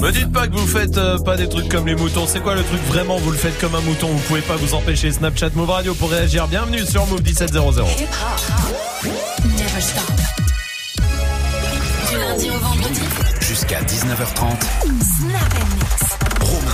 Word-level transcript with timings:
Me 0.00 0.10
dites 0.12 0.32
pas 0.32 0.46
que 0.46 0.54
vous 0.54 0.66
faites 0.66 0.96
euh, 0.96 1.18
pas 1.18 1.36
des 1.36 1.48
trucs 1.48 1.68
comme 1.68 1.86
les 1.86 1.94
moutons. 1.94 2.26
C'est 2.26 2.40
quoi 2.40 2.54
le 2.54 2.62
truc 2.62 2.80
vraiment 2.86 3.16
Vous 3.18 3.30
le 3.30 3.36
faites 3.36 3.58
comme 3.60 3.74
un 3.74 3.80
mouton? 3.80 4.08
Vous 4.08 4.18
pouvez 4.20 4.40
pas 4.40 4.56
vous 4.56 4.74
empêcher. 4.74 5.12
Snapchat 5.12 5.50
Move 5.54 5.70
Radio 5.70 5.94
pour 5.94 6.10
réagir. 6.10 6.48
Bienvenue 6.48 6.84
sur 6.86 7.06
Move 7.06 7.22
1700. 7.22 7.84
Du 12.10 12.18
lundi 12.18 12.50
au 12.50 12.58
vendredi. 12.58 13.00
Jusqu'à 13.40 13.80
19h30. 13.82 16.09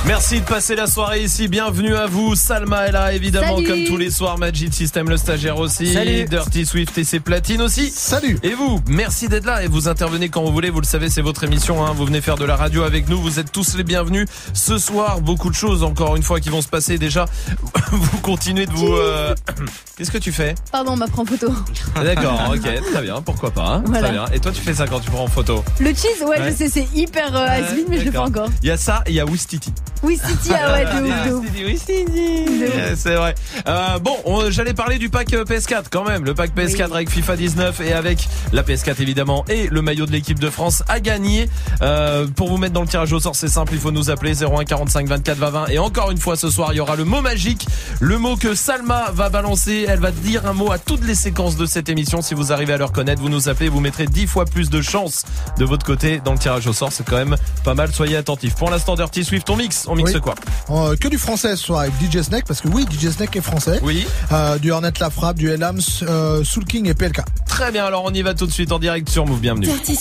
Merci 0.06 0.40
de 0.40 0.44
passer 0.44 0.76
la 0.76 0.86
soirée 0.86 1.24
ici. 1.24 1.48
Bienvenue 1.48 1.96
à 1.96 2.06
vous. 2.06 2.36
Salma 2.36 2.86
est 2.86 2.92
là, 2.92 3.12
évidemment, 3.12 3.56
Salut. 3.56 3.66
comme 3.66 3.84
tous 3.84 3.96
les 3.96 4.10
soirs. 4.10 4.38
Magic 4.38 4.72
System, 4.72 5.08
le 5.08 5.16
stagiaire 5.16 5.58
aussi. 5.58 5.92
Salut. 5.92 6.26
Dirty 6.26 6.64
Swift 6.64 6.96
et 6.96 7.02
ses 7.02 7.18
platines 7.18 7.60
aussi. 7.60 7.90
Salut. 7.90 8.38
Et 8.44 8.54
vous, 8.54 8.80
merci 8.88 9.26
d'être 9.28 9.46
là 9.46 9.64
et 9.64 9.66
vous 9.66 9.88
intervenez 9.88 10.28
quand 10.28 10.44
vous 10.44 10.52
voulez. 10.52 10.70
Vous 10.70 10.80
le 10.80 10.86
savez, 10.86 11.10
c'est 11.10 11.22
votre 11.22 11.42
émission. 11.42 11.84
Hein. 11.84 11.92
Vous 11.92 12.04
venez 12.06 12.20
faire 12.20 12.36
de 12.36 12.44
la 12.44 12.54
radio 12.54 12.84
avec 12.84 13.08
nous. 13.08 13.20
Vous 13.20 13.40
êtes 13.40 13.50
tous 13.50 13.76
les 13.76 13.82
bienvenus. 13.82 14.28
Ce 14.54 14.78
soir, 14.78 15.20
beaucoup 15.20 15.50
de 15.50 15.56
choses, 15.56 15.82
encore 15.82 16.14
une 16.14 16.22
fois, 16.22 16.38
qui 16.38 16.50
vont 16.50 16.62
se 16.62 16.68
passer. 16.68 16.98
Déjà, 16.98 17.24
vous 17.90 18.18
continuez 18.18 18.66
de 18.66 18.72
vous... 18.72 18.94
euh, 18.94 19.34
Qu'est-ce 19.96 20.10
que 20.12 20.18
tu 20.18 20.30
fais? 20.30 20.54
Pardon, 20.70 20.92
on 20.92 20.96
m'a 20.96 21.08
pris 21.08 21.22
en 21.22 21.24
photo. 21.24 21.48
D'accord, 21.96 22.52
ok, 22.54 22.60
très 22.92 23.02
bien. 23.02 23.22
Pourquoi 23.22 23.50
pas 23.50 23.66
hein. 23.76 23.82
Voilà. 23.86 24.02
Très 24.08 24.12
bien. 24.12 24.26
Et 24.34 24.38
toi, 24.40 24.52
tu 24.52 24.60
fais 24.60 24.74
ça 24.74 24.86
quand 24.86 25.00
tu 25.00 25.10
prends 25.10 25.24
en 25.24 25.28
photo? 25.28 25.64
Le 25.80 25.88
cheese, 25.88 26.22
ouais, 26.22 26.38
Ouais. 26.38 26.50
je 26.50 26.54
sais, 26.54 26.68
c'est 26.68 26.86
hyper 26.94 27.34
euh, 27.34 27.46
mais 27.88 27.98
je 27.98 28.04
le 28.04 28.10
fais 28.12 28.18
encore. 28.18 28.50
Il 28.62 28.68
y 28.68 28.70
a 28.70 28.76
ça 28.76 29.02
et 29.06 29.10
il 29.10 29.16
y 29.16 29.20
a 29.20 29.24
Wistiti. 29.24 29.72
Oui, 30.02 30.18
City, 30.24 30.50
ah 30.54 30.72
ouais, 30.74 30.84
de 30.84 31.32
ouf, 31.32 31.44
de 31.52 31.74
ouf. 31.74 31.88
Yeah, 31.88 32.96
C'est 32.96 33.14
vrai. 33.14 33.34
Euh, 33.66 33.98
bon, 33.98 34.14
on- 34.24 34.50
j'allais 34.50 34.74
parler 34.74 34.98
du 34.98 35.08
pack 35.08 35.32
euh, 35.32 35.44
PS4 35.44 35.84
quand 35.90 36.04
même. 36.04 36.24
Le 36.24 36.34
pack 36.34 36.54
PS4 36.54 36.92
avec 36.92 37.10
FIFA 37.10 37.36
19 37.36 37.80
et 37.80 37.92
avec 37.92 38.28
la 38.52 38.62
PS4 38.62 39.00
évidemment 39.00 39.44
et 39.48 39.68
le 39.68 39.82
maillot 39.82 40.06
de 40.06 40.12
l'équipe 40.12 40.38
de 40.38 40.50
France 40.50 40.82
à 40.88 41.00
gagner. 41.00 41.48
Euh, 41.82 42.26
pour 42.26 42.48
vous 42.48 42.58
mettre 42.58 42.74
dans 42.74 42.82
le 42.82 42.86
tirage 42.88 43.12
au 43.12 43.20
sort, 43.20 43.34
c'est 43.34 43.48
simple, 43.48 43.72
il 43.74 43.80
faut 43.80 43.90
nous 43.90 44.10
appeler 44.10 44.34
01 44.44 44.64
45 44.64 45.08
24 45.08 45.38
20 45.38 45.50
20. 45.50 45.66
Et 45.68 45.78
encore 45.78 46.10
une 46.10 46.18
fois, 46.18 46.36
ce 46.36 46.50
soir, 46.50 46.72
il 46.72 46.76
y 46.76 46.80
aura 46.80 46.96
le 46.96 47.04
mot 47.04 47.20
magique, 47.22 47.66
le 48.00 48.18
mot 48.18 48.36
que 48.36 48.54
Salma 48.54 49.10
va 49.12 49.28
balancer. 49.30 49.86
Elle 49.88 50.00
va 50.00 50.10
dire 50.12 50.46
un 50.46 50.52
mot 50.52 50.70
à 50.70 50.78
toutes 50.78 51.04
les 51.04 51.14
séquences 51.14 51.56
de 51.56 51.66
cette 51.66 51.88
émission. 51.88 52.22
Si 52.22 52.34
vous 52.34 52.52
arrivez 52.52 52.74
à 52.74 52.78
le 52.78 52.84
reconnaître, 52.84 53.20
vous 53.22 53.28
nous 53.30 53.48
appelez, 53.48 53.68
vous 53.68 53.80
mettrez 53.80 54.06
10 54.06 54.26
fois 54.26 54.44
plus 54.44 54.70
de 54.70 54.82
chance 54.82 55.24
de 55.58 55.64
votre 55.64 55.84
côté 55.86 56.20
dans 56.24 56.32
le 56.32 56.38
tirage 56.38 56.66
au 56.66 56.72
sort. 56.72 56.92
C'est 56.92 57.04
quand 57.04 57.16
même 57.16 57.36
pas 57.64 57.74
mal. 57.74 57.92
Soyez 57.92 58.16
attentifs. 58.16 58.54
Pour 58.54 58.70
l'instant, 58.70 58.94
Dirty 58.94 59.24
Swift, 59.24 59.48
on 59.50 59.56
mixe. 59.56 59.85
On 59.88 59.94
mixe 59.94 60.14
Oui. 60.14 60.20
quoi 60.20 60.34
Euh, 60.70 60.96
que 60.96 61.08
du 61.08 61.18
français 61.18 61.56
ce 61.56 61.64
soir 61.64 61.80
avec 61.80 61.92
DJ 62.00 62.22
Snake, 62.22 62.44
parce 62.46 62.60
que 62.60 62.68
oui, 62.68 62.86
DJ 62.90 63.10
Snake 63.10 63.34
est 63.36 63.40
français. 63.40 63.80
Oui. 63.82 64.06
Euh, 64.32 64.58
du 64.58 64.70
Hornet 64.72 64.92
La 65.00 65.10
Frappe, 65.10 65.36
du 65.36 65.50
Elams, 65.50 65.80
euh, 66.02 66.44
Soul 66.44 66.64
King 66.64 66.88
et 66.88 66.94
PLK. 66.94 67.20
Très 67.46 67.70
bien, 67.72 67.84
alors 67.86 68.04
on 68.04 68.12
y 68.12 68.22
va 68.22 68.34
tout 68.34 68.46
de 68.46 68.52
suite 68.52 68.72
en 68.72 68.78
direct 68.78 69.08
sur 69.08 69.26
Move. 69.26 69.40
Bienvenue. 69.40 69.66
Dirty 69.66 69.96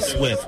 Swift. 0.00 0.46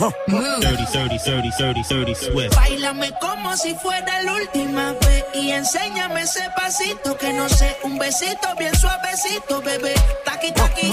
Snap 0.00 0.14
and 0.28 0.32
mix. 0.32 0.40
Move. 0.40 0.60
Dirty 0.60 0.60
Swift. 0.60 0.60
Move. 0.60 0.60
Dirty, 0.60 0.86
dirty, 0.92 1.18
dirty, 1.24 1.50
dirty, 1.58 1.82
dirty 1.88 2.14
Swift. 2.14 2.56
Bailame 2.56 3.12
como 3.20 3.56
si 3.56 3.74
fuera 3.74 4.22
la 4.22 4.32
última 4.34 4.92
vez 4.92 5.24
y 5.34 5.50
enséñame 5.50 6.22
ese 6.22 6.48
pasito 6.56 7.16
que 7.16 7.32
no 7.32 7.48
sé, 7.48 7.76
un 7.84 7.98
besito 7.98 8.48
bien 8.58 8.74
suavecito, 8.74 9.60
bebé. 9.62 9.94
Taqui 10.24 10.52
taqui, 10.52 10.92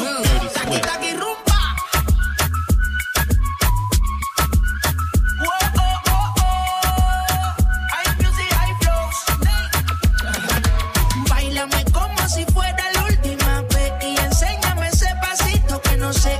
taqui 0.53 0.79
taqui 0.81 1.11
rumba. 1.13 1.57
Bailame 11.29 11.85
como 11.93 12.29
si 12.29 12.45
fuera 12.45 12.91
la 12.93 13.03
última 13.03 13.61
vez 13.73 13.93
y 14.01 14.17
enséñame 14.17 14.87
ese 14.89 15.13
pasito 15.21 15.81
que 15.81 15.97
no 15.97 16.13
sé, 16.13 16.39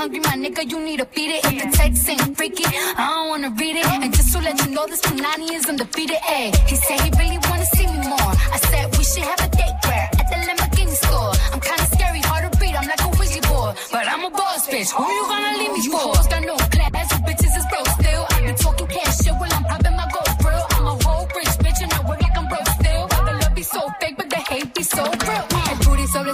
hungry, 0.00 0.20
my 0.20 0.36
nigga, 0.44 0.62
you 0.70 0.78
need 0.80 0.98
to 0.98 1.04
feed 1.14 1.30
it. 1.36 1.44
If 1.44 1.54
the 1.62 1.68
text 1.76 2.08
ain't 2.08 2.34
freaky, 2.36 2.64
I 2.66 3.04
don't 3.12 3.28
wanna 3.32 3.50
read 3.60 3.76
it. 3.76 3.86
And 4.02 4.10
just 4.16 4.32
to 4.32 4.38
let 4.40 4.56
you 4.64 4.70
know, 4.74 4.86
this 4.86 5.02
Punani 5.02 5.48
is 5.58 5.66
undefeated. 5.68 6.20
Ayy, 6.36 6.48
he 6.70 6.76
said 6.84 6.98
he 7.04 7.10
really 7.20 7.40
wanna 7.48 7.66
see 7.76 7.86
me 7.92 8.00
more. 8.12 8.32
I 8.56 8.58
said 8.70 8.84
we 8.96 9.04
should 9.10 9.26
have 9.30 9.40
a 9.46 9.48
date 9.60 9.76
where 9.86 10.06
at 10.20 10.26
the 10.32 10.38
Lamborghini 10.48 10.96
store. 11.04 11.32
I'm 11.52 11.60
kinda 11.68 11.86
scary, 11.94 12.22
hard 12.30 12.42
to 12.46 12.50
read. 12.60 12.74
I'm 12.80 12.88
like 12.92 13.02
a 13.08 13.10
Ouija 13.18 13.42
boy. 13.52 13.70
but 13.92 14.04
I'm 14.12 14.24
a 14.24 14.30
boss 14.30 14.62
bitch. 14.72 14.90
Who 14.96 15.04
you 15.16 15.24
gonna 15.32 15.52
leave 15.60 15.72
me 15.76 15.82
for? 15.92 15.98
Hoes 15.98 16.26
got 16.32 16.42
no 16.50 16.56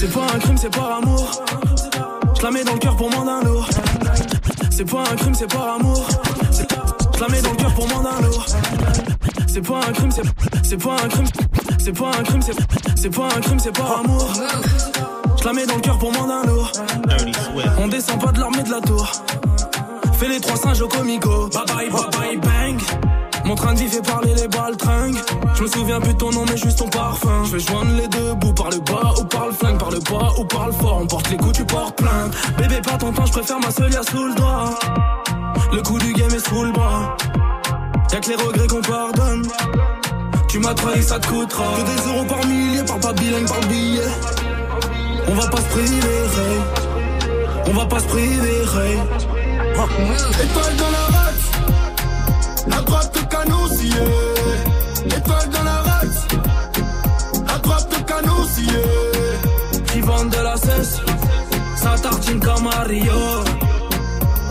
C'est 0.00 0.12
pas 0.12 0.26
un 0.32 0.38
crime, 0.38 0.56
c'est 0.56 0.70
par 0.70 0.98
amour. 0.98 1.42
Je 2.36 2.42
la 2.44 2.50
mets 2.52 2.62
dans 2.62 2.74
le 2.74 2.78
cœur 2.78 2.96
pour 2.96 3.10
moins 3.10 3.24
d'un 3.24 3.42
lourd. 3.42 3.68
C'est 4.70 4.84
pas 4.84 5.00
un 5.00 5.16
crime, 5.16 5.34
c'est 5.34 5.52
par 5.52 5.74
amour. 5.74 6.06
Je 7.16 7.20
la 7.20 7.28
mets 7.28 7.42
dans 7.42 7.50
le 7.50 7.56
cœur 7.56 7.74
pour 7.74 7.88
moins 7.88 8.02
d'un 8.04 8.20
lourd. 8.24 8.46
C'est 9.48 9.60
pas 9.60 9.80
un 9.88 9.92
crime, 9.92 10.10
c'est 10.62 10.76
pas 10.76 10.92
un 11.02 11.08
crime. 11.08 11.26
C'est 11.80 11.92
pas 11.92 12.10
un 12.16 12.22
crime, 12.22 12.42
c'est 12.94 13.10
pas 13.10 13.24
un 13.24 13.40
crime, 13.40 13.58
c'est 13.58 13.76
par 13.76 13.98
amour. 13.98 14.32
Je 15.40 15.44
la 15.44 15.52
mets 15.52 15.66
dans 15.66 15.74
le 15.74 15.80
cœur 15.80 15.98
pour 15.98 16.12
moins 16.12 16.28
d'un 16.28 16.44
lourd. 16.44 16.70
On 17.78 17.88
descend 17.88 18.20
pas 18.22 18.30
de 18.30 18.38
l'armée 18.38 18.62
de 18.62 18.70
la 18.70 18.80
tour. 18.80 19.10
Fais 20.12 20.28
les 20.28 20.40
trois 20.40 20.56
singes 20.56 20.80
au 20.80 20.88
comico. 20.88 21.48
Bye 21.48 21.64
bye, 21.66 21.90
bye 21.90 22.10
bye, 22.12 22.36
bang. 22.36 23.07
Mon 23.48 23.54
train 23.54 23.72
de 23.72 23.78
vie 23.78 23.88
fait 23.88 24.02
parler 24.02 24.34
les 24.34 24.46
baltringues. 24.46 25.16
Je 25.54 25.62
me 25.62 25.68
souviens 25.68 25.98
plus 26.00 26.12
de 26.12 26.18
ton 26.18 26.30
nom, 26.30 26.44
mais 26.50 26.58
juste 26.58 26.80
ton 26.80 26.88
parfum. 26.90 27.44
Je 27.46 27.52
vais 27.52 27.60
joindre 27.60 27.92
les 27.96 28.06
deux 28.06 28.34
bouts 28.34 28.52
par 28.52 28.68
le 28.68 28.76
bas 28.76 29.14
ou 29.18 29.24
par 29.24 29.46
le 29.46 29.52
flingue, 29.52 29.78
par 29.78 29.90
le 29.90 30.00
bas 30.00 30.34
ou 30.38 30.44
par 30.44 30.66
le 30.66 30.72
fort. 30.72 30.98
On 31.00 31.06
porte 31.06 31.30
les 31.30 31.38
coups, 31.38 31.56
tu 31.56 31.64
portes 31.64 31.96
plainte. 31.96 32.36
Bébé, 32.58 32.82
pas 32.82 32.98
ton 32.98 33.10
temps, 33.10 33.24
je 33.24 33.32
préfère 33.32 33.58
ma 33.58 33.70
seule 33.70 33.90
sous 33.90 34.26
le 34.26 34.34
doigt. 34.34 34.78
Le 35.72 35.80
coup 35.80 35.98
du 35.98 36.12
game 36.12 36.30
est 36.30 36.46
sous 36.46 36.62
le 36.62 36.72
bras. 36.72 37.16
Y'a 38.12 38.20
que 38.20 38.28
les 38.28 38.34
regrets 38.34 38.66
qu'on 38.66 38.82
pardonne. 38.82 39.48
Tu 40.48 40.58
m'as 40.58 40.74
trahi, 40.74 41.02
ça 41.02 41.18
te 41.18 41.26
coûtera. 41.28 41.64
Que 41.76 41.84
des 41.86 42.06
euros 42.06 42.26
par 42.26 42.44
millier, 42.44 42.82
par 42.82 43.00
pas 43.00 43.14
bilingue, 43.14 43.48
par 43.48 43.60
billet. 43.60 44.02
On 45.26 45.34
va 45.34 45.48
pas 45.48 45.56
se 45.56 45.68
priver. 45.68 46.20
On 47.66 47.72
va 47.72 47.86
pas 47.86 48.00
se 48.00 48.06
priver. 48.08 48.62
Étoile 50.42 50.76
dans 50.76 50.90
la 50.90 51.27
la 52.70 52.80
droite 52.82 53.16
au 53.16 53.82
yeah. 53.82 55.16
Étoile 55.16 55.48
dans 55.50 55.62
la 55.64 55.76
race. 55.82 56.26
Le 57.90 58.02
canot, 58.04 58.46
yeah. 58.58 59.82
Qui 59.92 60.00
vendent 60.00 60.30
de 60.30 60.36
la 60.42 60.56
cesse, 60.56 61.00
ça 61.76 61.94
tartine 62.02 62.40
comme 62.40 62.64
Mario. 62.64 63.12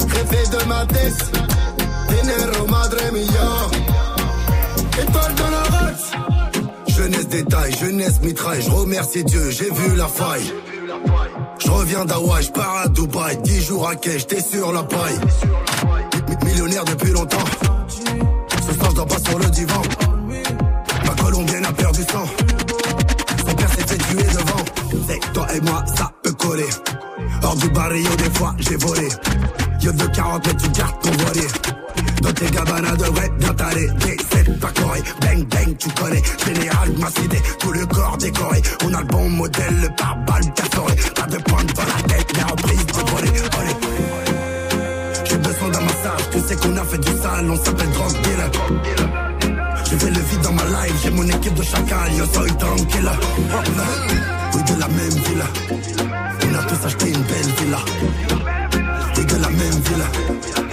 Jefe 0.09 0.49
de 0.49 0.67
ma 0.67 0.85
tête. 0.85 1.31
Dinero, 2.09 2.67
madre 2.67 2.97
mia. 3.11 3.49
Étoile 5.01 5.35
dans 5.35 5.49
la 5.49 5.77
race. 5.77 6.11
Jeunesse 6.87 7.27
détail, 7.27 7.71
jeunesse 7.79 8.21
mitraille. 8.21 8.61
Je 8.61 8.71
remercie 8.71 9.23
Dieu, 9.23 9.49
j'ai 9.51 9.69
vu 9.71 9.95
la 9.95 10.07
faille. 10.07 10.53
Je 11.59 11.69
reviens 11.71 12.05
d'Hawaï, 12.05 12.43
je 12.43 12.51
pars 12.51 12.77
à 12.85 12.87
Dubaï. 12.87 13.37
10 13.37 13.61
jours 13.65 13.87
à 13.89 13.95
quai, 13.95 14.17
j'étais 14.19 14.41
sur 14.41 14.71
la 14.71 14.83
paille. 14.83 15.19
Mi- 16.29 16.45
Millionnaire 16.51 16.85
depuis 16.85 17.11
longtemps. 17.11 17.37
Soir, 18.77 18.91
je 18.95 19.01
pas 19.01 19.29
sur 19.29 19.39
le 19.39 19.45
divan. 19.45 19.81
Ma 21.05 21.23
colombienne 21.23 21.65
a 21.65 21.73
perdu 21.73 22.01
sang. 22.03 22.25
Son 23.47 23.55
père 23.55 23.69
s'est 23.69 23.87
fait 23.87 23.97
tuer 23.97 24.23
devant. 24.23 24.65
C'est 25.07 25.33
toi 25.33 25.47
et 25.55 25.61
moi, 25.61 25.83
ça 25.95 26.11
peut 26.23 26.33
coller. 26.33 26.69
Hors 27.43 27.55
du 27.55 27.69
barrio, 27.69 28.09
des 28.17 28.37
fois, 28.37 28.55
j'ai 28.59 28.75
volé. 28.77 29.09
Yo 29.81 29.91
de 29.91 30.05
40 30.05 30.47
mais 30.47 30.55
tu 30.55 30.69
gardes 30.69 30.99
ton 31.01 31.11
voilier. 31.23 31.47
Dans 32.21 32.33
tes 32.33 32.49
gabanas 32.49 32.95
devrait 32.95 33.29
bien 33.39 33.53
t'aller. 33.53 33.87
D7 33.87 34.59
pas 34.59 34.71
coré, 34.71 35.01
bang 35.21 35.45
bang, 35.47 35.77
tu 35.77 35.89
connais. 35.89 36.21
Général 36.45 36.89
ma 36.97 37.09
cité, 37.09 37.41
tout 37.59 37.71
le 37.71 37.85
corps 37.85 38.17
décoré. 38.17 38.61
On 38.85 38.93
a 38.93 39.01
le 39.01 39.07
bon 39.07 39.29
modèle, 39.29 39.81
le 39.81 39.89
pare-balles 39.95 40.53
perforé. 40.55 40.95
Pas 41.15 41.27
de 41.27 41.37
pointe 41.37 41.73
dans 41.75 41.83
la 41.83 42.13
tête, 42.13 42.27
mais 42.35 42.43
en 42.43 42.55
prise 42.55 42.85
de 42.85 43.11
voler. 43.11 43.41
Allez. 43.59 44.26
Sais 46.47 46.55
qu'on 46.55 46.77
a 46.77 46.83
fait 46.85 46.97
du 46.99 47.11
sale, 47.21 47.51
on 47.51 47.57
s'appelle 47.57 47.91
drug 47.91 48.13
dealer. 48.21 48.49
Je 49.83 49.97
fais 49.97 50.09
le 50.09 50.19
vide 50.19 50.41
dans 50.43 50.53
ma 50.53 50.63
life, 50.63 50.95
j'ai 51.03 51.11
mon 51.11 51.27
équipe 51.27 51.53
de 51.55 51.61
chacal, 51.61 52.13
yo 52.17 52.23
soy 52.33 52.49
tranquilla. 52.55 53.11
Oui, 54.53 54.63
de 54.63 54.79
la 54.79 54.87
même 54.87 55.09
villa. 55.09 55.45
On 55.69 56.55
a 56.55 56.63
tous 56.63 56.85
acheté 56.85 57.09
une 57.09 57.21
belle 57.23 57.51
villa. 57.59 57.79
Oui, 59.17 59.25
de 59.25 59.35
la 59.41 59.49
même 59.49 59.81
villa. 59.87 60.66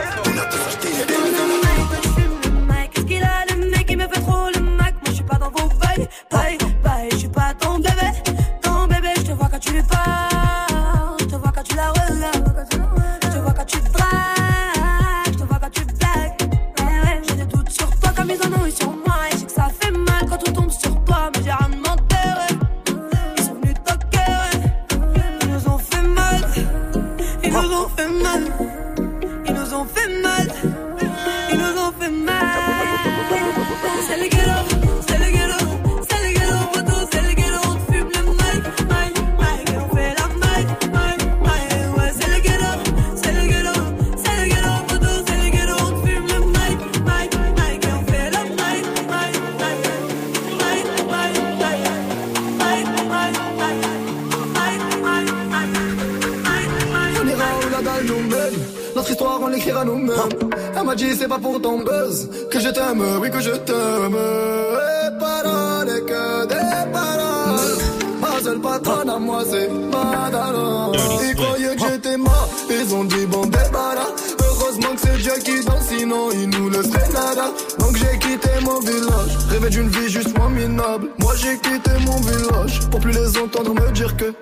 T'aime, 62.87 63.05
oui, 63.21 63.31
que 63.31 63.41
je 63.41 63.51
t'aime. 63.51 64.17
Et 64.17 65.19
paroles, 65.19 65.89
et 65.89 66.03
que 66.03 66.47
des 66.47 66.93
paroles. 66.93 67.79
Ma 68.21 68.43
seule 68.43 68.61
patronne 68.61 69.11
à 69.11 69.19
moi, 69.19 69.43
c'est 69.51 69.69
Madara. 69.69 70.93
Ils 71.23 71.35
croyaient 71.35 71.77
que 71.77 71.83
j'étais 71.89 72.17
mort, 72.17 72.49
ils 72.71 72.95
ont 72.95 73.05
dit, 73.05 73.27
bon, 73.27 73.47
débarras. 73.47 74.11
Heureusement 74.41 74.95
que 74.95 75.01
c'est 75.01 75.19
Dieu 75.19 75.33
qui 75.45 75.65
danse, 75.65 75.89
sinon 75.89 76.31
il 76.33 76.49
nous 76.51 76.71
laisserait 76.71 77.13
nada. 77.13 77.51
Donc 77.79 77.97
j'ai 77.97 78.19
quitté 78.19 78.51
mon 78.63 78.81
village, 78.81 79.37
rêvé 79.51 79.69
d'une 79.71 79.89
vie 79.89 80.09
juste 80.09 80.37
moins 80.37 80.51
minable. 80.51 81.09
Moi 81.19 81.35
j'ai 81.37 81.59
quitté 81.59 81.91
mon 82.07 82.17
village, 82.21 82.81
pour 82.91 83.01
plus 83.01 83.13
les 83.13 83.39
entendre 83.39 83.75
me 83.75 83.91
dire 83.93 84.17
que 84.17 84.33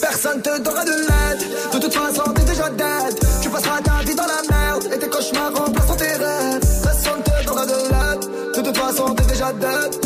Personne 0.00 0.40
te 0.40 0.62
donnera 0.62 0.84
de 0.84 0.90
l'aide 0.90 1.48
De 1.72 1.78
toute 1.80 1.92
façon 1.92 2.22
t'es 2.34 2.44
déjà 2.44 2.68
dead 2.70 3.18
up. 9.64 10.01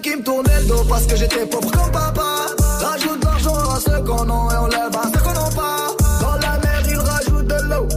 Qu'ils 0.00 0.18
me 0.18 0.22
tournaient 0.22 0.60
le 0.60 0.66
dos 0.66 0.84
Parce 0.88 1.06
que 1.06 1.16
j'étais 1.16 1.46
pauvre 1.46 1.70
comme 1.70 1.90
papa. 1.90 2.46
Rajoute 2.80 3.20
de 3.20 3.24
l'argent 3.24 3.54
à 3.54 3.80
ceux 3.80 4.02
qu'on 4.02 4.22
a 4.22 4.54
Et 4.54 4.58
on 4.58 4.66
lève 4.66 4.96
à 4.96 5.02
ceux 5.12 5.20
qu'on 5.20 5.32
n'a 5.32 5.50
pas. 5.54 5.86
Dans 6.20 6.34
la 6.34 6.58
mer 6.58 6.82
ils 6.88 6.98
rajoutent 6.98 7.46
de 7.46 7.62
l'eau. 7.68 7.88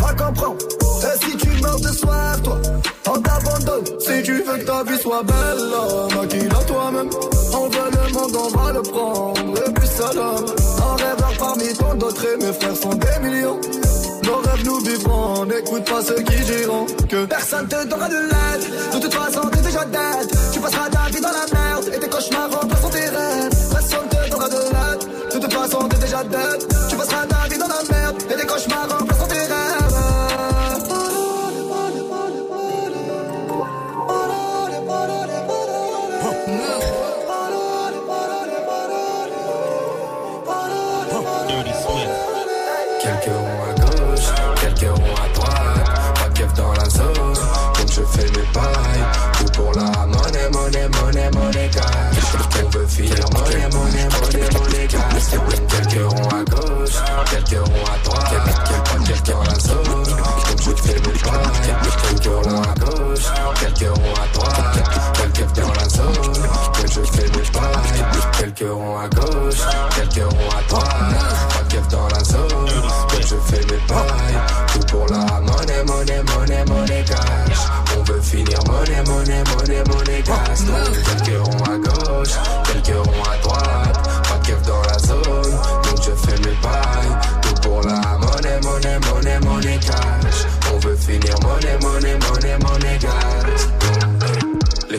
Va 0.00 0.14
comprendre. 0.14 0.56
Et 1.02 1.24
si 1.24 1.36
tu 1.36 1.62
meurs 1.62 1.80
de 1.80 1.88
soif 1.88 2.42
toi 2.42 2.58
On 3.06 3.20
t'abandonne. 3.20 3.84
Si 4.00 4.22
tu 4.22 4.42
veux 4.42 4.58
que 4.58 4.64
ta 4.64 4.82
vie 4.84 4.98
soit 5.00 5.22
belle 5.22 6.18
Maquille-la 6.20 6.64
toi-même. 6.64 7.10
On 7.52 7.68
veut 7.68 7.90
le 7.92 8.12
monde 8.12 8.36
on 8.36 8.58
va 8.58 8.72
le 8.72 8.82
prendre. 8.82 9.54
Le 9.54 9.72
plus 9.72 9.86
seul 9.86 10.18
homme. 10.18 10.46
Un 10.78 10.96
rêveur 10.96 11.32
parmi 11.38 11.72
tant 11.74 11.94
d'autres 11.94 12.24
Et 12.24 12.44
mes 12.44 12.52
frères 12.52 12.76
sont 12.76 12.94
des 12.94 13.28
millions 13.28 13.60
n'écoute 15.46 15.84
pas 15.84 16.02
ceux 16.02 16.22
qui 16.22 16.44
diront 16.44 16.86
que 17.08 17.24
personne 17.26 17.66
te 17.68 17.86
donnera 17.86 18.08
de 18.08 18.14
l'aide. 18.14 18.94
De 18.94 18.98
toute 19.00 19.14
façon, 19.14 19.40
t'es 19.48 19.60
déjà 19.60 19.84
dead. 19.84 20.30
Tu 20.52 20.60
passeras 20.60 20.88
ta 20.88 21.10
vie 21.10 21.20
dans 21.20 21.28
la 21.28 21.46
merde 21.52 21.84
et 21.94 21.98
tes 21.98 22.08
cauchemars 22.08 22.50
remplaceront 22.50 22.88
tes 22.90 23.08
rêves. 23.08 23.70
Personne 23.70 24.08
te 24.08 24.30
donnera 24.30 24.48
de 24.48 24.56
l'aide. 24.56 25.34
De 25.34 25.38
toute 25.38 25.52
façon, 25.52 25.88
t'es 25.88 25.98
déjà 25.98 26.24
dead. 26.24 26.68
Tu 26.88 26.96
passeras 26.96 27.26
ta 27.26 27.48
vie 27.48 27.58
dans 27.58 27.68
la 27.68 27.82
merde 27.90 28.16
et 28.30 28.34
tes 28.34 28.46
cauchemars 28.46 28.88
remplaceront 28.88 29.07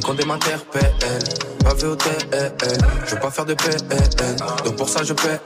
Les 0.10 0.26
condés 0.26 1.59
au 1.70 1.96
TL. 1.96 2.52
Je 3.06 3.16
veux 3.16 3.22
pas 3.22 3.32
faire 3.32 3.46
de 3.46 3.54
PL, 3.54 3.78
donc 4.66 4.76
pour 4.76 4.90
ça 4.90 5.04
je 5.04 5.14
paie. 5.14 5.40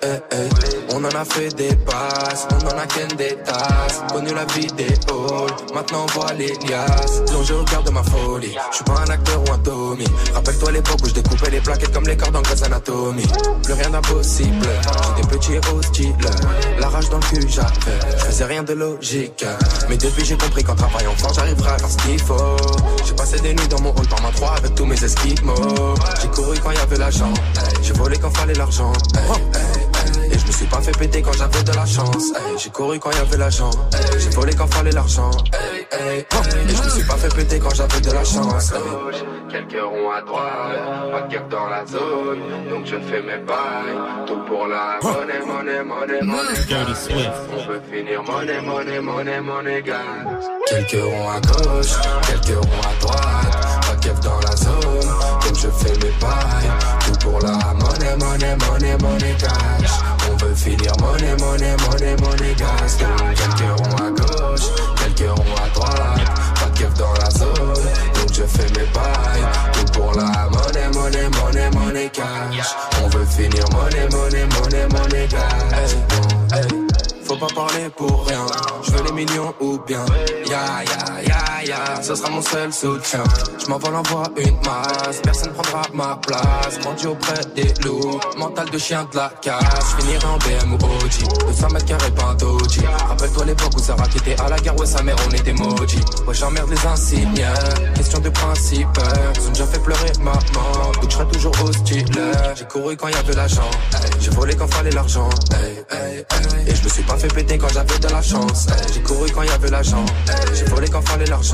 On 0.92 1.04
en 1.04 1.10
a 1.10 1.26
fait 1.26 1.50
des 1.56 1.76
passes, 1.76 2.48
on 2.52 2.68
en 2.68 2.78
a 2.78 2.86
ken 2.86 3.08
des 3.18 3.36
tasses. 3.44 4.02
Connu 4.12 4.34
la 4.34 4.46
vie 4.54 4.68
des 4.68 4.86
halls, 4.86 5.74
maintenant 5.74 6.06
on 6.06 6.20
voit 6.20 6.34
les 6.34 6.54
liasses. 6.68 7.22
Plongé 7.28 7.54
au 7.54 7.64
cœur 7.64 7.84
de 7.84 7.92
ma 7.92 8.04
folie, 8.04 8.56
je 8.72 8.76
suis 8.76 8.86
pas 8.86 9.02
un 9.06 9.10
acteur 9.10 9.42
ou 9.48 9.52
un 9.52 9.58
Tommy. 9.60 10.06
Rappelle-toi 10.34 10.72
l'époque 10.72 11.00
où 11.04 11.08
je 11.08 11.14
découpais 11.14 11.50
les 11.50 11.62
plaquettes 11.62 11.94
comme 11.94 12.08
les 12.08 12.18
cordes 12.18 12.36
en 12.36 12.42
Grey's 12.42 12.64
Anatomy. 12.64 13.26
Plus 13.64 13.74
rien 13.74 13.90
d'impossible, 13.90 14.68
j'étais 15.16 15.28
petit 15.28 15.54
et 15.54 15.62
hostile. 15.76 16.16
La 16.80 16.90
rage 16.90 17.10
dans 17.10 17.18
le 17.18 17.24
cul 17.24 17.48
j'avais, 17.48 17.70
je 18.18 18.24
faisais 18.26 18.46
rien 18.46 18.64
de 18.64 18.74
logique. 18.74 19.46
Mais 19.90 19.98
depuis 19.98 20.26
j'ai 20.26 20.38
compris 20.38 20.64
qu'en 20.64 20.76
travaillant 20.76 21.16
fort 21.18 21.34
j'arriverai 21.34 21.72
à 21.72 21.78
faire 21.78 21.90
ce 21.90 21.98
qu'il 21.98 22.22
faut. 22.22 22.58
J'ai 23.06 23.14
passé 23.14 23.40
des 23.40 23.54
nuits 23.54 23.68
dans 23.68 23.82
mon 23.82 23.90
hall 23.92 24.08
par 24.08 24.22
ma 24.22 24.30
3 24.30 24.56
avec 24.58 24.76
tous 24.76 24.86
mes 24.86 25.04
esquimaux. 25.04 25.96
J'ai 26.22 26.28
couru 26.30 26.58
quand 26.62 26.72
y 26.72 26.78
avait 26.78 26.98
l'argent, 26.98 27.34
j'ai 27.82 27.94
volé 27.94 28.18
quand 28.18 28.36
fallait 28.36 28.54
l'argent. 28.54 28.94
Et 30.32 30.40
je 30.40 30.48
me 30.48 30.52
suis 30.52 30.66
pas 30.66 30.82
fait 30.82 30.98
péter 30.98 31.22
quand 31.22 31.34
j'avais 31.34 31.64
de 31.64 31.74
la 31.74 31.86
chance. 31.86 32.34
J'ai 32.58 32.70
couru 32.70 33.00
quand 33.00 33.12
y 33.12 33.18
avait 33.18 33.38
l'argent, 33.38 33.70
j'ai 34.18 34.30
volé 34.30 34.54
quand 34.56 34.68
fallait 34.74 34.92
l'argent. 34.92 35.32
Et 36.10 36.26
je 36.68 36.84
me 36.84 36.90
suis 36.90 37.04
pas 37.04 37.16
fait 37.18 37.34
péter 37.36 37.60
quand 37.60 37.74
j'avais 37.76 38.02
de 38.02 38.12
la 38.12 38.24
chance. 38.24 38.74
Quelques 39.50 39.84
ronds 39.84 40.10
à 40.10 40.22
droite, 40.22 41.12
pas 41.12 41.22
de 41.22 41.34
keuf 41.34 41.48
dans 41.50 41.68
la 41.68 41.86
zone, 41.86 42.40
donc 42.72 42.86
je 42.86 42.96
fais 42.96 43.22
mes 43.22 43.38
bails. 43.46 44.26
Tout 44.26 44.40
pour 44.48 44.66
la 44.66 44.98
monnaie, 45.04 45.46
monnaie, 45.46 45.84
monnaie, 45.84 46.22
monnaie. 46.24 46.66
Dirty 46.68 46.96
Swift. 46.96 47.32
On 47.54 47.68
veut 47.68 47.82
finir 47.92 48.24
monnaie, 48.24 48.62
monnaie, 48.62 49.00
monnaie, 49.00 49.42
monnaie. 49.42 49.84
Quelques 50.68 51.04
ronds 51.04 51.30
à 51.30 51.40
gauche, 51.42 51.94
quelques 52.28 52.58
ronds 52.58 52.82
à 52.82 53.06
droite. 53.06 53.53
Keuf 54.04 54.20
dans 54.20 54.38
la 54.42 54.54
zone, 54.58 55.08
donc 55.46 55.56
je 55.56 55.70
fais 55.70 55.94
mes 55.94 56.12
pailles. 56.20 56.70
Tout 57.06 57.30
pour 57.30 57.40
la 57.40 57.74
monnaie, 57.74 58.18
monnaie, 58.18 58.58
monnaie, 58.58 58.98
monnaie, 58.98 59.36
cash. 59.40 59.92
On 60.30 60.36
veut 60.36 60.54
finir 60.54 60.92
monnaie, 61.00 61.34
monnaie, 61.40 61.78
monnaie, 61.78 62.16
monnaie, 62.18 62.54
gas. 62.54 62.98
Quelques 63.34 63.80
ronds 63.80 63.96
à 63.96 64.12
gauche, 64.12 64.68
quelques 64.98 65.30
ronds 65.30 65.56
à 65.56 65.70
droite. 65.74 66.32
Pas 66.60 66.70
de 66.70 66.98
dans 66.98 67.14
la 67.14 67.30
zone, 67.30 67.84
donc 68.14 68.34
je 68.34 68.44
fais 68.44 68.68
mes 68.78 68.88
pailles. 68.92 69.48
Tout 69.72 69.92
pour 69.94 70.12
la 70.16 70.50
monnaie, 70.50 70.90
monnaie, 70.94 71.30
monnaie, 71.42 71.70
monnaie, 71.72 72.10
cash. 72.10 72.76
On 73.02 73.08
veut 73.08 73.26
finir 73.26 73.64
monnaie, 73.72 74.10
monnaie, 74.12 74.46
monnaie, 74.48 74.88
monnaie, 74.90 75.30
hey. 76.52 76.68
Faut 77.24 77.38
pas 77.38 77.48
parler 77.56 77.90
pour 77.96 78.28
rien. 78.28 78.46
Je 78.84 78.92
veux 78.92 79.04
les 79.06 79.12
millions 79.14 79.54
ou 79.62 79.80
bien. 79.88 80.06
Ya 80.46 80.84
ya 80.84 81.22
ya 81.26 81.43
ya, 81.66 82.02
ce 82.02 82.16
sera 82.16 82.30
mon 82.30 82.42
seul 82.42 82.72
soutien. 82.74 83.24
Je 83.60 83.68
m'envole 83.70 83.96
envoie 83.96 84.24
une 84.38 84.58
masse, 84.66 85.22
personne 85.24 85.52
prendra 85.54 85.82
ma 85.94 86.16
place. 86.16 86.80
Grandi 86.82 87.08
auprès 87.08 87.42
des 87.56 87.74
loups, 87.84 88.20
mental 88.38 88.70
de 88.70 88.78
chien 88.78 89.08
de 89.12 89.18
la 89.18 89.32
casse. 89.42 89.96
Finirai 89.98 90.26
en 90.26 90.38
BM 90.38 90.74
ou 90.74 90.76
OG, 90.76 91.48
200 91.48 91.68
mètres 91.74 91.86
carrés 91.86 92.12
doji. 92.38 92.82
Rappelle-toi 93.08 93.46
l'époque 93.46 93.74
où 93.76 93.80
Sarah 93.80 94.08
qui 94.08 94.18
était 94.18 94.40
à 94.42 94.50
la 94.50 94.58
guerre, 94.58 94.78
ouais 94.78 94.86
sa 94.86 95.02
mère 95.04 95.16
on 95.28 95.34
était 95.34 95.54
maudits. 95.54 96.02
Ouais 96.28 96.34
j'emmerde 96.34 96.70
les 96.70 96.86
insignes, 96.88 97.46
question 97.96 98.20
de 98.20 98.30
principe. 98.30 98.88
Ils 99.36 99.48
ont 99.48 99.52
déjà 99.52 99.66
fait 99.66 99.80
pleurer 99.80 100.12
maman, 100.20 100.92
donc 100.94 101.10
je 101.10 101.16
serai 101.16 101.28
toujours 101.28 101.54
hostile. 101.64 102.06
J'ai 102.56 102.66
couru 102.66 102.98
quand 102.98 103.08
y 103.08 103.36
l'argent, 103.36 103.70
j'ai 104.20 104.32
volé 104.32 104.56
quand 104.56 104.68
fallait 104.68 104.92
l'argent. 104.92 105.30
Et 106.66 106.76
je 106.76 106.84
me 106.84 106.90
suis 106.90 107.04
pas 107.04 107.18
fait 107.18 107.28
péter 107.28 107.58
quand 107.58 107.70
j'avais 107.74 108.00
de 108.00 108.08
la 108.08 108.22
chance. 108.22 108.68
J'ai 108.94 109.02
couru 109.02 109.30
quand 109.32 109.44
y 109.44 109.70
l'argent, 109.70 110.06
j'ai 110.54 110.66
volé 110.66 110.88
quand 110.90 111.02
fallait 111.08 111.26
l'argent. 111.26 111.53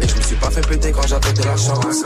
Et 0.00 0.08
je 0.08 0.16
me 0.16 0.22
suis 0.22 0.36
pas 0.36 0.50
fait 0.50 0.66
péter 0.66 0.92
quand 0.92 1.06
j'avais 1.06 1.32
de 1.32 1.42
la 1.42 1.56
chance. 1.56 2.04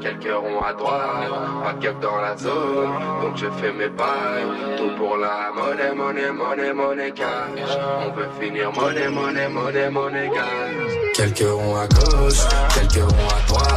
Quelques 0.00 0.34
ronds 0.34 0.62
à 0.62 0.72
droite, 0.72 1.30
pas 1.64 1.72
de 1.74 2.00
dans 2.00 2.16
la 2.16 2.36
zone, 2.36 2.90
donc 3.22 3.36
je 3.36 3.46
fais 3.60 3.72
mes 3.72 3.88
pailles. 3.88 4.76
Tout 4.76 4.96
pour 4.96 5.16
la 5.16 5.50
monnaie, 5.54 5.94
monnaie, 5.94 6.32
monnaie, 6.32 6.72
monnaie, 6.72 7.12
cash. 7.12 7.78
On 8.04 8.10
veut 8.16 8.28
finir 8.40 8.72
monnaie, 8.72 9.08
monnaie, 9.08 9.48
monnaie, 9.48 9.90
monnaie, 9.90 10.30
cash. 10.34 10.92
Quelques 11.14 11.48
ronds 11.48 11.76
à 11.76 11.86
gauche, 11.86 12.40
quelques 12.74 13.04
ronds 13.04 13.28
à 13.28 13.46
droite, 13.46 13.68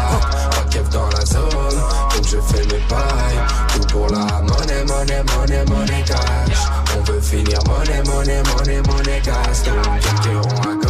pas 0.52 0.64
de 0.64 0.90
dans 0.92 1.10
la 1.10 1.26
zone, 1.26 1.50
donc 1.50 2.26
je 2.26 2.38
fais 2.38 2.66
mes 2.66 2.82
pailles. 2.88 3.40
Tout 3.74 3.88
pour 3.92 4.08
la 4.08 4.42
monnaie, 4.42 4.84
monnaie, 4.88 5.24
monnaie, 5.36 5.66
monnaie, 5.66 6.04
cash. 6.06 6.60
On 6.98 7.02
veut 7.12 7.22
finir 7.22 7.60
monnaie, 7.68 8.02
monnaie, 8.04 8.42
monnaie, 8.56 8.82
monnaie. 8.82 9.22
Donc 9.66 10.00
quelques 10.00 10.46
ronds 10.46 10.62
à 10.62 10.76
gauche, 10.76 10.85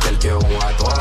quelques 0.00 0.32
ronds 0.32 0.60
à 0.60 0.72
droite, 0.74 0.98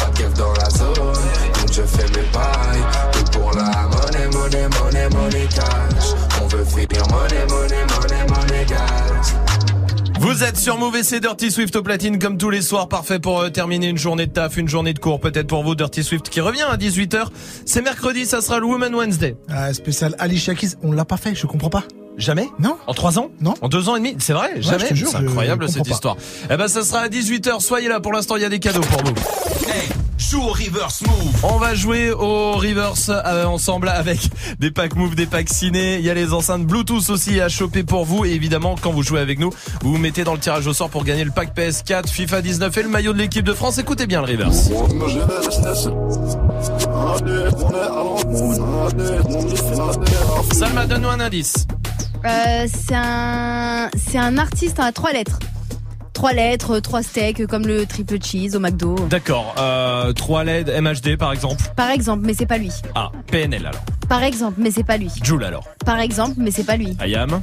pas 0.00 0.10
de 0.10 0.18
keuf 0.18 0.34
dans 0.34 0.52
la 0.52 0.70
zone, 0.70 0.94
donc 0.94 1.72
je 1.72 1.82
fais 1.82 2.08
mes 2.08 2.26
pailles. 2.32 2.84
Tout 3.12 3.38
pour 3.38 3.52
la 3.52 3.88
monnaie, 3.88 4.28
monnaie, 4.28 4.68
monnaie, 4.68 5.08
monnaie, 5.10 5.48
cash. 5.54 6.14
On 6.42 6.46
veut 6.46 6.64
finir 6.64 7.06
monnaie, 7.08 7.46
monnaie, 7.48 7.84
monnaie, 7.86 8.26
monnaie, 8.28 8.64
gas. 8.66 9.34
Vous 10.20 10.44
êtes 10.44 10.58
sur 10.58 10.78
et 10.94 11.02
c'est 11.02 11.20
Dirty 11.20 11.50
Swift 11.50 11.74
au 11.76 11.82
platine 11.82 12.18
comme 12.18 12.36
tous 12.36 12.50
les 12.50 12.60
soirs, 12.60 12.88
parfait 12.88 13.18
pour 13.18 13.40
euh, 13.40 13.48
terminer 13.48 13.88
une 13.88 13.96
journée 13.96 14.26
de 14.26 14.32
taf, 14.32 14.58
une 14.58 14.68
journée 14.68 14.92
de 14.92 14.98
cours, 14.98 15.18
peut-être 15.18 15.46
pour 15.46 15.64
vous 15.64 15.74
Dirty 15.74 16.04
Swift 16.04 16.28
qui 16.28 16.42
revient 16.42 16.66
à 16.70 16.76
18h. 16.76 17.28
C'est 17.64 17.80
mercredi, 17.80 18.26
ça 18.26 18.42
sera 18.42 18.58
le 18.58 18.66
Women 18.66 18.94
Wednesday. 18.94 19.34
Ah, 19.48 19.72
spécial 19.72 20.14
Alicia 20.18 20.54
Keys, 20.54 20.74
on 20.82 20.92
l'a 20.92 21.06
pas 21.06 21.16
fait, 21.16 21.34
je 21.34 21.46
comprends 21.46 21.70
pas. 21.70 21.84
Jamais 22.20 22.48
Non. 22.58 22.76
En 22.86 22.94
trois 22.94 23.18
ans 23.18 23.30
Non. 23.40 23.54
En 23.62 23.68
deux 23.68 23.88
ans 23.88 23.96
et 23.96 23.98
demi 23.98 24.14
C'est 24.18 24.32
vrai 24.34 24.60
Jamais 24.60 24.84
je 24.84 24.90
te 24.90 24.94
jure, 24.94 25.08
C'est 25.10 25.16
incroyable 25.16 25.68
cette 25.68 25.84
pas. 25.84 25.90
histoire. 25.90 26.16
Eh 26.50 26.56
ben 26.56 26.68
ça 26.68 26.84
sera 26.84 27.00
à 27.00 27.08
18h, 27.08 27.60
soyez 27.60 27.88
là, 27.88 27.98
pour 28.00 28.12
l'instant 28.12 28.36
il 28.36 28.42
y 28.42 28.44
a 28.44 28.48
des 28.48 28.60
cadeaux 28.60 28.80
pour 28.82 29.02
vous. 29.02 29.14
Joue 30.18 30.42
au 30.42 30.48
reverse 30.52 31.00
move. 31.02 31.44
On 31.44 31.56
va 31.56 31.74
jouer 31.74 32.12
au 32.12 32.52
reverse 32.52 33.10
euh, 33.10 33.46
ensemble 33.46 33.88
avec 33.88 34.20
des 34.60 34.70
packs 34.70 34.94
move, 34.94 35.16
des 35.16 35.26
packs 35.26 35.48
ciné. 35.48 35.96
Il 35.98 36.04
y 36.04 36.10
a 36.10 36.14
les 36.14 36.32
enceintes 36.32 36.64
Bluetooth 36.66 37.08
aussi 37.10 37.40
à 37.40 37.48
choper 37.48 37.82
pour 37.82 38.04
vous. 38.04 38.24
Et 38.24 38.30
évidemment, 38.30 38.76
quand 38.80 38.92
vous 38.92 39.02
jouez 39.02 39.18
avec 39.18 39.40
nous, 39.40 39.50
vous 39.82 39.92
vous 39.92 39.98
mettez 39.98 40.22
dans 40.22 40.34
le 40.34 40.38
tirage 40.38 40.66
au 40.68 40.72
sort 40.72 40.88
pour 40.90 41.02
gagner 41.04 41.24
le 41.24 41.32
pack 41.32 41.56
PS4, 41.56 42.08
FIFA 42.08 42.42
19 42.42 42.76
et 42.76 42.82
le 42.84 42.88
maillot 42.90 43.12
de 43.12 43.18
l'équipe 43.18 43.44
de 43.44 43.54
France. 43.54 43.78
Écoutez 43.78 44.06
bien 44.06 44.20
le 44.20 44.28
reverse. 44.30 44.70
Salma, 50.52 50.86
donne-nous 50.86 51.08
un 51.08 51.20
indice. 51.20 51.66
Euh, 52.24 52.66
c'est 52.66 52.94
un, 52.94 53.88
c'est 53.96 54.18
un 54.18 54.36
artiste 54.36 54.78
à 54.78 54.92
trois 54.92 55.12
lettres. 55.12 55.38
Trois 56.20 56.34
lettres, 56.34 56.80
trois 56.80 57.02
steaks, 57.02 57.46
comme 57.46 57.66
le 57.66 57.86
triple 57.86 58.18
cheese 58.22 58.54
au 58.54 58.60
McDo. 58.60 58.94
D'accord. 59.08 59.54
Euh, 59.56 60.12
3 60.12 60.44
LED 60.44 60.68
MHD 60.82 61.16
par 61.16 61.32
exemple. 61.32 61.62
Par 61.76 61.88
exemple, 61.88 62.24
mais 62.26 62.34
c'est 62.34 62.44
pas 62.44 62.58
lui. 62.58 62.70
Ah, 62.94 63.10
PNL 63.32 63.64
alors. 63.64 63.80
Par 64.06 64.22
exemple, 64.22 64.56
mais 64.58 64.70
c'est 64.70 64.84
pas 64.84 64.98
lui. 64.98 65.10
Joule 65.22 65.44
alors. 65.44 65.64
Par 65.86 65.98
exemple, 65.98 66.34
mais 66.36 66.50
c'est 66.50 66.64
pas 66.64 66.76
lui. 66.76 66.94
IAM. 67.06 67.40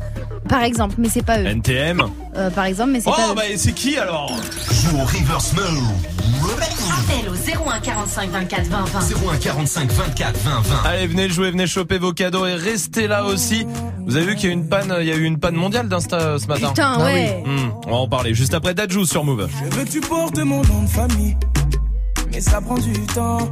Par 0.48 0.62
exemple, 0.62 0.94
mais 1.00 1.10
c'est 1.10 1.26
pas 1.26 1.40
eux. 1.40 1.48
NTM. 1.48 2.04
Euh, 2.36 2.52
par 2.52 2.66
exemple, 2.66 2.92
mais 2.92 3.00
c'est 3.00 3.10
Oh 3.10 3.14
pas 3.16 3.32
eux. 3.32 3.36
bah 3.36 3.42
c'est 3.56 3.72
qui 3.72 3.98
alors? 3.98 4.32
Joue 4.72 4.98
au 4.98 5.06
reverse. 5.06 5.56
Appel 5.58 7.30
au 7.30 7.70
01 7.70 7.80
45 7.80 8.30
24 8.30 8.68
20 8.68 8.86
20. 8.86 9.00
01 9.34 9.38
45 9.38 9.92
24 9.92 10.38
20 10.40 10.62
20. 10.62 10.76
Allez, 10.90 11.08
venez 11.08 11.30
jouer, 11.30 11.50
venez 11.52 11.66
choper 11.68 11.98
vos 11.98 12.14
cadeaux 12.14 12.46
et 12.46 12.54
restez 12.56 13.08
là 13.08 13.26
aussi. 13.26 13.66
Vous 14.06 14.16
avez 14.16 14.26
vu 14.28 14.36
qu'il 14.36 14.48
y 14.48 14.50
a 14.50 14.54
une 14.54 14.68
panne, 14.68 14.94
il 15.02 15.06
y 15.08 15.12
a 15.12 15.16
eu 15.16 15.24
une 15.24 15.40
panne 15.40 15.56
mondiale 15.56 15.90
d'Insta 15.90 16.18
euh, 16.18 16.38
ce 16.40 16.48
matin? 16.48 16.70
Putain, 16.70 17.04
ouais. 17.04 17.44
Hmm, 17.46 17.70
on 17.88 17.92
va 17.92 17.98
en 17.98 18.08
parler 18.08 18.34
juste 18.34 18.54
après 18.54 18.67
Dajou 18.74 19.06
sur 19.06 19.24
Move. 19.24 19.48
Je 19.60 19.76
veux 19.76 19.86
que 19.86 19.90
tu 19.90 20.02
portes 20.02 20.38
mon 20.40 20.62
nom 20.64 20.84
de 20.84 20.90
famille, 20.90 21.38
mais 22.32 22.42
ça 22.42 22.60
prend 22.62 22.78
du 22.78 22.94
temps. 23.08 23.50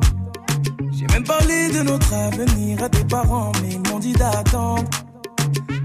J'ai 0.92 1.08
même 1.08 1.24
parlé 1.24 1.70
de 1.70 1.84
notre 1.84 2.14
avenir 2.14 2.84
à 2.84 2.90
tes 2.90 3.04
parents, 3.04 3.52
mais 3.62 3.74
ils 3.74 3.92
m'ont 3.92 4.00
dit 4.00 4.14
d'attendre. 4.14 4.84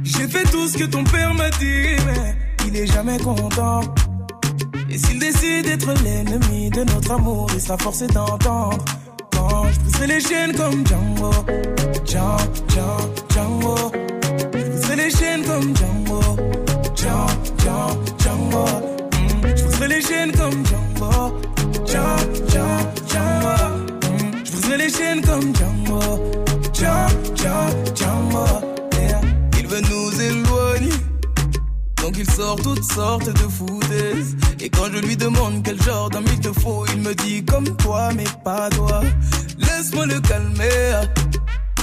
J'ai 0.03 0.27
fait 0.29 0.45
tout 0.51 0.67
ce 0.69 0.79
que 0.79 0.85
ton 0.85 1.05
père 1.05 1.33
m'a 1.35 1.51
dit, 1.51 1.97
mais 2.07 2.37
il 2.67 2.77
est 2.77 2.87
jamais 2.87 3.19
content. 3.19 3.83
Et 4.89 4.99
s'il 4.99 5.19
décide 5.19 5.67
d'être 5.67 5.93
l'ennemi 6.03 6.71
de 6.71 6.85
notre 6.85 7.13
amour, 7.13 7.49
il 7.55 7.61
sera 7.61 7.79
forcé 7.79 8.07
d'entendre. 8.09 8.85
Quand 9.33 9.65
je 9.73 9.81
pousserai 9.81 10.07
les 10.09 10.21
chaînes 10.21 10.55
comme 10.55 10.87
Django, 10.87 11.31
Django, 12.05 12.43
Django, 12.69 13.11
Django. 13.33 13.93
Je 14.55 14.71
pousserai 14.71 14.97
les 14.97 15.11
chaînes 15.11 15.45
comme 15.45 15.77
Django, 15.77 16.21
Django, 16.97 17.33
Django, 17.59 18.01
Django. 18.19 19.00
Pousserai 19.81 19.97
les 19.97 20.03
chaînes 20.03 20.33
comme 20.33 20.67
Django, 20.67 21.41
Django, 21.87 22.21
Django. 23.09 23.57
Je 24.45 24.51
pousserai 24.53 24.77
les 24.77 24.91
chaînes 24.91 25.23
comme 25.23 25.57
Django, 25.57 26.01
Django, 26.75 27.95
Django. 27.95 28.45
Yeah. 29.01 29.21
Il 29.59 29.67
veut 29.67 29.81
nous 29.81 30.21
éloigner, 30.21 30.93
donc 32.03 32.13
qu'il 32.13 32.31
sort 32.31 32.57
toutes 32.57 32.85
sortes 32.85 33.33
de 33.33 33.49
foutaises. 33.49 34.37
Et 34.61 34.69
quand 34.69 34.93
je 34.93 34.99
lui 34.99 35.17
demande 35.17 35.63
quel 35.65 35.81
genre 35.81 36.11
d'homme 36.11 36.27
il 36.31 36.41
te 36.41 36.53
faut, 36.61 36.85
il 36.95 37.01
me 37.01 37.15
dit 37.15 37.43
comme 37.43 37.75
toi, 37.79 38.11
mais 38.15 38.25
pas 38.45 38.69
toi. 38.69 39.01
Laisse-moi 39.57 40.05
le 40.05 40.21
calmer. 40.21 41.09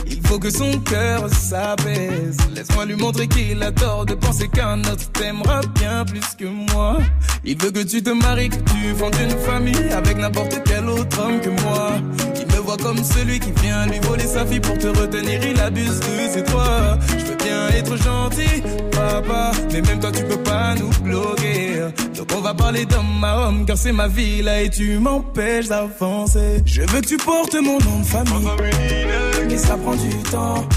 Il 0.09 0.25
faut 0.27 0.39
que 0.39 0.49
son 0.49 0.79
cœur 0.79 1.29
s'apaise. 1.29 2.37
Laisse-moi 2.55 2.85
lui 2.85 2.95
montrer 2.95 3.27
qu'il 3.27 3.61
a 3.63 3.71
tort 3.71 4.05
de 4.05 4.13
penser 4.13 4.47
qu'un 4.47 4.79
autre 4.81 5.11
t'aimera 5.11 5.61
bien 5.75 6.05
plus 6.05 6.35
que 6.37 6.45
moi. 6.45 6.97
Il 7.43 7.57
veut 7.61 7.71
que 7.71 7.83
tu 7.83 8.01
te 8.01 8.09
maries, 8.09 8.49
que 8.49 8.55
tu 8.55 8.93
fondes 8.97 9.15
une 9.21 9.37
famille 9.39 9.89
avec 9.91 10.17
n'importe 10.17 10.61
quel 10.65 10.87
autre 10.89 11.19
homme 11.19 11.39
que 11.41 11.49
moi. 11.61 11.91
Il 12.35 12.47
me 12.55 12.61
voit 12.61 12.77
comme 12.77 13.03
celui 13.03 13.39
qui 13.39 13.51
vient 13.61 13.85
lui 13.87 13.99
voler 13.99 14.25
sa 14.25 14.45
fille 14.45 14.59
pour 14.59 14.77
te 14.77 14.87
retenir. 14.87 15.39
Il 15.45 15.59
abuse 15.59 15.99
de 15.99 16.33
ses 16.33 16.41
droits. 16.43 16.97
Bien 17.47 17.69
être 17.69 17.95
gentil, 17.95 18.61
papa, 18.91 19.51
mais 19.71 19.81
même 19.81 20.01
toi 20.01 20.11
tu 20.11 20.21
peux 20.25 20.43
pas 20.43 20.75
nous 20.75 20.89
bloquer. 21.01 21.79
Donc 22.17 22.27
on 22.35 22.41
va 22.41 22.53
parler 22.53 22.85
d'homme 22.85 23.23
à 23.23 23.47
homme, 23.47 23.65
car 23.65 23.77
c'est 23.77 23.93
ma 23.93 24.09
vie 24.09 24.41
là 24.41 24.63
et 24.63 24.69
tu 24.69 24.99
m'empêches 24.99 25.69
d'avancer. 25.69 26.61
Je 26.65 26.81
veux 26.81 26.99
que 26.99 27.07
tu 27.07 27.15
portes 27.15 27.55
mon 27.55 27.79
nom 27.79 27.99
de 27.99 28.05
famille, 28.05 28.49
mais 29.47 29.57
ça 29.57 29.77
prend 29.77 29.95
du 29.95 30.09
temps. 30.29 30.67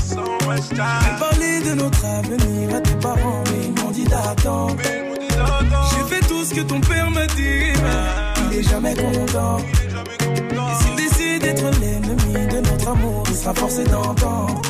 J'ai 0.71 0.77
parlé 0.77 1.61
de 1.69 1.75
notre 1.75 2.05
avenir 2.05 2.77
à 2.77 2.81
tes 2.81 2.95
parents, 3.03 3.43
mais 3.47 3.67
ils 3.67 3.83
m'ont 3.83 3.91
dit 3.91 4.05
d'attendre. 4.05 4.77
J'ai 4.81 6.15
fait 6.15 6.25
tout 6.29 6.45
ce 6.45 6.55
que 6.55 6.61
ton 6.61 6.81
père 6.81 7.11
m'a 7.11 7.27
dit, 7.27 7.73
mais 7.83 8.53
il 8.53 8.59
est 8.59 8.63
jamais 8.63 8.95
content. 8.95 9.59
Et 9.59 10.85
s'il 10.85 10.95
décide 10.95 11.43
d'être 11.43 11.65
l'ennemi 11.81 12.47
de 12.47 12.61
notre 12.61 12.89
amour, 12.91 13.25
il 13.29 13.35
sera 13.35 13.55
forcé 13.55 13.83
d'entendre. 13.83 14.63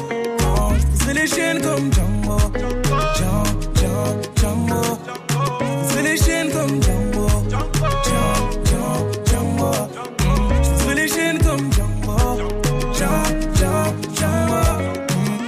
Briserai 1.11 1.23
les 1.23 1.27
chaînes 1.27 1.61
comme 1.63 1.93
Django. 1.93 2.39
Django, 3.17 3.45
Django. 4.37 4.83
Je 5.29 5.89
briserai 5.89 6.03
les 6.03 6.17
chaînes 6.17 6.51
comme 6.53 6.83
Django. 6.83 7.27
Django, 8.05 9.11
Django. 9.27 9.73
Je 10.63 10.69
briserai 10.69 10.95
les 10.95 11.09
chaînes 11.09 11.39
comme 11.39 11.73
Django. 11.73 12.17
Django, 12.95 13.29
Django. 14.15 14.63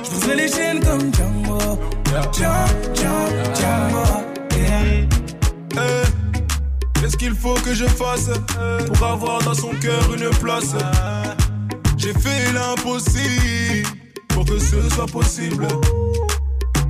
Je 0.02 0.10
briserai 0.10 0.36
les 0.36 0.48
chaînes 0.48 0.80
comme 0.84 1.14
Django. 1.14 1.58
Django, 2.32 2.64
Django, 3.54 4.04
Qu'est-ce 6.94 7.16
qu'il 7.16 7.34
faut 7.34 7.54
que 7.54 7.72
je 7.74 7.84
fasse 7.84 8.30
pour 8.86 9.06
avoir 9.06 9.42
dans 9.42 9.54
son 9.54 9.70
cœur 9.80 10.12
une 10.12 10.30
place? 10.40 10.74
J'ai 11.96 12.14
fait 12.14 12.52
l'impossible 12.52 14.01
pour 14.32 14.44
que 14.44 14.58
ce 14.58 14.88
soit 14.94 15.06
possible. 15.06 15.66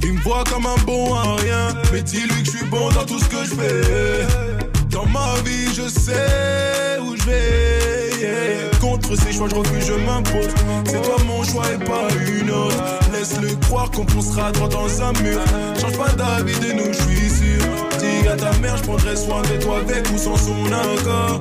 Il 0.02 0.14
me 0.14 0.20
voit 0.20 0.44
comme 0.44 0.66
un 0.66 0.76
bon 0.84 1.14
à 1.14 1.36
rien, 1.36 1.68
mais 1.92 2.02
dis-lui 2.02 2.42
que 2.42 2.50
je 2.50 2.56
suis 2.56 2.66
bon 2.66 2.90
dans 2.90 3.04
tout 3.04 3.18
ce 3.18 3.28
que 3.28 3.44
je 3.44 3.54
fais. 3.54 4.26
Dans 4.90 5.06
ma 5.06 5.34
vie, 5.44 5.72
je 5.74 5.88
sais 5.88 6.98
où 7.00 7.16
je 7.16 7.22
vais. 7.24 8.70
Contre 8.80 9.16
ces 9.16 9.32
choix, 9.32 9.48
je 9.48 9.54
refuse, 9.54 9.86
je 9.86 9.94
m'impose. 9.94 10.48
C'est 10.84 11.02
toi 11.02 11.16
mon 11.26 11.42
choix 11.44 11.64
et 11.72 11.78
pas 11.78 12.08
une 12.26 12.50
autre. 12.50 12.76
Laisse-le 13.12 13.54
croire 13.66 13.90
qu'on 13.90 14.04
poussera 14.04 14.50
droit 14.52 14.68
dans 14.68 15.02
un 15.02 15.12
mur. 15.22 15.40
Change 15.80 15.96
pas 15.96 16.12
d'avis 16.12 16.58
de 16.58 16.72
nous, 16.72 16.92
je 16.92 16.98
suis 16.98 17.30
sûr. 17.30 17.62
Dis 17.98 18.28
à 18.28 18.36
ta 18.36 18.52
mère, 18.58 18.76
je 18.76 18.82
prendrai 18.82 19.16
soin 19.16 19.42
de 19.42 19.62
toi 19.62 19.78
avec 19.78 20.10
ou 20.10 20.18
sans 20.18 20.36
son 20.36 20.66
accord. 20.66 21.40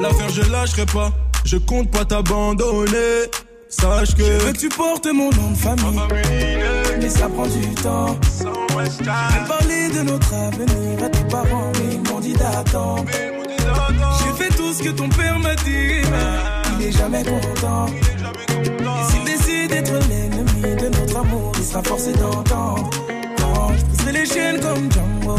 L'affaire, 0.00 0.28
je 0.28 0.42
lâcherai 0.50 0.86
pas. 0.86 1.10
Je 1.44 1.56
compte 1.56 1.90
pas 1.90 2.04
t'abandonner. 2.04 3.28
Sache 3.72 4.14
que. 4.14 4.22
Je 4.24 4.44
veux 4.46 4.52
que 4.52 4.58
tu 4.58 4.68
portes 4.68 5.06
mon 5.06 5.30
nom 5.30 5.50
de 5.50 5.56
famille. 5.56 6.00
Mais 7.00 7.08
ça 7.08 7.28
prend 7.28 7.46
du 7.46 7.74
temps. 7.74 8.16
J'ai 8.78 9.48
parlé 9.48 9.88
de 9.88 10.02
notre 10.02 10.34
avenir 10.34 11.04
à 11.04 11.08
tes 11.08 11.24
parents, 11.24 11.72
mais 11.74 11.94
ils 11.94 12.10
m'ont 12.12 12.20
dit 12.20 12.34
d'attendre. 12.34 13.04
J'ai 13.10 14.44
fait 14.44 14.54
tout 14.56 14.72
ce 14.72 14.82
que 14.82 14.90
ton 14.90 15.08
père 15.08 15.38
m'a 15.38 15.54
dit, 15.56 16.02
mais 16.10 16.78
il 16.80 16.86
est 16.86 16.92
jamais 16.92 17.24
content. 17.24 17.86
Et 17.88 19.10
s'il 19.10 19.24
décide 19.24 19.70
d'être 19.70 19.92
l'ennemi 20.08 20.76
de 20.80 20.88
notre 20.88 21.16
amour, 21.16 21.52
il 21.58 21.64
sera 21.64 21.82
forcé 21.82 22.12
d'entendre. 22.12 22.90
Non, 23.40 23.68
Je 24.04 24.10
les 24.10 24.26
chaînes 24.26 24.60
comme 24.60 24.90
Django. 24.92 25.36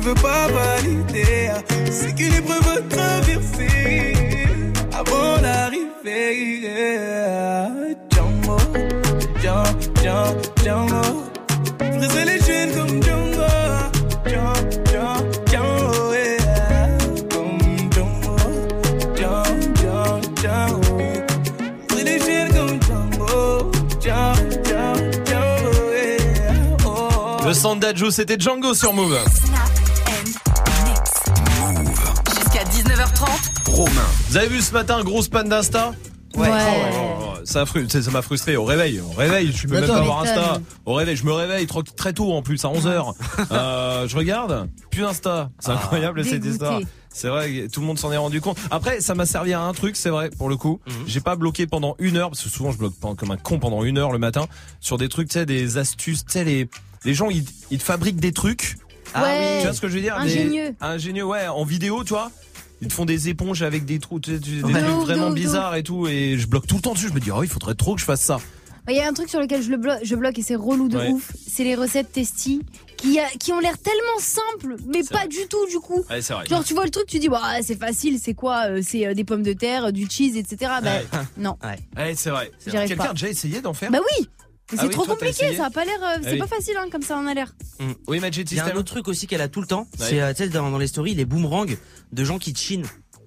Veut 0.06 0.14
pas 0.22 0.48
valider, 0.48 1.50
c'est 1.90 2.14
qu'une 2.14 2.34
épreuve 2.34 2.68
à 2.68 2.96
traverser 2.96 4.14
avant 4.94 5.42
l'arrivée. 5.42 6.60
yeah. 6.62 7.70
Django, 8.12 8.58
Django, 9.42 9.64
Django, 10.04 10.46
Django. 10.62 11.06
Django. 14.28 14.66
Django. 25.26 25.72
Oh. 26.86 27.48
Le 27.48 27.54
son 27.54 27.76
d'Adjo, 27.76 28.12
c'était 28.12 28.38
Django 28.40 28.74
sur 28.76 28.94
Move. 28.94 29.18
Romain. 33.76 34.06
Vous 34.30 34.38
avez 34.38 34.48
vu 34.48 34.62
ce 34.62 34.72
matin, 34.72 35.04
grosse 35.04 35.28
panne 35.28 35.50
d'Insta 35.50 35.94
Ouais. 36.34 36.48
Oh, 36.50 36.88
oh, 36.94 37.34
oh, 37.38 37.46
ça 37.46 37.66
m'a 38.12 38.22
frustré. 38.22 38.56
Au 38.56 38.64
réveil, 38.64 39.02
au 39.02 39.10
réveil, 39.12 39.48
je 39.48 39.52
suis 39.58 39.68
même 39.68 39.86
pas 39.86 40.00
m'étonnes. 40.02 40.18
Insta. 40.22 40.62
Au 40.86 40.94
réveil, 40.94 41.18
je 41.18 41.26
me 41.26 41.34
réveille 41.34 41.68
trop- 41.68 41.84
très 41.84 42.14
tôt 42.14 42.32
en 42.34 42.42
plus, 42.42 42.64
à 42.64 42.70
11h. 42.70 43.14
euh, 43.52 44.08
je 44.08 44.16
regarde, 44.16 44.70
plus 44.92 45.04
Insta. 45.04 45.50
C'est 45.60 45.72
incroyable 45.72 46.24
cette 46.24 46.46
histoire. 46.46 46.80
C'est 47.10 47.28
vrai, 47.28 47.52
que 47.52 47.68
tout 47.72 47.82
le 47.82 47.86
monde 47.88 48.00
s'en 48.00 48.14
est 48.14 48.18
rendu 48.18 48.40
compte. 48.40 48.58
Après, 48.72 49.02
ça 49.02 49.14
m'a 49.14 49.26
servi 49.26 49.52
à 49.54 49.62
un 49.62 49.74
truc, 49.74 49.98
c'est 49.98 50.10
vrai, 50.10 50.30
pour 50.30 50.48
le 50.48 50.56
coup. 50.56 50.80
J'ai 51.06 51.20
pas 51.22 51.36
bloqué 51.36 51.68
pendant 51.68 51.96
une 52.00 52.16
heure, 52.16 52.30
parce 52.30 52.44
que 52.44 52.50
souvent 52.50 52.72
je 52.72 52.78
bloque 52.78 52.94
comme 53.18 53.32
un 53.32 53.38
con 53.38 53.60
pendant 53.60 53.84
une 53.84 53.98
heure 53.98 54.12
le 54.14 54.20
matin, 54.20 54.46
sur 54.80 54.98
des 54.98 55.10
trucs, 55.10 55.28
tu 55.30 55.34
sais, 55.34 55.46
des 55.46 55.78
astuces, 55.78 56.26
tu 56.26 56.32
sais, 56.32 56.46
les, 56.46 56.70
les 57.04 57.14
gens, 57.14 57.30
ils, 57.30 57.44
ils 57.72 57.78
te 57.80 57.84
fabriquent 57.84 58.22
des 58.22 58.32
trucs. 58.32 58.78
Ah 59.14 59.24
Ouais. 59.24 59.58
Tu 59.60 59.66
vois 59.68 59.74
ce 59.74 59.82
que 59.82 59.88
je 59.90 59.96
veux 59.96 60.02
dire? 60.02 60.16
Des- 60.24 60.32
Ingénieux. 60.32 60.76
ingénieux, 60.82 61.24
ouais, 61.26 61.48
en 61.48 61.64
vidéo, 61.66 62.04
tu 62.06 62.10
vois. 62.14 62.32
Ils 62.82 62.88
te 62.90 62.94
font 62.94 63.06
des 63.06 63.30
éponges 63.30 63.62
avec 63.64 63.86
des 63.86 64.00
trous, 64.00 64.20
des 64.20 64.40
trucs 64.40 64.62
vraiment 64.62 65.32
bizarres 65.32 65.76
et 65.76 65.84
tout, 65.84 66.08
et 66.08 66.38
je 66.38 66.48
bloque 66.48 66.68
tout 66.68 66.76
le 66.76 66.82
temps 66.82 66.94
dessus. 66.94 67.08
Je 67.10 67.14
me 67.14 67.20
dis, 67.20 67.32
oh, 67.32 67.42
il 67.44 67.50
faudrait 67.50 67.76
trop 67.76 67.96
que 67.96 68.02
je 68.02 68.06
fasse 68.06 68.22
ça. 68.22 68.40
Il 68.88 68.96
y 68.96 69.00
a 69.00 69.08
un 69.08 69.14
truc 69.14 69.30
sur 69.30 69.40
lequel 69.40 69.64
je, 69.64 69.72
le 69.72 69.78
bloque, 69.78 69.98
je 70.04 70.14
bloque 70.16 70.38
et 70.38 70.44
c'est 70.44 70.54
relou 70.56 70.88
de 70.90 70.98
Ouais. 70.98 71.10
ouf. 71.10 71.32
C'est 71.48 71.64
les 71.64 71.74
recettes 71.74 72.12
testy 72.12 72.62
qui, 72.98 73.18
a- 73.20 73.28
qui 73.40 73.52
ont 73.52 73.60
l'air 73.60 73.80
tellement 73.80 74.20
simples, 74.20 74.76
mais 74.86 75.02
pas 75.02 75.20
vrai. 75.22 75.28
du 75.28 75.48
tout 75.50 75.66
du 75.72 75.80
coup. 75.80 76.06
Ouais, 76.08 76.20
vrai. 76.20 76.46
Genre 76.48 76.64
tu 76.64 76.76
vois 76.76 76.84
le 76.84 76.92
truc, 76.92 77.08
tu 77.08 77.18
dis 77.18 77.28
bah 77.28 77.42
c'est 77.64 77.80
facile, 77.80 78.20
c'est 78.22 78.36
quoi 78.36 78.68
Euh, 78.70 78.82
C'est 78.84 79.08
euh, 79.08 79.16
des 79.16 79.24
pommes 79.24 79.42
de 79.42 79.54
terre, 79.54 79.92
du 79.92 80.08
cheese, 80.08 80.38
etc. 80.38 80.72
Bah 80.84 80.92
Ouais. 80.98 81.06
non. 81.38 81.58
Ouais, 81.98 82.14
c'est 82.16 82.30
vrai. 82.30 82.52
Quelqu'un 82.64 83.06
a 83.06 83.14
déjà 83.14 83.28
essayé 83.30 83.60
d'en 83.60 83.74
faire? 83.74 83.90
Bah 83.90 84.02
oui. 84.20 84.28
Mais 84.72 84.78
Ah 84.80 84.82
c'est 84.82 84.88
oui, 84.88 84.94
trop 84.94 85.06
toi, 85.06 85.14
compliqué, 85.16 85.56
ça 85.56 85.66
a 85.66 85.70
pas 85.70 85.86
l'air. 85.86 86.00
euh, 86.02 86.18
c'est 86.24 86.30
Ah 86.30 86.32
oui. 86.34 86.38
pas 86.40 86.48
facile 86.48 86.76
hein, 86.78 86.88
comme 86.92 87.04
ça 87.04 87.16
en 87.18 87.28
a 87.28 87.34
l'air. 87.36 87.54
Oui, 88.08 88.20
Magic 88.20 88.50
Il 88.52 88.58
y 88.58 88.60
a 88.60 88.64
un 88.64 88.66
System. 88.66 88.80
autre 88.80 88.92
truc 88.92 89.08
aussi 89.08 89.28
qu'elle 89.28 89.42
a 89.42 89.48
tout 89.48 89.62
le 89.62 89.68
temps, 89.68 89.82
Ouais. 90.00 90.06
c'est 90.10 90.22
euh, 90.22 90.32
tu 90.34 90.44
sais, 90.44 90.50
dans, 90.50 90.72
dans 90.72 90.78
les 90.80 90.88
stories 90.88 91.14
les 91.14 91.26
boomerangs 91.26 91.66
de 92.12 92.24
gens 92.24 92.40
qui 92.40 92.56
chinent. 92.56 92.86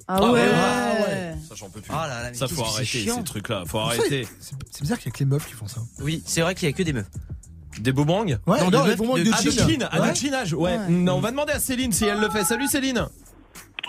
Ah, 0.09 0.17
Ah 0.21 0.33
ouais. 0.33 0.41
ouais, 0.41 0.49
ah 0.53 0.93
ouais. 1.07 1.35
Ça, 1.49 1.55
j'en 1.55 1.69
peux 1.71 1.81
plus. 1.81 1.93
Ah 1.95 2.09
là 2.09 2.23
là, 2.25 2.35
ça, 2.35 2.49
faut 2.49 2.63
arrêter 2.65 3.07
ces 3.09 3.23
trucs-là. 3.25 3.63
Faut 3.67 3.79
arrêter. 3.79 4.27
C'est 4.41 4.81
bizarre 4.83 4.99
qu'il 4.99 5.07
y 5.07 5.11
a 5.11 5.13
que 5.13 5.19
les 5.21 5.25
meufs 5.27 5.47
qui 5.47 5.53
font 5.55 5.69
ça. 5.69 5.81
Oui, 6.01 6.23
c'est 6.27 6.41
vrai 6.41 6.55
qu'il 6.57 6.69
y 6.69 6.73
a 6.73 6.75
que 6.75 6.83
des 6.83 6.93
meufs. 6.93 7.07
Des 7.79 7.93
boomerangs 7.93 8.25
Ouais, 8.27 8.37
Non, 8.47 8.57
non, 8.65 8.71
de 8.71 8.77
les 8.77 8.83
meufs, 8.89 8.99
moments 8.99 9.15
de- 9.19 9.23
de 9.23 9.31
Ah, 9.33 9.37
de 9.41 9.51
chill. 9.51 9.53
chin, 9.81 9.89
ah, 9.93 10.01
Ouais. 10.01 10.11
de 10.11 10.17
chinage, 10.17 10.53
ouais. 10.55 10.77
Ouais. 10.77 10.89
Non, 10.89 11.15
on 11.17 11.21
va 11.21 11.31
demander 11.31 11.53
à 11.53 11.61
Céline 11.61 11.93
si 11.93 12.05
elle 12.07 12.19
le 12.19 12.29
fait. 12.31 12.43
Salut 12.43 12.67
Céline. 12.67 13.07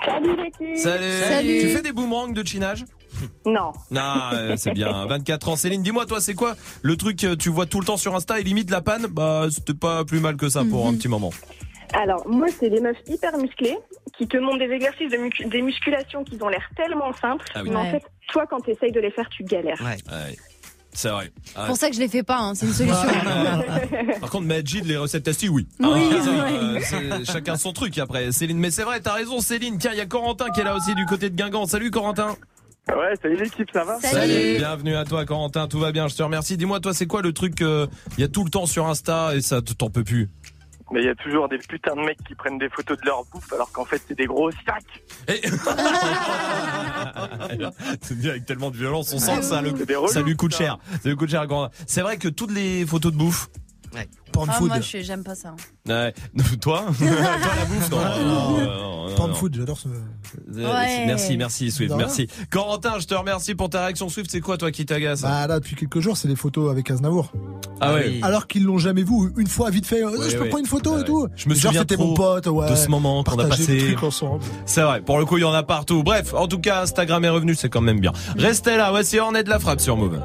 Salut 0.06 0.36
Salut. 0.78 1.04
Salut. 1.28 1.60
Tu 1.62 1.70
fais 1.70 1.82
des 1.82 1.92
boomerangs 1.92 2.28
de 2.30 2.44
chinage? 2.46 2.86
Non. 3.46 3.72
Non, 3.92 4.02
euh, 4.34 4.56
c'est 4.58 4.72
bien. 4.72 5.06
24 5.08 5.50
ans. 5.50 5.56
Céline, 5.56 5.82
dis-moi, 5.84 6.06
toi, 6.06 6.20
c'est 6.22 6.34
quoi 6.36 6.56
le 6.82 6.96
truc 6.98 7.18
que 7.20 7.36
tu 7.36 7.50
vois 7.50 7.66
tout 7.66 7.80
le 7.80 7.86
temps 7.86 7.98
sur 7.98 8.16
Insta 8.16 8.40
et 8.40 8.44
limite 8.44 8.70
la 8.72 8.82
panne? 8.82 9.08
Bah, 9.08 9.48
c'était 9.50 9.74
pas 9.74 10.06
plus 10.06 10.20
mal 10.20 10.36
que 10.38 10.50
ça 10.50 10.64
pour 10.64 10.86
Mhm. 10.86 10.94
un 10.94 10.98
petit 10.98 11.08
moment. 11.08 11.32
Alors, 11.94 12.28
moi, 12.28 12.48
c'est 12.60 12.70
des 12.70 12.82
meufs 12.82 12.98
hyper 13.08 13.36
musclées 13.38 13.78
qui 14.18 14.28
te 14.28 14.38
montrent 14.38 14.60
des 14.60 14.72
exercices 14.72 15.12
de 15.12 15.18
mu- 15.18 15.50
des 15.50 15.62
musculations 15.62 16.24
qui 16.24 16.38
ont 16.42 16.50
l'air 16.50 16.70
tellement 16.78 17.12
simples. 17.14 17.46
Ah 17.56 17.62
oui. 17.64 17.70
Mais 17.72 17.76
en 17.78 17.84
Ouais. 17.84 17.92
fait, 17.92 18.04
toi, 18.32 18.46
quand 18.48 18.60
tu 18.62 18.72
essayes 18.72 18.92
de 18.92 19.00
les 19.00 19.10
faire, 19.12 19.28
tu 19.30 19.44
galères. 19.44 19.80
Ouais. 19.82 19.98
Ouais. 20.12 20.36
C'est 20.92 21.10
vrai. 21.10 21.32
C'est 21.46 21.66
pour 21.68 21.78
ça 21.78 21.90
que 21.90 21.96
je 21.96 22.00
les 22.00 22.08
fais 22.08 22.24
pas, 22.24 22.38
hein, 22.40 22.56
c'est 22.56 22.66
une 22.66 22.74
solution. 22.74 22.98
Par 24.22 24.30
contre, 24.32 24.46
Majid, 24.48 24.82
les 24.86 24.98
recettes 24.98 25.24
tasty, 25.24 25.48
oui. 25.48 25.68
Oui, 25.80 25.86
Ah, 25.88 25.90
oui. 25.94 26.02
euh, 26.12 26.80
c'est 26.82 27.26
chacun 27.32 27.58
son 27.58 27.74
truc 27.74 27.98
après. 28.00 28.32
Céline, 28.32 28.58
mais 28.58 28.72
c'est 28.72 28.84
vrai, 28.84 29.00
t'as 29.00 29.14
raison, 29.14 29.40
Céline. 29.40 29.78
Tiens, 29.78 29.92
il 29.94 29.98
y 29.98 30.02
a 30.02 30.08
Corentin 30.08 30.50
qui 30.50 30.62
est 30.62 30.64
là 30.64 30.76
aussi 30.76 30.96
du 30.96 31.06
côté 31.06 31.30
de 31.30 31.36
Guingamp. 31.36 31.66
Salut, 31.68 31.92
Corentin. 31.92 32.36
Ouais, 32.98 33.14
salut 33.22 33.36
l'équipe, 33.38 33.70
ça 33.72 33.84
va 33.84 33.98
Bienvenue 34.58 34.96
à 34.96 35.06
toi, 35.06 35.26
Corentin. 35.26 35.68
Tout 35.68 35.80
va 35.80 35.92
bien, 35.92 36.08
je 36.08 36.16
te 36.16 36.24
remercie. 36.24 36.58
Dis-moi, 36.58 36.80
toi, 36.80 36.94
c'est 36.94 37.08
quoi 37.08 37.22
le 37.22 37.34
truc 37.34 37.62
euh, 37.62 37.88
Il 38.18 38.22
y 38.22 38.24
a 38.24 38.28
tout 38.28 38.44
le 38.44 38.50
temps 38.50 38.66
sur 38.66 38.88
Insta 38.88 39.36
et 39.36 39.42
ça, 39.42 39.62
t'en 39.62 39.90
peux 39.90 40.04
plus. 40.04 40.30
Mais 40.92 41.02
il 41.02 41.06
y 41.06 41.10
a 41.10 41.16
toujours 41.16 41.48
des 41.48 41.60
putains 41.60 41.96
de 41.96 42.02
mecs 42.02 42.18
qui 42.28 42.34
prennent 42.34 42.58
des 42.58 42.70
photos 42.70 42.98
de 42.98 43.06
leur 43.06 43.24
bouffe 43.32 43.54
alors 43.54 43.72
qu'en 43.72 43.86
fait 43.86 44.02
c'est 44.08 44.18
des 44.18 44.26
gros 44.26 44.50
sacs. 44.52 45.04
Avec 48.28 48.46
tellement 48.48 48.72
de 48.72 48.78
violence, 48.78 49.14
on 49.14 49.20
sent 49.20 49.38
que 49.38 49.44
ça, 49.44 49.62
le- 49.62 49.70
relous, 49.70 50.08
ça 50.08 50.22
lui 50.24 50.36
coûte 50.36 50.54
ça. 50.54 50.58
cher. 50.58 50.78
Ça 51.04 51.10
lui 51.10 51.16
coûte 51.16 51.30
cher. 51.30 51.46
C'est 51.86 52.02
vrai 52.02 52.18
que 52.18 52.28
toutes 52.28 52.50
les 52.52 52.88
photos 52.88 53.12
de 53.14 53.18
bouffe. 53.20 53.50
Porn 54.32 54.48
Ah, 54.52 54.54
food. 54.54 54.68
moi, 54.70 54.80
je- 54.82 55.02
j'aime 55.02 55.24
pas 55.24 55.36
ça. 55.36 55.56
Ouais. 55.88 56.14
Toi 56.62 56.86
Toi, 56.98 57.08
la 57.10 57.66
bouffe, 57.66 57.90
non. 57.92 57.98
non, 57.98 58.58
non, 58.58 59.08
non, 59.10 59.16
Porn 59.16 59.30
non. 59.30 59.36
food, 59.36 59.56
j'adore 59.56 59.78
ce. 59.80 59.88
Ouais. 59.88 61.06
Merci, 61.08 61.38
merci 61.38 61.72
Swift, 61.72 61.94
merci. 61.96 62.28
Corentin, 62.52 63.00
je 63.00 63.06
te 63.08 63.14
remercie 63.16 63.56
pour 63.56 63.70
ta 63.70 63.82
réaction 63.86 64.08
Swift. 64.10 64.30
C'est 64.32 64.40
quoi 64.42 64.58
toi 64.58 64.72
qui 64.72 64.86
t'agace 64.86 65.22
Bah 65.22 65.48
là, 65.48 65.60
depuis 65.60 65.76
quelques 65.76 66.00
jours, 66.00 66.16
c'est 66.18 66.28
des 66.28 66.36
photos 66.36 66.70
avec 66.72 66.90
Aznavour. 66.92 67.32
Ah 67.82 67.94
ouais. 67.94 68.20
Alors 68.22 68.48
qu'ils 68.48 68.64
l'ont 68.66 68.78
jamais 68.78 69.04
vu, 69.04 69.14
une 69.38 69.48
fois 69.48 69.70
vite 69.70 69.86
fait, 69.86 70.04
euh, 70.04 70.10
Ouais, 70.18 70.30
je 70.30 70.36
peux 70.38 70.44
ouais. 70.44 70.50
prendre 70.50 70.60
une 70.64 70.70
photo 70.70 71.00
et 71.00 71.04
tout. 71.04 71.28
Je 71.36 71.48
me 71.50 71.54
Genre, 71.56 71.64
souviens 71.72 71.82
c'était 71.82 71.96
trop 71.96 72.08
mon 72.08 72.14
pote, 72.14 72.48
ouais. 72.48 72.70
de 72.70 72.76
ce 72.76 72.88
moment 72.90 73.24
qu'on 73.24 73.40
a 73.40 73.46
passé. 73.48 73.96
C'est 74.66 74.82
vrai. 74.82 75.02
Pour 75.02 75.18
le 75.18 75.26
coup, 75.26 75.38
il 75.38 75.42
y 75.42 75.46
en 75.46 75.54
a 75.54 75.64
partout. 75.64 76.04
Bref, 76.04 76.34
en 76.34 76.48
tout 76.48 76.60
cas, 76.60 76.82
Instagram 76.84 77.24
est 77.26 77.30
revenu, 77.30 77.56
c'est 77.56 77.70
quand 77.70 77.82
même 77.82 78.00
bien. 78.00 78.12
Restez 78.38 78.78
là. 78.78 78.92
Voici 78.92 79.20
Ornette 79.20 79.46
de 79.46 79.50
la 79.52 79.60
frappe 79.60 79.80
sur 79.82 79.96
Move. 79.98 80.20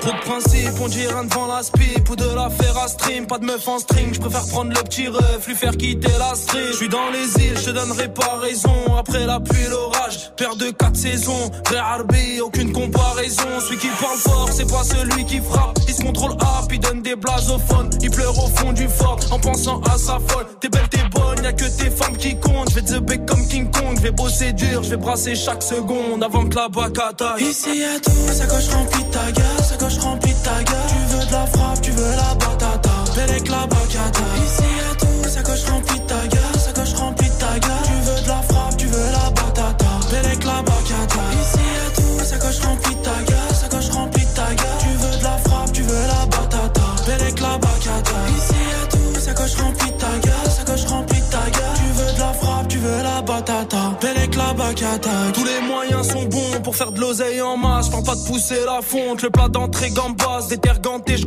Trop 0.00 0.12
de 0.12 0.20
principe, 0.20 0.70
on 0.80 0.88
dirait 0.88 1.24
devant 1.26 1.46
la 1.46 1.62
spip 1.62 2.08
ou 2.08 2.16
de 2.16 2.24
la 2.34 2.48
faire 2.48 2.76
à 2.78 2.88
stream. 2.88 3.26
Pas 3.26 3.38
de 3.40 3.46
meuf 3.46 3.66
en 3.68 3.78
string, 3.78 4.12
je 4.14 4.20
préfère 4.20 4.46
prendre 4.46 4.70
le 4.70 4.82
petit 4.82 5.08
ref, 5.08 5.46
lui 5.46 5.54
faire 5.54 5.76
quitter 5.76 6.12
la 6.18 6.34
street. 6.34 6.68
Je 6.72 6.76
suis 6.76 6.88
dans 6.88 7.10
les 7.10 7.44
îles, 7.44 7.58
je 7.58 7.64
te 7.66 7.70
donnerai 7.70 8.08
pas 8.08 8.38
raison. 8.40 8.74
Après 8.98 9.26
la 9.26 9.40
pluie, 9.40 9.66
l'orage, 9.68 10.32
père 10.36 10.56
de 10.56 10.70
quatre 10.70 10.96
saisons. 10.96 11.50
Vrai 11.66 11.78
Harbi, 11.78 12.40
aucune 12.40 12.72
comparaison. 12.72 13.48
Celui 13.60 13.78
qui 13.78 13.88
parle 14.00 14.18
fort, 14.18 14.48
c'est 14.52 14.70
pas 14.70 14.84
celui 14.84 15.24
qui 15.24 15.40
frappe. 15.40 15.78
Il 15.88 15.94
se 15.94 16.02
contrôle 16.02 16.32
up, 16.32 16.70
il 16.70 16.80
donne 16.80 17.02
des 17.02 17.16
blasophones. 17.16 17.90
Il 18.02 18.10
pleure 18.10 18.38
au 18.38 18.48
fond 18.48 18.72
du 18.72 18.88
fort 18.88 19.18
en 19.30 19.38
pensant 19.38 19.80
à 19.82 19.96
sa 19.96 20.18
folle. 20.26 20.46
T'es 20.60 20.68
belle, 20.68 20.88
t'es 20.88 21.02
bonne, 21.10 21.42
y'a 21.42 21.52
que 21.52 21.64
tes 21.64 21.90
femmes 21.90 22.16
qui 22.16 22.38
comptent. 22.38 22.70
Je 22.70 22.74
vais 22.76 22.82
te 22.82 22.98
bec 22.98 23.26
comme 23.26 23.46
King 23.48 23.70
Kong, 23.70 23.96
je 23.96 24.02
vais 24.02 24.10
bosser 24.12 24.52
dur, 24.52 24.82
je 24.82 24.90
vais 24.90 24.96
brasser 24.96 25.34
chaque 25.34 25.62
seconde 25.62 26.22
avant 26.22 26.46
que 26.46 26.56
la 26.56 26.68
bac 26.68 26.98
attaque. 26.98 27.40
Ici 27.40 27.78
y'a 27.78 27.98
tout, 28.00 28.32
sa 28.32 28.46
gauche 28.46 28.68
remplie 28.68 29.04
de 29.04 29.10
ta 29.10 29.32
gueule, 29.32 29.64
sa 29.66 29.76
gauche 29.76 29.98
remplie 29.98 30.34
de 30.34 30.44
ta 30.44 30.62
gueule. 30.62 30.76
Tu 30.88 31.16
veux 31.16 31.26
de 31.26 31.32
la 31.32 31.46
frappe, 31.46 31.80
tu 31.80 31.90
veux 31.92 32.10
la 32.16 32.34
batata. 32.34 32.59
Belle 33.14 33.30
avec 33.30 33.48
la. 33.48 33.70
Tous 54.72 55.44
les 55.44 55.60
moyens 55.66 56.12
sont 56.12 56.22
bons 56.26 56.60
pour 56.62 56.76
faire 56.76 56.92
de 56.92 57.00
l'oseille 57.00 57.42
en 57.42 57.56
masse. 57.56 57.86
Je 57.86 57.90
pas 57.90 58.14
de 58.14 58.24
pousser 58.24 58.60
la 58.64 58.80
fonte, 58.80 59.20
le 59.22 59.30
plat 59.30 59.48
d'entrée 59.48 59.90
gambas. 59.90 60.46
Des 60.48 60.58
terres 60.58 60.80
gantées, 60.80 61.16
je. 61.16 61.24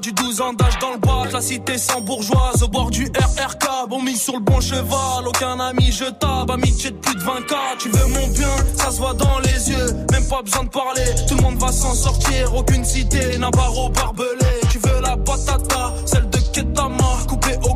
Du 0.00 0.12
12 0.12 0.40
ans 0.40 0.52
d'âge 0.52 0.78
dans 0.80 0.92
le 0.92 0.98
bac, 0.98 1.32
la 1.32 1.40
cité 1.40 1.76
sans 1.76 2.00
bourgeoise. 2.02 2.62
Au 2.62 2.68
bord 2.68 2.90
du 2.90 3.06
RRK, 3.06 3.88
bon 3.88 4.00
mis 4.00 4.16
sur 4.16 4.34
le 4.34 4.40
bon 4.40 4.60
cheval. 4.60 5.26
Aucun 5.26 5.58
ami 5.58 5.90
jetable, 5.90 6.52
amitié 6.52 6.90
de 6.90 6.96
plus 6.96 7.16
de 7.16 7.20
20K. 7.20 7.54
Tu 7.80 7.88
veux 7.88 8.06
mon 8.06 8.28
bien, 8.28 8.48
ça 8.76 8.92
se 8.92 8.98
voit 8.98 9.14
dans 9.14 9.40
les 9.40 9.70
yeux. 9.70 9.92
Même 10.12 10.28
pas 10.28 10.42
besoin 10.42 10.62
de 10.62 10.68
parler, 10.68 11.04
tout 11.26 11.34
le 11.34 11.42
monde 11.42 11.58
va 11.58 11.72
s'en 11.72 11.94
sortir. 11.94 12.54
Aucune 12.54 12.84
cité 12.84 13.38
n'a 13.38 13.50
barreau 13.50 13.88
barbelé. 13.88 14.60
Tu 14.70 14.78
veux 14.78 15.00
la 15.00 15.16
patata, 15.16 15.94
celle 16.06 16.30
de 16.30 16.38
Ketama, 16.52 17.18
coupée 17.28 17.58
au 17.64 17.73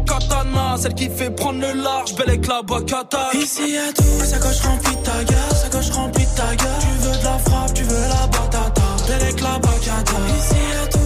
Celle 0.77 0.95
qui 0.95 1.09
fait 1.09 1.31
prendre 1.31 1.61
le 1.61 1.73
large, 1.83 2.15
belle 2.15 2.29
avec 2.29 2.47
la 2.47 2.63
bacata. 2.63 3.31
Ici 3.35 3.73
y'a 3.73 3.93
tout, 3.93 4.25
sa 4.25 4.39
gauche 4.39 4.61
remplie 4.61 4.97
ta 5.03 5.25
gueule, 5.25 5.57
sa 5.61 5.69
gauche 5.69 5.91
remplie 5.91 6.27
ta 6.37 6.55
gueule. 6.55 6.69
Tu 6.81 6.87
veux 7.03 7.19
de 7.19 7.25
la 7.25 7.39
frappe, 7.39 7.75
tu 7.75 7.83
veux 7.83 8.09
la 8.09 8.27
batata. 8.29 8.83
Belle 9.09 9.23
avec 9.23 9.41
la 9.41 9.59
bacata. 9.59 10.13
Ici 10.39 10.55
y'a 10.55 10.87
tout, 10.87 10.98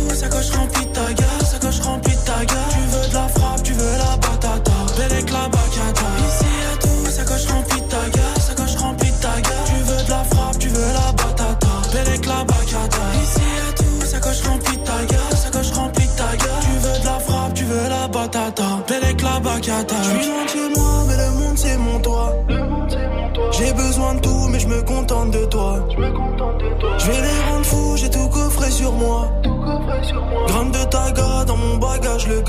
bagage 31.82 32.28
le. 32.28 32.42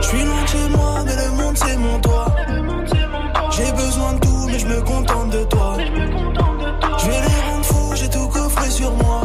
Je 0.00 0.06
suis 0.06 0.24
loin 0.24 0.42
de 0.42 0.48
chez 0.48 0.68
moi, 0.76 0.94
mais 1.04 1.16
le 1.22 1.30
monde 1.38 1.56
c'est 1.56 1.76
mon 1.76 1.98
toit. 2.00 2.26
J'ai 3.50 3.72
besoin 3.72 4.12
de 4.14 4.20
tout, 4.20 4.46
mais 4.46 4.58
je 4.58 4.66
me 4.66 4.80
contente 4.80 5.30
de 5.30 5.44
toi. 5.44 5.76
Je 6.98 7.06
vais 7.06 7.20
les 7.28 7.40
rendre 7.48 7.64
fous, 7.64 7.92
j'ai 7.96 8.08
tout 8.08 8.28
coffré 8.28 8.70
sur 8.70 8.92
moi. 8.92 9.22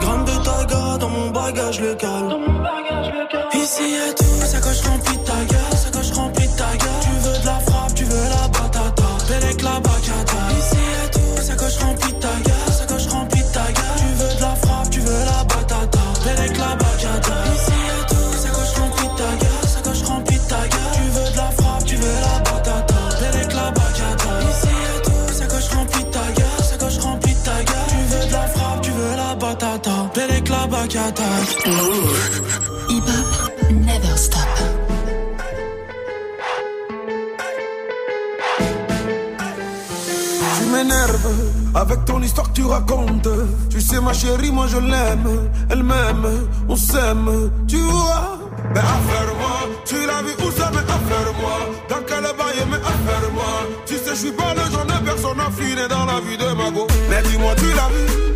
Gramme 0.00 0.24
de 0.24 0.36
taga 0.46 0.98
dans 0.98 1.10
mon 1.10 1.30
bagage 1.30 1.80
le 1.80 1.94
cale. 1.94 2.30
Ici 3.54 3.86
y'a 3.96 4.23
Hip 32.88 33.02
hop, 33.04 33.70
never 33.70 34.16
stop. 34.16 34.40
Avec 41.74 42.04
ton 42.06 42.22
histoire 42.22 42.48
que 42.48 42.54
tu 42.54 42.64
racontes. 42.64 43.28
Tu 43.68 43.80
sais, 43.80 44.00
ma 44.00 44.14
chérie, 44.14 44.50
moi 44.50 44.66
je 44.66 44.78
l'aime. 44.78 45.50
Elle 45.68 45.82
m'aime, 45.82 46.48
on 46.68 46.76
s'aime, 46.76 47.50
tu 47.68 47.76
vois. 47.76 48.38
Mais 48.72 48.80
affaire-moi, 48.80 49.68
tu 49.84 49.96
l'as 50.06 50.22
vu 50.22 50.32
où 50.46 50.50
ça, 50.52 50.70
mais 50.72 50.78
affaire-moi. 50.78 51.58
Dans 51.90 52.02
quel 52.06 52.22
bail, 52.22 52.64
mais 52.70 52.76
affaire-moi. 52.76 53.66
Tu 53.86 53.96
sais, 53.96 54.10
je 54.10 54.14
suis 54.14 54.32
pas 54.32 54.54
le 54.54 54.70
genre 54.72 54.86
de 54.86 55.04
personne 55.04 55.40
affinée 55.40 55.88
dans 55.88 56.06
la 56.06 56.20
vie 56.20 56.38
de 56.38 56.46
ma 56.54 56.70
go. 56.70 56.86
Mais 57.10 57.22
dis-moi, 57.28 57.54
tu 57.56 57.66
l'as 57.74 57.88
vu, 57.88 58.33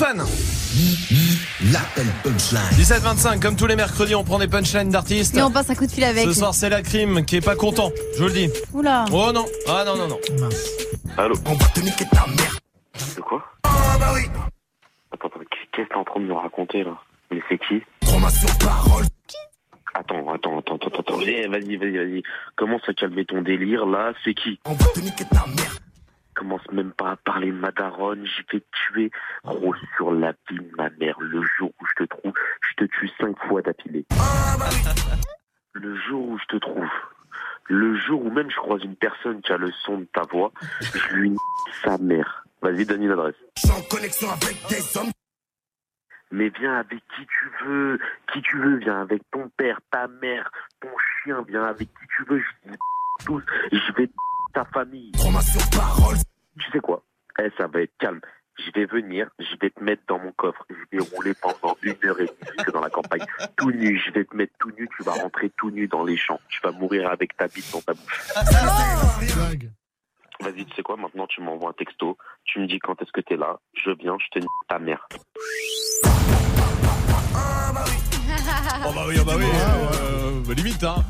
Move, 0.00 0.26
c'était 0.26 0.94
tout 1.12 1.64
fun. 1.64 1.72
L'appel 1.72 2.06
punchline. 2.22 2.60
17-25, 2.72 3.40
comme 3.40 3.56
tous 3.56 3.66
les 3.66 3.76
mercredis, 3.76 4.14
on 4.14 4.24
prend 4.24 4.38
des 4.38 4.48
punchlines 4.48 4.90
d'artistes. 4.90 5.36
Et 5.36 5.42
on 5.42 5.50
passe 5.50 5.70
un 5.70 5.74
coup 5.74 5.86
de 5.86 5.90
fil 5.90 6.04
avec. 6.04 6.24
Ce 6.24 6.32
soir, 6.32 6.54
c'est 6.54 6.68
la 6.68 6.82
crime 6.82 7.24
qui 7.24 7.36
est 7.36 7.44
pas 7.44 7.56
content, 7.56 7.90
je 8.14 8.20
vous 8.22 8.28
le 8.28 8.32
dis. 8.32 8.50
Oula. 8.72 9.04
Oh 9.12 9.32
non, 9.32 9.44
ah 9.68 9.84
non, 9.84 9.96
non, 9.96 10.08
non. 10.08 10.18
Allô 11.16 11.34
On 11.46 11.54
va 11.54 11.66
te 11.66 11.80
niquer 11.80 12.04
ta 12.06 12.26
mère. 12.26 12.56
De 13.16 13.20
quoi 13.20 13.44
Ah 13.64 13.96
bah 13.98 14.12
oui. 14.14 14.22
Attends, 15.12 15.28
attends, 15.28 15.40
qu'est-ce 15.50 15.82
que 15.82 15.88
t'es 15.88 15.94
en 15.96 16.04
train 16.04 16.20
de 16.20 16.26
me 16.26 16.34
raconter 16.34 16.84
là 16.84 16.96
Mais 17.30 17.40
c'est 17.48 17.58
qui 17.58 17.82
sur 18.30 18.58
parole. 18.58 19.04
Attends, 19.94 20.32
attends, 20.32 20.58
attends, 20.58 20.76
attends, 20.76 21.00
attends. 21.00 21.20
Eh, 21.22 21.46
Vas-y, 21.48 21.76
vas-y, 21.76 21.96
vas-y. 21.96 22.22
Commence 22.56 22.82
à 22.88 22.92
calmer 22.92 23.24
ton 23.24 23.42
délire 23.42 23.86
là, 23.86 24.12
c'est 24.24 24.34
qui 24.34 24.58
On 24.64 24.74
va 24.74 24.84
te 24.86 25.00
niquer 25.00 25.24
ta 25.24 25.37
un 71.68 71.72
texto, 71.72 72.16
tu 72.44 72.60
me 72.60 72.66
dis 72.66 72.78
quand 72.78 73.00
est-ce 73.02 73.12
que 73.12 73.20
t'es 73.20 73.36
là, 73.36 73.58
je 73.74 73.90
viens, 73.90 74.16
je 74.18 74.28
te 74.30 74.38
nique 74.38 74.48
ta 74.68 74.78
mère. 74.78 75.06
Oh 78.86 78.92
bah 78.94 79.04
oui, 79.06 79.16
oh 79.20 79.24
bah 79.24 79.32
oui, 79.36 79.44
euh, 79.44 80.40
bah 80.46 80.54
limite 80.54 80.82
hein. 80.84 81.04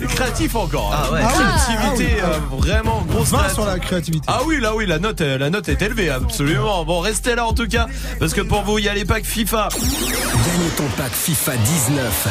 Et 0.00 0.06
créatif 0.06 0.54
encore. 0.56 0.92
hein. 0.94 1.02
Ah 1.08 1.12
ouais. 1.12 1.20
Créativité, 1.20 2.16
Ah 2.22 2.26
oui. 2.26 2.34
euh, 2.34 2.56
vraiment 2.58 3.02
grosse 3.08 3.28
20 3.30 3.38
créativité. 3.38 3.54
sur 3.54 3.66
la 3.66 3.78
créativité. 3.78 4.24
Ah 4.28 4.40
oui, 4.46 4.60
là 4.60 4.74
oui, 4.74 4.86
la 4.86 4.98
note, 4.98 5.20
euh, 5.20 5.38
la 5.38 5.50
note 5.50 5.68
est 5.68 5.80
élevée, 5.82 6.10
absolument. 6.10 6.84
Bon, 6.84 7.00
restez 7.00 7.34
là 7.34 7.46
en 7.46 7.52
tout 7.52 7.66
cas, 7.68 7.86
parce 8.18 8.34
que 8.34 8.40
pour 8.40 8.62
vous, 8.62 8.78
il 8.78 8.84
y 8.84 8.88
a 8.88 8.94
les 8.94 9.04
packs 9.04 9.24
FIFA. 9.24 9.68
Gagne 9.72 10.70
ton 10.76 10.84
pack 10.96 11.12
FIFA 11.12 11.52
19. 11.56 12.28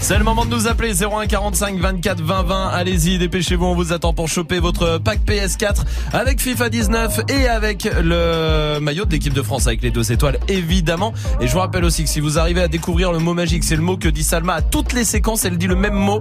C'est 0.00 0.18
le 0.18 0.24
moment 0.24 0.44
de 0.44 0.50
nous 0.50 0.66
appeler 0.68 0.92
01 1.02 1.26
45 1.26 1.78
24 1.78 2.20
20 2.22 2.42
20. 2.44 2.68
Allez-y, 2.68 3.18
dépêchez-vous, 3.18 3.64
on 3.64 3.74
vous 3.74 3.92
attend 3.92 4.12
pour 4.12 4.28
choper 4.28 4.60
votre 4.60 4.98
pack 4.98 5.20
PS4 5.26 5.82
avec 6.12 6.40
FIFA 6.40 6.68
19 6.68 7.20
et 7.28 7.48
avec 7.48 7.84
le 8.02 8.78
maillot 8.80 9.04
de 9.04 9.10
l'équipe 9.12 9.32
de 9.32 9.42
France 9.42 9.66
avec 9.66 9.82
les 9.82 9.90
deux 9.90 10.12
étoiles 10.12 10.38
évidemment. 10.48 11.12
Et 11.40 11.46
je 11.48 11.52
vous 11.52 11.58
rappelle 11.60 11.84
aussi 11.84 12.04
que 12.04 12.10
si 12.10 12.20
vous 12.20 12.38
arrivez 12.38 12.62
à 12.62 12.68
découvrir 12.68 13.12
le 13.12 13.18
mot 13.18 13.34
magique, 13.34 13.64
c'est 13.64 13.76
le 13.76 13.82
mot 13.82 13.96
que 13.96 14.08
dit 14.08 14.22
Salma 14.22 14.54
à 14.54 14.62
toutes 14.62 14.92
les 14.92 15.04
séquences, 15.04 15.44
elle 15.44 15.58
dit 15.58 15.66
le 15.66 15.76
même 15.76 15.94
mot. 15.94 16.15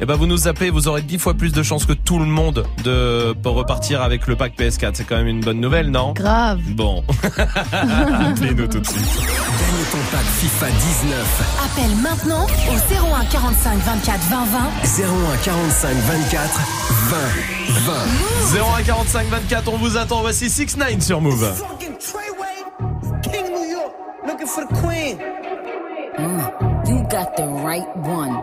Et 0.00 0.06
ben 0.06 0.14
vous 0.16 0.26
nous 0.26 0.48
appelez, 0.48 0.70
vous 0.70 0.88
aurez 0.88 1.02
10 1.02 1.18
fois 1.18 1.34
plus 1.34 1.52
de 1.52 1.62
chances 1.62 1.84
que 1.84 1.92
tout 1.92 2.18
le 2.18 2.24
monde 2.26 2.64
de 2.84 3.32
pour 3.42 3.54
repartir 3.54 4.02
avec 4.02 4.26
le 4.26 4.36
pack 4.36 4.56
PS4. 4.58 4.90
C'est 4.94 5.04
quand 5.04 5.16
même 5.16 5.26
une 5.26 5.40
bonne 5.40 5.60
nouvelle, 5.60 5.90
non? 5.90 6.12
Grave. 6.14 6.60
Bon. 6.70 7.04
Appelez-nous 7.72 8.66
tout 8.66 8.80
de 8.80 8.86
suite. 8.86 9.04
Gagne 9.04 9.84
ton 9.92 9.98
pack 10.10 10.24
FIFA 10.24 10.66
19. 10.66 11.42
Appelle 11.64 11.96
maintenant 12.02 12.44
au 12.44 13.18
01 13.20 13.24
45 13.26 13.78
24 13.78 14.20
20 14.30 14.44
20. 14.44 15.04
01 15.04 15.36
45 15.44 15.96
24 15.96 16.60
20 17.10 17.16
20. 17.70 18.60
01 18.78 18.82
45 18.82 19.26
24, 19.28 19.72
on 19.72 19.76
vous 19.76 19.96
attend. 19.96 20.20
Voici 20.20 20.50
6 20.50 20.76
9 20.76 21.00
sur 21.00 21.20
Move. 21.20 21.52
Fucking 21.54 21.96
Treyway, 21.98 23.22
King 23.22 23.44
of 23.44 23.50
New 23.50 23.70
York, 23.70 23.92
looking 24.26 24.46
for 24.46 24.64
the 24.64 24.74
queen. 24.80 25.18
Mm, 26.18 26.88
you 26.88 27.02
got 27.08 27.36
the 27.36 27.46
right 27.64 27.86
one. 27.96 28.42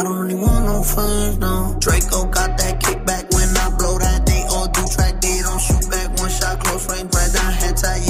I 0.00 0.02
don't 0.02 0.16
really 0.16 0.34
want 0.34 0.64
no 0.64 0.82
friends, 0.82 1.36
no. 1.36 1.76
Draco 1.78 2.24
got 2.32 2.56
that 2.56 2.80
kickback 2.80 3.28
when 3.36 3.52
I 3.52 3.68
blow 3.76 3.98
that. 3.98 4.24
They 4.24 4.40
all 4.48 4.66
do 4.66 4.80
track, 4.88 5.20
they 5.20 5.42
don't 5.42 5.60
shoot 5.60 5.90
back. 5.90 6.08
One 6.18 6.30
shot, 6.30 6.58
close 6.60 6.88
range, 6.88 7.12
right 7.12 7.30
down 7.30 7.52
head 7.52 7.76
tie. 7.76 8.09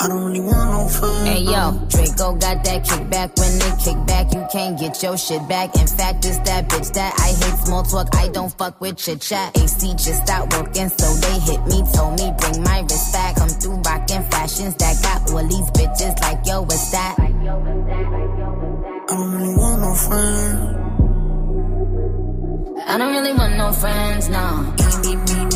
I 0.00 0.08
don't 0.08 0.24
really 0.24 0.40
want 0.40 0.70
no 0.70 0.88
friend. 0.88 1.28
Hey 1.28 1.42
yo, 1.42 1.76
Draco 1.88 2.32
got 2.36 2.64
that 2.64 2.84
kickback. 2.86 3.36
When 3.38 3.58
they 3.58 3.70
kick 3.84 4.06
back, 4.06 4.32
you 4.32 4.46
can't 4.50 4.78
get 4.78 5.02
your 5.02 5.18
shit 5.18 5.46
back. 5.46 5.76
In 5.76 5.86
fact, 5.86 6.24
it's 6.24 6.38
that 6.38 6.70
bitch 6.70 6.90
that 6.94 7.12
I 7.20 7.36
hate 7.36 7.66
small 7.66 7.82
talk. 7.82 8.08
I 8.16 8.28
don't 8.28 8.50
fuck 8.56 8.80
with 8.80 8.96
chit 8.96 9.20
chat. 9.20 9.54
AC 9.58 9.92
just 9.92 10.22
stopped 10.24 10.56
working, 10.56 10.88
so 10.88 11.12
they 11.20 11.38
hit 11.40 11.60
me. 11.66 11.84
Told 11.92 12.18
me 12.18 12.32
bring 12.38 12.62
my 12.62 12.80
wrist 12.80 13.12
back. 13.12 13.36
Come 13.36 13.50
through 13.50 13.76
rockin' 13.84 14.24
fashions 14.30 14.74
that 14.76 15.02
got 15.02 15.30
all 15.32 15.46
these 15.46 15.70
bitches 15.76 16.18
like 16.22 16.46
yo, 16.46 16.62
what's 16.62 16.90
that? 16.92 17.16
I 17.20 17.28
don't 19.06 19.32
really 19.36 19.54
want 19.54 19.82
no 19.82 19.94
friend. 19.94 20.76
I 22.88 22.96
don't 22.96 23.12
really 23.12 23.34
want 23.34 23.56
no 23.58 23.70
friends, 23.72 24.30
no. 24.30 24.74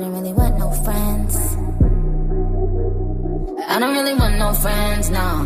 Don't 0.00 0.12
really 0.12 0.32
want 0.32 0.56
no 0.58 0.70
friends. 0.82 1.36
I 3.68 3.78
don't 3.78 3.94
really 3.94 4.14
want 4.14 4.38
no 4.38 4.54
friends, 4.54 5.10
no. 5.10 5.44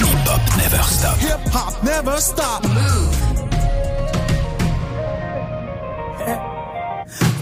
Hip 0.00 0.18
hop 0.28 0.56
never 0.58 0.82
stop. 0.82 1.18
Hip 1.18 1.40
hop 1.48 1.82
never 1.82 2.16
stop. 2.18 2.62
Maman 2.62 3.53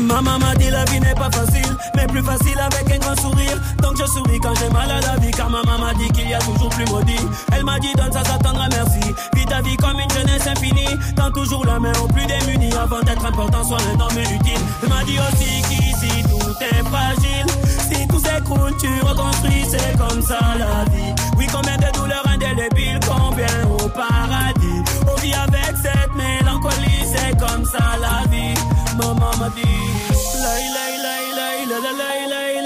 m'a 0.04 0.54
dit 0.56 0.70
la 0.70 0.84
vie 0.84 1.00
n'est 1.00 1.14
pas 1.14 1.30
facile, 1.30 1.76
mais 1.96 2.06
plus 2.06 2.22
facile 2.22 2.58
avec 2.58 2.94
un 2.94 2.98
grand 2.98 3.20
sourire. 3.20 3.58
Donc 3.82 3.96
je 3.98 4.04
souris 4.06 4.38
quand 4.40 4.54
j'ai 4.58 4.68
mal 4.70 4.90
à 4.90 5.00
la 5.00 5.16
vie, 5.16 5.30
car 5.30 5.50
maman 5.50 5.78
m'a 5.78 5.94
dit 5.94 6.08
qu'il 6.10 6.28
y 6.28 6.34
a 6.34 6.38
toujours 6.38 6.68
plus 6.70 6.84
maudit. 6.86 7.26
Elle 7.52 7.64
m'a 7.64 7.78
dit 7.78 7.92
donne 7.94 8.12
ça, 8.12 8.24
ça 8.24 8.38
t'endra 8.38 8.68
merci. 8.70 9.14
Vis 9.34 9.46
ta 9.46 9.60
vie 9.60 9.76
comme 9.76 9.98
une 9.98 10.10
jeunesse 10.10 10.46
infinie. 10.46 10.96
Tends 11.16 11.30
toujours 11.30 11.64
la 11.64 11.78
main 11.78 11.92
aux 12.02 12.08
plus 12.08 12.26
démunis 12.26 12.72
avant 12.74 13.00
d'être 13.00 13.24
important, 13.24 13.64
sois 13.64 13.78
un 13.94 14.00
homme 14.00 14.18
utile. 14.18 14.60
Elle 14.82 14.88
m'a 14.88 15.04
dit 15.04 15.18
aussi 15.18 15.62
qu'ici 15.68 16.22
tout 16.24 16.52
est 16.60 16.84
fragile. 16.84 17.46
Si 17.90 18.06
tout 18.08 18.18
s'écroule, 18.18 18.74
tu 18.80 18.88
reconstruis, 19.02 19.66
c'est 19.68 19.96
comme 19.98 20.22
ça 20.22 20.38
la 20.58 20.84
vie. 20.90 21.14
Oui, 21.36 21.46
combien 21.52 21.76
de 21.76 21.92
douleurs 21.98 22.26
indélébiles, 22.26 23.00
combien 23.06 23.46
au 23.70 23.88
paradis. 23.88 24.82
On 25.06 25.20
vit 25.20 25.34
avec 25.34 25.76
cette 25.76 26.14
mélancolie, 26.16 27.04
c'est 27.04 27.38
comme 27.38 27.64
ça 27.64 27.96
la 28.00 28.28
vie 28.30 28.31
my 29.02 29.12
mama 29.18 29.48
D. 29.56 29.62
Lay, 29.62 30.64
la, 30.76 30.84
la, 31.04 31.14
lay, 31.14 31.36
lay. 31.38 32.62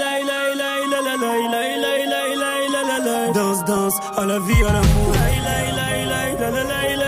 Danse, 3.33 3.63
danse, 3.65 3.95
à 4.17 4.25
la 4.25 4.39
vie, 4.39 4.63
à 4.63 4.73
l'amour. 4.73 5.13
La. 5.13 7.06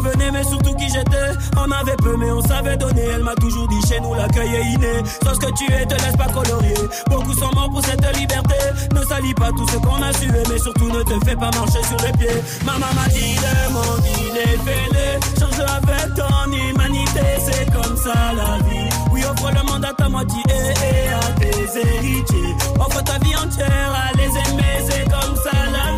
Venais, 0.00 0.30
mais 0.30 0.44
surtout 0.44 0.74
qui 0.74 0.88
j'étais. 0.88 1.30
On 1.56 1.70
avait 1.70 1.96
peu, 1.96 2.16
mais 2.16 2.30
on 2.30 2.40
savait 2.42 2.76
donner. 2.76 3.04
Elle 3.14 3.24
m'a 3.24 3.34
toujours 3.36 3.68
dit 3.68 3.80
chez 3.88 4.00
nous 4.00 4.14
l'accueil 4.14 4.54
est 4.54 4.66
inné. 4.74 4.92
Sauf 5.22 5.34
ce 5.34 5.40
que 5.40 5.52
tu 5.54 5.72
es, 5.72 5.86
te 5.86 5.94
laisse 5.94 6.16
pas 6.16 6.28
colorier. 6.28 6.74
Beaucoup 7.08 7.34
sont 7.34 7.50
morts 7.54 7.70
pour 7.70 7.84
cette 7.84 8.16
liberté. 8.16 8.56
Ne 8.94 9.02
salis 9.04 9.34
pas 9.34 9.50
tout 9.50 9.66
ce 9.68 9.76
qu'on 9.78 10.02
a 10.02 10.12
sué, 10.12 10.42
mais 10.50 10.58
surtout 10.58 10.88
ne 10.90 11.02
te 11.02 11.24
fais 11.24 11.36
pas 11.36 11.50
marcher 11.50 11.82
sur 11.84 11.98
les 12.06 12.12
pieds. 12.12 12.42
Maman 12.64 12.86
m'a 12.94 13.08
dit 13.12 13.34
le 13.36 13.72
monde 13.72 14.04
il 14.04 14.36
est 14.36 14.58
fêlé. 14.64 15.18
Change 15.38 15.60
avec 15.60 16.14
ton 16.14 16.52
humanité, 16.52 17.20
c'est 17.46 17.66
comme 17.72 17.96
ça 17.96 18.32
la 18.36 18.58
vie. 18.68 18.88
Oui, 19.12 19.22
offre 19.24 19.50
le 19.50 19.62
monde 19.70 19.84
à 19.84 19.92
ta 19.92 20.08
moitié 20.08 20.42
et 20.48 21.08
à 21.12 21.32
tes 21.40 21.78
héritiers. 21.80 22.54
Offre 22.78 23.02
ta 23.02 23.18
vie 23.18 23.36
entière 23.36 23.92
à 23.94 24.16
les 24.16 24.28
aimer, 24.28 24.88
c'est 24.88 25.04
comme 25.04 25.36
ça 25.36 25.56
la 25.72 25.92
vie. 25.92 25.97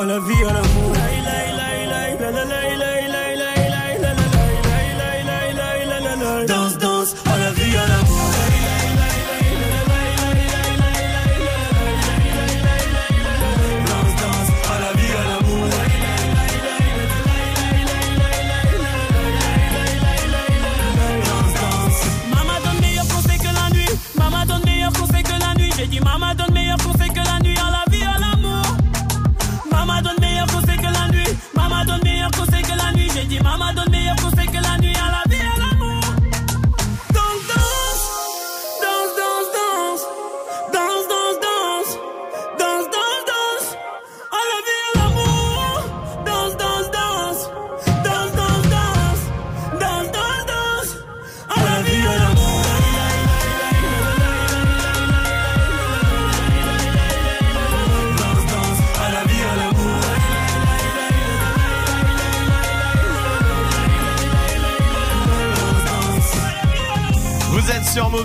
À 0.00 0.06
la 0.06 0.18
vie 0.18 0.44
à 0.48 0.52
l'amour 0.54 0.99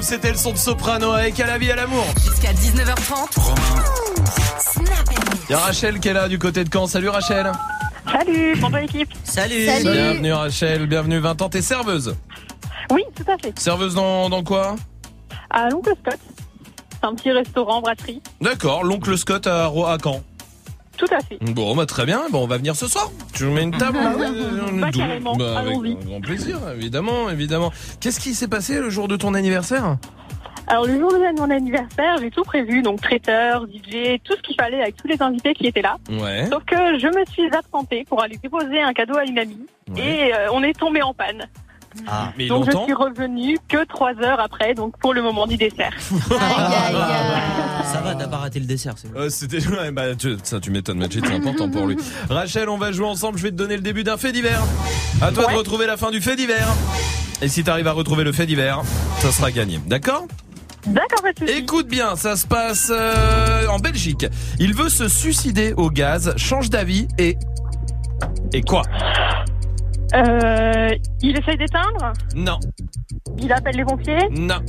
c'était 0.05 0.31
le 0.31 0.37
son 0.37 0.51
de 0.51 0.57
Soprano 0.57 1.11
avec 1.13 1.39
à 1.39 1.47
la 1.47 1.57
vie 1.57 1.71
à 1.71 1.75
l'amour. 1.75 2.05
Jusqu'à 2.23 2.53
19h30. 2.53 3.39
Il 5.49 5.51
y 5.51 5.55
a 5.55 5.57
Rachel 5.57 5.99
qui 5.99 6.09
est 6.09 6.13
là 6.13 6.27
du 6.27 6.37
côté 6.37 6.63
de 6.63 6.69
Caen. 6.71 6.85
Salut 6.85 7.09
Rachel. 7.09 7.51
Salut, 8.11 8.55
bonjour 8.61 8.77
l'équipe. 8.77 9.09
Salut. 9.23 9.65
Bienvenue 9.65 10.33
Rachel, 10.33 10.85
bienvenue 10.85 11.17
20 11.17 11.41
ans. 11.41 11.49
T'es 11.49 11.63
serveuse 11.63 12.15
Oui, 12.91 13.01
tout 13.15 13.29
à 13.31 13.35
fait. 13.41 13.57
Serveuse 13.57 13.95
dans, 13.95 14.29
dans 14.29 14.43
quoi? 14.43 14.75
À 15.49 15.69
l'oncle 15.69 15.93
Scott. 16.05 16.19
C'est 16.91 17.07
un 17.07 17.15
petit 17.15 17.31
restaurant, 17.31 17.81
brasserie. 17.81 18.21
D'accord, 18.41 18.83
l'oncle 18.83 19.17
Scott 19.17 19.47
à, 19.47 19.65
à 19.65 19.97
Caen. 20.01 20.21
Tout 20.97 21.05
à 21.11 21.19
fait. 21.19 21.37
Bon, 21.41 21.75
bah 21.75 21.85
très 21.85 22.05
bien. 22.05 22.23
Bon, 22.31 22.43
on 22.43 22.47
va 22.47 22.57
venir 22.57 22.75
ce 22.75 22.87
soir. 22.87 23.11
Tu 23.33 23.43
nous 23.43 23.53
mets 23.53 23.63
une 23.63 23.71
table 23.71 23.97
Bah 24.01 24.13
euh, 24.17 24.79
Bah, 24.79 24.89
d'où 24.91 24.99
carrément. 24.99 25.35
Bah, 25.35 25.59
avec 25.59 25.77
grand 26.05 26.21
plaisir, 26.21 26.57
évidemment, 26.75 27.29
évidemment. 27.29 27.71
Qu'est-ce 27.99 28.19
qui 28.19 28.33
s'est 28.33 28.47
passé 28.47 28.79
le 28.79 28.89
jour 28.89 29.07
de 29.07 29.15
ton 29.15 29.33
anniversaire? 29.33 29.97
Alors 30.67 30.85
le 30.87 30.99
jour 30.99 31.11
de 31.11 31.39
mon 31.39 31.49
anniversaire, 31.51 32.17
j'ai 32.19 32.31
tout 32.31 32.43
prévu, 32.43 32.81
donc 32.81 32.99
traiteur, 32.99 33.65
DJ, 33.67 34.19
tout 34.23 34.33
ce 34.35 34.41
qu'il 34.41 34.55
fallait 34.55 34.81
avec 34.81 34.95
tous 34.95 35.07
les 35.07 35.21
invités 35.21 35.53
qui 35.53 35.67
étaient 35.67 35.83
là. 35.83 35.97
Ouais. 36.09 36.47
Sauf 36.49 36.63
que 36.65 36.97
je 36.97 37.07
me 37.07 37.23
suis 37.25 37.53
absentée 37.55 38.03
pour 38.09 38.23
aller 38.23 38.37
déposer 38.41 38.81
un 38.81 38.93
cadeau 38.93 39.15
à 39.15 39.25
une 39.25 39.37
amie 39.37 39.67
et 39.95 40.33
euh, 40.33 40.47
on 40.51 40.63
est 40.63 40.73
tombé 40.73 41.03
en 41.03 41.13
panne. 41.13 41.47
Ah, 42.07 42.31
mais 42.37 42.47
donc 42.47 42.65
je 42.65 42.77
suis 42.77 42.93
revenue 42.93 43.57
que 43.67 43.85
trois 43.85 44.13
heures 44.21 44.39
après, 44.39 44.73
donc 44.73 44.97
pour 44.99 45.13
le 45.13 45.21
moment 45.21 45.47
du 45.47 45.57
dessert. 45.57 45.93
Ça 47.85 48.01
va, 48.01 48.15
t'as 48.15 48.27
pas 48.27 48.37
raté 48.37 48.59
le 48.59 48.65
dessert, 48.65 48.93
c'est. 48.97 49.15
Euh, 49.15 49.29
C'était 49.29 49.65
ouais, 49.67 49.91
bah, 49.91 50.15
tu- 50.15 50.37
ça 50.43 50.59
tu 50.59 50.71
m'étonnes 50.71 50.97
Magic 50.99 51.23
c'est 51.25 51.33
important 51.35 51.69
pour 51.69 51.87
lui. 51.87 51.97
Rachel 52.29 52.69
on 52.69 52.77
va 52.77 52.91
jouer 52.91 53.05
ensemble 53.07 53.37
je 53.37 53.43
vais 53.43 53.51
te 53.51 53.55
donner 53.55 53.75
le 53.75 53.81
début 53.81 54.03
d'un 54.03 54.17
fait 54.17 54.31
divers. 54.31 54.61
À 55.21 55.31
toi 55.31 55.51
de 55.51 55.57
retrouver 55.57 55.85
la 55.87 55.97
fin 55.97 56.11
du 56.11 56.21
fait 56.21 56.35
divers. 56.35 56.67
Et 57.41 57.47
si 57.47 57.63
t'arrives 57.63 57.87
à 57.87 57.91
retrouver 57.91 58.23
le 58.23 58.31
fait 58.31 58.45
divers 58.45 58.81
Ça 59.19 59.31
sera 59.31 59.51
gagné. 59.51 59.79
D'accord? 59.87 60.25
D'accord, 60.87 61.23
Écoute 61.47 61.87
bien, 61.87 62.15
ça 62.15 62.35
se 62.35 62.45
passe 62.45 62.91
euh, 62.93 63.65
en 63.67 63.79
Belgique. 63.79 64.25
Il 64.59 64.75
veut 64.75 64.89
se 64.89 65.07
suicider 65.07 65.73
au 65.77 65.89
gaz, 65.89 66.33
change 66.37 66.69
d'avis 66.69 67.07
et... 67.17 67.37
Et 68.53 68.61
quoi? 68.61 68.83
Euh, 70.13 70.89
il 71.21 71.37
essaye 71.37 71.57
d'éteindre 71.57 72.13
Non, 72.35 72.59
Il 73.39 73.51
appelle 73.51 73.75
les 73.75 73.83
pompiers 73.83 74.29
non, 74.31 74.59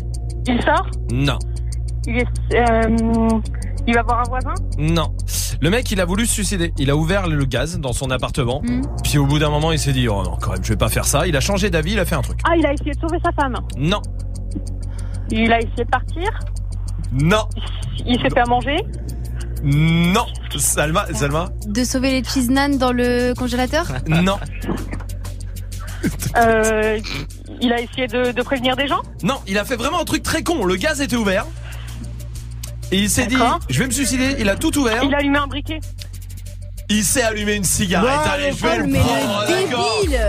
Il 0.46 0.60
sort 0.62 0.90
non, 1.12 1.38
il, 2.06 2.16
est- 2.18 2.54
euh, 2.54 3.38
il 3.86 3.94
va 3.94 4.02
voir 4.02 4.20
un 4.20 4.28
voisin 4.28 4.54
non. 4.78 5.14
Le 5.60 5.70
mec, 5.70 5.90
il 5.90 6.00
a 6.02 6.04
voulu 6.04 6.26
se 6.26 6.34
suicider. 6.34 6.72
Il 6.76 6.90
a 6.90 6.96
ouvert 6.96 7.26
le 7.28 7.42
gaz 7.46 7.78
dans 7.80 7.94
son 7.94 8.10
appartement. 8.10 8.60
Puis 9.02 9.16
au 9.16 9.24
bout 9.24 9.38
d'un 9.38 9.48
moment, 9.48 9.72
il 9.72 9.78
s'est 9.78 9.94
dit, 9.94 10.06
oh 10.06 10.22
non, 10.22 10.36
quand 10.38 10.52
même, 10.52 10.62
je 10.62 10.68
vais 10.68 10.76
pas 10.76 10.90
faire 10.90 11.06
ça. 11.06 11.26
Il 11.26 11.34
a 11.34 11.40
changé 11.40 11.70
d'avis, 11.70 11.92
il 11.92 11.98
a 11.98 12.04
fait 12.04 12.14
un 12.14 12.20
truc. 12.20 12.38
Ah, 12.44 12.54
il 12.58 12.66
a 12.66 12.74
essayé 12.74 12.90
de 12.92 13.00
sauver 13.00 13.18
sa 13.24 13.32
femme. 13.32 13.54
Non, 13.78 14.02
Il 15.30 15.50
a 15.50 15.58
essayé 15.58 15.84
de 15.84 15.90
partir. 15.90 16.28
non, 17.12 17.44
Il 18.04 18.20
s'est 18.20 18.28
fait 18.28 18.40
à 18.40 18.44
manger. 18.46 18.76
non. 19.64 20.26
Salma, 20.58 21.06
Salma 21.12 21.48
De 21.66 21.84
sauver 21.84 22.10
les 22.12 22.22
cheese 22.24 22.50
nan 22.50 22.76
dans 22.78 22.92
le 22.92 23.32
congélateur 23.34 23.86
Non, 24.08 24.36
Euh, 26.36 26.98
il 27.60 27.72
a 27.72 27.80
essayé 27.80 28.06
de, 28.06 28.32
de 28.32 28.42
prévenir 28.42 28.76
des 28.76 28.86
gens. 28.88 29.02
non, 29.22 29.40
il 29.46 29.58
a 29.58 29.64
fait 29.64 29.76
vraiment 29.76 30.00
un 30.00 30.04
truc 30.04 30.22
très 30.22 30.42
con. 30.42 30.64
Le 30.64 30.76
gaz 30.76 31.00
était 31.00 31.16
ouvert. 31.16 31.46
Et 32.92 32.98
il 32.98 33.10
s'est 33.10 33.26
dit, 33.26 33.34
D'accord. 33.36 33.58
je 33.68 33.78
vais 33.80 33.86
me 33.86 33.92
suicider. 33.92 34.36
Il 34.38 34.48
a 34.48 34.56
tout 34.56 34.76
ouvert. 34.78 35.02
Il 35.02 35.14
a 35.14 35.18
allumé 35.18 35.38
un 35.38 35.46
briquet. 35.46 35.80
Il 36.88 37.02
s'est 37.02 37.22
allumé 37.22 37.54
une 37.54 37.64
cigarette. 37.64 38.08
Ouais, 38.10 38.30
Allez, 38.32 38.52
je 38.52 38.62
vais 38.64 38.76
le 38.78 38.86
mais 38.86 39.00
prendre, 39.00 39.44
le 39.48 39.64
d'accord. 39.64 39.98
débile 40.02 40.20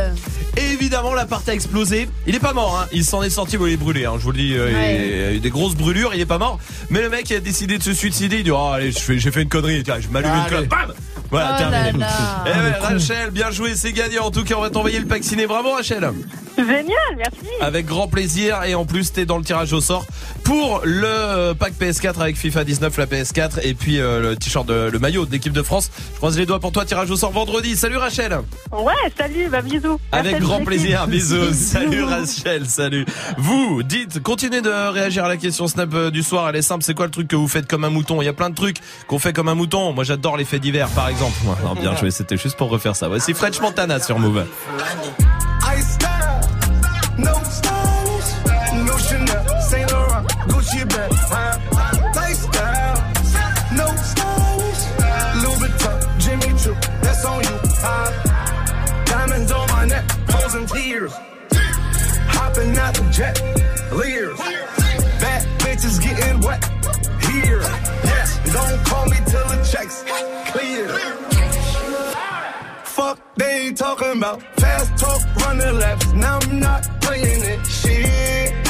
Et 0.57 0.71
évidemment, 0.73 1.13
l'appart 1.13 1.47
a 1.47 1.53
explosé. 1.53 2.09
Il 2.25 2.33
est 2.33 2.39
pas 2.39 2.53
mort, 2.53 2.79
hein. 2.81 2.87
Il 2.91 3.05
s'en 3.05 3.21
est 3.21 3.29
sorti, 3.29 3.57
bon, 3.57 3.67
il 3.67 3.73
est 3.73 3.77
brûlé, 3.77 4.05
hein. 4.05 4.13
Je 4.17 4.23
vous 4.23 4.31
le 4.31 4.37
dis, 4.39 4.55
euh, 4.55 4.73
Ouais. 4.73 4.95
il 5.19 5.23
a 5.25 5.31
eu 5.33 5.39
des 5.39 5.49
grosses 5.51 5.75
brûlures, 5.75 6.15
il 6.15 6.19
est 6.21 6.25
pas 6.25 6.39
mort. 6.39 6.57
Mais 6.89 7.01
le 7.01 7.09
mec 7.09 7.31
a 7.31 7.39
décidé 7.39 7.77
de 7.77 7.83
se 7.83 7.93
suicider. 7.93 8.37
Il 8.37 8.43
dit, 8.45 8.49
oh, 8.51 8.71
allez, 8.73 8.91
je 8.91 8.97
fais- 8.99 9.19
j'ai 9.19 9.29
fait 9.29 9.43
une 9.43 9.49
connerie. 9.49 9.83
Tiens, 9.83 9.97
je 9.99 10.07
m'allume 10.07 10.31
une 10.31 10.39
Allez. 10.39 10.49
clope. 10.49 10.67
Bam! 10.67 10.93
Voilà, 11.29 11.55
Oh 11.55 11.57
terminé. 11.57 11.99
là 11.99 12.07
là. 12.07 12.43
Eh 12.45 12.49
ouais, 12.61 12.77
Rachel, 12.79 13.31
bien 13.31 13.51
joué, 13.51 13.75
c'est 13.75 13.91
gagné. 13.91 14.19
En 14.19 14.31
tout 14.31 14.43
cas, 14.43 14.55
on 14.57 14.61
va 14.61 14.69
t'envoyer 14.69 14.99
le 14.99 15.05
pack 15.05 15.23
ciné. 15.23 15.45
Bravo, 15.47 15.71
Rachel. 15.73 16.09
Génial, 16.57 16.95
merci. 17.17 17.37
Avec 17.61 17.85
grand 17.85 18.07
plaisir. 18.07 18.63
Et 18.65 18.75
en 18.75 18.85
plus, 18.85 19.11
t'es 19.13 19.25
dans 19.25 19.37
le 19.37 19.43
tirage 19.43 19.73
au 19.73 19.81
sort 19.81 20.05
pour 20.43 20.81
le 20.83 21.53
pack 21.53 21.73
PS4 21.79 22.19
avec 22.21 22.35
FIFA 22.37 22.63
19, 22.63 22.97
la 22.97 23.05
PS4 23.05 23.59
et 23.63 23.73
puis 23.73 23.99
euh, 23.99 24.19
le 24.21 24.35
t-shirt, 24.35 24.65
de- 24.65 24.89
le 24.91 24.99
maillot 24.99 25.25
de 25.25 25.31
l'équipe 25.31 25.53
de 25.53 25.61
France. 25.63 25.91
Je 26.13 26.17
croise 26.17 26.37
les 26.37 26.45
doigts 26.45 26.59
pour 26.59 26.71
toi. 26.71 26.85
Tirage 26.85 27.11
au 27.11 27.15
sort 27.15 27.31
vendredi. 27.31 27.75
Salut, 27.75 27.97
Rachel. 27.97 28.39
Ouais, 28.71 28.93
salut, 29.17 29.47
bah 29.49 29.61
bisous. 29.61 29.99
Avec 30.11 30.39
grand 30.39 30.63
plaisir, 30.63 31.07
bisous. 31.07 31.53
Salut 31.53 32.03
Rachel, 32.03 32.65
salut. 32.65 33.05
Vous, 33.37 33.83
dites, 33.83 34.21
continuez 34.23 34.61
de 34.61 34.91
réagir 34.91 35.25
à 35.25 35.27
la 35.27 35.37
question 35.37 35.67
Snap 35.67 35.93
euh, 35.93 36.11
du 36.11 36.23
soir. 36.23 36.49
Elle 36.49 36.55
est 36.55 36.61
simple, 36.61 36.83
c'est 36.83 36.93
quoi 36.95 37.05
le 37.05 37.11
truc 37.11 37.27
que 37.27 37.35
vous 37.35 37.47
faites 37.47 37.67
comme 37.67 37.83
un 37.83 37.89
mouton? 37.89 38.21
Il 38.21 38.25
y 38.25 38.29
a 38.29 38.33
plein 38.33 38.49
de 38.49 38.55
trucs 38.55 38.77
qu'on 39.07 39.19
fait 39.19 39.33
comme 39.33 39.47
un 39.49 39.55
mouton. 39.55 39.93
Moi, 39.93 40.03
j'adore 40.03 40.37
les 40.37 40.45
faits 40.45 40.61
divers, 40.61 40.89
par 40.89 41.09
exemple. 41.09 41.35
Non, 41.63 41.75
bien 41.75 41.95
joué, 41.95 42.09
c'était 42.11 42.37
juste 42.37 42.55
pour 42.57 42.69
refaire 42.69 42.95
ça. 42.95 43.07
Voici 43.07 43.33
French 43.33 43.59
Montana 43.61 43.99
sur 43.99 44.17
Move. 44.19 44.45
Leers, 63.17 64.37
bad 65.19 65.43
bitches 65.59 65.99
getting 65.99 66.39
wet, 66.41 66.63
here, 67.25 67.61
yes, 68.03 68.39
don't 68.53 68.85
call 68.85 69.05
me 69.07 69.17
till 69.25 69.47
the 69.47 69.67
checks 69.71 70.03
clear. 70.51 70.87
Fuck, 72.83 73.19
they 73.35 73.73
talking 73.73 74.17
about 74.17 74.41
fast 74.57 74.97
talk, 74.97 75.21
running 75.37 75.79
laps. 75.79 76.13
Now 76.13 76.39
I'm 76.41 76.59
not 76.59 76.83
playing 77.01 77.43
it. 77.43 77.65
Shit. 77.65 78.67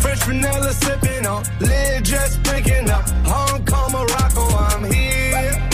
Fresh 0.00 0.22
vanilla 0.24 0.72
sipping 0.72 1.26
on, 1.26 1.44
lid 1.60 2.04
just 2.04 2.42
picking 2.42 2.90
up. 2.90 3.08
Hong 3.24 3.64
Kong, 3.64 3.92
Morocco, 3.92 4.48
I'm 4.66 4.84
here. 4.90 5.68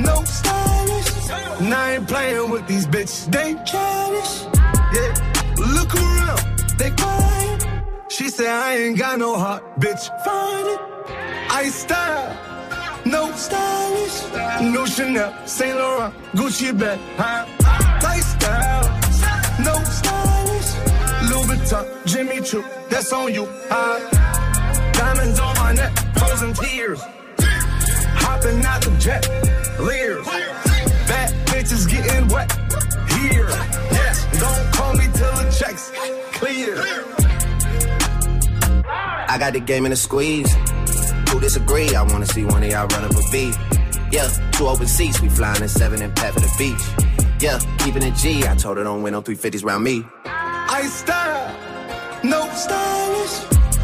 No 0.00 0.22
stylish. 0.24 1.30
And 1.60 1.74
I 1.74 1.96
ain't 1.96 2.08
playing 2.08 2.50
with 2.50 2.66
these 2.66 2.86
bitches. 2.86 3.30
They 3.30 3.54
childish. 3.64 4.09
She 8.20 8.28
said 8.28 8.48
I 8.48 8.76
ain't 8.76 8.98
got 8.98 9.18
no 9.18 9.38
heart, 9.38 9.62
bitch. 9.80 10.04
Find 10.22 10.68
it. 10.68 10.80
I 11.50 11.70
style. 11.70 12.36
No 13.06 13.32
stylish, 13.32 14.72
no 14.74 14.84
Chanel, 14.84 15.32
Saint 15.46 15.74
Laurent, 15.74 16.14
Gucci 16.34 16.78
bag, 16.78 16.98
huh? 17.16 17.46
Lifestyle, 18.02 18.84
no 19.64 19.74
stylish, 19.96 20.70
Louis 21.30 21.46
Vuitton, 21.48 22.06
Jimmy 22.06 22.42
Choo, 22.42 22.62
that's 22.90 23.10
on 23.10 23.32
you? 23.32 23.46
Diamonds 24.92 25.40
on 25.40 25.56
my 25.56 25.72
neck, 25.72 25.96
frozen 26.14 26.52
tears, 26.52 27.00
hopping 28.20 28.62
out 28.66 28.82
the 28.82 28.90
jet, 28.98 29.26
leers, 29.80 30.26
bad 31.08 31.32
bitches 31.46 31.88
getting 31.90 32.28
wet, 32.28 32.54
I 39.30 39.38
got 39.38 39.52
the 39.52 39.60
game 39.60 39.86
in 39.86 39.92
a 39.92 39.96
squeeze. 39.96 40.52
Who 41.30 41.38
disagree? 41.38 41.94
I 41.94 42.02
wanna 42.02 42.26
see 42.26 42.44
one 42.44 42.64
of 42.64 42.68
y'all 42.68 42.88
run 42.88 43.04
up 43.04 43.12
a 43.12 43.22
beat. 43.30 43.56
Yeah, 44.10 44.26
two 44.50 44.66
open 44.66 44.88
seats, 44.88 45.20
we 45.20 45.28
flying 45.28 45.62
in 45.62 45.68
seven 45.68 46.02
and 46.02 46.12
pat 46.16 46.34
for 46.34 46.40
the 46.40 46.52
beach. 46.58 46.82
Yeah, 47.40 47.60
keeping 47.78 48.02
it 48.02 48.16
G. 48.16 48.44
I 48.44 48.56
told 48.56 48.76
her 48.78 48.82
don't 48.82 49.04
win 49.04 49.12
no 49.12 49.22
350s 49.22 49.64
round 49.64 49.84
me. 49.84 50.04
I 50.24 50.82
style, 50.86 51.54
no 52.24 52.50
stylish. 52.54 53.49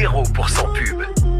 0% 0.00 0.72
pub. 0.72 1.39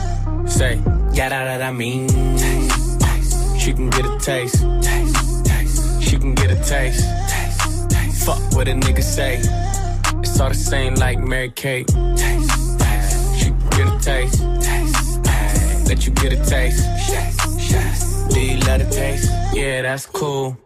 Say, 0.47 0.75
that, 1.15 1.29
that 1.29 1.61
I 1.61 1.71
mean. 1.71 2.09
She 3.57 3.73
can 3.73 3.89
get 3.89 4.05
a 4.05 4.17
taste. 4.19 4.57
She 6.01 6.17
can 6.17 6.33
get 6.35 6.51
a 6.51 6.55
taste. 6.63 7.05
Fuck 8.25 8.39
what 8.53 8.67
a 8.67 8.71
nigga 8.71 9.03
say. 9.03 9.37
It's 10.19 10.39
all 10.39 10.49
the 10.49 10.55
same 10.55 10.95
like 10.95 11.19
Mary 11.19 11.49
Kate. 11.49 11.89
She 11.89 13.49
can 13.49 13.69
get 13.69 13.87
a 13.87 13.99
taste. 14.01 14.43
Let 15.87 16.05
you 16.05 16.13
get 16.13 16.33
a 16.33 16.45
taste. 16.45 16.83
Do 18.33 18.39
you 18.39 18.57
love 18.59 18.79
the 18.79 18.89
taste? 18.89 19.31
Yeah, 19.53 19.81
that's 19.83 20.05
cool. 20.05 20.57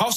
All. 0.00 0.12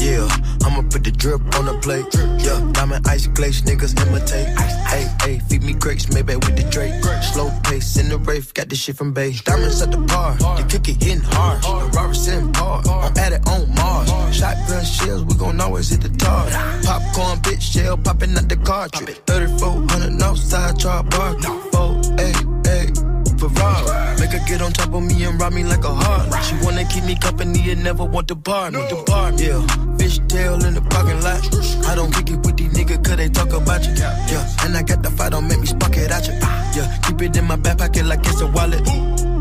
Yeah, 0.00 0.26
I'ma 0.64 0.82
put 0.90 1.04
the 1.04 1.12
drip 1.16 1.40
on 1.54 1.66
the 1.66 1.78
plate. 1.80 2.06
Yeah, 2.44 2.58
diamond 2.72 3.06
ice 3.06 3.28
glaze, 3.28 3.62
niggas 3.62 3.94
imitate. 4.04 4.48
Hey, 4.58 5.06
hey, 5.22 5.38
feed 5.48 5.62
me 5.62 5.74
grapes, 5.74 6.12
maybe 6.12 6.34
with 6.34 6.56
the 6.56 6.68
Drake. 6.70 6.92
Slow 7.22 7.48
pace 7.62 7.96
in 7.98 8.08
the 8.08 8.18
rave, 8.18 8.52
got 8.52 8.68
this 8.68 8.80
shit 8.80 8.96
from 8.96 9.12
Bay. 9.12 9.32
Diamonds 9.44 9.80
at 9.80 9.92
the 9.92 9.98
bar, 9.98 10.36
kick 10.68 10.88
it 10.88 11.06
in 11.06 11.20
hard. 11.20 11.62
The 11.62 11.96
Robert's 11.96 12.26
in 12.26 12.52
par, 12.52 12.82
I'm 12.88 13.16
at 13.16 13.32
it 13.32 13.46
on 13.46 13.72
Mars. 13.76 14.10
Shotgun 14.36 14.84
shells, 14.84 15.24
we 15.24 15.34
gon' 15.34 15.60
always 15.60 15.90
hit 15.90 16.00
the 16.00 16.08
tar. 16.08 16.44
Popcorn, 16.82 17.38
bitch, 17.42 17.62
shell 17.62 17.96
popping 17.98 18.36
out 18.36 18.48
the 18.48 18.56
cartridge. 18.56 19.20
3400 19.28 20.20
outside, 20.20 20.80
try 20.80 21.00
bar. 21.02 21.36
Oh, 21.74 22.02
hey, 22.18 22.32
hey. 22.66 23.12
Ferrari. 23.38 24.01
Make 24.22 24.38
her 24.38 24.46
get 24.46 24.62
on 24.62 24.72
top 24.72 24.94
of 24.94 25.02
me 25.02 25.24
and 25.24 25.40
rob 25.40 25.52
me 25.52 25.64
like 25.64 25.82
a 25.82 25.92
heart. 25.92 26.44
She 26.44 26.54
wanna 26.64 26.84
keep 26.84 27.02
me 27.02 27.16
company 27.16 27.72
and 27.72 27.82
never 27.82 28.04
want 28.04 28.28
to 28.28 28.36
bar 28.36 28.70
me. 28.70 28.78
The 28.88 29.02
bar, 29.04 29.32
yeah. 29.32 29.60
Fish 29.98 30.20
tail 30.28 30.64
in 30.64 30.74
the 30.74 30.80
parking 30.80 31.20
lot. 31.26 31.42
I 31.90 31.96
don't 31.96 32.14
kick 32.14 32.30
it 32.30 32.38
with 32.46 32.56
these 32.56 32.72
niggas 32.72 33.04
cause 33.04 33.16
they 33.16 33.28
talk 33.28 33.52
about 33.52 33.84
you. 33.84 33.92
Yeah, 33.98 34.46
and 34.62 34.76
I 34.76 34.82
got 34.84 35.02
the 35.02 35.10
fight, 35.10 35.32
don't 35.32 35.48
make 35.48 35.58
me 35.58 35.66
spark 35.66 35.96
it 35.96 36.12
at 36.12 36.28
you. 36.28 36.34
Yeah, 36.34 36.86
keep 37.02 37.20
it 37.20 37.36
in 37.36 37.46
my 37.46 37.56
back 37.56 37.78
pocket 37.78 38.06
like 38.06 38.20
it's 38.20 38.40
a 38.40 38.46
wallet. 38.46 38.86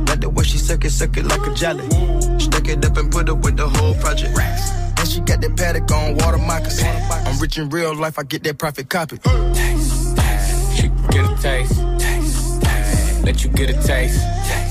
Like 0.09 0.21
the 0.21 0.29
way 0.29 0.43
she 0.43 0.57
suck 0.57 0.83
it, 0.83 0.89
suck 0.89 1.15
it 1.15 1.25
like 1.25 1.45
a 1.45 1.53
jelly. 1.53 1.87
Stuck 2.39 2.67
it 2.67 2.83
up 2.83 2.97
and 2.97 3.11
put 3.11 3.29
it 3.29 3.37
with 3.37 3.57
the 3.57 3.69
whole 3.69 3.93
project. 4.01 4.35
And 4.35 5.07
she 5.07 5.19
got 5.21 5.41
that 5.41 5.55
paddock 5.55 5.91
on 5.91 6.15
water 6.15 6.39
moccasins. 6.39 6.89
I'm 7.27 7.37
rich 7.37 7.59
in 7.59 7.69
real 7.69 7.93
life, 7.93 8.17
I 8.17 8.23
get 8.23 8.41
that 8.45 8.57
profit 8.57 8.89
copy. 8.89 9.19
Taste, 9.19 10.17
taste. 10.17 11.11
Get 11.11 11.29
a 11.29 11.35
taste. 11.39 11.79
taste, 11.99 12.61
taste. 12.63 13.23
Let 13.23 13.43
you 13.43 13.51
get 13.51 13.69
a 13.69 13.73
taste. 13.73 14.19
taste, 14.49 14.70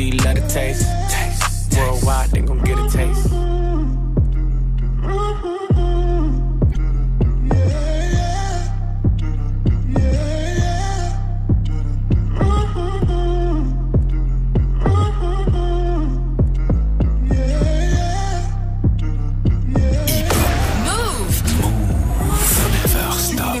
You 0.00 0.12
love 0.24 0.36
the 0.36 0.48
taste? 0.48 0.86
taste. 1.10 1.76
Worldwide, 1.76 2.30
they 2.30 2.40
gon' 2.40 2.60
get 2.62 2.78
a 2.78 2.88
taste. 2.88 3.28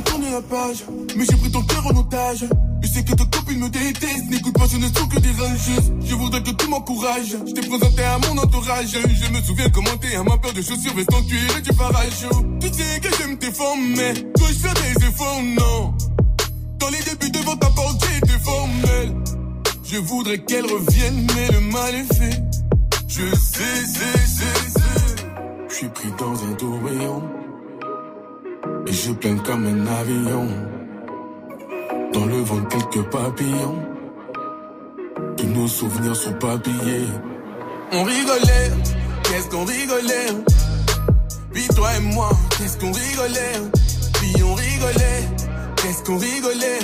Tourner 0.04 0.32
la 0.32 0.42
page, 0.42 0.84
mais 1.16 1.24
j'ai 1.24 1.36
pris 1.36 1.50
ton 1.50 1.62
cœur 1.62 1.86
en 1.86 1.96
otage. 1.96 2.44
Sais 2.92 3.04
que 3.04 3.14
ta 3.14 3.24
copine 3.24 3.58
me 3.58 3.70
déteste, 3.70 4.28
n'écoute 4.28 4.52
pas, 4.52 4.68
ce 4.68 4.76
ne 4.76 4.86
sont 4.86 5.08
que 5.08 5.18
des 5.18 5.30
rageuses. 5.30 5.94
Je 6.04 6.14
voudrais 6.14 6.42
que 6.42 6.50
tu 6.50 6.68
m'encourages, 6.68 7.36
je 7.46 7.52
t'ai 7.52 7.66
présenté 7.66 8.02
à 8.02 8.18
mon 8.18 8.36
entourage. 8.36 8.90
Je 8.90 9.32
me 9.32 9.40
souviens 9.40 9.70
comment 9.70 9.96
t'es 9.98 10.14
à 10.14 10.22
ma 10.22 10.36
paire 10.36 10.52
de 10.52 10.60
chaussures, 10.60 10.94
veston 10.94 11.16
en 11.16 11.22
cuir 11.22 11.56
et 11.56 11.62
du 11.62 11.72
parachute. 11.72 12.28
Tu 12.60 12.68
sais 12.68 13.00
que 13.00 13.08
j'aime 13.16 13.38
tes 13.38 13.50
formes, 13.50 13.94
mais 13.96 14.12
dois 14.36 14.48
je 14.48 14.58
faire 14.58 14.74
des 14.74 15.06
efforts, 15.06 15.40
non. 15.42 15.94
Dans 16.80 16.88
les 16.90 16.98
débuts 16.98 17.30
devant 17.30 17.56
ta 17.56 17.70
porte, 17.70 18.06
été 18.22 18.38
formelle. 18.44 19.14
Je 19.84 19.96
voudrais 19.96 20.38
qu'elle 20.40 20.66
revienne, 20.66 21.26
mais 21.34 21.48
le 21.50 21.60
mal 21.60 21.94
est 21.94 22.14
fait. 22.14 22.42
Je 23.08 23.34
sais, 23.34 23.86
sais, 23.86 24.18
sais, 24.18 24.68
sais. 24.68 25.24
Je 25.70 25.74
suis 25.74 25.88
pris 25.88 26.12
dans 26.18 26.34
un 26.44 26.52
tourbillon. 26.58 27.22
Et 28.86 28.92
je 28.92 29.12
plains 29.12 29.38
comme 29.38 29.64
un 29.64 29.86
avion. 29.86 30.71
Dans 32.12 32.26
le 32.26 32.40
vent, 32.42 32.62
quelques 32.64 33.02
papillons. 33.10 33.78
Tous 35.36 35.46
nos 35.46 35.66
souvenirs 35.66 36.16
sont 36.16 36.32
papillés. 36.34 37.06
On 37.92 38.04
rigolait, 38.04 38.70
qu'est-ce 39.24 39.48
qu'on 39.48 39.64
rigolait? 39.64 40.26
Puis 41.52 41.66
toi 41.74 41.88
et 41.96 42.00
moi, 42.00 42.30
qu'est-ce 42.58 42.78
qu'on 42.78 42.92
rigolait? 42.92 43.60
Puis 44.14 44.42
on 44.42 44.54
rigolait, 44.54 45.24
qu'est-ce 45.76 46.02
qu'on 46.04 46.18
rigolait? 46.18 46.80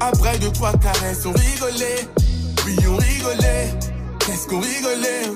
Après 0.00 0.38
deux, 0.38 0.50
trois 0.50 0.72
caresses, 0.78 1.24
on 1.26 1.32
rigolait. 1.32 2.08
Puis 2.64 2.76
on 2.88 2.96
rigolait, 2.96 3.70
qu'est-ce 4.20 4.48
qu'on 4.48 4.60
rigolait? 4.60 5.30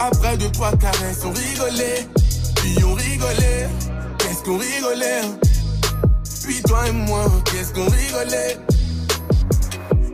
Après 0.00 0.36
deux, 0.36 0.50
trois 0.50 0.72
caresses, 0.76 1.24
on 1.24 1.32
rigolait. 1.32 2.06
Puis 2.56 2.84
on 2.84 2.94
rigolait, 2.94 3.68
qu'est-ce 4.18 4.42
qu'on 4.44 4.58
rigolait? 4.58 5.22
Puis 6.48 6.62
toi 6.62 6.88
et 6.88 6.92
moi, 6.92 7.26
qu'est-ce 7.44 7.74
qu'on 7.74 7.84
rigolait? 7.84 8.56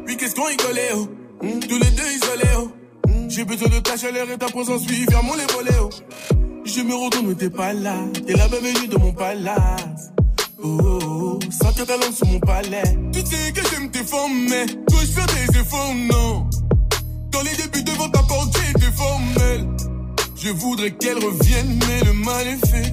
Puis 0.05 0.17
qu'est-ce 0.17 0.35
qu'on 0.35 0.47
rigolait, 0.47 0.91
oh? 0.97 1.09
Hmm, 1.41 1.61
Tous 1.61 1.79
les 1.79 1.91
deux 1.91 2.11
isolés, 2.17 2.55
oh. 2.59 2.71
Hmm, 3.09 3.31
J'ai 3.31 3.45
besoin 3.45 3.69
de 3.69 3.79
ta 3.79 3.97
chaleur 3.97 4.29
et 4.29 4.37
ta 4.37 4.47
présence, 4.47 4.83
oui, 4.89 5.07
ferme 5.09 5.31
les 5.39 5.53
volets, 5.55 5.79
oh. 5.81 5.91
Je 6.65 6.81
me 6.81 6.93
retourne, 6.95 7.29
mais 7.29 7.35
t'es 7.37 7.51
pas 7.51 7.73
là. 7.73 7.95
T'es 8.27 8.33
la 8.33 8.49
bienvenue 8.49 8.89
de 8.89 8.97
mon 8.97 9.13
palace. 9.13 10.11
Oh, 10.61 10.79
oh, 10.83 10.99
oh, 11.05 11.39
sentir 11.53 11.87
ta 11.87 11.97
langue 11.99 12.13
sur 12.13 12.27
mon 12.27 12.41
palais. 12.41 12.83
Tu 13.13 13.21
sais 13.21 13.53
que 13.53 13.61
j'aime 13.71 13.91
tes 13.93 14.03
formes, 14.03 14.49
mais 14.49 14.67
dois-je 14.89 15.13
faire 15.13 15.27
des 15.27 15.61
efforts, 15.61 15.95
non. 15.95 16.51
Dans 17.31 17.43
les 17.43 17.55
débuts 17.57 17.85
devant 17.85 18.09
ta 18.09 18.23
porte, 18.25 18.57
j'ai 18.59 18.71
été 18.71 18.91
formel. 18.97 19.69
Je 20.35 20.51
voudrais 20.51 20.91
qu'elle 20.91 21.19
revienne, 21.25 21.79
mais 21.87 22.01
le 22.05 22.13
mal 22.13 22.47
est 22.49 22.67
fait. 22.67 22.93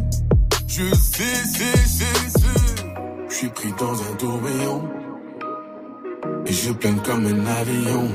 Je 0.67 0.83
sais, 0.93 1.23
sais, 1.57 1.77
sais, 1.87 2.29
sais. 2.29 2.30
Je 3.31 3.37
suis 3.37 3.49
pris 3.49 3.73
dans 3.79 3.93
un 3.93 4.13
tourbillon. 4.17 4.89
Et 6.45 6.51
je 6.51 6.71
plane 6.73 7.01
comme 7.01 7.25
un 7.25 7.45
avion. 7.45 8.09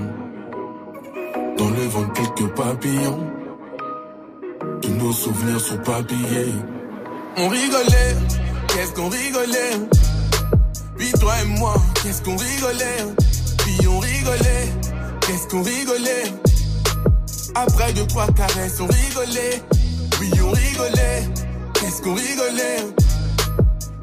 Dans 1.57 1.71
le 1.71 1.87
vent, 1.89 2.09
quelques 2.11 2.55
papillons. 2.55 3.33
Tous 4.83 4.91
nos 4.91 5.13
souvenirs 5.13 5.61
sont 5.61 5.79
papillés. 5.79 6.53
On 7.39 7.49
rigolait, 7.49 8.17
qu'est-ce 8.69 8.93
qu'on 8.93 9.09
rigolait? 9.09 9.89
Puis 10.99 11.13
toi 11.13 11.33
et 11.43 11.47
moi, 11.47 11.75
qu'est-ce 12.03 12.23
qu'on 12.23 12.37
rigolait? 12.37 13.15
Puis 13.59 13.89
on 13.89 13.99
rigolait, 13.99 14.69
qu'est-ce 15.23 15.49
qu'on 15.49 15.63
rigolait? 15.63 16.25
Après 17.55 17.93
deux, 17.95 18.07
trois 18.07 18.27
caresses, 18.33 18.81
on 18.81 18.87
rigolait. 18.87 19.63
Oui, 20.21 20.31
on 20.43 20.51
rigolait, 20.51 21.25
qu'est-ce 21.73 22.03
qu'on 22.03 22.15
rigolait? 22.15 23.06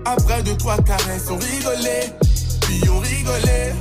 Après 0.05 0.43
deux, 0.43 0.57
trois 0.57 0.77
caresses, 0.77 1.29
on 1.29 1.37
rigolait. 1.37 2.13
Puis 2.61 2.81
on 2.89 2.99
rigolait, 2.99 3.73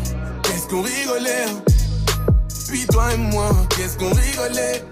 qu'est-ce 0.42 0.66
qu'on 0.68 0.82
rigolait. 0.82 1.46
Puis 2.68 2.86
toi 2.86 3.12
et 3.12 3.16
moi, 3.16 3.50
qu'est-ce 3.70 3.96
qu'on 3.98 4.12
rigolait? 4.12 4.84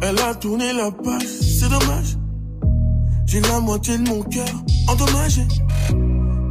Elle 0.00 0.18
a 0.20 0.34
tourné 0.34 0.72
la 0.72 0.90
page, 0.90 1.26
c'est 1.26 1.68
dommage. 1.68 2.16
J'ai 3.26 3.40
la 3.40 3.60
moitié 3.60 3.98
de 3.98 4.08
mon 4.08 4.22
cœur 4.22 4.48
endommagé. 4.88 5.42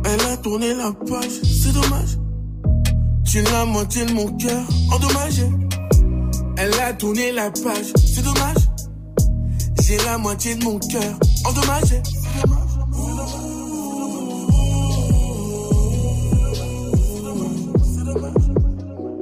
Elle 0.06 0.22
a 0.32 0.38
tourné 0.38 0.74
la 0.74 0.92
page, 0.92 1.42
c'est 1.44 1.74
dommage. 1.74 2.18
J'ai 3.24 3.44
la 3.44 3.66
moitié 3.66 4.06
de 4.06 4.14
mon 4.14 4.28
cœur 4.38 4.62
endommagé. 4.92 5.50
Elle 6.58 6.74
a 6.80 6.94
tourné 6.94 7.32
la 7.32 7.52
page, 7.52 7.94
c'est 7.98 8.24
dommage. 8.24 8.58
J'ai 9.82 9.98
la 9.98 10.18
moitié 10.18 10.56
de 10.56 10.64
mon 10.64 10.80
cœur 10.80 11.20
endommagé. 11.46 12.02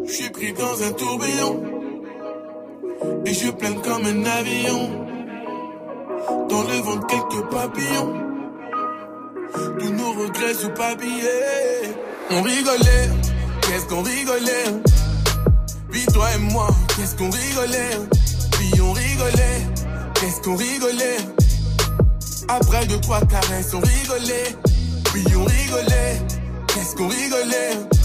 Je 0.09 0.15
suis 0.15 0.29
pris 0.31 0.53
dans 0.53 0.81
un 0.81 0.91
tourbillon. 0.93 1.63
Et 3.25 3.33
je 3.33 3.51
plane 3.51 3.79
comme 3.83 4.03
un 4.07 4.25
avion. 4.25 5.05
Dans 6.49 6.63
le 6.63 6.77
ventre, 6.81 7.05
quelques 7.05 7.45
papillons. 7.51 8.13
Tous 9.79 9.89
nos 9.91 10.11
regrets 10.13 10.55
sous 10.55 10.69
papillés. 10.69 11.93
On 12.31 12.41
rigolait, 12.41 13.09
qu'est-ce 13.61 13.85
qu'on 13.85 14.01
rigolait? 14.01 14.81
Puis 15.91 16.05
toi 16.07 16.25
et 16.35 16.39
moi, 16.39 16.69
qu'est-ce 16.95 17.15
qu'on 17.15 17.29
rigolait? 17.29 17.97
Puis 18.53 18.81
on 18.81 18.91
rigolait, 18.91 19.61
qu'est-ce 20.15 20.41
qu'on 20.41 20.55
rigolait? 20.55 21.17
Après 22.47 22.87
deux, 22.87 22.99
trois 22.99 23.21
caresses, 23.21 23.75
on 23.75 23.79
rigolait. 23.79 24.55
Puis 25.13 25.25
on 25.35 25.45
rigolait, 25.45 26.17
qu'est-ce 26.67 26.95
qu'on 26.95 27.09
rigolait? 27.09 27.98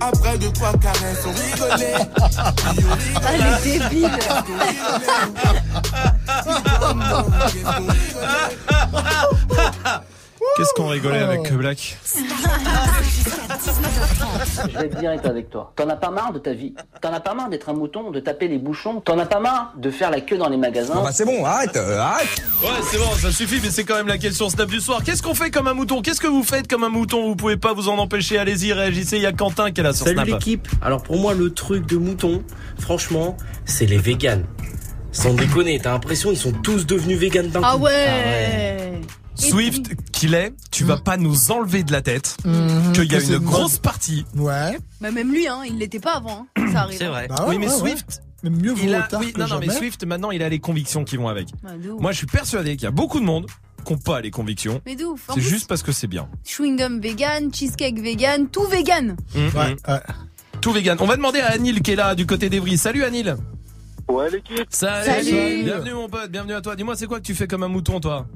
Après 0.00 0.38
deux, 0.38 0.52
trois 0.52 0.72
caresses, 0.78 1.24
on 1.26 1.32
rigolait. 1.32 1.94
Ah, 2.20 3.30
elle 3.34 3.40
est 3.40 3.78
débile. 3.78 4.10
Qu'est-ce 10.58 10.74
qu'on 10.74 10.88
rigolait 10.88 11.20
avec 11.20 11.52
Black 11.52 11.96
Je 14.68 14.76
vais 14.78 14.86
être 14.86 14.98
direct 14.98 15.24
avec 15.24 15.50
toi. 15.50 15.72
T'en 15.76 15.88
as 15.88 15.94
pas 15.96 16.10
marre 16.10 16.32
de 16.32 16.40
ta 16.40 16.52
vie? 16.52 16.74
T'en 17.00 17.12
as 17.12 17.20
pas 17.20 17.32
marre 17.34 17.48
d'être 17.48 17.68
un 17.68 17.74
mouton, 17.74 18.10
de 18.10 18.18
taper 18.18 18.48
les 18.48 18.58
bouchons? 18.58 19.00
T'en 19.00 19.16
as 19.20 19.26
pas 19.26 19.38
marre 19.38 19.72
de 19.76 19.88
faire 19.90 20.10
la 20.10 20.20
queue 20.20 20.36
dans 20.36 20.48
les 20.48 20.56
magasins? 20.56 20.94
Bon, 20.96 21.02
bah, 21.04 21.12
c'est 21.12 21.24
bon, 21.24 21.44
arrête, 21.44 21.76
arrête 21.76 22.42
Ouais, 22.60 22.68
c'est 22.90 22.98
bon, 22.98 23.04
ça 23.20 23.30
suffit, 23.30 23.60
mais 23.62 23.70
c'est 23.70 23.84
quand 23.84 23.94
même 23.94 24.08
la 24.08 24.18
question 24.18 24.48
Snap 24.50 24.68
du 24.68 24.80
soir. 24.80 25.02
Qu'est-ce 25.04 25.22
qu'on 25.22 25.34
fait 25.34 25.50
comme 25.52 25.68
un 25.68 25.74
mouton? 25.74 26.02
Qu'est-ce 26.02 26.20
que 26.20 26.26
vous 26.26 26.42
faites 26.42 26.66
comme 26.68 26.82
un 26.82 26.88
mouton? 26.88 27.28
Vous 27.28 27.36
pouvez 27.36 27.56
pas 27.56 27.72
vous 27.72 27.88
en 27.88 27.96
empêcher, 27.98 28.36
allez-y, 28.38 28.72
réagissez. 28.72 29.16
Il 29.18 29.22
y 29.22 29.26
a 29.26 29.32
Quentin 29.32 29.70
qui 29.70 29.80
est 29.80 29.84
là 29.84 29.92
sur 29.92 30.06
Salut 30.06 30.16
Snap. 30.16 30.26
l'équipe. 30.26 30.66
Alors 30.82 31.02
pour 31.02 31.18
moi, 31.18 31.34
le 31.34 31.50
truc 31.54 31.86
de 31.86 31.96
mouton, 31.96 32.42
franchement, 32.80 33.36
c'est 33.64 33.86
les 33.86 33.98
véganes. 33.98 34.44
Sans 35.12 35.34
déconner, 35.34 35.78
t'as 35.80 35.92
l'impression 35.92 36.30
ils 36.32 36.36
sont 36.36 36.52
tous 36.52 36.84
devenus 36.84 37.18
véganes 37.18 37.48
d'un 37.48 37.60
Ah 37.62 37.74
coup. 37.76 37.84
ouais. 37.84 39.00
Swift, 39.38 39.94
qu'il 40.12 40.34
est, 40.34 40.52
tu 40.70 40.84
vas 40.84 40.96
pas 40.96 41.16
nous 41.16 41.50
enlever 41.50 41.82
de 41.84 41.92
la 41.92 42.02
tête 42.02 42.36
Mhm, 42.44 42.92
qu'il 42.92 43.10
y 43.12 43.14
a 43.14 43.20
une 43.20 43.38
grosse 43.38 43.72
mode. 43.74 43.82
partie. 43.82 44.24
Ouais. 44.36 44.78
Bah 45.00 45.10
même 45.10 45.32
lui, 45.32 45.46
hein, 45.46 45.60
il 45.66 45.78
l'était 45.78 46.00
pas 46.00 46.16
avant. 46.16 46.46
hein. 46.56 46.70
Ça 46.72 46.80
arrive. 46.82 46.98
C'est 46.98 47.06
vrai. 47.06 47.28
Bah 47.28 47.44
ouais, 47.44 47.50
oui, 47.50 47.58
mais 47.58 47.68
ouais, 47.68 47.78
Swift. 47.78 48.22
Mais 48.42 48.50
mieux 48.50 48.72
vaut 48.72 48.92
a, 48.94 49.02
tard 49.02 49.20
oui, 49.20 49.32
que 49.32 49.40
non, 49.40 49.46
non, 49.48 49.58
mais. 49.60 49.68
Swift, 49.70 50.04
maintenant, 50.04 50.30
il 50.30 50.42
a 50.42 50.48
les 50.48 50.58
convictions 50.60 51.04
qui 51.04 51.16
vont 51.16 51.28
avec. 51.28 51.48
Bah. 51.62 51.70
Moi, 51.98 52.12
je 52.12 52.18
suis 52.18 52.26
persuadé 52.26 52.72
qu'il 52.76 52.84
y 52.84 52.86
a 52.86 52.90
beaucoup 52.92 53.20
de 53.20 53.24
monde 53.24 53.46
qui 53.84 53.92
n'ont 53.92 53.98
pas 53.98 54.20
les 54.20 54.30
convictions. 54.30 54.80
Mais. 54.86 54.96
En 55.04 55.34
C'est 55.34 55.40
juste 55.40 55.68
parce 55.68 55.82
que 55.82 55.92
c'est 55.92 56.06
bien. 56.08 56.28
Chewing 56.44 56.76
gum 56.76 57.00
vegan, 57.00 57.52
cheesecake 57.52 58.00
vegan, 58.00 58.48
tout 58.48 58.64
vegan. 58.64 59.16
Hum, 59.36 59.50
hum. 59.56 59.98
Tout 60.60 60.72
vegan. 60.72 60.96
On 61.00 61.06
va 61.06 61.16
demander 61.16 61.40
à 61.40 61.52
Anil 61.52 61.80
qui 61.82 61.92
est 61.92 61.96
là 61.96 62.14
du 62.16 62.26
côté 62.26 62.48
d'Evry. 62.50 62.76
Salut 62.76 63.04
Anil. 63.04 63.36
Ouais, 64.08 64.30
l'équipe. 64.30 64.66
Salut. 64.70 65.06
Salut. 65.06 65.62
Bienvenue 65.64 65.92
mon 65.94 66.08
pote, 66.08 66.30
bienvenue 66.30 66.54
à 66.54 66.60
toi. 66.60 66.74
Dis-moi, 66.76 66.96
c'est 66.96 67.06
quoi 67.06 67.18
que 67.20 67.24
tu 67.26 67.34
fais 67.34 67.46
comme 67.46 67.62
un 67.62 67.68
mouton, 67.68 68.00
toi? 68.00 68.26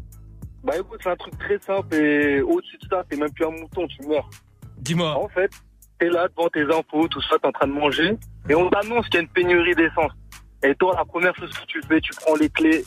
Bah 0.64 0.74
écoute, 0.78 1.00
c'est 1.02 1.10
un 1.10 1.16
truc 1.16 1.36
très 1.38 1.58
simple 1.58 1.94
et 1.96 2.40
au-dessus 2.40 2.78
de 2.78 2.86
ça, 2.88 3.02
t'es 3.08 3.16
même 3.16 3.32
plus 3.32 3.44
un 3.44 3.50
mouton, 3.50 3.86
tu 3.88 4.06
meurs. 4.06 4.28
Dis-moi. 4.78 5.16
En 5.16 5.28
fait, 5.28 5.50
t'es 5.98 6.08
là 6.08 6.28
devant 6.28 6.48
tes 6.48 6.62
infos, 6.62 7.08
tout 7.08 7.20
ça, 7.22 7.36
t'es 7.40 7.46
en 7.48 7.52
train 7.52 7.66
de 7.66 7.72
manger 7.72 8.16
et 8.48 8.54
on 8.54 8.70
t'annonce 8.70 9.06
qu'il 9.06 9.14
y 9.14 9.18
a 9.18 9.20
une 9.22 9.28
pénurie 9.28 9.74
d'essence. 9.74 10.12
Et 10.62 10.74
toi, 10.76 10.94
la 10.96 11.04
première 11.04 11.34
chose 11.34 11.50
que 11.50 11.66
tu 11.66 11.80
fais, 11.88 12.00
tu 12.00 12.12
prends 12.14 12.36
les 12.36 12.48
clés, 12.48 12.84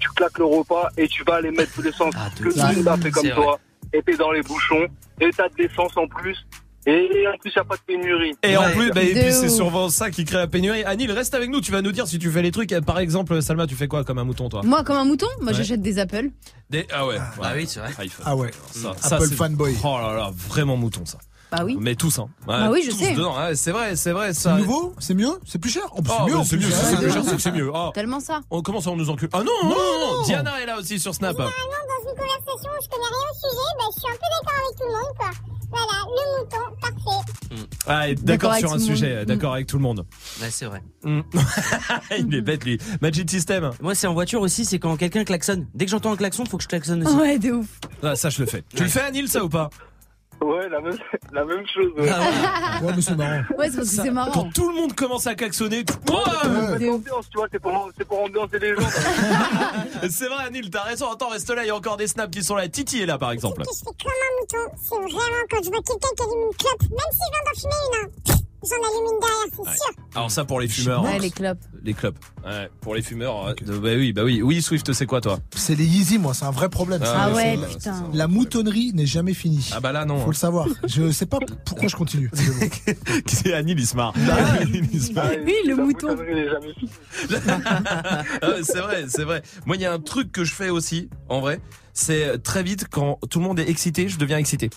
tu 0.00 0.08
claques 0.10 0.38
le 0.38 0.44
repas 0.44 0.88
et 0.96 1.06
tu 1.06 1.22
vas 1.22 1.34
aller 1.36 1.52
mettre 1.52 1.72
tout 1.74 1.82
l'essence 1.82 2.12
que 2.14 2.36
tout 2.36 2.58
le 2.58 2.74
monde 2.76 2.88
a 2.88 2.96
fait 2.96 3.10
comme 3.10 3.30
toi. 3.30 3.60
Et 3.92 4.02
t'es 4.02 4.16
dans 4.16 4.32
les 4.32 4.42
bouchons 4.42 4.88
et 5.20 5.30
t'as 5.30 5.48
de 5.48 5.54
l'essence 5.58 5.96
en 5.96 6.08
plus. 6.08 6.44
Et 6.84 7.26
en 7.32 7.38
plus, 7.38 7.52
y 7.54 7.58
a 7.58 7.64
pas 7.64 7.76
de 7.76 7.80
pénurie. 7.86 8.32
Et 8.42 8.56
en 8.56 8.70
plus, 8.70 8.90
bah, 8.90 9.02
et 9.02 9.12
puis 9.12 9.32
c'est 9.32 9.48
souvent 9.48 9.88
ça 9.88 10.10
qui 10.10 10.24
crée 10.24 10.38
la 10.38 10.46
pénurie. 10.48 10.82
Anil, 10.84 11.10
reste 11.12 11.32
avec 11.34 11.48
nous, 11.50 11.60
tu 11.60 11.70
vas 11.70 11.80
nous 11.82 11.92
dire 11.92 12.08
si 12.08 12.18
tu 12.18 12.30
fais 12.30 12.42
les 12.42 12.50
trucs. 12.50 12.74
Par 12.84 12.98
exemple, 12.98 13.40
Salma, 13.40 13.66
tu 13.68 13.76
fais 13.76 13.86
quoi 13.88 14.02
comme 14.04 14.18
un 14.18 14.24
mouton, 14.24 14.48
toi? 14.48 14.62
Moi, 14.64 14.82
comme 14.82 14.96
un 14.96 15.04
mouton, 15.04 15.26
moi 15.40 15.52
Ouais. 15.52 15.54
j'achète 15.58 15.80
des 15.80 15.98
apples. 16.00 16.30
Des... 16.70 16.86
Ah 16.92 17.06
ouais. 17.06 17.18
Bah 17.40 17.52
oui, 17.54 17.66
c'est 17.68 17.80
vrai. 17.80 17.90
Ah 18.24 18.34
ouais. 18.34 18.50
Ça, 18.72 18.90
Apple 18.90 19.00
ça, 19.00 19.20
c'est- 19.20 19.34
fanboy. 19.36 19.76
Oh 19.84 19.96
là 20.00 20.14
là, 20.16 20.30
vraiment 20.48 20.76
mouton 20.76 21.04
ça. 21.06 21.18
Bah 21.52 21.62
oui. 21.64 21.76
Mais 21.78 21.94
tous, 21.94 22.18
hein. 22.18 22.28
Ouais, 22.48 22.58
Bah 22.58 22.70
oui, 22.72 22.82
je 22.84 22.90
sais. 22.90 23.12
dedans, 23.14 23.36
ouais, 23.38 23.54
c'est 23.54 23.72
vrai, 23.72 23.94
c'est 23.94 24.12
vrai. 24.12 24.32
C'est 24.32 24.40
Ça... 24.40 24.56
nouveau? 24.56 24.94
C'est 24.98 25.12
mieux? 25.14 25.38
C'est 25.46 25.58
plus 25.58 25.70
cher? 25.70 25.82
Oh, 25.94 26.00
Oh, 26.00 26.02
C'est 26.02 26.24
mieux. 26.32 26.44
c'est 26.44 26.56
mieux, 26.56 26.70
c'est 26.70 26.90
Ouais, 26.92 26.96
plus 26.96 27.06
ouais. 27.08 27.12
cher, 27.12 27.22
c'est 27.26 27.36
que 27.36 27.42
c'est 27.42 27.52
mieux. 27.52 27.70
Oh. 27.72 27.90
Tellement 27.94 28.20
ça. 28.20 28.40
On 28.50 28.62
commence 28.62 28.86
à 28.86 28.90
nous 28.92 29.10
enculer. 29.10 29.28
Ah 29.34 29.42
non, 29.44 29.52
non, 29.62 29.68
non, 29.68 29.76
non, 29.76 30.16
non. 30.18 30.22
Diana 30.24 30.60
est 30.62 30.66
là 30.66 30.78
aussi 30.78 30.98
sur 30.98 31.14
Snap. 31.14 31.36
dans 31.36 31.44
une 31.44 31.50
conversation 32.16 32.70
où 32.70 32.82
je 32.82 32.88
connais 32.88 33.04
rien 33.04 33.28
au 33.30 33.34
sujet, 33.36 33.70
bah, 33.78 33.84
je 33.94 34.00
suis 34.00 34.08
un 34.10 34.14
peu 34.14 34.28
d'accord 34.32 34.60
avec 34.64 34.78
tout 34.78 34.86
le 34.86 34.92
monde, 34.92 35.16
quoi. 35.18 35.30
Voilà, 35.72 36.04
le 36.06 36.38
mouton, 36.38 36.76
parfait. 36.80 37.32
Ah, 37.86 38.08
et 38.08 38.14
D'accord 38.14 38.54
sur 38.56 38.72
un 38.72 38.78
sujet, 38.78 39.24
d'accord 39.24 39.54
avec 39.54 39.66
tout 39.66 39.76
le 39.76 39.82
monde. 39.82 40.06
Ouais, 40.40 40.48
c'est 40.50 40.66
vrai. 40.66 40.82
Mm. 41.04 41.20
Il 42.18 42.34
est 42.34 42.40
bête 42.40 42.64
lui. 42.64 42.78
Magic 43.00 43.28
System. 43.28 43.70
Moi, 43.80 43.94
c'est 43.94 44.06
en 44.06 44.14
voiture 44.14 44.40
aussi, 44.40 44.64
c'est 44.64 44.78
quand 44.78 44.96
quelqu'un 44.96 45.24
klaxonne. 45.24 45.66
Dès 45.74 45.86
que 45.86 45.90
j'entends 45.90 46.12
un 46.12 46.16
klaxon, 46.16 46.44
faut 46.44 46.56
que 46.58 46.62
je 46.62 46.68
klaxonne 46.68 47.04
aussi. 47.06 47.16
Ouais, 47.16 47.38
de 47.38 47.52
ouf. 47.52 47.66
Ah, 48.02 48.14
ça 48.14 48.30
je 48.30 48.40
le 48.40 48.46
fais. 48.46 48.62
Tu 48.74 48.82
le 48.82 48.88
fais 48.88 49.00
Anil 49.00 49.28
ça 49.28 49.44
ou 49.44 49.48
pas? 49.48 49.70
Ouais, 50.42 50.68
la 50.68 50.80
même, 50.80 50.98
la 51.32 51.44
même 51.44 51.64
chose. 51.66 51.92
ouais. 51.96 52.10
Ouais, 52.10 52.92
mais 52.96 53.02
c'est 53.02 53.14
marrant. 53.16 53.42
Ouais, 53.56 53.70
c'est 53.70 53.76
parce 53.76 53.88
que 53.90 54.02
c'est 54.02 54.10
marrant. 54.10 54.32
Quand 54.32 54.52
tout 54.52 54.68
le 54.70 54.74
monde 54.74 54.92
commence 54.94 55.26
à 55.26 55.34
klaxonner. 55.34 55.84
tu- 55.84 55.94
Ouais, 56.12 56.18
Ouais. 56.18 56.78
c'est 56.78 56.86
l'ambiance, 56.86 57.30
tu 57.30 57.38
vois, 57.38 57.46
c'est 57.52 57.58
pour, 57.60 57.90
c'est 57.96 58.04
pour 58.06 58.22
ambiancer 58.24 58.58
les 58.58 58.74
gens. 58.74 58.82
C'est 60.10 60.26
vrai 60.26 60.44
Anil, 60.46 60.68
t'as 60.70 60.82
raison. 60.82 61.10
Attends, 61.12 61.28
reste 61.28 61.48
là, 61.50 61.62
il 61.64 61.68
y 61.68 61.70
a 61.70 61.76
encore 61.76 61.96
des 61.96 62.08
snaps 62.08 62.30
qui 62.36 62.42
sont 62.42 62.56
là. 62.56 62.68
Titi 62.68 63.00
est 63.02 63.06
là 63.06 63.18
par 63.18 63.30
exemple. 63.30 63.62
Je 63.62 63.78
fais 63.78 63.84
comme 63.84 64.12
un 64.12 64.40
mouton, 64.40 64.76
c'est 64.82 64.96
vraiment 64.96 65.44
quand 65.50 65.62
je 65.62 65.68
vois 65.70 65.78
quelqu'un 65.82 66.08
qui 66.16 66.22
allume 66.22 66.48
une 66.50 66.56
clope, 66.56 66.82
même 66.82 67.12
si 67.12 67.18
je 67.24 67.30
viens 67.32 67.44
d'en 67.46 67.60
fumer 67.60 67.82
une, 67.86 68.34
hein, 68.34 68.38
j'en 68.62 68.76
allume 68.76 69.14
une 69.14 69.20
derrière, 69.20 69.46
c'est 69.72 69.76
sûr. 69.78 70.04
Alors 70.14 70.30
ça 70.30 70.44
pour 70.44 70.60
les 70.60 70.68
fumeurs. 70.68 71.02
Ouais, 71.02 71.10
hein. 71.14 71.18
les 71.20 71.30
clopes. 71.30 71.58
Les 71.84 71.94
clubs. 71.94 72.14
Ouais, 72.44 72.68
pour 72.80 72.94
les 72.94 73.02
fumeurs. 73.02 73.48
euh, 73.48 73.54
de- 73.54 73.78
bah 73.78 73.90
oui, 73.96 74.12
bah 74.12 74.22
oui. 74.24 74.40
Oui, 74.42 74.62
Swift, 74.62 74.92
c'est 74.92 75.06
quoi 75.06 75.20
toi? 75.20 75.38
C'est 75.56 75.74
les 75.74 75.84
Yeezy, 75.84 76.18
moi, 76.18 76.32
c'est 76.34 76.44
un 76.44 76.50
vrai 76.50 76.68
problème. 76.68 77.00
Ah 77.04 77.28
ça. 77.28 77.34
ouais, 77.34 77.58
putain. 77.68 78.08
La 78.14 78.28
moutonnerie 78.28 78.92
n'est 78.94 79.06
jamais 79.06 79.34
finie. 79.34 79.68
Ah 79.74 79.80
bah 79.80 79.92
là 79.92 80.04
non. 80.04 80.20
Faut 80.20 80.30
le 80.30 80.36
savoir. 80.36 80.66
Je 80.86 81.10
sais 81.10 81.26
pas 81.26 81.38
pourquoi 81.64 81.88
je 81.88 81.96
continue. 81.96 82.30
C'est 83.26 83.52
Anil, 83.54 83.78
il 83.80 83.86
se 83.86 83.96
marre. 83.96 84.12
Oui, 84.16 85.54
le 85.66 85.74
mouton. 85.76 86.16
Ah 88.42 88.48
ouais, 88.50 88.62
c'est 88.62 88.80
vrai, 88.80 89.04
c'est 89.08 89.24
vrai. 89.24 89.42
Moi, 89.66 89.76
il 89.76 89.82
y 89.82 89.86
a 89.86 89.92
un 89.92 89.98
truc 90.00 90.32
que 90.32 90.44
je 90.44 90.52
fais 90.54 90.70
aussi, 90.70 91.08
en 91.28 91.40
vrai. 91.40 91.60
C'est 91.94 92.42
très 92.42 92.62
vite 92.62 92.86
quand 92.90 93.18
tout 93.28 93.38
le 93.38 93.44
monde 93.44 93.58
est 93.60 93.68
excité, 93.68 94.08
je 94.08 94.16
deviens 94.18 94.38
excité. 94.38 94.70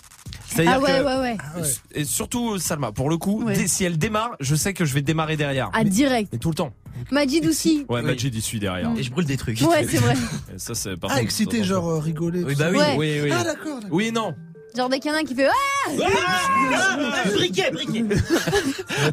C'est-à-dire 0.48 0.72
Ah 0.76 0.80
ouais, 0.80 0.98
que- 1.00 1.04
ouais, 1.22 1.36
ouais. 1.62 1.68
Et 1.94 2.04
surtout 2.04 2.58
Salma, 2.58 2.92
pour 2.92 3.08
le 3.08 3.16
coup, 3.16 3.42
Ouais. 3.42 3.66
si 3.66 3.84
elle 3.84 3.96
démarre, 3.98 4.36
je 4.40 4.54
sais 4.54 4.74
que 4.74 4.84
je 4.84 4.92
vais 4.94 5.02
démarrer 5.02 5.36
derrière. 5.36 5.70
Ah, 5.72 5.82
direct. 5.82 6.28
Mais 6.32 6.38
tout 6.38 6.50
le 6.50 6.54
temps. 6.54 6.72
Majid 7.10 7.46
aussi. 7.46 7.84
Ouais, 7.88 8.00
Majid 8.02 8.34
il 8.34 8.42
suit 8.42 8.58
derrière. 8.60 8.90
Et 8.96 9.02
je 9.02 9.10
brûle 9.10 9.24
des 9.26 9.36
trucs. 9.36 9.60
Ouais, 9.62 9.86
c'est 9.88 9.96
vrai. 9.98 10.14
Et 10.54 10.58
ça 10.58 10.74
c'est 10.74 10.90
Ah, 11.08 11.20
excité, 11.22 11.64
genre 11.64 11.88
euh, 11.88 11.98
rigoler. 11.98 12.42
Oui, 12.44 12.54
bah 12.54 12.66
oui, 12.70 12.78
Ouais. 12.78 12.94
oui, 12.98 13.18
oui. 13.24 13.30
Ah, 13.32 13.44
d'accord. 13.44 13.80
Oui, 13.90 14.12
non. 14.12 14.34
Genre 14.76 14.88
dès 14.90 14.98
qu'il 15.00 15.10
y 15.10 15.14
en 15.14 15.16
a 15.16 15.20
un 15.20 15.24
qui 15.24 15.34
fait 15.34 15.46
ah 15.48 15.96
Briquet, 17.34 17.70
briquet. 17.72 18.04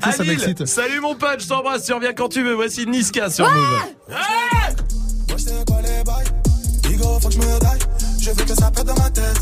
ça 0.01 0.09
Adil, 0.09 0.27
m'excite. 0.27 0.65
salut 0.65 0.99
mon 0.99 1.15
pote, 1.15 1.41
je 1.41 1.47
t'embrasse, 1.47 1.85
tu 1.85 1.93
reviens 1.93 2.11
quand 2.13 2.27
tu 2.27 2.43
veux. 2.43 2.53
Voici 2.53 2.85
Niska 2.85 3.29
sur 3.29 3.49
Move. 3.49 3.79
Faut 7.03 7.27
que 7.27 7.33
je 7.33 7.39
me 7.39 7.59
daille 7.59 7.79
Je 8.19 8.31
veux 8.31 8.45
que 8.45 8.55
ça 8.55 8.71
pète 8.71 8.85
dans 8.85 8.95
ma 8.95 9.09
tête. 9.09 9.37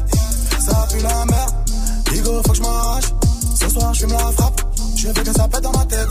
Ça 0.60 0.88
pue 0.92 1.02
la 1.02 1.26
merde. 1.26 1.54
Digo 2.12 2.42
faut 2.44 2.52
que 2.52 2.58
je 2.58 2.62
m'arrache. 2.62 3.06
Ce 3.56 3.70
soir 3.70 3.94
je 3.94 4.00
fume 4.00 4.14
la 4.14 4.32
frappe. 4.32 4.62
Je 4.98 5.08
veux 5.08 5.14
que 5.14 5.34
ça 5.34 5.48
pète 5.48 5.62
dans 5.62 5.72
ma 5.72 5.86
tête. 5.86 6.08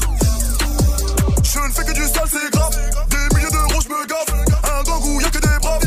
Je 1.42 1.59
ne 1.59 1.72
fais 1.72 1.84
que 1.84 1.92
du 1.92 2.03
sale 2.03 2.28
c'est 2.30 2.51
grave. 2.53 2.76
Des 3.11 3.34
milliers 3.34 3.51
d'euros 3.51 3.80
je 3.82 3.88
me 3.88 4.07
gaffe. 4.07 4.32
Un 4.62 4.82
gang 4.84 5.03
où 5.05 5.20
y'a 5.20 5.30
que 5.30 5.38
des 5.38 5.59
braves. 5.61 5.82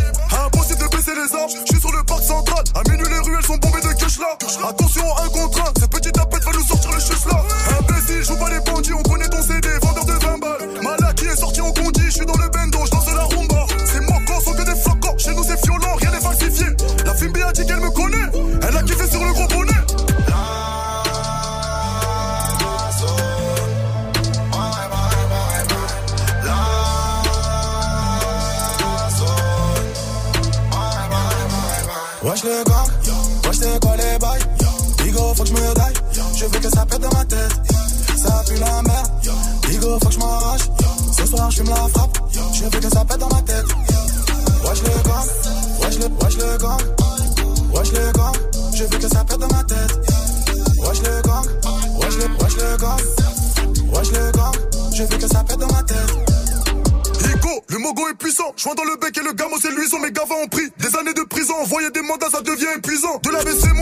Impossible 0.45 0.81
de 0.81 0.95
baisser 0.95 1.15
les 1.15 1.35
armes. 1.35 1.49
Je 1.65 1.71
suis 1.71 1.79
sur 1.79 1.91
le 1.91 2.03
parc 2.03 2.23
central. 2.23 2.63
À 2.75 2.89
minuit 2.89 3.07
les 3.09 3.19
ruelles 3.19 3.45
sont 3.45 3.57
bombées 3.57 3.81
de 3.81 3.93
cash 3.93 4.19
là. 4.19 4.37
Attention 4.67 5.03
un 5.17 5.29
contre 5.29 5.61
un. 5.61 5.71
Cette 5.79 5.91
petite 5.91 6.13
tapette 6.13 6.43
va 6.43 6.51
nous 6.51 6.65
sortir 6.65 6.91
le 6.91 6.99
chus 6.99 7.27
là. 7.31 7.43
Imbécile 7.79 8.23
joue 8.23 8.35
pas 8.35 8.49
les 8.49 8.59
bandits. 8.59 8.93
On 8.93 9.03
connaît 9.03 9.29
ton 9.29 9.41
CD 9.41 9.69
Vendeur 9.81 10.05
de 10.05 10.13
20 10.13 10.37
balles. 10.39 10.83
Malaki 10.83 11.25
est 11.25 11.37
sorti 11.37 11.61
en 11.61 11.71
condi. 11.71 12.01
Je 12.05 12.11
suis 12.11 12.25
dans 12.25 12.37
le 12.37 12.49
bendo 12.49 12.79
Wesh 32.43 32.51
le 32.51 32.63
gang, 32.65 32.87
wesh 33.45 33.57
c'est 33.57 33.79
quoi 33.79 33.95
les 33.95 34.19
bails 34.19 34.41
Digo 35.03 35.33
faut 35.33 35.43
que 35.43 35.49
je 35.49 35.53
me 35.53 35.73
daille, 35.75 35.93
je 36.35 36.45
veux 36.45 36.59
que 36.59 36.69
ça 36.69 36.85
pète 36.85 36.99
dans 36.99 37.13
ma 37.13 37.23
tête. 37.23 37.53
Ça 38.17 38.43
pue 38.47 38.59
la 38.59 38.81
merde, 38.81 39.11
Digo 39.69 39.97
faut 40.01 40.07
que 40.07 40.13
je 40.13 40.19
m'arrache. 40.19 40.61
Ce 41.17 41.25
soir 41.25 41.49
je 41.51 41.57
fume 41.57 41.69
la 41.69 41.87
frappe, 41.87 42.02
Ça 62.31 62.41
devient 62.41 62.67
épuisant. 62.77 63.19
De 63.23 63.31
la 63.31 63.39
c'est 63.41 63.72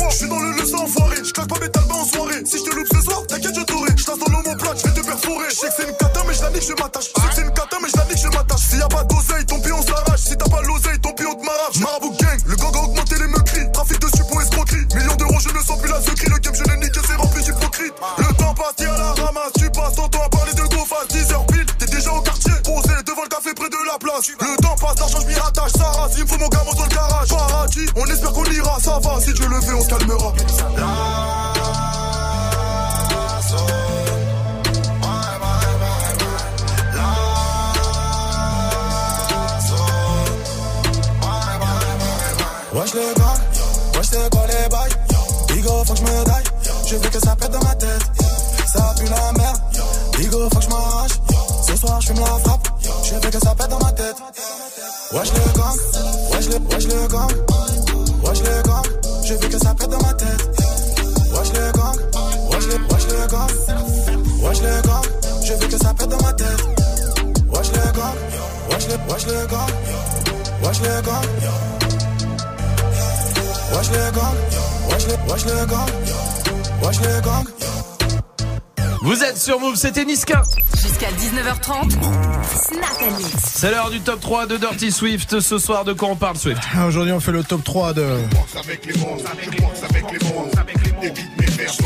c'était 79.82 80.06
Niska. 80.06 80.44
Jusqu'à 80.80 81.08
19h30, 81.08 81.90
Snap 81.90 83.02
and 83.02 83.18
Mix. 83.18 83.32
C'est 83.56 83.72
l'heure 83.72 83.90
du 83.90 84.00
top 84.00 84.22
3 84.22 84.46
de 84.46 84.58
Dirty 84.58 84.92
Swift. 84.92 85.40
Ce 85.40 85.58
soir, 85.58 85.86
de 85.86 85.94
quoi 85.94 86.10
on 86.10 86.16
parle, 86.16 86.38
Swift 86.38 86.62
Ah, 86.76 86.86
Aujourd'hui, 86.86 87.12
on 87.12 87.20
fait 87.20 87.32
le 87.32 87.44
top 87.44 87.64
3 87.64 87.94
de. 87.94 88.06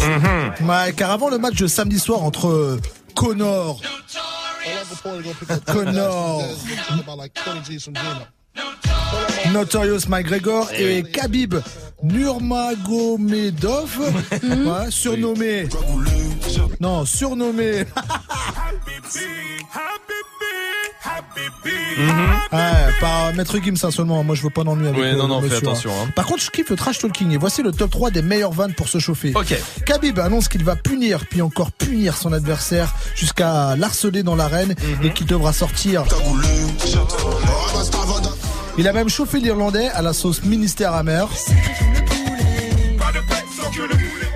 Mhm. 0.05 0.67
Ouais, 0.67 0.91
car 0.93 1.11
avant 1.11 1.29
le 1.29 1.37
match 1.37 1.55
de 1.55 1.67
samedi 1.67 1.97
soir 1.97 2.21
entre 2.23 2.49
euh, 2.49 2.81
Connor. 3.15 3.79
Connor. 5.65 6.43
Notorious 9.53 10.09
McGregor 10.09 10.69
et 10.73 11.03
Khabib 11.03 11.55
Nurmagomedov, 12.03 13.99
ouais, 14.43 14.91
surnommé. 14.91 15.67
Non, 16.80 17.05
surnommé. 17.05 17.86
Ouais, 22.51 22.59
par 22.99 23.34
Maître 23.34 23.57
Gims 23.63 23.76
hein, 23.84 23.91
seulement. 23.91 24.23
Moi, 24.23 24.36
je 24.36 24.43
veux 24.43 24.49
pas 24.49 24.63
d'ennui 24.63 24.88
avec 24.88 24.99
Ouais, 24.99 25.13
non, 25.15 25.28
non, 25.28 25.41
fais 25.41 25.47
monsieur, 25.49 25.67
attention, 25.67 25.91
hein. 25.91 26.09
Par 26.15 26.26
contre, 26.26 26.41
je 26.43 26.49
kiffe 26.51 26.69
le 26.69 26.76
trash 26.76 26.99
talking. 26.99 27.32
Et 27.32 27.38
voici 27.38 27.63
le 27.63 27.71
top 27.71 27.91
3 27.91 28.11
des 28.11 28.21
meilleures 28.21 28.51
vannes 28.51 28.73
pour 28.73 28.88
se 28.89 28.99
chauffer. 28.99 29.32
Ok. 29.36 29.55
Khabib 29.86 30.19
annonce 30.19 30.47
qu'il 30.47 30.63
va 30.63 30.76
punir, 30.76 31.26
puis 31.30 31.41
encore 31.41 31.71
punir 31.71 32.17
son 32.17 32.34
adversaire 32.34 32.93
jusqu'à 33.15 33.76
l'harceler 33.76 34.23
dans 34.23 34.36
l'arène 34.36 34.69
Mhm. 34.99 35.05
et 35.07 35.13
qu'il 35.13 35.28
devra 35.28 35.53
sortir. 35.53 36.03
Il 38.78 38.88
a 38.88 38.93
même 38.93 39.09
chauffé 39.09 39.39
l'Irlandais 39.39 39.88
à 39.89 40.01
la 40.01 40.13
sauce 40.13 40.43
ministère 40.43 40.93
amer. 40.93 41.28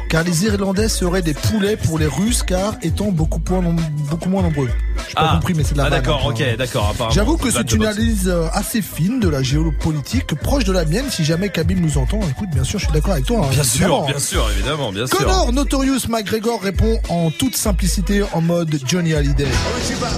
Car 0.10 0.24
les 0.24 0.43
Irlandais 0.45 0.89
seraient 0.89 1.22
des 1.22 1.36
poulets 1.36 1.78
pour 1.78 1.99
les 1.99 2.07
Russes, 2.07 2.41
car 2.41 2.74
étant 2.82 3.12
beaucoup, 3.12 3.39
moins 3.51 3.76
beaucoup 4.10 4.28
moins 4.30 4.41
nombreux. 4.41 4.68
J'ai 5.07 5.14
pas 5.14 5.30
Ah. 5.30 5.36
compris, 5.36 5.53
mais 5.53 5.64
c'est 5.64 5.74
de 5.74 5.78
la 5.78 5.86
Ah, 5.86 5.89
d'accord, 5.91 6.24
hein. 6.28 6.32
ok, 6.34 6.57
d'accord. 6.57 6.93
J'avoue 7.12 7.38
que 7.38 7.51
c'est 7.51 7.72
une 7.74 7.86
analyse 7.86 8.28
euh, 8.28 8.47
assez 8.53 8.82
fine 8.82 9.20
de 9.20 9.30
la 9.30 9.43
géopolitique, 9.43 10.34
proche 10.36 10.64
de 10.64 10.72
la 10.72 10.84
mienne. 10.86 11.05
Si 11.12 11.24
jamais 11.24 11.49
Khabib 11.49 11.80
nous 11.80 11.97
entend, 11.99 12.20
écoute, 12.30 12.49
bien 12.51 12.64
sûr, 12.64 12.80
je 12.80 12.86
suis 12.86 12.93
d'accord 12.93 13.14
avec 13.14 13.26
toi. 13.26 13.38
hein, 13.45 13.49
Bien 13.51 13.62
évidemment. 13.64 13.97
sûr, 14.07 14.07
bien 14.07 14.20
sûr, 14.20 14.49
évidemment, 14.55 14.91
bien 14.91 15.05
sûr. 15.07 15.18
Connor 15.18 15.53
Notorious 15.53 16.07
McGregor 16.10 16.60
répond 16.62 16.99
en 17.10 17.30
toute 17.30 17.55
simplicité 17.55 18.24
en 18.34 18.41
mode 18.41 18.80
Johnny 18.88 19.14
Hallyday. 19.14 19.45
Tu 19.88 19.93
vas 19.95 20.10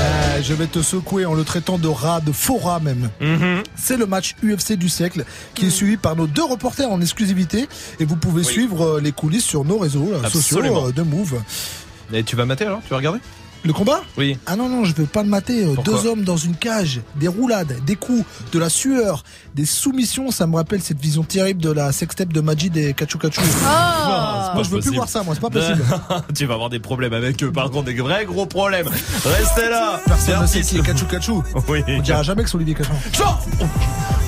Euh, 0.00 0.42
je 0.42 0.54
vais 0.54 0.66
te 0.66 0.80
secouer 0.82 1.26
en 1.26 1.34
le 1.34 1.44
traitant 1.44 1.78
de 1.78 1.88
rat, 1.88 2.20
de 2.20 2.32
faux 2.32 2.56
rat 2.56 2.80
même. 2.80 3.10
Mhm. 3.20 3.62
C'est 3.76 3.96
le 3.96 4.06
match 4.06 4.34
UFC 4.42 4.72
du 4.72 4.88
siècle 4.88 5.24
qui 5.54 5.66
est 5.66 5.70
suivi 5.70 5.96
par 5.96 6.16
nos 6.16 6.26
deux 6.26 6.44
reporters 6.44 6.90
en 6.90 7.00
exclusivité 7.00 7.68
et 7.98 8.04
vous 8.04 8.16
pouvez 8.16 8.42
suivre 8.42 8.96
euh, 8.96 9.00
les 9.00 9.12
coulisses 9.12 9.44
sur 9.44 9.64
nos 9.64 9.78
réseaux 9.78 10.12
euh, 10.12 10.28
sociaux 10.28 10.62
euh, 10.62 10.92
de 10.92 11.02
Move. 11.02 11.42
Et 12.12 12.24
tu 12.24 12.36
vas 12.36 12.46
mater 12.46 12.64
alors? 12.64 12.80
Tu 12.82 12.90
vas 12.90 12.96
regarder? 12.96 13.20
Le 13.62 13.72
combat 13.74 14.00
Oui. 14.16 14.38
Ah 14.46 14.56
non, 14.56 14.68
non, 14.68 14.84
je 14.84 14.94
veux 14.94 15.04
pas 15.04 15.22
le 15.22 15.28
mater. 15.28 15.64
Euh, 15.64 15.74
Pourquoi 15.74 15.94
Deux 15.94 16.08
hommes 16.08 16.24
dans 16.24 16.36
une 16.38 16.54
cage, 16.54 17.00
des 17.16 17.28
roulades, 17.28 17.76
des 17.84 17.94
coups, 17.96 18.24
de 18.52 18.58
la 18.58 18.70
sueur, 18.70 19.22
des 19.54 19.66
soumissions. 19.66 20.30
Ça 20.30 20.46
me 20.46 20.56
rappelle 20.56 20.80
cette 20.80 20.98
vision 21.00 21.22
terrible 21.24 21.60
de 21.60 21.70
la 21.70 21.92
sextape 21.92 22.32
de 22.32 22.40
Majid 22.40 22.74
et 22.76 22.94
Kachu 22.94 23.18
Kachu. 23.18 23.40
Ah, 23.66 24.52
moi, 24.54 24.62
je 24.62 24.70
veux 24.70 24.80
plus 24.80 24.94
voir 24.94 25.08
ça, 25.08 25.22
moi, 25.22 25.34
c'est 25.34 25.40
pas 25.42 25.50
possible. 25.50 25.82
tu 26.34 26.46
vas 26.46 26.54
avoir 26.54 26.70
des 26.70 26.80
problèmes 26.80 27.12
avec 27.12 27.42
eux, 27.42 27.52
par 27.52 27.70
contre, 27.70 27.86
des 27.86 27.94
vrais 27.94 28.24
gros 28.24 28.46
problèmes. 28.46 28.88
Restez 28.88 29.68
là. 29.68 30.00
Personne 30.06 30.40
ne 30.40 30.46
sait 30.46 30.62
qui 30.62 30.78
est 30.78 30.82
Kachu 30.82 31.04
Kachu. 31.04 31.32
Oui. 31.68 31.82
On 31.86 32.00
dira 32.00 32.22
jamais 32.22 32.42
que 32.42 32.48
c'est 32.48 32.56
Olivier 32.56 32.74
Cachin. 32.74 32.94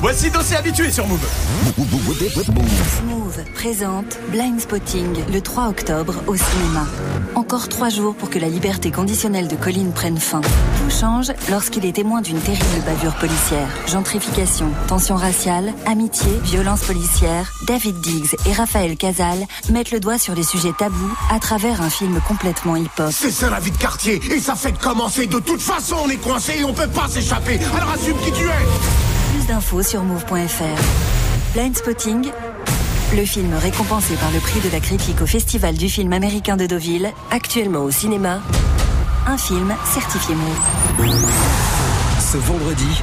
Voici 0.01 0.31
dossier 0.31 0.57
habitué 0.57 0.91
sur 0.91 1.07
Move. 1.07 1.27
Smooth 1.75 3.53
présente 3.55 4.19
Blind 4.31 4.61
Spotting 4.61 5.15
le 5.33 5.41
3 5.41 5.69
octobre 5.69 6.15
au 6.27 6.37
cinéma. 6.37 6.87
Encore 7.35 7.69
trois 7.69 7.89
jours 7.89 8.15
pour 8.15 8.29
que 8.29 8.39
la 8.39 8.49
liberté 8.49 8.91
conditionnelle 8.91 9.22
professionnels 9.23 9.47
de 9.47 9.55
Colline 9.55 9.93
prennent 9.93 10.19
fin. 10.19 10.41
Tout 10.41 10.91
change 10.91 11.33
lorsqu'il 11.49 11.87
est 11.87 11.93
témoin 11.93 12.23
d'une 12.23 12.41
terrible 12.41 12.83
bavure 12.85 13.15
policière. 13.15 13.69
Gentrification, 13.87 14.67
tension 14.89 15.15
raciale, 15.15 15.73
amitié, 15.87 16.33
violence 16.43 16.83
policière. 16.83 17.53
David 17.69 18.01
Diggs 18.01 18.35
et 18.47 18.53
Raphaël 18.53 18.97
Casal 18.97 19.39
mettent 19.71 19.93
le 19.93 20.01
doigt 20.01 20.19
sur 20.19 20.35
les 20.35 20.43
sujets 20.43 20.73
tabous 20.77 21.17
à 21.31 21.39
travers 21.39 21.83
un 21.83 21.89
film 21.89 22.21
complètement 22.27 22.75
hip-hop. 22.75 23.13
C'est 23.13 23.31
ça 23.31 23.49
la 23.49 23.61
vie 23.61 23.71
de 23.71 23.77
quartier, 23.77 24.21
et 24.29 24.41
ça 24.41 24.57
fait 24.57 24.73
de 24.73 24.79
commencer. 24.79 25.29
De 25.29 25.39
toute 25.39 25.63
façon, 25.63 25.99
on 26.05 26.11
est 26.11 26.17
coincé 26.17 26.55
et 26.59 26.65
on 26.65 26.73
peut 26.73 26.89
pas 26.89 27.07
s'échapper. 27.07 27.61
Alors 27.77 27.91
assume 27.91 28.19
qui 28.25 28.33
tu 28.33 28.43
es 28.43 29.37
Plus 29.37 29.47
d'infos 29.47 29.85
sur 29.85 30.03
move.fr. 30.03 31.55
Blind 31.55 31.77
Spotting, 31.77 32.29
le 33.15 33.25
film 33.25 33.55
récompensé 33.55 34.15
par 34.15 34.33
le 34.33 34.41
prix 34.41 34.59
de 34.59 34.73
la 34.73 34.81
critique 34.81 35.23
au 35.23 35.27
Festival 35.27 35.77
du 35.77 35.89
film 35.89 36.13
américain 36.13 36.57
de 36.57 36.67
Deauville, 36.67 37.13
actuellement 37.31 37.85
au 37.85 37.93
cinéma. 37.93 38.41
Un 39.27 39.37
film 39.37 39.73
certifié 39.85 40.35
Move. 40.35 40.61
Ce 42.19 42.37
vendredi, 42.39 43.03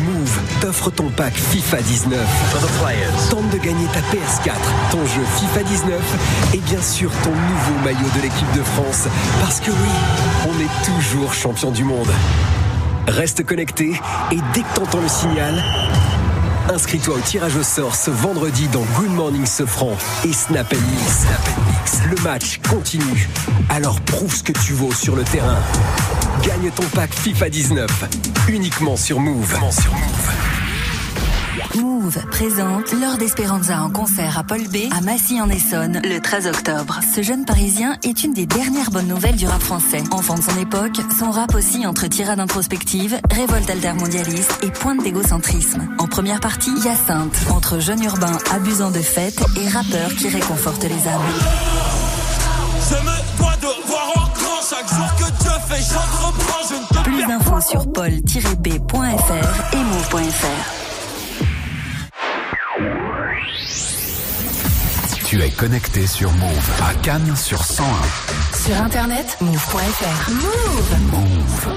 Move 0.00 0.38
t'offre 0.60 0.90
ton 0.90 1.08
pack 1.10 1.34
FIFA 1.34 1.82
19. 1.82 3.30
Tente 3.30 3.50
de 3.50 3.58
gagner 3.58 3.86
ta 3.86 4.00
PS4, 4.00 4.54
ton 4.90 5.04
jeu 5.06 5.22
FIFA 5.38 5.62
19 5.64 6.54
et 6.54 6.58
bien 6.58 6.80
sûr 6.80 7.10
ton 7.24 7.30
nouveau 7.30 7.84
maillot 7.84 8.08
de 8.16 8.22
l'équipe 8.22 8.52
de 8.56 8.62
France. 8.62 9.08
Parce 9.40 9.60
que 9.60 9.70
oui, 9.70 10.48
on 10.48 10.60
est 10.60 10.86
toujours 10.86 11.32
champion 11.34 11.70
du 11.70 11.84
monde. 11.84 12.10
Reste 13.08 13.44
connecté 13.44 14.00
et 14.30 14.38
dès 14.54 14.60
que 14.60 14.74
t'entends 14.74 15.00
le 15.00 15.08
signal, 15.08 15.62
inscris-toi 16.70 17.16
au 17.16 17.20
tirage 17.20 17.56
au 17.56 17.62
sort 17.62 17.94
ce 17.94 18.10
vendredi 18.10 18.68
dans 18.68 18.84
Good 18.96 19.10
Morning 19.10 19.44
Sofran 19.44 19.96
et 20.24 20.32
Snap 20.32 20.72
Mix. 20.72 21.26
Le 22.08 22.22
match 22.22 22.60
continue. 22.68 23.28
Alors 23.68 24.00
prouve 24.02 24.34
ce 24.34 24.42
que 24.42 24.52
tu 24.52 24.72
vaux 24.72 24.92
sur 24.92 25.16
le 25.16 25.24
terrain. 25.24 25.58
Gagne 26.42 26.70
ton 26.70 26.84
pack 26.94 27.12
FIFA 27.12 27.50
19 27.50 27.90
uniquement 28.48 28.96
sur 28.96 29.18
Move. 29.18 29.52
Sur 29.72 29.92
Move. 29.92 30.49
Move 31.76 32.18
présente 32.30 32.92
Lord 32.92 33.18
d'Esperanza 33.18 33.82
en 33.82 33.90
concert 33.90 34.38
à 34.38 34.44
Paul 34.44 34.62
B 34.68 34.92
à 34.96 35.00
Massy-en-Essonne 35.00 36.00
le 36.04 36.18
13 36.18 36.46
octobre. 36.46 37.00
Ce 37.14 37.22
jeune 37.22 37.44
parisien 37.44 37.96
est 38.02 38.24
une 38.24 38.32
des 38.32 38.46
dernières 38.46 38.90
bonnes 38.90 39.08
nouvelles 39.08 39.36
du 39.36 39.46
rap 39.46 39.62
français. 39.62 40.02
Enfant 40.10 40.36
de 40.36 40.42
son 40.42 40.58
époque, 40.58 40.96
son 41.18 41.30
rap 41.30 41.54
aussi 41.54 41.86
entre 41.86 42.06
tirade 42.06 42.40
introspective, 42.40 43.18
révolte 43.30 43.68
altermondialiste 43.68 44.58
et 44.62 44.70
pointe 44.70 45.02
d'égocentrisme. 45.02 45.88
En 45.98 46.06
première 46.06 46.40
partie, 46.40 46.70
Hyacinthe, 46.70 47.36
entre 47.50 47.78
jeune 47.78 48.02
urbain 48.02 48.38
abusant 48.52 48.90
de 48.90 49.00
fêtes 49.00 49.42
et 49.56 49.68
rappeur 49.68 50.10
qui 50.10 50.28
réconforte 50.28 50.84
les 50.84 51.08
âmes. 51.08 51.20
Je 52.90 52.94
me 52.94 53.38
dois 53.38 53.56
de 53.56 53.86
voir 53.86 54.08
en 54.16 54.28
grand 54.34 54.60
chaque 54.68 54.88
jour 54.88 55.14
que 55.16 55.42
Dieu 55.42 55.52
fait, 55.68 55.82
j'entreprends, 55.82 56.68
je 56.68 56.74
ne 56.74 56.86
te 56.86 57.04
Plus 57.04 57.26
d'infos 57.26 57.60
sur 57.60 57.92
paul-b.fr 57.92 59.74
et 59.74 59.84
move.fr. 59.84 60.89
Tu 65.30 65.40
es 65.40 65.50
connecté 65.50 66.08
sur 66.08 66.32
Move 66.32 66.70
à 66.82 66.92
Cannes 66.92 67.36
sur 67.36 67.64
101. 67.64 67.86
Sur 68.66 68.82
internet, 68.82 69.38
move.fr. 69.40 70.30
Move. 71.12 71.68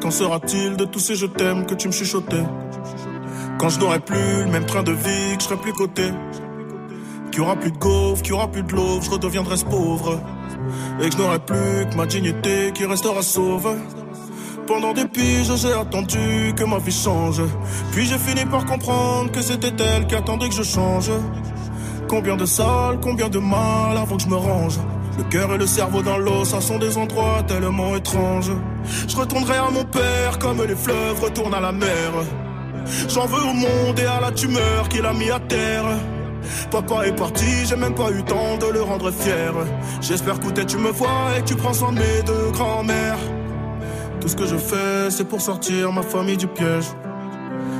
Qu'en 0.00 0.12
sera-t-il 0.12 0.76
de 0.76 0.84
tous 0.84 1.00
ces 1.00 1.16
je 1.16 1.26
t'aime 1.26 1.66
que 1.66 1.74
tu 1.74 1.88
me 1.88 1.92
chuchotais? 1.92 2.44
Quand 3.58 3.68
je 3.68 3.80
n'aurai 3.80 3.98
plus 3.98 4.44
le 4.44 4.50
même 4.52 4.64
train 4.64 4.84
de 4.84 4.92
vie, 4.92 5.36
que 5.36 5.40
je 5.42 5.48
serai 5.48 5.56
plus 5.56 5.72
coté 5.72 6.12
Qu'il 7.32 7.40
y 7.40 7.42
aura 7.42 7.56
plus 7.56 7.72
de 7.72 7.78
gaufres, 7.78 8.22
qu'il 8.22 8.30
y 8.30 8.34
aura 8.34 8.48
plus 8.48 8.62
de 8.62 8.72
l'eau, 8.72 9.00
je 9.02 9.10
redeviendrai 9.10 9.56
ce 9.56 9.64
pauvre 9.64 10.20
Et 11.02 11.08
que 11.08 11.16
je 11.16 11.20
n'aurai 11.20 11.40
plus 11.40 11.90
que 11.90 11.96
ma 11.96 12.06
dignité 12.06 12.70
qui 12.72 12.86
restera 12.86 13.22
sauve 13.22 13.76
pendant 14.70 14.92
des 14.92 15.04
piges, 15.04 15.52
j'ai 15.56 15.72
attendu 15.72 16.54
que 16.56 16.62
ma 16.62 16.78
vie 16.78 16.92
change. 16.92 17.42
Puis 17.90 18.06
j'ai 18.06 18.18
fini 18.18 18.44
par 18.44 18.64
comprendre 18.64 19.32
que 19.32 19.42
c'était 19.42 19.74
elle 19.82 20.06
qui 20.06 20.14
attendait 20.14 20.48
que 20.48 20.54
je 20.54 20.62
change. 20.62 21.10
Combien 22.08 22.36
de 22.36 22.46
salles, 22.46 23.00
combien 23.02 23.28
de 23.28 23.40
mal 23.40 23.96
avant 23.96 24.16
que 24.16 24.22
je 24.22 24.28
me 24.28 24.36
range. 24.36 24.78
Le 25.18 25.24
cœur 25.24 25.52
et 25.52 25.58
le 25.58 25.66
cerveau 25.66 26.02
dans 26.02 26.18
l'eau, 26.18 26.44
ça 26.44 26.60
sont 26.60 26.78
des 26.78 26.96
endroits 26.96 27.42
tellement 27.48 27.96
étranges. 27.96 28.52
Je 29.08 29.16
retournerai 29.16 29.56
à 29.56 29.70
mon 29.70 29.84
père 29.84 30.38
comme 30.38 30.62
les 30.62 30.76
fleuves 30.76 31.20
retournent 31.20 31.54
à 31.54 31.60
la 31.60 31.72
mer. 31.72 32.10
J'en 33.08 33.26
veux 33.26 33.42
au 33.42 33.54
monde 33.54 33.98
et 33.98 34.06
à 34.06 34.20
la 34.20 34.30
tumeur 34.30 34.88
qu'il 34.88 35.04
a 35.04 35.12
mis 35.12 35.32
à 35.32 35.40
terre. 35.40 35.88
Papa 36.70 37.08
est 37.08 37.16
parti, 37.16 37.66
j'ai 37.68 37.76
même 37.76 37.96
pas 37.96 38.10
eu 38.12 38.22
temps 38.22 38.56
de 38.56 38.66
le 38.66 38.82
rendre 38.82 39.10
fier. 39.10 39.52
J'espère 40.00 40.38
que 40.38 40.62
tu 40.62 40.76
me 40.76 40.92
vois 40.92 41.36
et 41.36 41.40
que 41.42 41.48
tu 41.48 41.56
prends 41.56 41.74
soin 41.74 41.92
de 41.92 41.98
mes 41.98 42.22
deux 42.24 42.50
grands-mères. 42.52 43.18
Tout 44.20 44.28
ce 44.28 44.36
que 44.36 44.46
je 44.46 44.56
fais, 44.56 45.10
c'est 45.10 45.24
pour 45.28 45.40
sortir 45.40 45.92
ma 45.92 46.02
famille 46.02 46.36
du 46.36 46.46
piège. 46.46 46.86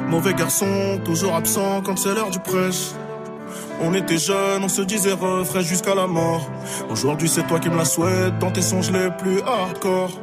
Mauvais 0.09 0.34
garçon, 0.34 1.01
toujours 1.05 1.34
absent 1.34 1.82
quand 1.82 1.97
c'est 1.99 2.14
l'heure 2.14 2.30
du 2.30 2.41
prêche. 2.41 2.93
On 3.82 3.95
était 3.95 4.18
jeunes, 4.18 4.62
on 4.62 4.68
se 4.68 4.82
disait 4.82 5.12
refrain 5.12 5.61
jusqu'à 5.61 5.95
la 5.95 6.07
mort. 6.07 6.51
Aujourd'hui, 6.91 7.28
c'est 7.28 7.47
toi 7.47 7.59
qui 7.59 7.68
me 7.68 7.76
la 7.76 7.84
souhaites 7.84 8.38
dans 8.38 8.51
tes 8.51 8.62
songes 8.62 8.91
les 8.91 9.11
plus 9.11 9.41
hardcore. 9.43 10.18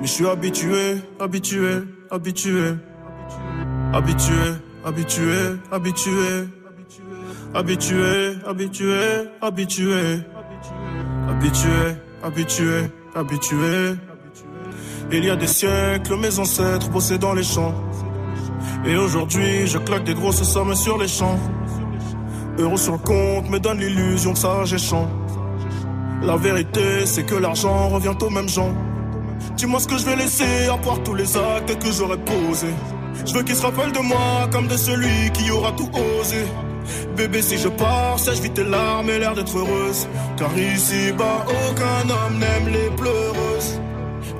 Mais 0.00 0.06
je 0.06 0.12
suis 0.12 0.26
habitué, 0.26 0.96
habitué, 1.20 1.82
habitué. 2.10 2.74
Habitué, 3.92 4.34
habitué, 4.84 5.36
habitué. 5.70 6.48
Habitué, 7.54 8.36
habitué, 8.46 9.28
habitué. 9.40 10.20
Habitué, 11.28 11.96
habitué, 12.22 12.90
habitué. 13.14 14.07
Il 15.10 15.24
y 15.24 15.30
a 15.30 15.36
des 15.36 15.46
siècles, 15.46 16.16
mes 16.16 16.38
ancêtres 16.38 16.90
bossaient 16.90 17.16
dans 17.16 17.32
les 17.32 17.42
champs. 17.42 17.74
Et 18.84 18.94
aujourd'hui, 18.94 19.66
je 19.66 19.78
claque 19.78 20.04
des 20.04 20.12
grosses 20.12 20.42
sommes 20.42 20.74
sur 20.74 20.98
les 20.98 21.08
champs. 21.08 21.38
Euros 22.58 22.76
sur 22.76 22.92
le 22.92 22.98
compte 22.98 23.48
me 23.48 23.58
donne 23.58 23.78
l'illusion 23.78 24.34
que 24.34 24.38
ça 24.38 24.64
j'ai 24.64 24.76
champ. 24.76 25.08
La 26.22 26.36
vérité, 26.36 27.06
c'est 27.06 27.24
que 27.24 27.36
l'argent 27.36 27.88
revient 27.88 28.14
aux 28.20 28.28
mêmes 28.28 28.50
gens. 28.50 28.74
Dis-moi 29.56 29.80
ce 29.80 29.88
que 29.88 29.96
je 29.96 30.04
vais 30.04 30.16
laisser 30.16 30.66
à 30.70 30.76
part 30.76 31.02
tous 31.02 31.14
les 31.14 31.36
actes 31.38 31.78
que 31.78 31.90
j'aurais 31.90 32.18
posés. 32.18 32.74
Je 33.24 33.32
veux 33.32 33.42
qu'ils 33.44 33.56
se 33.56 33.62
rappellent 33.62 33.92
de 33.92 34.00
moi 34.00 34.46
comme 34.52 34.68
de 34.68 34.76
celui 34.76 35.30
qui 35.32 35.50
aura 35.50 35.72
tout 35.72 35.88
osé. 36.20 36.44
Bébé, 37.16 37.40
si 37.40 37.56
je 37.56 37.68
pars, 37.68 38.18
sèche 38.18 38.40
vite 38.40 38.54
tes 38.54 38.64
larmes 38.64 39.08
et 39.08 39.18
l'air 39.18 39.34
d'être 39.34 39.56
heureuse. 39.56 40.06
Car 40.36 40.50
ici 40.58 41.12
bas, 41.12 41.46
aucun 41.46 42.10
homme 42.10 42.38
n'aime 42.38 42.68
les 42.72 42.90
pleureuses. 42.94 43.80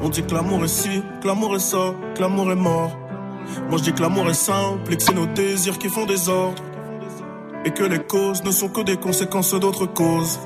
On 0.01 0.09
dit 0.09 0.23
que 0.23 0.35
l'amour 0.35 0.65
est 0.65 0.69
ci, 0.69 1.03
que 1.21 1.27
l'amour 1.27 1.57
est 1.57 1.61
ça, 1.61 1.95
que 2.15 2.21
l'amour 2.21 2.53
est 2.53 2.57
mort. 2.57 2.97
Moi 3.69 3.79
je 3.79 3.85
dis 3.85 3.93
que 3.93 4.01
l'amour 4.01 4.29
est 4.29 4.35
simple 4.35 4.93
et 4.93 4.97
que 4.97 5.03
c'est 5.03 5.15
nos 5.15 5.27
désirs 5.27 5.79
qui 5.79 5.89
font 5.89 6.07
des 6.07 6.29
ordres. 6.29 6.63
Et 7.65 7.71
que 7.73 7.83
les 7.83 7.99
causes 7.99 8.45
ne 8.45 8.51
sont 8.53 8.69
que 8.69 8.83
des 8.83 8.97
conséquences 8.97 9.55
d'autres 9.55 9.87
causes. 9.87 10.39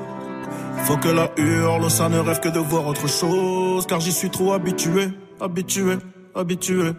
Faut 0.85 0.97
que 0.97 1.09
la 1.09 1.29
hurle, 1.37 1.89
ça 1.89 2.09
ne 2.09 2.17
rêve 2.17 2.39
que 2.39 2.49
de 2.49 2.59
voir 2.59 2.87
autre 2.87 3.07
chose. 3.07 3.85
Car 3.85 3.99
j'y 3.99 4.11
suis 4.11 4.29
trop 4.29 4.53
habitué, 4.53 5.09
habitué, 5.39 5.97
habitué. 6.35 6.91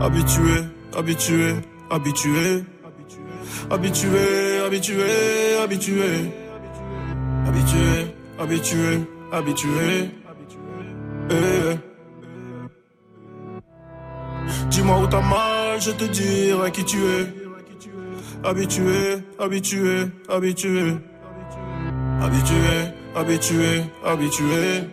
Habitué, 0.00 0.64
habitué, 0.96 1.54
habitué. 1.90 2.64
Habitué, 3.70 4.60
habitué, 4.66 5.56
habitué. 5.62 6.32
Habitué, 7.46 8.14
habitué, 8.40 9.00
habitué. 9.30 10.10
Eh. 11.30 11.76
Dis-moi 14.70 14.98
où 15.00 15.06
t'as 15.06 15.20
mal, 15.20 15.80
je 15.80 15.90
te 15.92 16.04
dirai 16.04 16.70
qui 16.70 16.84
tu 16.84 16.98
es. 16.98 17.26
Habitué, 18.44 19.22
habitué, 19.38 20.06
habitué. 20.28 20.96
Habitué, 22.20 22.92
habitué, 23.14 23.84
habitué. 24.04 24.84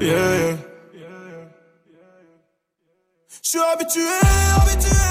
Yeah. 0.00 0.56
Je 3.42 3.50
suis 3.50 3.58
habitué, 3.58 4.02
habitué. 4.56 5.05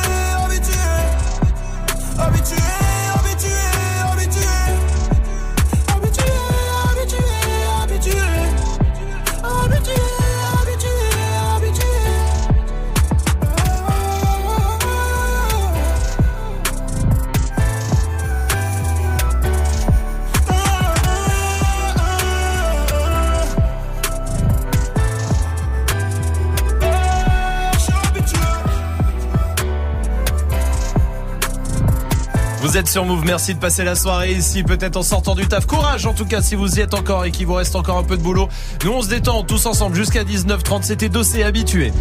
Vous 32.76 32.82
êtes 32.82 32.89
sur 32.89 33.05
Move, 33.05 33.23
merci 33.23 33.53
de 33.53 33.59
passer 33.59 33.86
la 33.86 33.95
soirée 33.95 34.34
ici, 34.34 34.61
peut-être 34.61 34.97
en 34.97 35.01
sortant 35.01 35.34
du 35.34 35.47
taf. 35.47 35.65
Courage 35.65 36.05
en 36.05 36.13
tout 36.13 36.26
cas 36.26 36.41
si 36.41 36.55
vous 36.55 36.78
y 36.78 36.82
êtes 36.82 36.93
encore 36.93 37.23
et 37.23 37.32
qu'il 37.32 37.47
vous 37.47 37.53
reste 37.53 37.73
encore 37.78 37.97
un 37.97 38.03
peu 38.03 38.17
de 38.17 38.21
boulot. 38.21 38.49
Nous 38.84 38.91
on 38.91 39.01
se 39.01 39.07
détend 39.07 39.43
tous 39.43 39.65
ensemble 39.65 39.95
jusqu'à 39.95 40.26
19h30, 40.26 40.84
c'était 40.84 41.07
Dossé 41.07 41.43
habitué. 41.43 41.93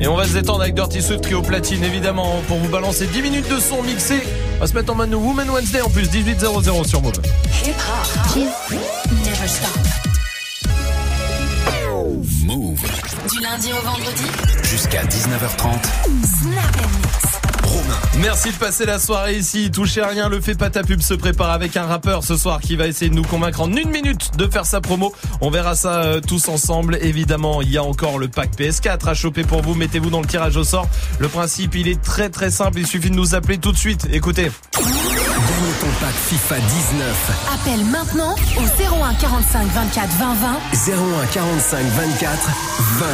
Et 0.00 0.08
on 0.08 0.16
va 0.16 0.26
se 0.26 0.32
détendre 0.32 0.62
avec 0.62 0.74
Dirty 0.74 1.02
Swift 1.02 1.24
qui 1.24 1.40
platine 1.40 1.84
évidemment 1.84 2.42
pour 2.48 2.56
vous 2.56 2.68
balancer 2.68 3.06
10 3.06 3.22
minutes 3.22 3.48
de 3.48 3.60
son 3.60 3.84
mixé. 3.84 4.20
On 4.56 4.62
va 4.62 4.66
se 4.66 4.74
mettre 4.74 4.92
en 4.92 4.96
mode 4.96 5.14
Woman 5.14 5.50
Wednesday 5.50 5.82
en 5.82 5.88
plus 5.88 6.10
18.00 6.10 6.88
sur 6.88 7.00
Move. 7.00 7.12
Hip 7.64 7.74
hop. 8.34 8.42
Never 9.24 9.46
stop. 9.46 10.11
Move. 12.56 12.80
Du 13.30 13.40
lundi 13.40 13.72
au 13.72 13.86
vendredi. 13.86 14.24
Jusqu'à 14.62 15.04
19h30. 15.04 15.82
Snap 16.42 16.76
and 16.76 16.98
mix. 16.98 17.40
Romain. 17.64 17.98
Merci 18.20 18.50
de 18.50 18.56
passer 18.56 18.84
la 18.84 18.98
soirée 18.98 19.36
ici. 19.36 19.70
Touchez 19.70 20.02
à 20.02 20.08
rien, 20.08 20.28
le 20.28 20.40
fait 20.40 20.54
pas 20.54 20.68
ta 20.68 20.82
pub 20.82 21.00
se 21.00 21.14
prépare 21.14 21.50
avec 21.50 21.76
un 21.78 21.86
rappeur 21.86 22.24
ce 22.24 22.36
soir 22.36 22.60
qui 22.60 22.76
va 22.76 22.86
essayer 22.88 23.10
de 23.10 23.14
nous 23.14 23.22
convaincre 23.22 23.62
en 23.62 23.72
une 23.72 23.88
minute 23.88 24.36
de 24.36 24.46
faire 24.48 24.66
sa 24.66 24.82
promo. 24.82 25.14
On 25.40 25.48
verra 25.50 25.74
ça 25.76 26.02
euh, 26.02 26.20
tous 26.20 26.48
ensemble. 26.48 26.98
Évidemment, 27.00 27.62
il 27.62 27.70
y 27.70 27.78
a 27.78 27.84
encore 27.84 28.18
le 28.18 28.28
pack 28.28 28.50
PS4 28.58 29.08
à 29.08 29.14
choper 29.14 29.44
pour 29.44 29.62
vous. 29.62 29.74
Mettez-vous 29.74 30.10
dans 30.10 30.20
le 30.20 30.26
tirage 30.26 30.56
au 30.56 30.64
sort. 30.64 30.88
Le 31.20 31.28
principe, 31.28 31.74
il 31.74 31.88
est 31.88 32.02
très 32.02 32.28
très 32.28 32.50
simple. 32.50 32.80
Il 32.80 32.86
suffit 32.86 33.10
de 33.10 33.16
nous 33.16 33.34
appeler 33.34 33.56
tout 33.58 33.72
de 33.72 33.78
suite. 33.78 34.08
Écoutez. 34.12 34.50
Ton 35.82 35.88
pack 36.00 36.14
FIFA 36.14 36.60
19. 36.60 37.30
Appelle 37.52 37.84
maintenant 37.86 38.36
au 38.56 38.62
01 38.62 39.14
45 39.14 39.66
24 39.66 40.10
20 40.10 40.34
20. 40.34 40.92
01 40.94 41.26
45 41.26 41.86
24 41.86 42.50
20 43.00 43.06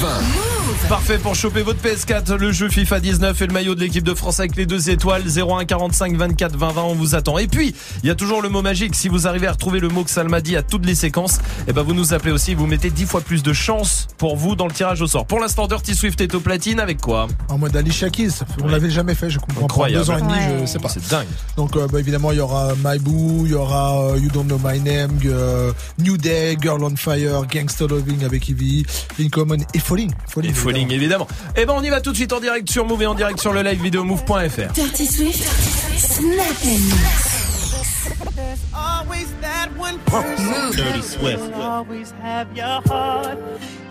20. 0.00 0.57
Parfait 0.86 1.18
pour 1.18 1.34
choper 1.34 1.60
votre 1.60 1.80
PS4, 1.86 2.34
le 2.36 2.50
jeu 2.50 2.70
FIFA 2.70 3.00
19 3.00 3.42
et 3.42 3.46
le 3.46 3.52
maillot 3.52 3.74
de 3.74 3.80
l'équipe 3.80 4.02
de 4.04 4.14
France 4.14 4.40
avec 4.40 4.56
les 4.56 4.64
deux 4.64 4.88
étoiles 4.88 5.22
01 5.26 5.66
45 5.66 6.16
24 6.16 6.56
20 6.56 6.72
20 6.72 6.82
on 6.82 6.94
vous 6.94 7.14
attend. 7.14 7.36
Et 7.36 7.46
puis, 7.46 7.74
il 8.02 8.06
y 8.06 8.10
a 8.10 8.14
toujours 8.14 8.40
le 8.40 8.48
mot 8.48 8.62
magique. 8.62 8.94
Si 8.94 9.08
vous 9.08 9.26
arrivez 9.26 9.48
à 9.48 9.52
retrouver 9.52 9.80
le 9.80 9.88
mot 9.88 10.02
que 10.02 10.08
Salma 10.10 10.40
dit 10.40 10.56
à 10.56 10.62
toutes 10.62 10.86
les 10.86 10.94
séquences, 10.94 11.40
eh 11.66 11.74
ben 11.74 11.82
vous 11.82 11.92
nous 11.92 12.14
appelez 12.14 12.32
aussi, 12.32 12.54
vous 12.54 12.66
mettez 12.66 12.88
10 12.88 13.04
fois 13.04 13.20
plus 13.20 13.42
de 13.42 13.52
chance 13.52 14.06
pour 14.16 14.36
vous 14.36 14.56
dans 14.56 14.66
le 14.66 14.72
tirage 14.72 15.02
au 15.02 15.06
sort. 15.06 15.26
Pour 15.26 15.40
l'instant, 15.40 15.66
Dirty 15.66 15.94
Swift 15.94 16.22
est 16.22 16.34
au 16.34 16.40
platine 16.40 16.80
avec 16.80 17.02
quoi? 17.02 17.28
En 17.50 17.58
mode 17.58 17.76
Alicia 17.76 18.08
Keys, 18.08 18.40
on 18.62 18.68
l'avait 18.68 18.88
jamais 18.90 19.14
fait, 19.14 19.28
je 19.28 19.38
comprends 19.40 19.60
pas. 19.60 19.64
Incroyable. 19.64 20.04
Deux 20.06 20.10
ans 20.10 20.16
et 20.18 20.22
demi, 20.22 20.32
Ouais. 20.32 20.58
je 20.62 20.66
sais 20.66 20.78
pas. 20.78 20.88
C'est 20.88 21.06
dingue. 21.10 21.26
Donc 21.58 21.76
euh, 21.76 21.86
bah, 21.92 22.00
évidemment 22.00 22.32
il 22.32 22.38
y 22.38 22.40
aura 22.40 22.72
My 22.82 22.98
Boo, 22.98 23.42
il 23.44 23.50
y 23.50 23.54
aura 23.54 24.00
euh, 24.12 24.16
You 24.18 24.30
Don't 24.32 24.44
Know 24.46 24.58
My 24.64 24.80
Name, 24.80 25.18
euh, 25.26 25.70
New 25.98 26.16
Day, 26.16 26.56
Girl 26.62 26.82
on 26.82 26.96
Fire, 26.96 27.42
Gangsta 27.46 27.86
Loving 27.86 28.24
avec 28.24 28.48
Ivy, 28.48 28.86
Incommon 29.20 29.58
et 29.74 29.78
Falling. 29.80 30.12
Falling, 30.28 30.50
Et 30.50 30.54
Falling 30.68 30.92
évidemment. 30.92 31.26
Eh 31.56 31.64
ben 31.64 31.72
on 31.74 31.82
y 31.82 31.88
va 31.88 32.02
tout 32.02 32.10
de 32.10 32.16
suite 32.16 32.30
en 32.34 32.40
direct 32.40 32.70
sur 32.70 32.84
Move 32.84 33.00
et 33.02 33.06
en 33.06 33.14
direct 33.14 33.40
sur 33.40 33.54
le 33.54 33.62
live 33.62 33.82
vidéo 33.82 34.04
move.fr. 34.04 34.72
Dirty 34.74 35.06
Swift. 35.06 35.42
Snap. 35.96 36.44
There's 38.36 38.60
always 38.74 39.28
that 39.40 39.70
one 39.78 39.98
person 40.00 40.70
Dirty 40.76 41.00
Swift. 41.00 41.54
always 41.54 42.12
have 42.22 42.54
your 42.54 42.82
heart. 42.86 43.38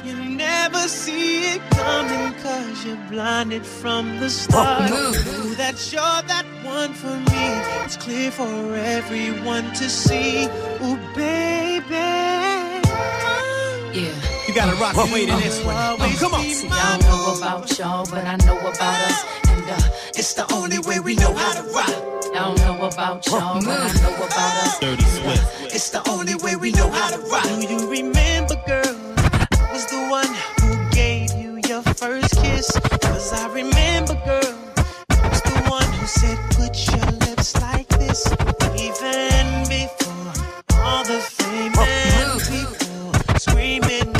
You 0.05 0.13
never 0.35 0.87
see 0.87 1.55
it 1.55 1.61
coming 1.71 2.33
cause 2.43 2.85
you're 2.85 3.09
blinded 3.09 3.65
from 3.65 4.19
the 4.19 4.29
start. 4.29 4.91
Ooh, 4.91 5.55
that 5.55 5.91
you're 5.91 6.21
that 6.27 6.45
one 6.63 6.93
for 6.93 7.15
me. 7.31 7.85
It's 7.85 7.97
clear 7.97 8.29
for 8.29 8.75
everyone 8.75 9.73
to 9.73 9.89
see. 9.89 10.45
Ooh, 10.83 10.99
baby. 11.15 11.95
Yeah. 13.99 14.36
You 14.47 14.53
gotta 14.53 14.75
rock 14.77 14.95
the 14.95 15.09
way 15.13 15.25
to 15.25 15.35
this 15.35 15.63
one. 15.65 15.75
Oh, 15.75 16.15
come 16.19 16.33
on. 16.33 16.43
See, 16.43 16.69
I 16.71 16.97
don't 16.97 17.09
know 17.09 17.35
about 17.37 17.77
y'all, 17.77 18.05
but 18.09 18.25
I 18.25 18.37
know 18.45 18.57
about 18.59 18.81
us. 19.11 19.25
And 19.49 19.69
uh, 19.69 19.89
It's 20.15 20.33
the 20.33 20.45
only 20.53 20.79
way 20.79 20.99
we 20.99 21.15
know 21.15 21.33
how 21.33 21.53
to 21.53 21.63
rock. 21.73 21.89
I 22.33 22.39
don't 22.45 22.57
know 22.59 22.87
about 22.87 23.25
y'all, 23.27 23.59
but 23.59 23.67
I 23.67 23.93
know 24.01 24.15
about 24.15 24.53
us. 24.63 24.79
Dirty 24.79 25.03
Swift. 25.03 25.75
It's 25.75 25.89
the 25.89 26.01
only 26.09 26.35
way 26.35 26.55
we 26.55 26.71
know 26.71 26.89
how 26.89 27.09
to 27.09 27.17
rock. 27.29 27.43
Do 27.43 27.67
you 27.67 27.89
remember, 27.89 28.55
girl? 28.65 28.95
I 29.17 29.69
was 29.73 29.85
the 29.87 30.07
one 30.09 30.31
who 30.61 30.89
gave 30.91 31.33
you 31.33 31.59
your 31.67 31.81
first 31.81 32.33
kiss. 32.37 32.71
Cause 33.01 33.33
I 33.33 33.47
remember, 33.51 34.15
girl. 34.25 34.55
I 35.09 35.27
was 35.27 35.41
the 35.41 35.59
one 35.69 35.91
who 35.99 36.07
said, 36.07 36.37
put 36.51 36.73
your 36.87 37.11
lips 37.27 37.53
like 37.61 37.87
this. 37.99 38.25
Even 38.79 39.67
before 39.67 40.77
all 40.79 41.03
the 41.03 41.19
fame 41.19 41.73
and 41.77 42.41
people 42.41 43.37
screaming 43.39 44.16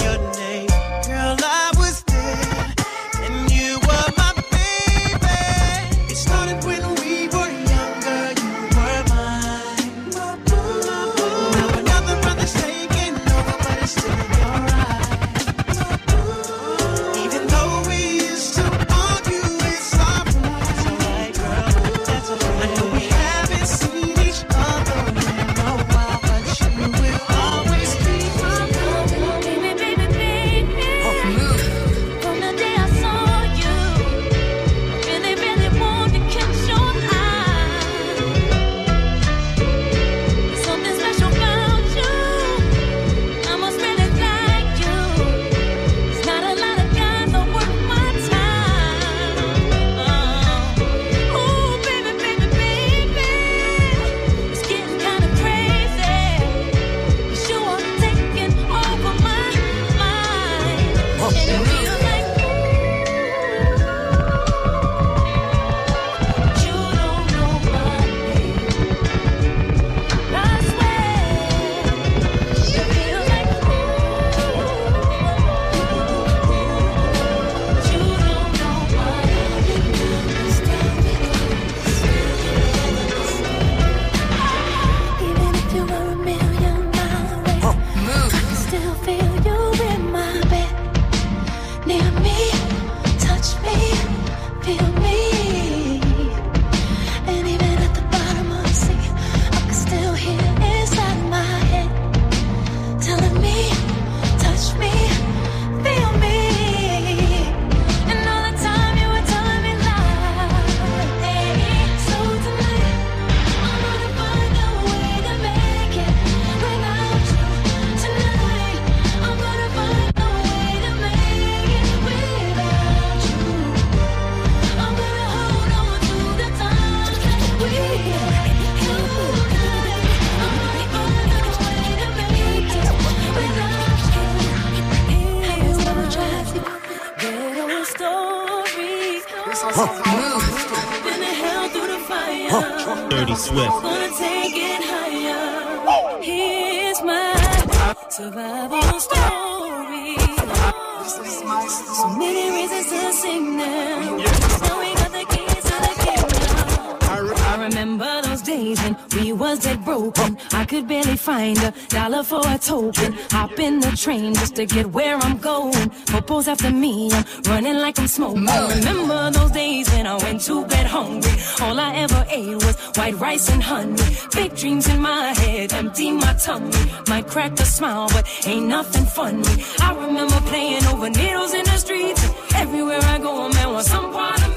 on 163.78 163.92
the 163.92 163.98
train 163.98 164.34
just 164.34 164.56
to 164.56 164.66
get 164.66 164.88
where 164.92 165.18
I'm 165.18 165.38
going. 165.38 165.90
Popo's 166.12 166.48
after 166.48 166.72
me, 166.72 167.10
I'm 167.12 167.26
running 167.44 167.78
like 167.78 168.00
I'm 168.00 168.08
smoking. 168.08 168.48
I 168.48 168.76
remember 168.76 169.32
those 169.32 169.52
days 169.52 169.90
when 169.92 170.08
I 170.08 170.16
went 170.16 170.42
to 170.48 170.66
bed 170.66 170.88
hungry. 170.88 171.36
All 171.62 171.80
I 171.80 171.96
ever 172.04 172.26
ate 172.30 172.56
was 172.56 172.76
white 172.98 173.18
rice 173.20 173.50
and 173.50 173.62
honey. 173.62 174.02
Big 174.34 174.56
dreams 174.56 174.88
in 174.90 175.00
my 175.00 175.34
head, 175.42 175.74
empty 175.74 176.12
my 176.12 176.34
tummy. 176.34 176.72
Might 177.08 177.28
crack 177.28 177.60
a 177.60 177.66
smile, 177.66 178.08
but 178.10 178.26
ain't 178.48 178.68
nothing 178.68 179.06
funny. 179.06 179.64
I 179.80 179.94
remember 180.06 180.40
playing 180.52 180.86
over 180.86 181.10
needles 181.10 181.54
in 181.54 181.66
the 181.66 181.78
streets. 181.78 182.24
Everywhere 182.56 183.02
I 183.04 183.20
go, 183.20 183.46
a 183.46 183.54
man 183.54 183.74
wants 183.74 183.90
some 183.90 184.12
part 184.12 184.42
of 184.48 184.57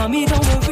Mommy 0.00 0.24
don't 0.24 0.42
worry. 0.46 0.69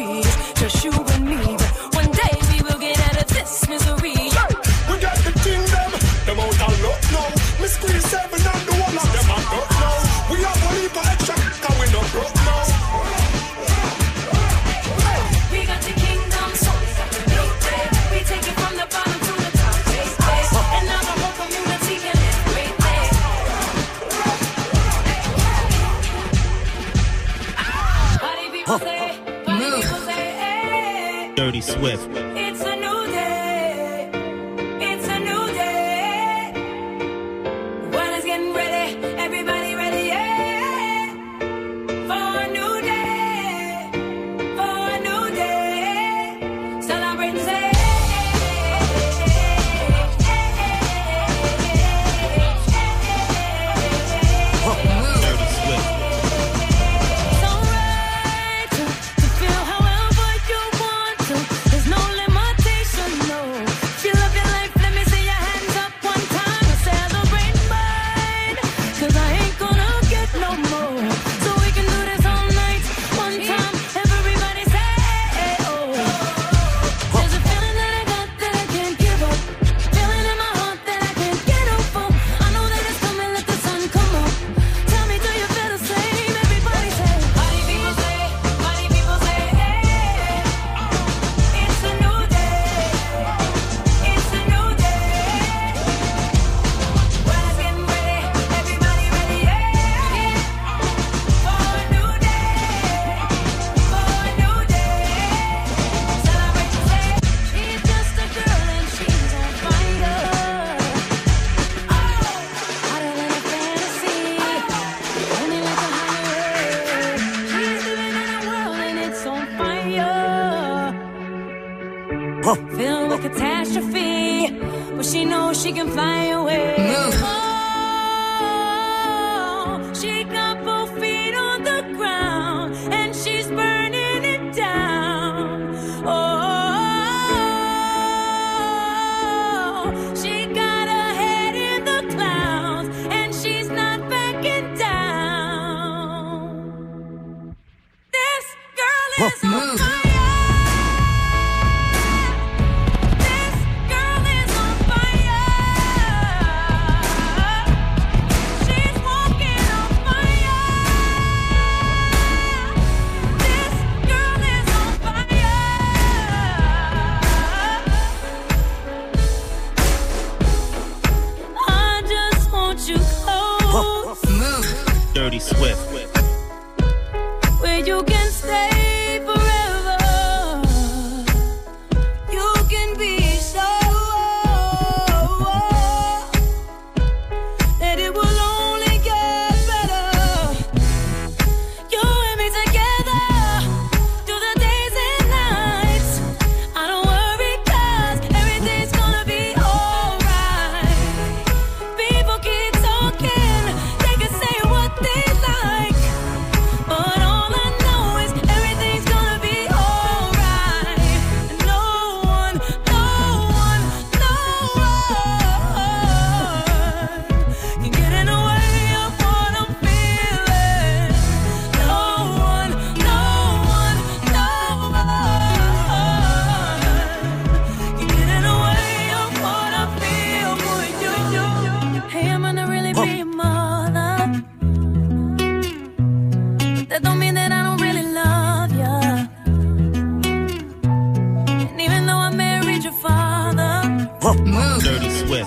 Dirty 31.48 31.62
Swift. 31.62 32.27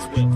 will. 0.08 0.31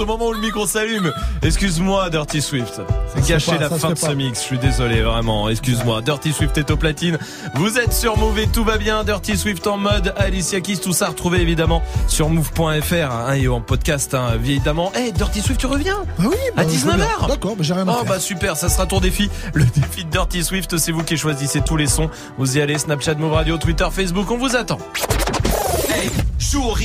Au 0.00 0.06
moment 0.06 0.28
où 0.28 0.32
le 0.32 0.40
micro 0.40 0.66
s'allume. 0.66 1.12
Excuse-moi, 1.42 2.10
Dirty 2.10 2.40
Swift. 2.42 2.80
C'est 3.14 3.26
caché 3.26 3.58
la 3.58 3.68
fin 3.70 3.90
de 3.90 3.98
ce 3.98 4.10
mix. 4.12 4.40
Je 4.40 4.44
suis 4.44 4.58
désolé, 4.58 5.02
vraiment. 5.02 5.48
Excuse-moi. 5.48 6.02
Dirty 6.02 6.32
Swift 6.32 6.56
est 6.58 6.70
au 6.70 6.76
platine. 6.76 7.18
Vous 7.54 7.78
êtes 7.78 7.92
sur 7.92 8.16
Move 8.18 8.38
et 8.38 8.46
tout 8.46 8.64
va 8.64 8.78
bien. 8.78 9.04
Dirty 9.04 9.36
Swift 9.36 9.66
en 9.66 9.76
mode 9.76 10.14
Alicia 10.16 10.60
Keys. 10.60 10.78
Tout 10.78 10.92
ça 10.92 11.08
retrouvé 11.08 11.40
évidemment 11.40 11.82
sur 12.08 12.28
move.fr 12.28 12.92
hein, 13.12 13.32
et 13.34 13.48
en 13.48 13.60
podcast, 13.60 14.14
hein, 14.14 14.28
évidemment. 14.36 14.92
Eh, 14.98 15.12
Dirty 15.12 15.40
Swift, 15.40 15.60
tu 15.60 15.66
reviens 15.66 15.98
Ah 16.18 16.22
oui, 16.26 16.36
À 16.56 16.62
bah, 16.62 16.64
bien. 16.64 16.74
19h 16.96 17.28
D'accord, 17.28 17.54
mais 17.58 17.64
j'ai 17.64 17.74
rien 17.74 17.86
à 17.88 17.92
Oh 17.92 18.02
faire. 18.04 18.12
bah 18.14 18.20
super, 18.20 18.56
ça 18.56 18.68
sera 18.68 18.86
ton 18.86 19.00
défi. 19.00 19.30
Le 19.54 19.64
défi 19.64 20.04
de 20.04 20.10
Dirty 20.10 20.42
Swift, 20.44 20.76
c'est 20.78 20.92
vous 20.92 21.02
qui 21.02 21.16
choisissez 21.16 21.60
tous 21.60 21.76
les 21.76 21.86
sons. 21.86 22.10
Vous 22.38 22.56
y 22.56 22.60
allez, 22.60 22.78
Snapchat, 22.78 23.14
Move 23.14 23.32
Radio, 23.32 23.58
Twitter, 23.58 23.86
Facebook, 23.92 24.30
on 24.30 24.38
vous 24.38 24.56
attend. 24.56 24.78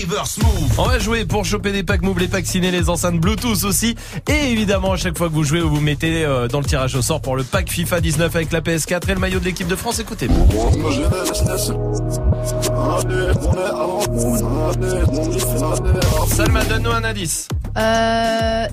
Reverse 0.05 0.37
move. 0.37 0.79
On 0.79 0.83
va 0.83 0.99
jouer 0.99 1.25
pour 1.25 1.45
choper 1.45 1.71
des 1.71 1.83
packs 1.83 2.03
Move, 2.03 2.19
les 2.19 2.27
packs 2.27 2.45
ciné, 2.45 2.69
les 2.69 2.89
enceintes 2.89 3.19
Bluetooth 3.19 3.63
aussi. 3.63 3.95
Et 4.27 4.51
évidemment, 4.51 4.91
à 4.91 4.97
chaque 4.97 5.17
fois 5.17 5.29
que 5.29 5.33
vous 5.33 5.43
jouez, 5.43 5.61
vous 5.61 5.81
mettez 5.81 6.23
euh, 6.23 6.47
dans 6.47 6.59
le 6.59 6.65
tirage 6.65 6.95
au 6.95 7.01
sort 7.01 7.21
pour 7.21 7.35
le 7.35 7.43
pack 7.43 7.69
FIFA 7.69 8.01
19 8.01 8.35
avec 8.35 8.51
la 8.51 8.61
PS4 8.61 9.09
et 9.09 9.13
le 9.15 9.19
maillot 9.19 9.39
de 9.39 9.45
l'équipe 9.45 9.67
de 9.67 9.75
France. 9.75 9.99
Écoutez. 9.99 10.27
Salma, 16.27 16.63
donne-nous 16.65 16.91
un 16.91 17.03
indice. 17.03 17.47
Euh, 17.77 18.67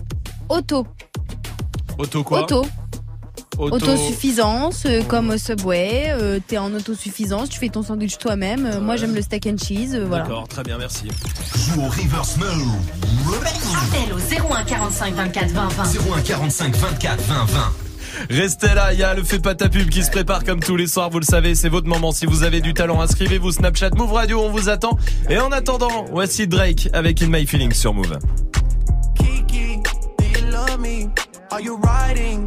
auto. 0.50 0.86
Auto 1.98 2.24
quoi? 2.24 2.42
Auto. 2.42 2.66
Auto. 3.62 3.76
Autosuffisance, 3.76 4.84
euh, 4.86 5.02
comme 5.02 5.30
au 5.30 5.38
Subway. 5.38 6.06
euh, 6.08 6.38
T'es 6.46 6.58
en 6.58 6.72
autosuffisance, 6.74 7.48
tu 7.48 7.58
fais 7.58 7.68
ton 7.68 7.82
sandwich 7.82 8.18
toi-même. 8.18 8.66
Euh, 8.66 8.80
Moi, 8.80 8.96
j'aime 8.96 9.14
le 9.14 9.22
steak 9.22 9.46
and 9.46 9.56
cheese. 9.56 9.94
euh, 9.94 10.04
voilà. 10.06 10.24
D'accord, 10.24 10.48
très 10.48 10.62
bien, 10.62 10.78
merci. 10.78 11.08
Joue 11.56 11.80
au 11.82 11.88
reverse 11.88 12.36
move. 12.38 12.72
Appel 13.74 14.12
au 14.12 14.18
01 14.52 14.64
45 14.64 15.14
24 15.14 15.50
20 15.50 15.68
20. 15.68 15.82
01 16.16 16.20
45 16.22 16.76
24 16.76 17.20
20 17.22 17.44
20. 17.44 17.60
Restez 18.30 18.74
là, 18.74 18.92
il 18.92 18.98
y 18.98 19.02
a 19.02 19.14
le 19.14 19.22
fait 19.24 19.38
pas 19.38 19.54
ta 19.54 19.68
pub 19.68 19.88
qui 19.88 20.02
se 20.02 20.10
prépare 20.10 20.44
comme 20.44 20.60
tous 20.60 20.76
les 20.76 20.86
soirs, 20.86 21.08
vous 21.10 21.18
le 21.18 21.24
savez, 21.24 21.54
c'est 21.54 21.68
votre 21.70 21.86
moment. 21.88 22.12
Si 22.12 22.26
vous 22.26 22.42
avez 22.42 22.60
du 22.60 22.74
talent, 22.74 23.00
inscrivez-vous 23.00 23.52
Snapchat 23.52 23.90
Move 23.96 24.12
Radio, 24.12 24.40
on 24.42 24.50
vous 24.50 24.68
attend. 24.68 24.98
Et 25.30 25.38
en 25.38 25.50
attendant, 25.50 26.04
voici 26.12 26.46
Drake 26.46 26.88
avec 26.92 27.22
In 27.22 27.28
My 27.28 27.46
Feelings 27.46 27.72
sur 27.72 27.94
Move. 27.94 28.18
Kiki, 29.16 29.78
do 30.18 30.24
you 30.24 30.50
love 30.50 30.78
me? 30.80 31.08
Are 31.50 31.60
you 31.60 31.78
riding? 31.82 32.46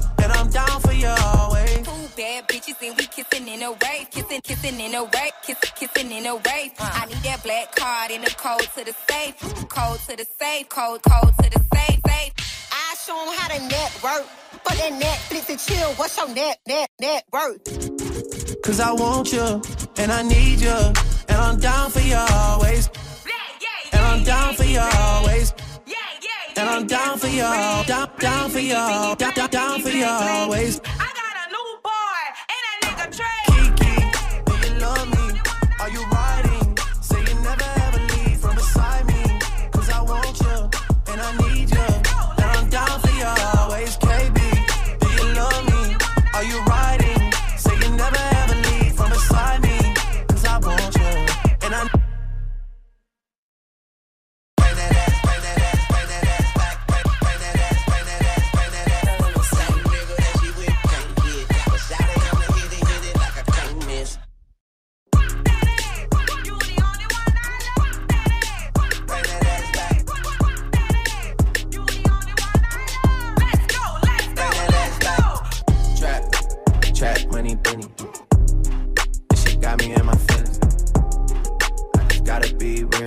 And 0.41 0.47
I'm 0.47 0.65
down 0.65 0.81
for 0.81 0.91
you 0.91 1.07
always. 1.07 1.85
Two 1.85 2.09
bad 2.17 2.47
bitches 2.47 2.81
and 2.81 2.97
we 2.97 3.05
kissing 3.05 3.47
in 3.47 3.61
a 3.61 3.71
wave, 3.73 4.09
kissing, 4.09 4.41
kissing 4.41 4.79
in 4.79 4.95
a 4.95 5.03
wave, 5.03 5.33
kissing, 5.43 5.71
kissing 5.75 6.11
in 6.11 6.25
a 6.25 6.35
wave. 6.35 6.71
Uh. 6.79 6.89
I 6.93 7.05
need 7.05 7.17
that 7.17 7.43
black 7.43 7.75
card 7.75 8.09
in 8.09 8.21
the 8.21 8.31
code 8.31 8.67
to 8.75 8.83
the 8.83 8.95
safe, 9.07 9.37
code 9.69 9.99
to 9.99 10.17
the 10.17 10.25
safe, 10.39 10.67
code, 10.67 11.01
code 11.03 11.33
to 11.43 11.49
the 11.51 11.63
safe, 11.75 11.99
safe. 12.07 12.33
I 12.71 12.95
show 13.05 13.21
'em 13.21 13.37
how 13.37 13.49
to 13.49 13.59
network. 13.67 14.25
For 14.63 14.75
that 14.75 14.93
Netflix 14.93 15.49
and 15.49 15.59
chill, 15.59 15.93
what's 15.93 16.17
your 16.17 16.29
net, 16.29 16.57
net, 16.67 16.89
net 16.99 17.23
worth? 17.31 17.61
Cause 18.63 18.79
I 18.79 18.91
want 18.93 19.31
you, 19.31 19.61
and 19.97 20.11
I 20.11 20.23
need 20.23 20.59
you, 20.59 20.79
and 21.29 21.37
I'm 21.37 21.59
down 21.59 21.91
for 21.91 21.99
you 21.99 22.15
always. 22.15 22.89
And 23.93 24.01
I'm 24.01 24.23
down 24.23 24.55
for 24.55 24.63
you 24.63 24.79
always. 24.79 25.53
And 26.57 26.69
I'm 26.69 26.85
down 26.85 27.17
for 27.17 27.27
you, 27.27 27.41
down, 27.41 28.09
down 28.19 28.49
for 28.49 28.59
you, 28.59 28.73
down, 28.73 29.15
down, 29.17 29.49
down 29.49 29.81
for 29.81 29.89
you 29.89 30.05
always. 30.05 30.81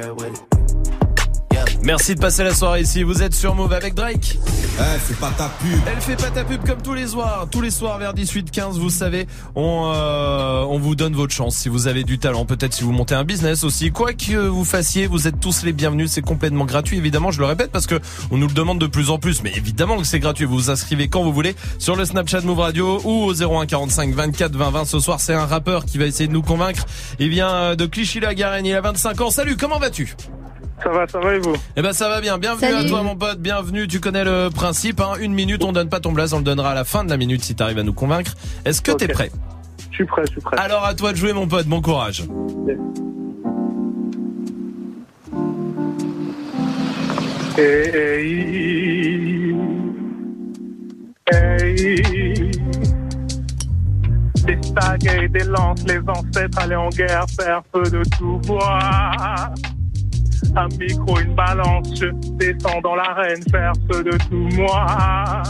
fairway. 0.05 0.54
Merci 1.85 2.15
de 2.15 2.21
passer 2.21 2.43
la 2.45 2.55
soirée 2.55 2.81
ici. 2.81 3.03
Vous 3.03 3.23
êtes 3.23 3.35
sur 3.35 3.55
Move 3.55 3.75
avec 3.75 3.93
Drake. 3.93 4.39
Elle 4.79 5.01
fait 5.01 5.21
pas 5.21 5.31
ta 5.37 5.51
pub. 5.51 5.79
Elle 5.87 6.01
fait 6.01 6.17
pas 6.17 6.31
ta 6.31 6.43
pub 6.43 6.67
comme 6.67 6.81
tous 6.81 6.95
les 6.95 7.09
soirs. 7.09 7.47
Tous 7.51 7.61
les 7.61 7.71
soirs 7.71 7.99
vers 7.99 8.15
18-15, 8.15 8.79
vous 8.79 8.89
savez, 8.89 9.27
on, 9.55 9.93
euh, 9.95 10.63
on 10.63 10.79
vous 10.79 10.95
donne 10.95 11.13
votre 11.13 11.35
chance. 11.35 11.57
Si 11.57 11.69
vous 11.69 11.87
avez 11.87 12.03
du 12.03 12.19
talent, 12.19 12.47
peut-être 12.47 12.73
si 12.73 12.85
vous 12.85 12.93
montez 12.93 13.15
un 13.15 13.25
business 13.25 13.65
aussi. 13.65 13.91
Quoi 13.91 14.15
que 14.15 14.35
vous 14.35 14.65
fassiez, 14.65 15.07
vous 15.07 15.29
êtes 15.29 15.39
tous 15.41 15.63
les 15.63 15.75
bienvenus. 15.75 16.11
C'est 16.11 16.23
complètement 16.23 16.65
gratuit, 16.65 16.97
évidemment. 16.97 17.31
Je 17.31 17.41
le 17.41 17.47
répète 17.47 17.71
parce 17.71 17.87
que 17.87 18.01
on 18.31 18.39
nous 18.39 18.49
le 18.49 18.55
demande 18.55 18.81
de 18.81 18.87
plus 18.87 19.11
en 19.11 19.19
plus. 19.19 19.43
Mais 19.43 19.53
évidemment 19.55 19.99
que 19.99 20.05
c'est 20.05 20.21
gratuit. 20.21 20.47
Vous 20.47 20.55
vous 20.55 20.71
inscrivez 20.71 21.09
quand 21.09 21.23
vous 21.23 21.35
voulez 21.35 21.55
sur 21.79 21.97
le 21.97 22.07
Snapchat 22.07 22.41
Move 22.41 22.61
Radio 22.61 23.03
ou 23.05 23.25
au 23.25 23.35
01 23.35 23.67
45 23.67 24.15
24 24.15 24.57
20 24.57 24.71
20. 24.71 24.85
Ce 24.87 25.01
soir, 25.01 25.21
c'est 25.21 25.35
un 25.35 25.45
rappeur 25.45 25.85
qui 25.85 25.99
va 25.99 26.07
essayer 26.07 26.29
de 26.29 26.33
nous 26.33 26.43
convaincre. 26.43 26.87
Il 27.19 27.29
vient 27.29 27.51
euh, 27.51 27.77
de 27.77 27.85
Clichy-la-Garenne. 27.85 28.65
Il 28.65 28.75
a 28.75 28.81
25 28.81 29.21
ans. 29.21 29.31
Salut, 29.31 29.59
comment 29.59 29.79
vas-tu? 29.79 30.17
Ça 30.83 30.91
va, 30.91 31.07
ça 31.07 31.19
va 31.21 31.35
et 31.35 31.39
vous 31.39 31.55
Eh 31.77 31.83
ben 31.83 31.93
ça 31.93 32.09
va 32.09 32.21
bien, 32.21 32.37
bienvenue 32.37 32.71
Salut. 32.71 32.85
à 32.87 32.89
toi 32.89 33.03
mon 33.03 33.17
pote, 33.17 33.39
bienvenue, 33.39 33.87
tu 33.89 34.01
connais 34.01 34.25
le 34.25 34.49
principe, 34.51 35.01
hein. 35.01 35.13
une 35.21 35.33
minute, 35.33 35.65
on 35.65 35.73
donne 35.73 35.89
pas 35.89 36.01
ton 36.01 36.13
blaze, 36.13 36.35
on 36.35 36.39
le 36.39 36.45
donnera 36.45 36.73
à 36.73 36.75
la 36.75 36.85
fin 36.85 37.05
de 37.05 37.11
la 37.11 37.17
minute 37.17 37.43
si 37.43 37.55
t'arrives 37.55 37.79
à 37.79 37.83
nous 37.83 37.95
convaincre. 37.95 38.33
Est-ce 38.65 38.83
que 38.83 38.93
t'es 38.93 39.09
prêt 39.09 39.31
Je 39.91 39.95
suis 39.97 40.05
prêt, 40.05 40.23
je 40.27 40.33
suis 40.33 40.41
prêt. 40.41 40.59
Alors 40.59 40.85
à 40.85 40.95
toi 40.95 41.13
de 41.13 41.17
jouer 41.17 41.33
mon 41.33 41.47
pote, 41.47 41.67
bon 41.67 41.81
courage. 41.81 42.25
Hey, 47.57 47.91
hey. 47.95 49.55
Des 54.45 54.59
sagas 54.63 55.23
et 55.23 55.29
des 55.29 55.45
lances, 55.45 55.83
les 55.87 56.01
ancêtres 56.07 56.59
allaient 56.59 56.75
en 56.77 56.89
guerre, 56.91 57.27
faire 57.39 57.63
feu 57.73 57.83
de 57.85 58.03
tout 58.19 58.39
bois. 58.47 58.79
Un 60.57 60.69
micro, 60.79 61.19
une 61.21 61.35
balance, 61.35 61.95
je 61.99 62.07
descends 62.37 62.81
dans 62.81 62.95
l'arène, 62.95 63.43
faire 63.51 63.73
feu 63.91 64.05
de 64.05 64.17
tout 64.29 64.49
moi. 64.57 65.43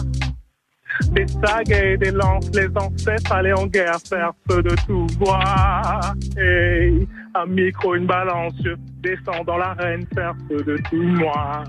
Des 1.10 1.26
sagas 1.26 1.84
et 1.84 1.96
des 1.96 2.10
lances, 2.10 2.50
les 2.54 2.68
ancêtres 2.76 3.32
allaient 3.32 3.52
en 3.52 3.66
guerre, 3.66 3.98
faire 4.08 4.32
feu 4.48 4.62
de 4.62 4.74
tout 4.86 5.06
bois. 5.18 6.14
Hey, 6.36 7.06
un 7.34 7.46
micro, 7.46 7.94
une 7.94 8.06
balance, 8.06 8.54
je 8.64 8.70
descends 9.02 9.44
dans 9.44 9.58
l'arène, 9.58 10.06
faire 10.14 10.34
feu 10.48 10.62
de 10.62 10.76
tout 10.88 11.02
moi. 11.02 11.64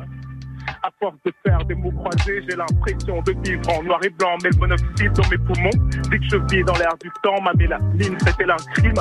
À 0.85 0.89
force 0.99 1.15
de 1.25 1.33
faire 1.43 1.65
des 1.65 1.73
mots 1.73 1.89
croisés, 1.89 2.43
j'ai 2.47 2.55
l'impression 2.55 3.19
de 3.23 3.33
vivre 3.43 3.67
en 3.71 3.81
noir 3.81 3.99
et 4.03 4.09
blanc. 4.09 4.37
Mais 4.43 4.51
le 4.51 4.57
monoxyde 4.59 5.13
dans 5.13 5.27
mes 5.29 5.37
poumons 5.39 5.87
dit 6.11 6.19
que 6.19 6.25
je 6.29 6.37
vis 6.55 6.63
dans 6.63 6.77
l'air 6.77 6.93
du 7.01 7.09
temps. 7.23 7.41
Ma 7.41 7.53
mélanine, 7.53 8.15
c'était 8.19 8.43
un 8.43 8.55
crime. 8.75 8.93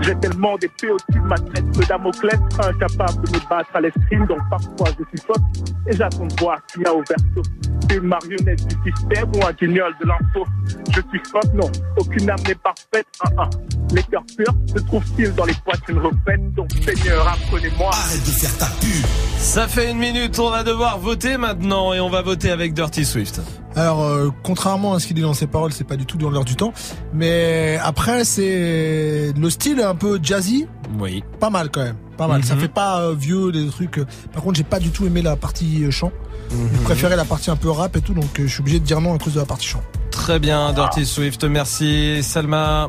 J'ai 0.00 0.14
tellement 0.18 0.56
d'épées 0.56 0.92
au-dessus 0.92 1.20
de 1.20 1.26
ma 1.26 1.36
tête 1.36 1.78
que 1.78 1.86
Damoclès, 1.86 2.40
incapable 2.58 3.26
de 3.26 3.36
me 3.36 3.48
battre 3.50 3.68
à 3.74 3.80
l'escrime. 3.82 4.24
Donc 4.24 4.38
parfois 4.48 4.88
je 4.98 5.04
suis 5.14 5.26
faute 5.26 5.42
et 5.86 5.94
j'attends 5.94 6.24
de 6.24 6.40
voir 6.40 6.58
qui 6.72 6.86
a 6.86 6.94
au 6.94 7.02
verso. 7.02 7.42
C'est 7.86 7.96
une 7.96 8.04
marionnette 8.04 8.66
du 8.66 8.90
système 8.90 9.30
ou 9.34 9.46
un 9.46 9.52
guignol 9.52 9.94
de 10.00 10.06
l'info. 10.06 10.46
Je 10.88 11.00
suis 11.10 11.22
faute, 11.30 11.52
non. 11.52 11.70
Aucune 11.98 12.30
âme 12.30 12.40
n'est 12.48 12.54
parfaite. 12.54 13.06
Un, 13.26 13.42
un. 13.42 13.50
Les 13.94 14.02
cœurs 14.04 14.24
purs 14.36 14.54
se 14.74 14.78
trouvent-ils 14.84 15.34
dans 15.34 15.44
les 15.44 15.54
poitrines 15.64 15.98
refaites 15.98 16.54
Donc 16.54 16.70
Seigneur, 16.72 17.28
apprenez-moi. 17.28 17.90
Arrête 17.92 18.24
de 18.24 18.30
faire 18.30 18.56
ta 18.56 18.66
pub. 18.80 19.04
Ça 19.38 19.68
fait 19.68 19.90
une 19.90 19.98
minute, 19.98 20.38
on 20.38 20.50
va 20.50 20.64
devoir 20.64 20.98
voter 20.98 21.25
maintenant 21.36 21.92
et 21.92 22.00
on 22.00 22.08
va 22.08 22.22
voter 22.22 22.50
avec 22.50 22.72
Dirty 22.74 23.04
Swift. 23.04 23.40
Alors, 23.74 24.02
euh, 24.04 24.30
contrairement 24.42 24.94
à 24.94 25.00
ce 25.00 25.06
qu'il 25.06 25.16
dit 25.16 25.22
dans 25.22 25.34
ses 25.34 25.46
paroles, 25.46 25.72
c'est 25.72 25.84
pas 25.84 25.96
du 25.96 26.06
tout 26.06 26.16
dans 26.16 26.30
l'air 26.30 26.44
du 26.44 26.54
temps. 26.56 26.72
Mais 27.12 27.78
après, 27.82 28.24
c'est 28.24 29.32
le 29.36 29.50
style 29.50 29.80
un 29.80 29.94
peu 29.94 30.18
jazzy. 30.22 30.66
Oui. 30.98 31.22
Pas 31.40 31.50
mal 31.50 31.70
quand 31.70 31.82
même. 31.82 31.96
Pas 32.16 32.26
mal. 32.28 32.44
Ça 32.44 32.54
Mhm. 32.54 32.60
fait 32.60 32.68
pas 32.72 33.00
euh, 33.00 33.14
vieux 33.18 33.52
des 33.52 33.66
trucs. 33.68 33.98
euh. 33.98 34.06
Par 34.32 34.42
contre, 34.42 34.56
j'ai 34.56 34.64
pas 34.64 34.78
du 34.78 34.90
tout 34.90 35.04
aimé 35.06 35.20
la 35.20 35.36
partie 35.36 35.90
chant. 35.90 36.12
Je 36.50 36.78
préférais 36.84 37.16
la 37.16 37.24
partie 37.24 37.50
un 37.50 37.56
peu 37.56 37.70
rap 37.70 37.96
et 37.96 38.00
tout, 38.00 38.14
donc 38.14 38.28
je 38.38 38.46
suis 38.46 38.60
obligé 38.60 38.78
de 38.78 38.84
dire 38.84 39.00
non 39.00 39.14
à 39.14 39.18
cause 39.18 39.34
de 39.34 39.40
la 39.40 39.46
partie 39.46 39.66
chant. 39.66 39.82
Très 40.12 40.38
bien, 40.38 40.72
Dirty 40.72 41.04
Swift, 41.04 41.42
merci. 41.44 42.22
Salma. 42.22 42.88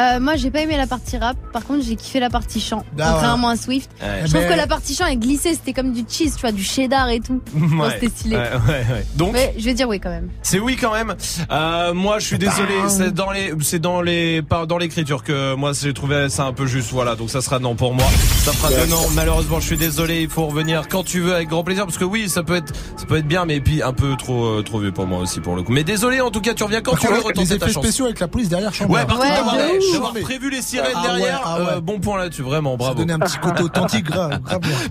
Euh, 0.00 0.20
moi, 0.20 0.36
j'ai 0.36 0.50
pas 0.50 0.60
aimé 0.60 0.76
la 0.76 0.86
partie 0.86 1.18
rap. 1.18 1.36
Par 1.52 1.64
contre, 1.64 1.84
j'ai 1.84 1.96
kiffé 1.96 2.18
la 2.18 2.30
partie 2.30 2.60
chant. 2.60 2.82
Ah, 2.98 3.10
contrairement 3.12 3.48
à 3.48 3.56
Swift. 3.56 3.90
Ouais. 4.00 4.22
Je 4.24 4.30
trouve 4.30 4.42
Mais- 4.42 4.48
que 4.48 4.54
la 4.54 4.66
partie 4.66 4.94
chant 4.94 5.06
est 5.06 5.16
glissée. 5.16 5.52
C'était 5.54 5.74
comme 5.74 5.92
du 5.92 6.04
cheese, 6.08 6.34
tu 6.34 6.40
vois, 6.40 6.52
du 6.52 6.62
cheddar 6.64 7.10
et 7.10 7.20
tout. 7.20 7.42
Bon, 7.52 7.90
C'était 7.90 8.08
stylé. 8.08 8.36
Ouais, 8.36 8.42
ouais, 8.68 8.72
ouais. 8.90 9.06
Donc, 9.16 9.32
Mais 9.34 9.54
je 9.58 9.64
vais 9.64 9.74
dire 9.74 9.88
oui 9.88 10.00
quand 10.00 10.08
même. 10.10 10.30
C'est 10.42 10.58
oui 10.58 10.76
quand 10.76 10.92
même. 10.94 11.14
Euh, 11.50 11.92
moi, 11.92 12.18
je 12.20 12.26
suis 12.26 12.38
désolé. 12.38 12.74
C'est 12.88 13.12
dans 13.12 13.30
les, 13.30 13.52
c'est 13.60 13.78
dans 13.80 14.00
les, 14.00 14.40
pas 14.42 14.64
dans 14.66 14.78
l'écriture 14.78 15.22
que 15.22 15.54
moi 15.54 15.72
j'ai 15.80 15.92
trouvé 15.92 16.28
ça 16.30 16.44
un 16.44 16.52
peu 16.52 16.66
juste. 16.66 16.90
Voilà, 16.92 17.14
donc 17.14 17.28
ça 17.30 17.40
sera 17.42 17.58
non 17.58 17.74
pour 17.74 17.92
moi. 17.94 18.06
Ça 18.44 18.52
fera 18.52 18.70
deux 18.70 18.86
non. 18.90 19.00
Malheureusement, 19.14 19.60
je 19.60 19.66
suis 19.66 19.76
désolé. 19.76 20.22
Il 20.22 20.28
faut 20.30 20.46
revenir 20.46 20.88
quand 20.88 21.04
tu 21.04 21.20
veux 21.20 21.34
avec 21.34 21.48
grand 21.48 21.64
plaisir 21.64 21.84
parce 21.84 21.98
que 21.98 22.04
oui, 22.04 22.28
ça 22.30 22.42
peut 22.42 22.56
être, 22.56 22.72
ça 22.96 23.04
peut 23.06 23.16
être 23.18 23.28
bien, 23.28 23.44
mais 23.44 23.60
puis 23.60 23.82
un 23.82 23.92
peu 23.92 24.16
trop, 24.16 24.46
euh, 24.46 24.62
trop 24.62 24.78
vieux 24.80 24.92
pour 24.92 25.06
moi 25.06 25.18
aussi 25.20 25.40
pour 25.40 25.54
le 25.54 25.62
coup. 25.62 25.72
Mais 25.72 25.84
désolé, 25.84 26.20
en 26.20 26.30
tout 26.30 26.40
cas, 26.40 26.54
tu 26.54 26.64
reviens 26.64 26.80
quand 26.80 26.96
tu 26.96 27.06
veux. 27.06 27.20
les 27.36 27.52
effets 27.52 27.70
spéciaux 27.72 28.06
avec 28.06 28.20
la 28.20 28.28
police 28.28 28.48
derrière, 28.48 28.70
Ouais, 28.88 29.04
par 29.04 29.18
contre, 29.18 29.81
d'avoir, 29.92 30.12
prévu 30.14 30.50
les 30.50 30.62
sirènes 30.62 30.92
Ah 30.94 31.00
ouais, 31.02 31.08
derrière, 31.08 31.40
ah 31.44 31.58
ouais. 31.60 31.66
euh, 31.72 31.80
bon 31.80 31.98
point 32.00 32.18
là-dessus, 32.18 32.42
vraiment, 32.42 32.76
bravo. 32.76 32.94
donner 32.94 33.12
un 33.14 33.18
petit 33.18 33.38
côté 33.38 33.62
authentique, 33.62 34.04
grave. 34.04 34.40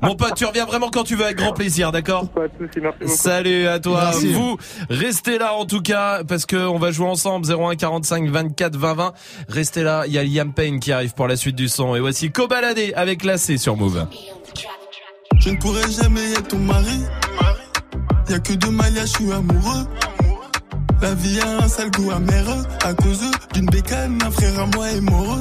Mon 0.01 0.15
pote, 0.15 0.33
tu 0.35 0.45
reviens 0.45 0.65
vraiment 0.65 0.89
quand 0.89 1.03
tu 1.03 1.15
veux 1.15 1.25
avec 1.25 1.37
grand 1.37 1.53
plaisir, 1.53 1.91
d'accord 1.91 2.25
Salut 3.05 3.67
à 3.67 3.79
toi. 3.79 4.01
Merci. 4.05 4.33
Vous 4.33 4.57
restez 4.89 5.37
là 5.37 5.53
en 5.55 5.65
tout 5.65 5.81
cas 5.81 6.23
parce 6.23 6.45
que 6.45 6.55
on 6.55 6.77
va 6.79 6.91
jouer 6.91 7.07
ensemble 7.07 7.45
01 7.51 7.75
45 7.75 8.29
24 8.29 8.75
20 8.75 8.93
20. 8.93 9.13
Restez 9.49 9.83
là, 9.83 10.03
il 10.07 10.13
y 10.13 10.17
a 10.17 10.23
Liam 10.23 10.53
Payne 10.53 10.79
qui 10.79 10.91
arrive 10.91 11.13
pour 11.13 11.27
la 11.27 11.35
suite 11.35 11.55
du 11.55 11.67
son 11.69 11.95
et 11.95 11.99
voici 11.99 12.31
Cobaladé 12.31 12.93
avec 12.95 13.23
l'AC 13.23 13.57
sur 13.57 13.75
Move. 13.77 14.05
Je 15.39 15.49
ne 15.49 15.57
pourrai 15.57 15.81
jamais 15.91 16.31
être 16.33 16.49
ton 16.49 16.59
mari. 16.59 17.01
Y'a 18.29 18.39
que 18.39 18.53
deux 18.53 18.69
maillages, 18.71 19.07
je 19.07 19.23
suis 19.23 19.31
amoureux. 19.31 19.85
La 21.01 21.15
vie 21.15 21.39
a 21.39 21.63
un 21.63 21.67
sale 21.67 21.89
goût 21.91 22.11
amer 22.11 22.45
à 22.83 22.93
cause 22.93 23.21
d'une 23.53 23.65
bécane, 23.65 24.19
un 24.23 24.31
frère 24.31 24.59
à 24.59 24.65
moi 24.67 24.89
est 24.91 25.01
mort. 25.01 25.39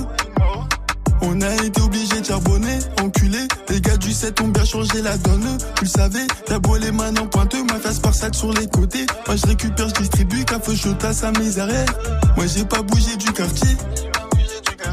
On 1.22 1.40
a 1.42 1.54
été 1.62 1.82
obligé 1.82 2.20
de 2.20 2.24
charbonner, 2.24 2.78
enculé. 3.02 3.40
Les 3.68 3.80
gars 3.80 3.98
du 3.98 4.10
7 4.10 4.40
ont 4.40 4.48
bien 4.48 4.64
changé 4.64 5.02
la 5.02 5.18
donne. 5.18 5.58
Tu 5.76 5.84
le 5.84 5.90
savais, 5.90 6.26
t'as 6.46 6.58
beau 6.58 6.76
les 6.76 6.90
mains 6.90 7.12
pointeux, 7.12 7.62
ma 7.64 7.78
face 7.78 7.98
par 7.98 8.14
salle 8.14 8.34
sur 8.34 8.52
les 8.54 8.66
côtés. 8.68 9.04
Moi 9.26 9.36
je 9.36 9.46
récupère, 9.46 9.88
je 9.88 9.94
distribue, 10.00 10.44
café 10.44 10.74
chaud 10.74 10.94
à 11.02 11.26
à 11.26 11.32
mes 11.38 11.58
arrières. 11.58 11.94
Moi 12.36 12.46
j'ai 12.46 12.64
pas 12.64 12.80
bougé 12.80 13.16
du 13.16 13.30
quartier. 13.32 13.76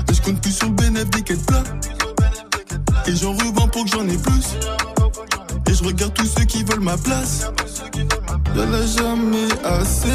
Mais 0.07 0.14
je 0.14 0.22
compte 0.22 0.41
plus 0.41 0.52
sur 0.52 0.68
le 0.68 0.73
bénéfice 0.73 1.10
des 1.11 1.22
quêtes 1.22 1.45
plats. 1.45 1.64
Et 3.07 3.15
j'en 3.15 3.31
revends 3.31 3.69
pour 3.69 3.85
que 3.85 3.91
j'en 3.91 4.07
ai 4.07 4.18
plus. 4.18 4.57
Je 5.79 5.83
regarde 5.83 6.13
tous 6.15 6.25
ceux 6.25 6.45
qui 6.45 6.63
veulent 6.63 6.79
ma 6.79 6.97
place. 6.97 7.45
Y'en 8.55 8.73
a 8.73 8.85
jamais 8.85 9.47
assez. 9.63 10.07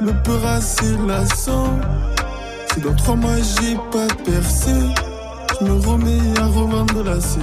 Le 0.00 0.12
peur 0.22 0.46
assez 0.46 0.96
lassant. 1.06 1.76
Si 2.72 2.80
dans 2.80 2.94
trois 2.94 3.16
mois 3.16 3.34
j'ai 3.36 3.74
pas 3.90 4.06
percé, 4.24 4.70
je 5.58 5.64
me 5.64 5.80
remets 5.84 6.38
à 6.38 6.46
revendre 6.46 7.02
la 7.02 7.20
scène. 7.20 7.42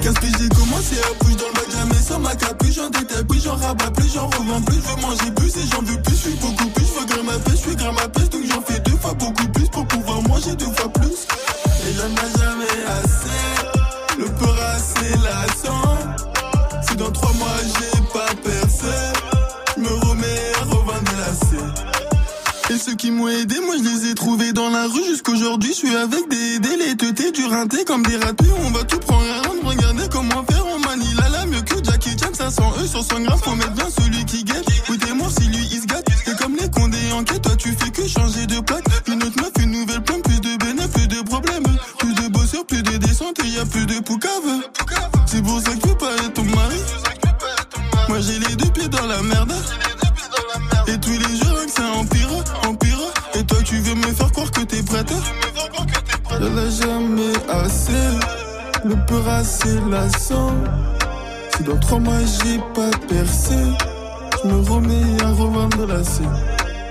Qu'est-ce 0.00 0.18
que 0.18 0.26
j'ai 0.26 0.48
commencé 0.48 0.96
à 0.98 1.24
bouger 1.24 1.36
dans 1.36 1.46
le 1.46 1.52
bac 1.54 1.66
jamais 1.70 2.02
sans 2.02 2.18
ma 2.18 2.34
capuche, 2.34 2.74
j'en 2.74 2.90
détaille 2.90 3.24
plus, 3.24 3.42
j'en 3.44 3.54
rabats 3.54 3.90
plus, 3.92 4.12
j'en 4.12 4.26
revends 4.26 4.62
plus, 4.62 4.76
je 4.76 4.80
veux 4.80 5.00
manger 5.02 5.30
plus 5.36 5.56
et 5.56 5.66
j'en 5.70 5.82
veux 5.82 6.02
plus, 6.02 6.16
je 6.16 6.20
suis 6.20 6.38
beaucoup 6.40 6.68
plus, 6.70 6.84
je 6.84 7.00
veux 7.00 7.06
grimper 7.06 7.22
ma 7.24 7.50
je 7.50 7.56
suis 7.56 7.76
grimper 7.76 8.02
ma 8.02 8.24
donc 8.26 8.42
j'en 8.50 8.62
fais 8.62 8.80
deux 8.80 8.96
fois 8.96 9.14
beaucoup 9.14 9.48
plus 9.48 9.68
pour 9.68 9.86
pouvoir 9.86 10.22
manger 10.22 10.56
deux 10.56 10.72
fois 10.72 10.92
plus. 10.92 11.26
Et 11.86 11.92
j'en 11.94 12.35
ceux 22.86 22.94
qui 22.94 23.10
m'ont 23.10 23.26
aidé, 23.26 23.56
moi 23.66 23.74
je 23.78 23.82
les 23.82 24.10
ai 24.10 24.14
trouvés 24.14 24.52
dans 24.52 24.70
la 24.70 24.86
rue 24.86 25.04
jusqu'aujourd'hui. 25.04 25.70
Je 25.70 25.74
suis 25.74 25.96
avec 25.96 26.28
des 26.28 26.96
teutés, 26.96 27.32
du 27.32 27.44
rinté 27.44 27.84
comme 27.84 28.04
des 28.04 28.16
ratés. 28.16 28.46
On 28.64 28.70
va 28.70 28.84
tout 28.84 29.00
prendre 29.00 29.24
à 29.28 29.48
rendre, 29.48 29.64
regardez 29.64 30.04
comment 30.08 30.44
faire. 30.44 30.64
On 30.72 30.78
manie 30.78 31.12
la 31.18 31.28
la 31.30 31.46
mieux 31.46 31.62
que 31.62 31.82
Jackie 31.82 32.16
Chan, 32.16 32.32
500 32.32 32.74
E 32.80 32.86
sur 32.86 33.02
100 33.02 33.20
grammes. 33.22 33.38
Faut 33.42 33.56
mettre 33.56 33.72
bien 33.72 33.88
celui 33.90 34.24
qui 34.24 34.44
guette. 34.44 34.64
Oui, 34.88 34.98
t'es 34.98 35.12
mort 35.14 35.30
si 35.36 35.48
lui 35.48 35.66
il 35.72 35.80
se 35.80 35.86
gâte. 35.86 36.06
C'est 36.24 36.38
comme 36.38 36.54
les 36.54 36.70
condés 36.70 37.12
en 37.12 37.24
quête, 37.24 37.42
toi 37.42 37.56
tu 37.56 37.72
fais 37.72 37.90
que 37.90 38.06
changer 38.06 38.46
de 38.46 38.60
plaque. 38.60 38.84
Une 39.08 39.22
autre 39.22 39.42
meuf, 39.42 39.52
une 39.58 39.72
nouvelle 39.72 40.02
plante, 40.02 40.22
plus 40.22 40.40
de 40.40 40.56
bénéfices, 40.56 40.92
plus 40.92 41.08
de 41.08 41.22
problèmes. 41.22 41.66
Plus 41.98 42.14
de 42.14 42.28
bosseurs, 42.28 42.66
plus 42.66 42.82
de 42.82 42.96
descente 42.98 43.36
et 43.44 43.48
y 43.48 43.58
a 43.58 43.66
plus 43.66 43.86
de 43.86 43.98
poucave. 43.98 44.62
C'est 45.26 45.42
pour 45.42 45.60
ça 45.60 45.72
que 45.72 45.88
tu 45.88 45.94
pas 45.96 46.14
être 46.24 46.34
ton 46.34 46.44
mari. 46.44 46.80
Moi 48.08 48.20
j'ai 48.20 48.38
les 48.38 48.54
deux 48.54 48.70
pieds 48.70 48.88
dans 48.88 49.06
la 49.06 49.20
merde. 49.22 49.52
Et 50.88 50.98
tous 50.98 51.10
les 51.10 51.25
que 51.66 51.72
ça 51.72 51.82
empire, 51.96 52.28
empire. 52.66 52.98
Et 53.34 53.44
toi 53.44 53.58
tu 53.64 53.78
veux 53.80 53.94
me 53.94 54.12
faire 54.14 54.32
croire 54.32 54.50
que 54.50 54.60
t'es 54.60 54.82
prête. 54.82 55.12
J'en 56.30 56.56
ai 56.56 56.70
jamais 56.70 57.32
assez. 57.48 58.06
Le 58.84 58.94
peur 59.06 59.28
assez 59.28 59.80
lassant. 59.90 60.54
Si 61.56 61.62
dans 61.64 61.78
trois 61.78 61.98
mois 61.98 62.20
j'ai 62.20 62.58
pas 62.74 62.96
percé, 63.08 63.54
je 64.42 64.48
me 64.48 64.60
remets 64.70 65.22
à 65.24 65.30
revendre 65.30 65.86
la 65.86 66.04
scène. 66.04 66.30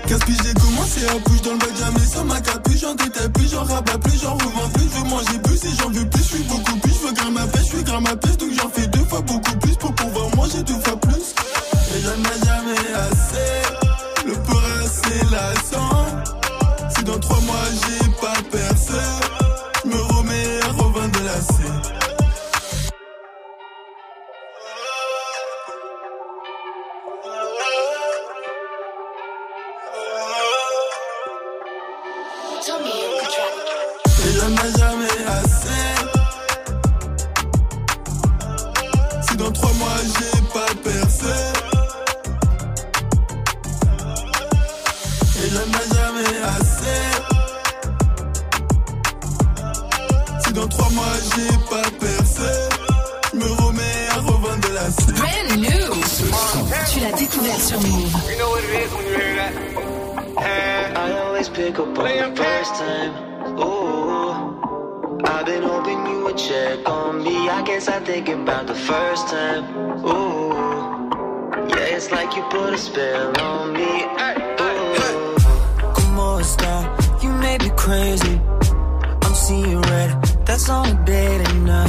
Casse-piche, 0.06 0.36
j'ai 0.44 0.54
commencé 0.54 1.04
à 1.06 1.18
bouger 1.18 1.40
dans 1.42 1.52
le 1.52 1.58
bac, 1.58 1.70
jamais 1.78 2.06
sans 2.06 2.24
ma 2.24 2.40
capuche. 2.40 2.80
J'en 2.80 2.94
détaille 2.94 3.28
plus, 3.30 3.50
j'en 3.50 3.64
rabats 3.64 3.98
plus, 3.98 4.20
j'en 4.22 4.34
revends 4.34 4.68
plus. 4.74 4.84
Je 4.84 4.98
veux 4.98 5.08
manger 5.08 5.38
plus 5.42 5.64
et 5.64 5.74
j'en 5.80 5.90
veux 5.90 6.08
plus. 6.08 6.22
Je 6.22 6.28
suis 6.28 6.44
beaucoup 6.44 6.76
plus, 6.76 6.92
je 6.92 7.06
veux 7.06 7.12
gramme 7.12 7.36
à 7.38 7.46
pêche, 7.46 7.62
je 7.62 7.76
suis 7.76 7.84
gramme 7.84 8.06
à 8.06 8.16
pêche. 8.16 8.36
Donc 8.36 8.50
j'en 8.60 8.68
fais 8.68 8.86
deux 8.88 9.04
fois 9.04 9.20
beaucoup 9.22 9.56
plus 9.56 9.76
pour 9.76 9.92
pouvoir 9.94 10.36
manger 10.36 10.62
deux 10.62 10.78
fois 10.80 11.00
plus. 11.00 11.34
Et 11.96 12.02
Tu 57.06 57.12
l'as 57.12 57.18
découvert 57.18 57.60
sur 57.60 57.80
Move. 57.82 58.12
You 58.28 58.38
know 58.38 58.50
what 58.50 58.64
it 58.64 58.82
is 58.82 58.92
when 58.92 59.06
you 59.06 59.14
hear 59.14 59.36
that. 59.36 59.52
I 60.96 61.12
always 61.20 61.48
pick 61.48 61.78
up 61.78 61.96
on 61.96 62.34
the 62.34 62.34
first 62.34 62.74
time. 62.74 63.12
Ooh, 63.60 65.20
I've 65.24 65.46
been 65.46 65.62
hoping 65.62 66.04
you 66.06 66.24
would 66.24 66.36
check 66.36 66.88
on 66.88 67.22
me. 67.22 67.48
I 67.48 67.62
guess 67.62 67.86
I 67.88 68.00
think 68.00 68.28
about 68.28 68.66
the 68.66 68.74
first 68.74 69.28
time. 69.28 69.64
Ooh, 70.04 70.50
yeah, 71.68 71.94
it's 71.94 72.10
like 72.10 72.34
you 72.34 72.42
put 72.50 72.74
a 72.74 72.78
spell 72.78 73.40
on 73.40 73.72
me. 73.72 74.04
Ooh. 74.60 75.36
Como 75.94 76.40
está? 76.40 77.22
You 77.22 77.30
may 77.34 77.56
be 77.58 77.70
crazy. 77.76 78.40
I'm 79.22 79.34
seeing 79.34 79.80
red. 79.80 80.10
That's 80.44 80.68
on 80.68 80.88
a 80.88 81.04
date 81.04 81.48
and 81.50 81.70
uh, 81.70 81.88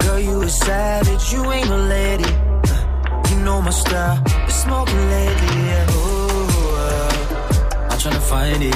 girl, 0.00 0.18
you 0.18 0.42
a 0.42 0.48
savage. 0.50 1.32
You 1.32 1.50
ain't 1.50 1.70
a 1.70 1.76
lady. 1.76 2.49
Uh, 3.40 3.44
know 3.44 3.62
my 3.62 3.70
style. 3.70 4.22
Been 4.22 4.50
smoking 4.50 5.08
lately, 5.08 5.56
yeah. 5.68 5.90
Ooh, 5.90 6.76
uh, 6.76 7.90
I'm 7.90 7.98
tryna 7.98 8.20
find 8.20 8.62
it. 8.62 8.74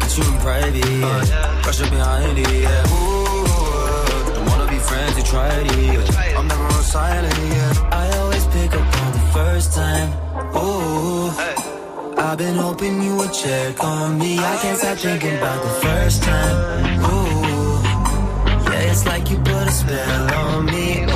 Get 0.00 0.18
you 0.18 0.24
in 0.24 0.38
private. 0.40 0.86
Yeah. 0.86 1.66
Rush 1.66 1.80
behind 1.90 2.38
it, 2.38 2.50
yeah. 2.62 2.92
Ooh, 2.92 4.34
don't 4.34 4.46
wanna 4.46 4.70
be 4.70 4.78
friends. 4.78 5.16
You 5.16 5.24
tried 5.24 5.66
it. 5.66 6.36
I'm 6.36 6.46
never 6.48 6.64
on 6.64 6.82
silent, 6.82 7.38
yeah. 7.38 7.88
I 7.92 8.18
always 8.18 8.44
pick 8.46 8.74
up 8.74 9.02
on 9.02 9.12
the 9.12 9.24
first 9.32 9.72
time. 9.74 10.10
Ooh. 10.56 11.30
I've 12.18 12.36
been 12.36 12.56
hoping 12.56 13.00
you 13.02 13.16
would 13.16 13.32
check 13.32 13.82
on 13.82 14.18
me. 14.18 14.38
I 14.38 14.58
can't 14.60 14.78
stop 14.78 14.98
thinking 14.98 15.36
about 15.38 15.62
the 15.62 15.70
first 15.86 16.22
time. 16.24 17.00
Ooh, 17.04 17.80
yeah, 18.64 18.90
it's 18.90 19.06
like 19.06 19.30
you 19.30 19.38
put 19.38 19.66
a 19.66 19.70
spell 19.70 20.34
on 20.34 20.66
me. 20.66 21.07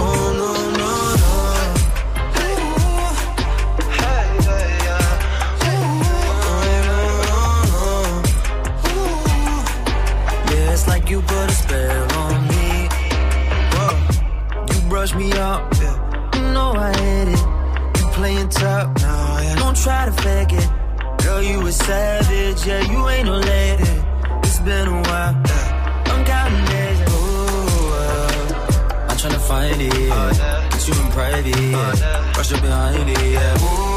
Brush 15.03 15.17
me 15.17 15.33
up, 15.33 15.75
yeah. 15.81 16.37
you 16.37 16.43
know 16.53 16.75
I 16.77 16.97
hate 16.97 17.27
it. 17.35 17.41
You 17.99 18.07
playing 18.13 18.49
tough, 18.51 19.03
nah, 19.03 19.41
yeah. 19.41 19.57
don't 19.57 19.77
try 19.77 20.07
to 20.07 20.13
fake 20.13 20.53
it. 20.53 20.71
Girl, 21.25 21.43
you 21.43 21.67
a 21.67 21.73
savage, 21.73 22.65
yeah, 22.65 22.83
you 22.89 23.09
ain't 23.09 23.27
no 23.27 23.37
lady. 23.37 23.83
It's 24.45 24.61
been 24.61 24.87
a 24.87 25.03
while, 25.03 25.33
yeah. 25.45 26.05
I'm 26.07 26.25
counting 26.25 26.65
days. 26.67 27.01
Ooh, 27.01 27.95
uh, 27.99 29.09
I'm 29.09 29.17
tryna 29.17 29.41
find 29.41 29.81
it, 29.83 29.93
yeah. 29.93 30.69
Get 30.71 30.87
you 30.87 30.95
in 30.95 31.11
private, 31.11 31.47
yeah. 31.49 32.37
Rush 32.37 32.53
up 32.53 32.63
behind 32.63 33.11
it, 33.11 33.33
yeah. 33.33 33.59
Ooh, 33.59 33.92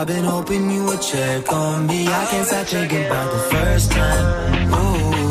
I've 0.00 0.06
been 0.06 0.24
hoping 0.24 0.70
you 0.70 0.86
would 0.86 1.02
check 1.02 1.52
on 1.52 1.86
me. 1.86 2.06
I 2.08 2.24
can't 2.30 2.46
stop 2.46 2.66
thinking 2.66 3.04
about 3.04 3.30
the 3.32 3.54
first 3.54 3.92
time. 3.92 4.72
Ooh. 4.72 5.29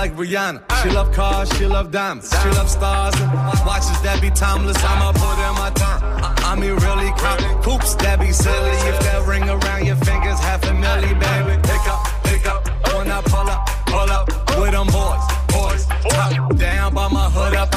Like 0.00 0.16
Rihanna. 0.16 0.62
She 0.82 0.88
love 0.88 1.12
cars, 1.12 1.46
she 1.58 1.66
love 1.66 1.90
diamonds. 1.90 2.30
She 2.42 2.48
love 2.56 2.70
stars 2.70 3.14
and 3.20 3.30
watches 3.68 4.00
that 4.00 4.18
be 4.22 4.30
timeless. 4.30 4.82
I'ma 4.82 5.12
put 5.12 5.36
in 5.46 5.54
my 5.60 5.70
time. 5.76 6.00
I, 6.24 6.52
I 6.52 6.54
mean, 6.56 6.74
really 6.86 7.12
count 7.20 7.40
coops 7.62 7.96
that 7.96 8.18
be 8.18 8.32
silly. 8.32 8.76
If 8.88 8.96
that 9.04 9.20
ring 9.28 9.44
around 9.44 9.84
your 9.84 9.96
fingers, 9.96 10.40
half 10.40 10.64
a 10.64 10.72
milli, 10.72 11.12
baby. 11.20 11.54
Pick 11.68 11.84
up, 11.92 12.00
pick 12.24 12.46
up. 12.48 12.60
When 12.96 13.12
I 13.12 13.20
pull 13.20 13.48
up, 13.54 13.60
pull 13.92 14.10
up 14.18 14.26
with 14.56 14.72
them 14.72 14.88
boys, 14.88 15.24
boys. 15.52 15.84
Top 16.08 16.56
down 16.56 16.94
by 16.94 17.08
my 17.08 17.28
hood 17.28 17.54
up. 17.60 17.68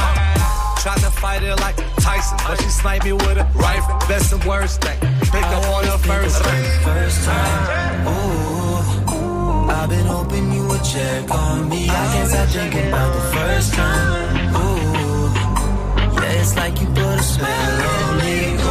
Tried 0.80 1.04
to 1.04 1.12
fight 1.12 1.44
it 1.44 1.60
like 1.60 1.76
Tyson, 2.00 2.38
but 2.48 2.56
she 2.62 2.70
sniped 2.70 3.04
me 3.04 3.12
with 3.12 3.44
a 3.44 3.48
rifle. 3.56 4.00
Best 4.08 4.32
and 4.32 4.41
worst 4.45 4.80
thing. 4.82 5.00
Pick 5.28 5.44
up 5.58 5.66
on 5.76 5.84
the 5.91 6.00
first 6.08 6.41
thing. 6.41 6.64
First 6.88 7.26
time. 7.26 8.08
Ooh, 8.08 8.62
I've 9.84 9.89
been 9.89 10.05
hoping 10.05 10.53
you 10.53 10.65
would 10.65 10.81
check 10.81 11.30
on 11.30 11.68
me. 11.68 11.89
I 11.89 12.14
can't 12.14 12.30
stop 12.30 12.47
thinking 12.47 12.88
about 12.88 13.14
the 13.14 13.22
first 13.35 13.73
time. 13.73 14.55
Ooh, 14.55 15.34
yeah, 16.22 16.39
it's 16.39 16.55
like 16.55 16.80
you 16.80 16.88
put 16.88 17.19
a 17.19 17.22
spell 17.22 17.81
on 17.81 18.18
me. 18.19 18.62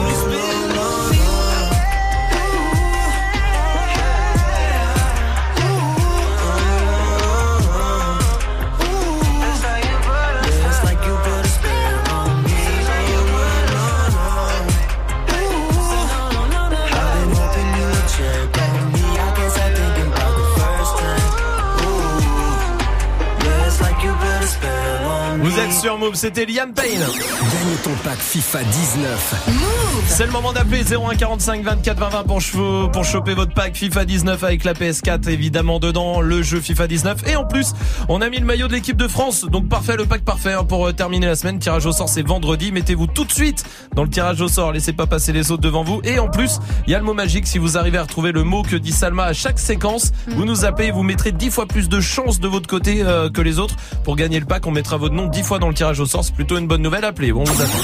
Vous 25.53 25.59
êtes 25.59 25.73
sur 25.73 25.99
Move, 25.99 26.15
c'était 26.15 26.47
Liam 26.47 26.73
Payne. 26.73 26.99
Gagne 26.99 27.77
ton 27.85 27.93
pack 28.03 28.19
FIFA 28.19 28.65
19. 28.65 29.82
C'est 30.09 30.27
le 30.27 30.33
moment 30.33 30.53
d'appeler 30.53 30.83
01 30.85 31.15
45 31.17 31.63
24 31.65 31.99
20 31.99 32.09
20 32.11 32.23
pour, 32.25 32.41
chevaux- 32.41 32.89
pour 32.89 33.05
choper 33.05 33.35
votre 33.35 33.53
pack 33.55 33.77
FIFA 33.77 34.05
19 34.05 34.45
avec 34.45 34.65
la 34.65 34.75
PS4 34.75 35.29
évidemment 35.29 35.79
dedans, 35.81 36.21
le 36.21 36.43
jeu 36.43 36.61
FIFA 36.61 36.87
19 36.87 37.29
et 37.29 37.37
en 37.37 37.45
plus 37.45 37.73
on 38.09 38.21
a 38.21 38.29
mis 38.29 38.39
le 38.39 38.45
maillot 38.47 38.69
de 38.69 38.73
l'équipe 38.75 38.97
de 38.97 39.09
France 39.09 39.45
donc 39.45 39.69
parfait 39.69 39.97
le 39.97 40.05
pack 40.07 40.23
parfait 40.23 40.53
hein, 40.53 40.65
pour 40.65 40.87
euh, 40.87 40.93
terminer 40.93 41.27
la 41.27 41.35
semaine. 41.37 41.59
Tirage 41.59 41.87
au 41.87 41.93
sort 41.93 42.09
c'est 42.09 42.27
vendredi, 42.27 42.73
mettez-vous 42.73 43.07
tout 43.07 43.25
de 43.25 43.33
suite 43.33 43.65
dans 43.95 44.03
le 44.05 44.11
tirage 44.11 44.41
au 44.41 44.49
sort, 44.49 44.73
laissez 44.73 44.93
pas 44.93 45.07
passer 45.07 45.33
les 45.33 45.51
autres 45.51 45.63
devant 45.63 45.83
vous 45.85 46.01
et 46.05 46.19
en 46.19 46.29
plus 46.29 46.59
il 46.87 46.93
y 46.93 46.95
a 46.95 46.99
le 46.99 47.05
mot 47.05 47.15
magique 47.15 47.47
si 47.47 47.59
vous 47.59 47.77
arrivez 47.79 47.99
à 47.99 48.03
retrouver 48.03 48.33
le 48.33 48.45
mot 48.45 48.63
que 48.63 48.77
dit 48.77 48.93
Salma 48.93 49.25
à 49.25 49.33
chaque 49.33 49.59
séquence, 49.59 50.13
vous 50.29 50.45
nous 50.45 50.65
appelez, 50.65 50.91
vous 50.91 51.03
mettrez 51.03 51.33
10 51.33 51.51
fois 51.51 51.67
plus 51.67 51.89
de 51.89 52.01
chances 52.01 52.41
de 52.41 52.49
votre 52.49 52.67
côté 52.69 53.03
euh, 53.03 53.31
que 53.31 53.41
les 53.41 53.59
autres 53.59 53.77
pour 54.05 54.17
gagner 54.17 54.41
le 54.41 54.47
pack. 54.47 54.67
On 54.67 54.71
mettra 54.71 54.97
votre 54.97 55.15
nom 55.15 55.27
10 55.27 55.43
fois 55.43 55.59
dans 55.59 55.69
le 55.69 55.75
tirage 55.75 56.01
au 56.01 56.07
sort, 56.07 56.25
c'est 56.25 56.35
plutôt 56.35 56.59
une 56.59 56.67
bonne 56.67 56.83
nouvelle. 56.83 57.05
Appelez, 57.05 57.33
bon, 57.33 57.41
on 57.43 57.45
vous 57.45 57.63
attend. 57.63 57.79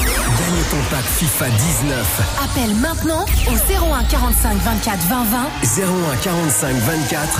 Ton 0.69 0.77
pack 0.91 1.03
FIFA 1.03 1.49
19. 1.49 2.21
Appelle 2.43 2.75
maintenant 2.75 3.25
au 3.47 3.53
01 3.95 4.03
45 4.03 4.57
24 4.57 4.99
20 5.07 5.23
20. 5.23 5.83
01 6.13 6.15
45 6.17 6.75
24 6.75 7.39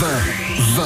20 0.00 0.06
20. 0.76 0.82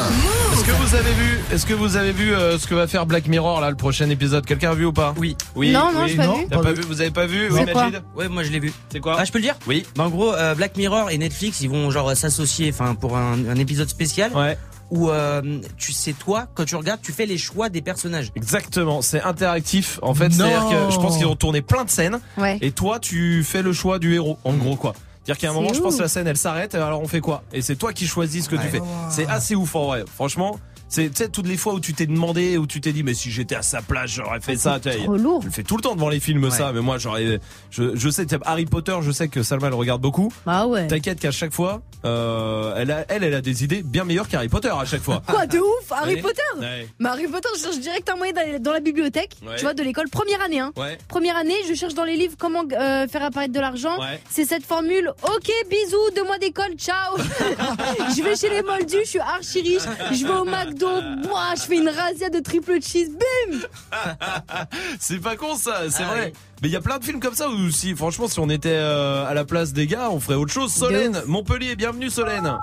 Est-ce 0.53 0.65
que 0.65 0.71
vous 0.73 0.95
avez 0.97 1.13
vu, 1.13 1.41
est-ce 1.53 1.67
que 1.67 1.75
vous 1.75 1.97
avez 1.97 2.13
vu 2.13 2.35
euh, 2.35 2.59
ce 2.59 2.67
que 2.67 2.75
va 2.75 2.89
faire 2.89 3.07
Black 3.07 3.29
Mirror 3.29 3.61
là, 3.61 3.71
le 3.71 3.77
prochain 3.77 4.11
épisode? 4.11 4.45
Quelqu'un 4.45 4.73
a 4.73 4.75
vu 4.75 4.87
ou 4.87 4.93
pas? 4.93 5.15
Oui. 5.19 5.37
Oui. 5.55 5.71
Non, 5.71 5.93
non, 5.93 6.05
oui. 6.05 6.17
pas 6.17 6.27
vu. 6.27 6.47
Pas 6.49 6.73
vu 6.73 6.83
Vous 6.83 7.01
avez 7.01 7.11
pas 7.13 7.27
vu 7.27 7.49
C'est 7.51 7.65
Oui, 7.65 7.75
Majid 7.75 8.03
Ouais, 8.17 8.29
moi 8.29 8.43
je 8.43 8.51
l'ai 8.51 8.61
vu. 8.61 8.73
C'est 8.91 8.99
quoi? 9.01 9.17
Ah, 9.19 9.25
je 9.25 9.31
peux 9.31 9.39
le 9.39 9.45
dire? 9.45 9.55
Oui. 9.69 9.87
Bah, 9.95 10.05
en 10.05 10.11
gros, 10.11 10.35
euh, 10.35 10.55
Black 10.57 10.77
Mirror 10.77 11.11
et 11.11 11.19
Netflix, 11.19 11.61
ils 11.61 11.71
vont 11.71 11.91
genre 11.93 12.17
s'associer, 12.17 12.71
enfin 12.73 12.97
pour 12.97 13.17
un, 13.17 13.35
un 13.49 13.57
épisode 13.57 13.89
spécial. 13.89 14.33
Ouais. 14.33 14.59
Où 14.95 15.11
euh, 15.11 15.61
tu 15.77 15.93
sais 15.93 16.13
toi, 16.13 16.47
quand 16.55 16.65
tu 16.65 16.77
regardes, 16.77 17.01
tu 17.03 17.11
fais 17.11 17.27
les 17.27 17.37
choix 17.37 17.69
des 17.69 17.83
personnages. 17.83 18.31
Exactement, 18.37 19.03
c'est 19.03 19.21
interactif. 19.23 19.99
En 20.03 20.15
fait, 20.15 20.33
c'est-à-dire 20.33 20.69
que 20.71 20.93
je 20.93 20.99
pense 20.99 21.17
qu'ils 21.17 21.27
ont 21.27 21.35
tourné 21.35 21.63
plein 21.63 21.85
de 21.85 21.91
scènes. 21.91 22.21
Ouais. 22.37 22.59
Et 22.61 22.71
toi, 22.71 23.01
tu 23.01 23.43
fais 23.43 23.63
le 23.63 23.73
choix 23.73 23.99
du 23.99 24.15
héros, 24.15 24.39
en 24.45 24.53
gros 24.55 24.77
quoi. 24.77 24.95
C'est-à-dire 25.25 25.41
qu'à 25.41 25.51
un 25.51 25.55
moment, 25.55 25.73
je 25.73 25.81
pense 25.81 25.97
que 25.97 26.03
la 26.03 26.09
scène, 26.09 26.27
elle 26.29 26.37
s'arrête. 26.37 26.75
Alors 26.77 27.01
on 27.01 27.09
fait 27.09 27.21
quoi? 27.21 27.43
Et 27.53 27.61
c'est 27.61 27.77
toi 27.77 27.93
qui 27.93 28.07
choisis 28.07 28.45
ce 28.45 28.49
que 28.49 28.57
tu 28.57 28.69
fais. 28.69 28.81
C'est 29.11 29.27
assez 29.27 29.55
ouf 29.55 29.75
en 29.75 29.87
vrai. 29.87 30.05
Franchement. 30.15 30.59
C'est 30.95 31.11
tu 31.11 31.17
sais 31.25 31.29
toutes 31.29 31.49
les 31.49 31.57
fois 31.57 31.75
où 31.75 31.81
tu 31.81 31.93
t'es 31.93 32.07
demandé 32.07 32.57
où 32.57 32.67
tu 32.67 32.81
t'es 32.81 32.93
dit 32.93 33.03
mais 33.03 33.15
si 33.15 33.31
j'étais 33.31 33.57
à 33.57 33.63
sa 33.63 33.83
place 33.83 34.11
j'aurais 34.11 34.41
fait 34.41 34.57
ça 34.57 34.79
tu 34.81 34.91
sais, 34.93 34.99
trop 34.99 35.17
lourd. 35.17 35.41
je 35.43 35.47
le 35.47 35.53
fais 35.53 35.63
tout 35.65 35.77
le 35.77 35.83
temps 35.83 35.95
devant 35.97 36.09
les 36.09 36.21
films 36.21 36.51
ça 36.51 36.73
mais 36.73 36.81
moi 36.83 36.99
j'aurais 36.99 37.41
je, 37.71 37.97
je 37.97 38.09
sais 38.11 38.27
Harry 38.45 38.67
Potter 38.67 38.95
je 39.03 39.11
sais 39.11 39.27
que 39.29 39.43
Salma 39.43 39.71
le 39.71 39.75
regarde 39.75 40.01
beaucoup 40.01 40.33
Bah 40.47 40.67
ouais. 40.67 40.87
T'inquiète 40.87 41.19
qu'à 41.19 41.31
chaque 41.33 41.53
fois, 41.53 41.83
euh, 42.05 42.75
elle, 42.77 42.91
a, 42.91 43.05
elle, 43.09 43.25
elle 43.25 43.35
a 43.35 43.41
des 43.41 43.65
idées 43.65 43.83
bien 43.83 44.05
meilleures 44.05 44.29
qu'Harry 44.29 44.49
Potter 44.49 44.69
à 44.69 44.85
chaque 44.85 45.03
fois. 45.03 45.23
Quoi 45.27 45.47
de 45.47 45.59
ouf 45.59 45.91
Harry 45.91 46.15
Ouais. 46.17 46.23
Potter 46.23 46.43
Ouais. 46.61 46.87
Mais 46.99 47.09
Harry 47.09 47.27
Potter, 47.27 47.49
je 47.57 47.63
cherche 47.63 47.79
direct 47.81 48.09
un 48.09 48.17
moyen 48.17 48.33
d'aller 48.33 48.59
dans 48.59 48.73
la 48.73 48.81
bibliothèque, 48.81 49.37
tu 49.57 49.63
vois, 49.63 49.75
de 49.75 49.83
l'école, 49.83 50.09
première 50.09 50.41
année. 50.43 50.61
Hein. 50.61 50.73
Première 51.09 51.37
année, 51.37 51.55
je 51.69 51.75
cherche 51.75 51.95
dans 51.95 52.05
les 52.05 52.17
livres 52.17 52.35
comment 52.39 52.63
euh, 52.73 53.09
faire 53.09 53.23
apparaître 53.25 53.53
de 53.53 53.61
l'argent. 53.61 53.97
C'est 54.31 54.45
cette 54.45 54.65
formule. 54.65 55.13
Ok, 55.25 55.51
bisous, 55.69 56.11
deux 56.15 56.25
mois 56.25 56.39
d'école, 56.39 56.75
ciao. 56.77 57.17
je 58.17 58.23
vais 58.23 58.37
chez 58.37 58.51
les 58.51 58.63
Moldus, 58.63 58.99
je 59.05 59.09
suis 59.09 59.19
archi 59.19 59.61
riche. 59.63 59.83
Je 60.13 60.25
vais 60.27 60.33
au 60.33 60.45
McDo, 60.45 60.84
boah, 61.23 61.55
je 61.57 61.63
fais 61.63 61.77
une 61.77 61.89
razzia 61.89 62.31
de 62.31 62.41
triple 62.41 62.81
cheese, 62.83 63.11
bim. 63.11 63.59
c'est 65.01 65.19
pas 65.21 65.37
con 65.37 65.55
ça, 65.57 65.91
c'est 65.91 66.03
Ah 66.05 66.13
vrai. 66.13 66.33
Mais 66.63 66.69
il 66.69 66.73
y 66.73 66.77
a 66.77 66.81
plein 66.81 66.99
de 66.99 67.05
films 67.05 67.21
comme 67.21 67.35
ça 67.35 67.49
où 67.49 67.71
si, 67.71 67.95
franchement, 67.95 68.29
si 68.29 68.39
on 68.41 68.49
était 68.49 68.69
euh, 68.71 69.27
à 69.27 69.35
la 69.35 69.45
place 69.45 69.73
des 69.73 69.87
gars, 69.87 70.11
on 70.11 70.21
ferait 70.21 70.37
autre 70.37 70.53
chose. 70.53 70.73
Solène, 70.73 71.23
Montpellier, 71.27 71.77
bienvenue 71.77 72.11
Solène. 72.11 72.59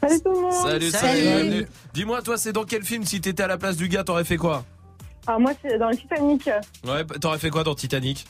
Salut 0.00 0.20
tout 0.22 0.32
le 0.32 0.40
monde. 0.40 0.52
Salut, 0.52 0.90
salut, 0.90 1.20
bienvenue. 1.22 1.66
Dis-moi, 1.94 2.22
toi, 2.22 2.36
c'est 2.36 2.52
dans 2.52 2.64
quel 2.64 2.82
film 2.84 3.04
si 3.04 3.20
t'étais 3.20 3.42
à 3.42 3.46
la 3.46 3.56
place 3.58 3.76
du 3.76 3.88
gars, 3.88 4.04
t'aurais 4.04 4.24
fait 4.24 4.36
quoi? 4.36 4.64
Alors 5.26 5.40
moi, 5.40 5.52
c'est 5.62 5.78
dans 5.78 5.88
le 5.88 5.96
Titanic. 5.96 6.50
Ouais, 6.86 7.04
t'aurais 7.20 7.38
fait 7.38 7.48
quoi 7.50 7.64
dans 7.64 7.74
Titanic? 7.74 8.26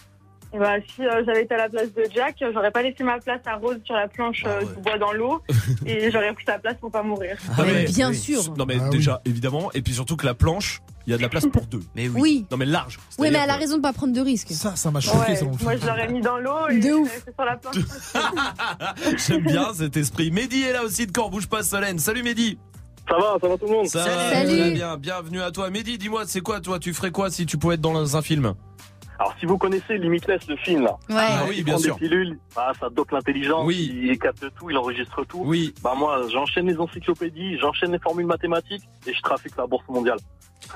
Bah, 0.59 0.74
si 0.94 1.05
euh, 1.05 1.22
j'avais 1.26 1.43
été 1.43 1.55
à 1.55 1.59
la 1.59 1.68
place 1.68 1.93
de 1.94 2.05
Jack, 2.14 2.36
j'aurais 2.52 2.70
pas 2.70 2.82
laissé 2.82 3.02
ma 3.05 3.18
place 3.18 3.40
à 3.47 3.56
Rose 3.56 3.78
sur 3.85 3.94
la 3.94 4.09
planche 4.09 4.44
euh, 4.47 4.60
du 4.60 4.81
bois 4.82 4.98
dans 4.98 5.12
l'eau 5.12 5.43
et 5.86 6.10
j'aurais 6.10 6.32
pris 6.32 6.44
sa 6.44 6.59
place 6.59 6.74
pour 6.81 6.90
pas 6.90 7.02
mourir. 7.02 7.36
Non, 7.59 7.64
bien 7.86 8.12
sûr. 8.12 8.55
Non 8.56 8.64
mais 8.66 8.78
déjà, 8.90 9.20
évidemment, 9.24 9.70
et 9.72 9.82
puis 9.82 9.94
surtout 9.94 10.16
que 10.16 10.26
la 10.26 10.35
planche, 10.35 10.81
il 11.06 11.10
y 11.10 11.14
a 11.14 11.16
de 11.16 11.22
la 11.22 11.28
place 11.28 11.47
pour 11.47 11.66
deux. 11.66 11.82
Mais 11.94 12.09
Oui. 12.09 12.47
Non 12.51 12.56
mais 12.56 12.66
large. 12.66 12.98
Oui, 13.18 13.28
mais 13.31 13.39
elle 13.43 13.51
a 13.51 13.56
raison 13.56 13.76
de 13.76 13.82
pas 13.82 13.93
prendre 13.93 14.12
de 14.12 14.20
risques. 14.20 14.51
Ça, 14.51 14.76
ça 14.76 14.90
m'a 14.90 15.01
Ouais, 15.01 15.39
moi, 15.62 15.76
je 15.76 15.86
l'aurais 15.86 16.09
mis 16.09 16.20
dans 16.20 16.39
l'eau 16.39 16.68
et 16.70 16.78
De 16.78 16.89
je 16.89 16.93
ouf. 16.94 17.10
restée 17.12 17.32
sur 17.32 17.44
la 17.44 17.56
planche. 17.56 17.76
J'aime 19.26 19.43
bien 19.44 19.74
cet 19.74 19.97
esprit. 19.97 20.31
Mehdi 20.31 20.62
est 20.62 20.72
là 20.72 20.82
aussi 20.85 21.06
de 21.06 21.12
Corps 21.12 21.31
Bouge 21.31 21.47
pas 21.47 21.62
Solène. 21.62 21.98
Salut 21.98 22.22
Mehdi. 22.22 22.59
Ça 23.09 23.16
va, 23.16 23.36
ça 23.40 23.48
va 23.48 23.59
tout 23.59 23.66
le 23.66 23.72
monde 23.72 23.86
Ça 23.86 23.98
va 24.05 24.31
Salut. 24.32 24.59
très 24.59 24.70
bien. 24.70 24.97
Bienvenue 24.97 25.43
à 25.43 25.51
toi. 25.51 25.68
Mehdi, 25.70 25.98
dis-moi, 25.98 26.22
c'est 26.26 26.40
quoi 26.40 26.60
toi 26.60 26.78
Tu 26.78 26.94
ferais 26.94 27.10
quoi 27.10 27.31
si 27.31 27.44
tu 27.44 27.59
pouvais 27.59 27.74
être 27.74 27.81
dans 27.82 28.16
un 28.16 28.22
film? 28.22 28.55
Alors, 29.19 29.35
si 29.39 29.47
vous 29.47 29.59
connaissez 29.59 29.97
Limitless, 29.97 30.47
le 30.49 30.57
film, 30.57 30.82
là. 30.82 30.97
Ouais. 31.09 31.16
Ah 31.16 31.45
oui, 31.49 31.57
il 31.59 31.65
bien 31.65 31.74
prend 31.74 31.82
sûr. 31.82 31.95
des 31.95 32.01
pilules, 32.09 32.39
bah, 32.57 32.73
ça 32.81 32.89
dope 32.91 33.11
l'intelligence, 33.12 33.65
il 33.73 34.19
capte 34.19 34.45
tout, 34.59 34.70
il 34.70 34.77
enregistre 34.77 35.24
tout. 35.24 35.43
Oui. 35.45 35.73
Bah, 35.82 35.95
moi, 35.97 36.23
j'enchaîne 36.32 36.66
les 36.66 36.77
encyclopédies, 36.78 37.59
j'enchaîne 37.59 37.93
les 37.93 37.99
formules 38.01 38.27
mathématiques 38.27 38.82
et 39.07 39.15
je 39.15 39.23
trafique 39.23 39.57
la 39.57 39.66
bourse 39.66 39.86
mondiale. 39.89 40.19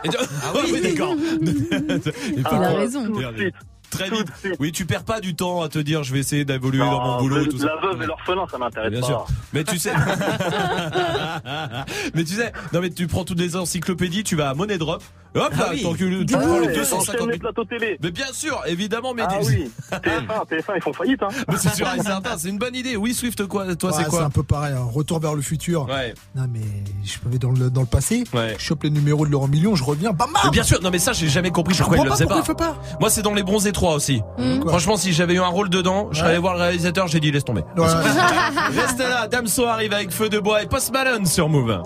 Ah 0.05 0.53
oui, 0.73 0.81
d'accord. 0.81 1.15
Et 1.15 2.43
Ah, 2.45 2.49
puis- 2.49 2.59
ouais, 2.59 2.67
Raison. 2.77 3.07
tout 3.07 3.23
de 3.23 3.37
suite. 3.39 3.55
Très 3.91 4.11
vite. 4.11 4.27
Oui, 4.61 4.73
tu 4.73 4.85
perds 4.87 5.05
pas 5.05 5.21
du 5.21 5.35
temps 5.35 5.63
à 5.63 5.69
te 5.69 5.79
dire 5.79 6.03
je 6.05 6.13
vais 6.13 6.21
essayer 6.21 6.45
d'évoluer 6.45 6.79
dans 6.79 7.03
mon 7.05 7.19
boulot. 7.19 7.37
le- 7.37 7.49
tout 7.49 7.59
ça. 7.59 7.67
la 7.67 7.77
veuve 7.89 8.03
et 8.03 8.07
l'orphelin, 8.07 8.47
ça 8.51 8.59
m'intéresse 8.59 8.91
Bien 8.91 9.01
pas. 9.01 9.07
sûr. 9.07 9.27
Mais 9.53 9.65
tu 9.65 9.79
sais. 9.79 9.93
mais 12.15 12.25
tu 12.25 12.35
sais, 12.35 12.53
non 12.73 12.81
mais 12.81 12.91
tu 12.91 13.07
prends 13.07 13.25
toutes 13.25 13.41
les 13.41 13.57
encyclopédies, 13.57 14.25
tu 14.25 14.37
vas 14.37 14.51
à 14.51 14.55
Money 14.55 14.79
Drop. 14.79 15.03
Hop 15.35 15.53
là, 15.53 15.67
Ah 15.69 15.71
oui. 15.73 15.83
que 15.83 16.23
tu 16.25 16.35
Ah 16.35 16.39
prends 16.39 16.59
les 16.59 16.69
ouais, 16.69 16.75
250 16.75 17.07
j'enchaîne 17.07 17.27
les 17.27 17.33
000. 17.35 17.39
plateaux 17.39 17.65
télé. 17.67 17.99
Mais 18.03 18.11
bien 18.11 18.33
sûr, 18.33 18.61
évidemment, 18.67 19.13
mais 19.13 19.23
Ah 19.29 19.39
oui, 19.45 19.71
TF1, 19.93 20.47
TF1, 20.51 20.73
ils 20.77 20.83
font 20.83 20.93
faillite, 20.95 21.23
hein. 21.23 21.29
Mais 21.49 21.57
c'est 21.59 21.75
sûr 21.75 21.87
et 21.95 22.01
certain, 22.03 22.39
c'est 22.39 22.49
une 22.49 22.57
bonne 22.59 22.75
idée. 22.75 22.97
Oui, 22.97 23.13
Swift, 23.13 23.47
quoi, 23.47 23.77
toi, 23.77 23.91
Ouais, 23.91 23.97
c'est 24.03 24.09
quoi 24.09 24.25
un 24.25 24.31
peu 24.31 24.43
pareil, 24.43 24.73
un 24.75 24.85
retour 24.85 25.21
vers 25.21 25.35
le 25.35 25.43
futur. 25.43 25.87
Ouais. 25.87 26.15
Non, 26.35 26.47
mais 26.51 26.63
je 27.05 27.19
vais 27.27 27.39
dans 27.39 27.51
le, 27.53 27.69
dans 27.69 27.83
le 27.83 27.87
passé, 27.87 28.25
Ouais. 28.33 28.57
je 28.59 28.65
chope 28.65 28.85
les 28.85 28.91
numéros 28.91 29.27
de 29.27 29.31
l'euro 29.31 29.47
million, 29.49 29.75
je 29.77 29.85
reviens, 29.85 30.13
bam, 30.13 30.31
bam 30.33 30.43
Mais 30.47 30.51
bien 30.51 30.63
sûr, 30.63 30.81
non 30.83 30.91
mais 30.91 30.99
ça 30.99 31.13
j'ai 31.13 31.29
jamais 31.29 31.51
compris 31.51 31.75
Je 31.75 31.81
pourquoi 31.83 31.99
il 31.99 32.05
le 32.05 32.11
faisait 32.11 32.27
pas 32.27 32.43
pas. 32.55 32.77
Moi 32.99 33.11
c'est 33.11 33.23
dans 33.23 33.35
les 33.35 33.43
bronzés 33.43 33.73
3 33.79 33.95
aussi. 33.95 34.23
Mmh. 34.39 34.67
Franchement 34.67 34.97
si 34.97 35.13
j'avais 35.13 35.35
eu 35.35 35.41
un 35.41 35.47
rôle 35.47 35.71
dedans, 35.71 36.09
je 36.11 36.19
serais 36.19 36.31
allé 36.31 36.39
voir 36.39 36.55
le 36.55 36.63
réalisateur, 36.63 37.07
j'ai 37.07 37.21
dit 37.21 37.31
laisse 37.31 37.45
tomber. 37.45 37.63
Ouais. 37.77 37.87
Reste 38.77 38.99
là, 38.99 39.29
Damso 39.29 39.67
arrive 39.67 39.93
avec 39.93 40.11
Feu 40.11 40.29
de 40.29 40.41
bois 40.41 40.65
et 40.65 40.67
Post 40.67 40.93
Malone 40.93 41.27
sur 41.27 41.49
Move. 41.49 41.81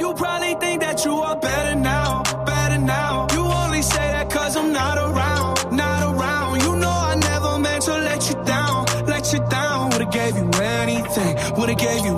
You 0.00 0.12
probably 0.14 0.56
think 0.58 0.80
that 0.80 1.04
you 1.04 1.22
are 1.22 1.38
better 1.38 1.76
now, 1.76 2.24
better 2.44 2.78
now. 2.78 3.28
You 3.32 3.44
only 3.44 3.82
say 3.82 4.10
that 4.10 4.28
cause 4.28 4.56
I'm 4.56 4.72
not 4.72 4.98
around, 4.98 5.70
not 5.70 6.02
around. 6.02 6.60
You 6.62 6.74
know 6.74 6.90
I 6.90 7.14
never 7.14 7.60
meant 7.60 7.82
to 7.82 7.92
let 7.92 8.28
you 8.28 8.34
down, 8.44 8.86
let 9.06 9.32
you 9.32 9.38
down. 9.48 9.90
Would've 9.90 10.10
gave 10.10 10.36
you 10.36 10.50
anything, 10.60 11.36
would've 11.56 11.78
gave 11.78 12.04
you 12.04 12.16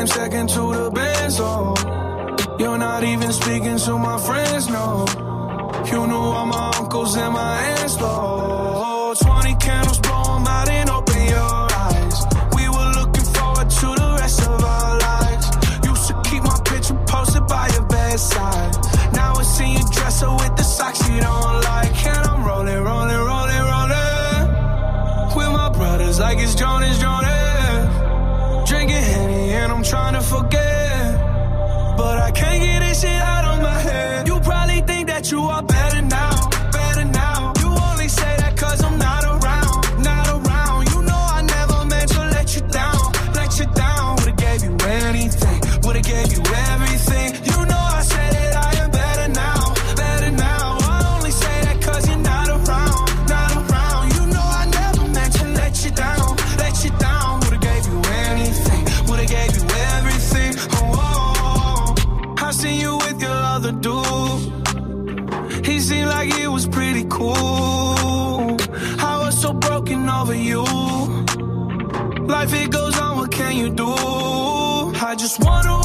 came 0.00 0.06
second 0.06 0.48
to 0.48 0.72
the 0.72 0.90
best, 0.90 1.40
oh. 1.42 1.74
You're 2.58 2.78
not 2.78 3.04
even 3.04 3.32
speaking 3.32 3.76
to 3.76 3.98
my 3.98 4.18
friends, 4.18 4.70
no. 4.70 5.04
You 5.92 6.06
knew 6.06 6.14
all 6.14 6.46
my 6.46 6.72
uncles 6.78 7.16
and 7.16 7.34
my 7.34 7.60
aunts, 7.60 7.96
though. 7.96 8.69
Can't 32.32 32.62
get 32.62 32.80
this 32.80 33.00
shit 33.02 33.10
out 33.10 33.44
of 33.44 33.62
my 33.62 33.78
head. 33.80 34.26
You 34.28 34.40
probably 34.40 34.80
think 34.82 35.08
that 35.08 35.30
you 35.30 35.40
are 35.42 35.62
better 35.62 36.02
now, 36.02 36.30
Life 72.30 72.54
it 72.54 72.70
goes 72.70 72.96
on, 72.96 73.16
what 73.16 73.32
can 73.32 73.56
you 73.56 73.70
do? 73.70 73.88
I 73.88 75.16
just 75.18 75.40
wonder 75.40 75.79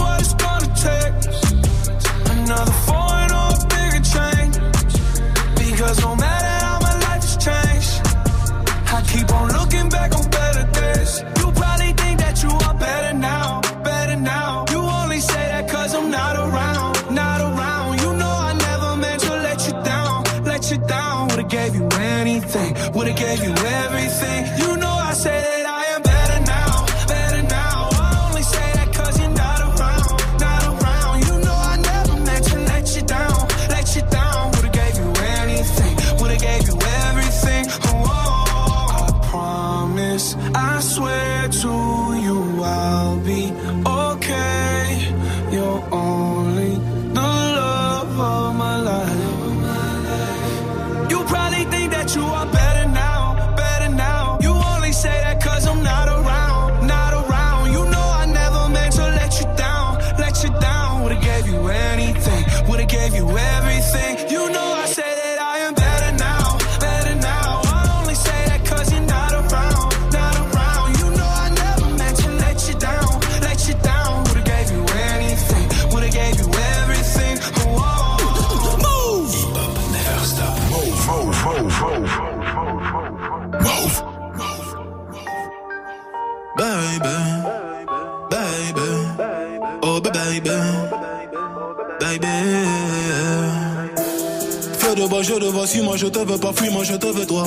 De 95.15 95.21
bois, 95.21 95.33
je 95.33 95.39
te 95.39 95.45
vois, 95.45 95.65
suis-moi, 95.65 95.95
je 95.95 96.07
te 96.07 96.19
veux 96.19 96.37
pas, 96.37 96.51
fuis-moi, 96.51 96.83
je 96.83 96.93
te 96.95 97.05
veux 97.05 97.25
toi. 97.25 97.45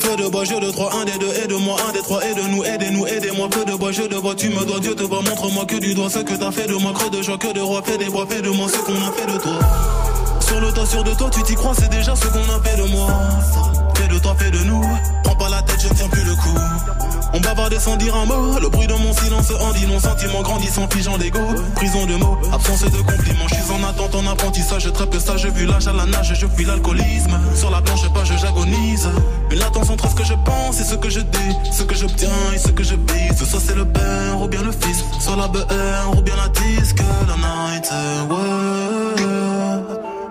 Feu 0.00 0.16
de 0.16 0.26
bois, 0.30 0.44
je 0.44 0.54
de 0.54 0.70
trois, 0.70 0.90
un 0.94 1.04
des 1.04 1.18
deux, 1.18 1.28
aide-moi, 1.44 1.76
un 1.86 1.92
des 1.92 1.98
trois, 1.98 2.24
aide-nous, 2.24 2.64
aidez-nous, 2.64 3.06
aidez-moi. 3.06 3.50
Feu 3.52 3.66
de 3.66 3.76
bois, 3.76 3.92
je 3.92 4.04
te 4.04 4.14
vois, 4.14 4.34
tu 4.34 4.48
me 4.48 4.64
dois, 4.64 4.80
Dieu 4.80 4.94
te 4.94 5.02
voit, 5.02 5.20
montre-moi 5.20 5.66
que 5.66 5.76
du 5.76 5.92
doigt 5.92 6.08
ce 6.08 6.20
que 6.20 6.32
t'as 6.32 6.50
fait 6.50 6.66
de 6.66 6.72
moi, 6.76 6.94
creux 6.94 7.10
de 7.10 7.20
joie, 7.20 7.36
que 7.36 7.52
de 7.52 7.60
roi, 7.60 7.82
fais 7.84 7.98
des 7.98 8.06
bois, 8.06 8.26
fais 8.26 8.40
de 8.40 8.48
moi 8.48 8.68
ce 8.70 8.78
qu'on 8.78 9.06
a 9.06 9.12
fait 9.12 9.30
de 9.30 9.38
toi. 9.38 9.58
Sur 10.40 10.60
le 10.60 10.72
toit, 10.72 10.86
sur 10.86 11.04
de 11.04 11.12
toi, 11.12 11.28
tu 11.30 11.42
t'y 11.42 11.54
crois, 11.56 11.74
c'est 11.78 11.90
déjà 11.90 12.16
ce 12.16 12.26
qu'on 12.26 12.38
a 12.38 12.58
fait 12.64 12.80
de 12.80 12.88
moi. 12.88 13.08
Fais 13.94 14.08
de 14.08 14.18
toi, 14.18 14.34
fais 14.38 14.50
de 14.50 14.64
nous. 14.64 14.82
On 17.38 17.40
bavardait 17.40 17.78
sans 17.78 17.96
dire 17.96 18.16
un 18.16 18.26
mot. 18.26 18.58
Le 18.60 18.68
bruit 18.68 18.88
de 18.88 18.94
mon 18.94 19.12
silence 19.12 19.52
en 19.60 19.72
dit 19.72 19.86
non. 19.86 20.00
Sentiment 20.00 20.42
grandissant, 20.42 20.88
figeant 20.90 21.16
d'ego. 21.18 21.38
Prison 21.76 22.04
de 22.04 22.16
mots, 22.16 22.36
absence 22.52 22.82
de 22.82 22.98
compliments. 22.98 23.46
Je 23.46 23.54
suis 23.54 23.72
en 23.72 23.88
attente, 23.88 24.12
en 24.16 24.26
apprentissage. 24.26 24.92
Très 24.92 25.06
peu 25.06 25.20
sage, 25.20 25.46
vu 25.46 25.64
l'âge 25.64 25.86
à 25.86 25.92
la 25.92 26.04
nage, 26.06 26.34
je 26.34 26.46
fuis 26.48 26.64
l'alcoolisme. 26.64 27.38
Sur 27.54 27.70
la 27.70 27.80
blanche 27.80 28.08
page, 28.12 28.32
j'agonise. 28.40 29.08
Une 29.52 29.58
latence 29.60 29.88
entre 29.88 30.10
ce 30.10 30.16
que 30.16 30.24
je 30.24 30.34
pense 30.44 30.80
et 30.80 30.84
ce 30.84 30.96
que 30.96 31.10
je 31.10 31.20
dis. 31.20 31.56
Ce 31.70 31.84
que 31.84 31.94
j'obtiens 31.94 32.28
et 32.52 32.58
ce 32.58 32.70
que 32.70 32.82
je 32.82 32.96
bise. 32.96 33.48
Soit 33.48 33.60
c'est 33.64 33.76
le 33.76 33.84
père 33.84 34.42
ou 34.42 34.48
bien 34.48 34.62
le 34.62 34.72
fils. 34.72 35.04
Soit 35.20 35.36
la 35.36 35.46
BR 35.46 36.18
ou 36.18 36.22
bien 36.22 36.34
la 36.34 36.48
disque. 36.48 36.98
La 37.28 37.36
night, 37.36 37.88
ouais. 38.30 39.47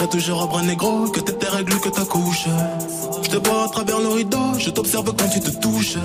je 0.00 0.06
toujours 0.06 0.42
un 0.42 0.46
bras 0.46 0.62
négro, 0.62 1.08
que 1.08 1.20
t'es 1.20 1.32
tes 1.32 1.48
règles, 1.48 1.80
que 1.80 1.88
ta 1.88 2.04
couche. 2.04 2.46
Je 3.30 3.36
te 3.36 3.46
vois 3.46 3.64
à 3.64 3.68
travers 3.68 4.00
le 4.00 4.08
rideau, 4.08 4.38
je 4.58 4.70
t'observe 4.70 5.04
quand 5.14 5.28
tu 5.28 5.40
te 5.40 5.50
touches. 5.50 5.98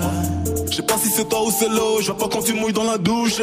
Je 0.70 0.76
sais 0.76 0.82
pas 0.82 0.98
si 0.98 1.08
c'est 1.08 1.26
toi 1.26 1.42
ou 1.46 1.50
c'est 1.50 1.70
l'eau, 1.70 2.00
je 2.00 2.06
vois 2.06 2.18
pas 2.18 2.28
quand 2.30 2.42
tu 2.42 2.52
mouilles 2.52 2.74
dans 2.74 2.84
la 2.84 2.98
douche. 2.98 3.40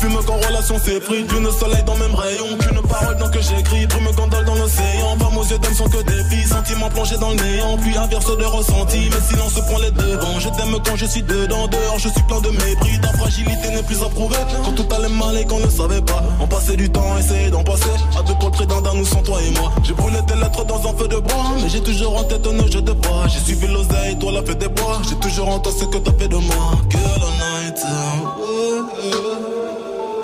Fume 0.00 0.18
quand 0.26 0.34
relation 0.34 0.78
s'est 0.80 0.98
pris, 0.98 1.22
lune 1.22 1.48
soleil 1.52 1.82
dans 1.86 1.94
même 1.94 2.14
rayon. 2.14 2.58
Qu'une 2.58 2.82
parole 2.88 3.16
dans 3.18 3.30
que 3.30 3.40
j'écris, 3.40 3.86
brume 3.86 4.10
gondole 4.16 4.44
dans 4.44 4.56
l'océan. 4.56 5.16
Femmes 5.20 5.38
aux 5.38 5.44
yeux 5.44 5.58
d'âme 5.58 5.74
sont 5.74 5.88
que 5.88 6.02
des 6.02 6.24
filles, 6.24 6.48
sentiments 6.48 6.88
plongés 6.88 7.18
dans 7.18 7.30
le 7.30 7.36
néant. 7.36 7.76
Puis 7.76 7.96
inverse 7.96 8.36
de 8.36 8.44
ressenti, 8.44 8.98
mais 9.10 9.20
silence 9.28 9.60
prend 9.60 9.78
les 9.78 9.92
devants. 9.92 10.40
Je 10.40 10.48
t'aime 10.48 10.76
quand 10.84 10.96
je 10.96 11.06
suis 11.06 11.22
dedans, 11.22 11.68
dehors 11.68 11.98
je 11.98 12.08
suis 12.08 12.22
plein 12.22 12.40
de 12.40 12.48
mépris. 12.48 13.00
Ta 13.00 13.12
fragilité 13.12 13.70
n'est 13.70 13.84
plus 13.84 14.02
approuvée, 14.02 14.42
quand 14.64 14.72
tout 14.72 14.88
allait 14.92 15.08
mal 15.08 15.36
et 15.38 15.44
qu'on 15.44 15.60
ne 15.60 15.68
savait 15.70 16.02
pas. 16.02 16.24
On 16.40 16.48
passait 16.48 16.76
du 16.76 16.90
temps, 16.90 17.16
essayer 17.16 17.50
d'en 17.50 17.62
passer. 17.62 17.94
À 18.18 18.22
deux 18.22 18.66
d'un 18.66 18.80
d'un, 18.80 18.94
nous 18.94 19.06
sans 19.06 19.22
toi 19.22 19.38
et 19.40 19.50
moi. 19.60 19.70
J'ai 19.84 19.92
brûlé 19.92 20.18
tes 20.26 20.34
lettres 20.34 20.64
dans 20.64 20.80
un 20.88 20.96
feu 20.96 21.06
de 21.08 21.16
bois, 21.16 21.44
mais 21.62 21.68
j'ai 21.68 21.80
toujours 21.80 22.16
en 22.16 22.24
tête 22.24 22.46
nos 22.46 22.66
jeux 22.66 22.82
de 22.82 22.92
bois. 22.92 23.19
J'ai 23.28 23.40
suivi 23.40 23.66
l'oseille, 23.66 24.18
toi 24.18 24.32
la 24.32 24.42
fête 24.42 24.58
des 24.58 24.68
bois. 24.68 25.00
J'ai 25.08 25.16
toujours 25.16 25.48
en 25.48 25.58
toi 25.58 25.72
ce 25.78 25.84
que 25.84 25.98
t'as 25.98 26.12
fait 26.12 26.28
de 26.28 26.36
moi. 26.36 26.72
Girl 26.90 27.04
all 27.04 27.64
night. 27.64 27.78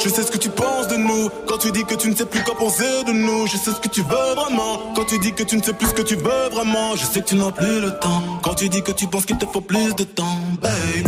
Je 0.06 0.12
sais 0.12 0.22
ce 0.22 0.30
que 0.30 0.38
tu 0.38 0.50
penses 0.50 0.86
de 0.86 0.96
nous 0.96 1.28
Quand 1.48 1.58
tu 1.58 1.72
dis 1.72 1.82
que 1.84 1.96
tu 1.96 2.08
ne 2.08 2.14
sais 2.14 2.26
plus 2.26 2.40
quoi 2.44 2.54
penser 2.56 3.02
de 3.08 3.12
nous 3.12 3.48
Je 3.48 3.56
sais 3.56 3.72
ce 3.72 3.80
que 3.80 3.88
tu 3.88 4.02
veux 4.02 4.34
vraiment 4.36 4.92
Quand 4.94 5.04
tu 5.04 5.18
dis 5.18 5.32
que 5.32 5.42
tu 5.42 5.56
ne 5.56 5.62
sais 5.62 5.72
plus 5.72 5.88
ce 5.88 5.94
que 5.94 6.02
tu 6.02 6.14
veux 6.14 6.48
vraiment 6.52 6.94
Je 6.94 7.04
sais 7.04 7.22
que 7.22 7.26
tu 7.26 7.34
n'as 7.34 7.50
plus 7.50 7.80
le 7.80 7.90
temps 7.98 8.22
Quand 8.40 8.54
tu 8.54 8.68
dis 8.68 8.82
que 8.82 8.92
tu 8.92 9.08
penses 9.08 9.26
qu'il 9.26 9.36
te 9.36 9.46
faut 9.46 9.60
plus 9.60 9.96
de 9.96 10.04
temps 10.04 10.38
Baby 10.62 11.02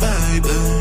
Baby 0.00 0.79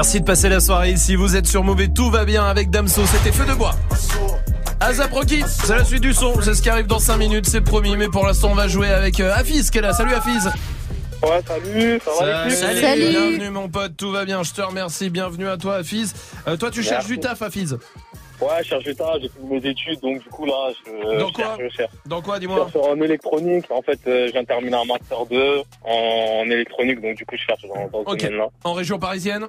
Merci 0.00 0.20
de 0.20 0.24
passer 0.24 0.48
la 0.48 0.60
soirée 0.60 0.92
ici. 0.92 1.14
Vous 1.14 1.36
êtes 1.36 1.46
sur 1.46 1.62
Mauvais, 1.62 1.88
tout 1.88 2.10
va 2.10 2.24
bien 2.24 2.42
avec 2.46 2.70
Damso. 2.70 3.02
C'était 3.04 3.32
feu 3.32 3.44
de 3.44 3.52
bois. 3.52 3.72
Azap 4.80 5.12
Rocky, 5.12 5.42
c'est 5.46 5.76
la 5.76 5.84
suite 5.84 6.00
du 6.00 6.14
son. 6.14 6.40
C'est 6.40 6.54
ce 6.54 6.62
qui 6.62 6.70
arrive 6.70 6.86
dans 6.86 6.98
5 6.98 7.18
minutes, 7.18 7.44
c'est 7.46 7.60
promis. 7.60 7.94
Mais 7.98 8.08
pour 8.08 8.24
l'instant, 8.26 8.48
on 8.50 8.54
va 8.54 8.66
jouer 8.66 8.88
avec 8.88 9.20
euh, 9.20 9.30
Hafiz 9.34 9.68
qui 9.68 9.76
est 9.76 9.82
là. 9.82 9.92
Salut 9.92 10.14
Hafiz. 10.14 10.50
Ouais, 11.22 11.42
salut, 11.46 12.00
ça 12.02 12.24
va 12.24 12.48
filles 12.48 12.56
Salut. 12.80 13.10
Bienvenue 13.10 13.50
mon 13.50 13.68
pote, 13.68 13.94
tout 13.98 14.10
va 14.10 14.24
bien. 14.24 14.42
Je 14.42 14.54
te 14.54 14.62
remercie. 14.62 15.10
Bienvenue 15.10 15.48
à 15.48 15.58
toi 15.58 15.74
Hafiz. 15.74 16.14
Euh, 16.48 16.56
toi, 16.56 16.70
tu 16.70 16.82
cherches 16.82 17.06
Merci. 17.06 17.08
du 17.12 17.20
taf 17.20 17.42
Hafiz. 17.42 17.76
Ouais, 18.40 18.48
je 18.62 18.68
cherche 18.68 18.84
du 18.84 18.94
taf, 18.96 19.16
j'ai 19.20 19.28
fini 19.28 19.60
mes 19.60 19.68
études, 19.68 20.00
donc 20.00 20.22
du 20.22 20.28
coup 20.30 20.46
là, 20.46 20.72
je, 20.86 21.18
Dans 21.18 21.28
je 21.28 21.32
quoi 21.34 21.44
cherche, 21.44 21.60
je 21.60 21.76
cherche. 21.76 21.92
Dans 22.06 22.22
quoi, 22.22 22.36
Je 22.36 22.40
dis-moi 22.40 22.70
cherche 22.72 22.86
en 22.86 22.98
électronique. 23.02 23.66
En 23.70 23.82
fait, 23.82 24.00
euh, 24.06 24.28
je 24.28 24.32
viens 24.32 24.40
de 24.44 24.46
terminer 24.46 24.76
un 24.78 24.86
master 24.86 25.26
2 25.30 25.60
en 25.84 26.44
électronique, 26.46 27.02
donc 27.02 27.16
du 27.18 27.26
coup, 27.26 27.34
je 27.36 27.44
cherche 27.44 27.66
dans, 27.68 27.86
dans 27.88 28.02
ce 28.02 28.10
Ok. 28.10 28.18
domaine-là. 28.20 28.46
En 28.64 28.72
région 28.72 28.98
parisienne 28.98 29.46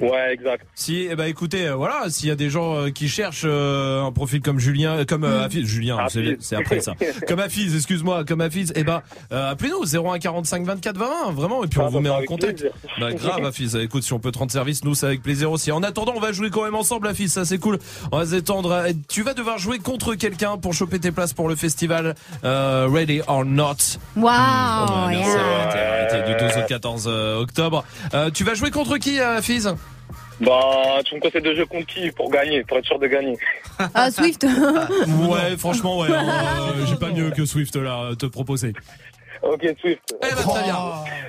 Ouais, 0.00 0.32
exact. 0.32 0.64
Si, 0.74 1.08
eh 1.10 1.16
ben 1.16 1.24
écoutez, 1.24 1.66
euh, 1.66 1.74
voilà, 1.74 2.04
s'il 2.08 2.28
y 2.28 2.32
a 2.32 2.36
des 2.36 2.50
gens 2.50 2.76
euh, 2.76 2.90
qui 2.90 3.08
cherchent 3.08 3.42
euh, 3.44 4.02
un 4.04 4.12
profil 4.12 4.40
comme 4.40 4.58
Julien, 4.58 5.04
comme 5.04 5.24
euh, 5.24 5.44
Hafiz, 5.44 5.66
Julien, 5.66 5.98
c'est 6.40 6.56
après 6.56 6.80
ça, 6.80 6.94
comme 7.28 7.40
Hafiz, 7.40 7.74
excuse-moi, 7.74 8.24
comme 8.24 8.40
Hafiz, 8.40 8.72
eh 8.76 8.84
ben 8.84 9.02
euh, 9.32 9.50
appelez-nous 9.50 9.84
01 9.84 10.18
45 10.18 10.64
24 10.64 10.96
20, 10.96 11.32
vraiment, 11.32 11.64
et 11.64 11.66
puis 11.66 11.80
on 11.80 11.86
Ah, 11.86 11.88
vous 11.88 11.94
bah, 11.96 12.00
met 12.00 12.08
en 12.10 12.16
avec 12.16 12.28
contact. 12.28 12.64
Bah 13.00 13.12
grave, 13.12 13.44
Hafiz, 13.44 13.74
écoute, 13.76 14.02
si 14.04 14.12
on 14.12 14.18
peut 14.20 14.30
te 14.30 14.38
rendre 14.38 14.52
service, 14.52 14.84
nous 14.84 14.94
c'est 14.94 15.06
avec 15.06 15.22
plaisir 15.22 15.50
aussi. 15.50 15.72
En 15.72 15.82
attendant, 15.82 16.12
on 16.16 16.20
va 16.20 16.32
jouer 16.32 16.50
quand 16.50 16.64
même 16.64 16.74
ensemble, 16.74 17.08
Hafiz, 17.08 17.32
ça 17.32 17.44
c'est 17.44 17.58
cool. 17.58 17.78
On 18.12 18.18
va 18.18 18.26
s'étendre. 18.26 18.84
Tu 19.08 19.22
vas 19.22 19.34
devoir 19.34 19.58
jouer 19.58 19.78
contre 19.78 20.14
quelqu'un 20.14 20.58
pour 20.58 20.74
choper 20.74 21.00
tes 21.00 21.10
places 21.10 21.32
pour 21.32 21.48
le 21.48 21.56
festival 21.56 22.14
euh, 22.44 22.88
Ready 22.90 23.22
or 23.26 23.44
Not. 23.44 23.76
Waouh 24.16 25.08
merci, 25.08 25.36
arrêtez, 25.36 25.78
arrêtez, 25.78 26.32
du 26.32 26.38
12 26.54 26.64
au 26.64 26.66
14 26.68 27.04
euh, 27.08 27.40
octobre. 27.40 27.84
Euh, 28.14 28.30
tu 28.30 28.44
vas 28.44 28.54
jouer 28.54 28.70
contre 28.70 28.98
qui, 28.98 29.18
Hafiz? 29.18 29.71
Bah, 30.42 31.00
tu 31.04 31.14
me 31.14 31.20
conseilles 31.20 31.42
de 31.42 31.54
jouer 31.54 31.66
contre 31.66 31.86
qui 31.86 32.10
pour 32.10 32.30
gagner, 32.30 32.64
pour 32.64 32.78
être 32.78 32.84
sûr 32.86 32.98
de 32.98 33.06
gagner 33.06 33.38
Ah, 33.94 34.10
Swift 34.10 34.44
Ouais, 34.44 35.56
franchement, 35.58 35.98
ouais. 36.00 36.08
euh, 36.10 36.86
J'ai 36.86 36.96
pas 36.96 37.10
mieux 37.10 37.30
que 37.30 37.44
Swift 37.46 37.76
là 37.76 38.08
à 38.12 38.16
te 38.16 38.26
proposer. 38.26 38.72
Ok, 39.42 39.66
Swift. 39.80 40.00
Eh 40.22 40.34
ben, 40.34 40.42
très 40.42 40.62
bien. 40.64 40.76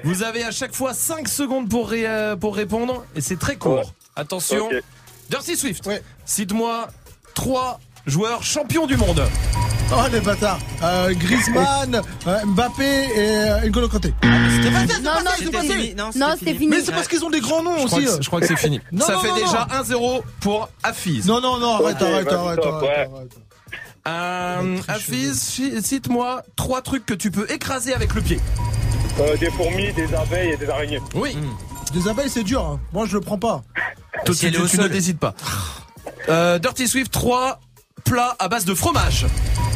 Vous 0.04 0.24
avez 0.24 0.44
à 0.44 0.52
chaque 0.52 0.74
fois 0.74 0.94
5 0.94 1.28
secondes 1.28 1.70
pour, 1.70 1.90
ré- 1.90 2.08
euh, 2.08 2.36
pour 2.36 2.56
répondre 2.56 3.06
et 3.16 3.22
c'est 3.22 3.38
très 3.40 3.56
court. 3.56 3.94
Attention. 4.16 4.66
Ok. 4.68 4.76
Dirty 5.30 5.56
Swift, 5.56 5.90
cite-moi 6.26 6.88
3 7.34 7.80
joueurs 8.06 8.44
champions 8.44 8.86
du 8.88 8.98
monde. 8.98 9.24
Oh 9.96 10.02
les 10.12 10.22
bâtards 10.22 10.60
euh, 10.84 11.14
Griezmann, 11.14 12.02
euh, 12.26 12.46
Mbappé 12.46 12.84
et 12.84 13.20
euh, 13.20 13.62
N'Golo 13.68 13.88
Kanté. 13.90 14.14
Non, 14.24 14.30
non, 14.32 15.32
c'est 15.38 15.46
c'était 15.46 15.52
passé. 15.58 15.70
fini. 15.70 15.96
Non, 15.96 16.10
c'était 16.40 16.54
fini. 16.56 16.68
Mais 16.68 16.82
c'est 16.82 16.92
parce 16.92 17.08
qu'ils 17.08 17.24
ont 17.24 17.30
des 17.30 17.42
grands 17.42 17.62
noms 17.62 17.78
Je 17.80 17.86
crois, 17.88 18.00
aussi. 18.00 18.18
que, 18.18 18.24
je 18.24 18.28
crois 18.28 18.40
que 18.40 18.48
c'est 18.48 18.56
fini. 18.58 18.80
Non, 18.92 19.06
Ça 19.06 19.14
non, 19.14 19.20
fait 19.20 19.28
non, 19.30 19.36
déjà 19.36 19.68
non. 19.72 20.18
1-0 20.20 20.22
pour 20.40 20.70
Hafiz. 20.82 21.28
Non, 21.28 21.42
non, 21.42 21.60
non, 21.60 21.76
arrête, 21.76 21.98
Ok, 21.98 22.02
arrête, 22.02 22.28
arrête, 22.32 22.60
arrête, 22.66 23.10
arrête. 23.14 23.32
Euh, 24.08 24.78
chi- 25.40 25.82
cite-moi 25.82 26.42
3 26.56 26.82
trucs 26.82 27.06
que 27.06 27.14
tu 27.14 27.30
peux 27.32 27.50
écraser 27.52 27.94
avec 27.94 28.14
le 28.16 28.22
pied. 28.22 28.40
Euh, 29.20 29.38
des 29.38 29.50
fourmis, 29.52 29.94
des 29.94 30.14
abeilles 30.16 30.54
et 30.54 30.58
des 30.58 30.70
araignées. 30.70 31.02
Oui. 31.16 31.38
Des 31.94 32.08
abeilles, 32.08 32.30
c'est 32.30 32.44
dur. 32.44 32.62
hein. 32.64 32.80
Moi, 32.92 33.06
je 33.06 33.14
le 33.14 33.22
prends 33.22 33.38
pas. 33.38 33.62
Toi, 34.26 34.34
Si 34.34 34.52
tu, 34.52 34.60
tu- 34.68 34.80
ne 34.80 34.88
décides 34.88 35.20
pas. 35.20 35.36
Euh, 36.30 36.58
Dirty 36.58 36.88
Swift, 36.88 37.12
3 37.14 37.60
plats 38.04 38.36
à 38.40 38.48
base 38.48 38.66
de 38.66 38.74
fromage. 38.74 39.26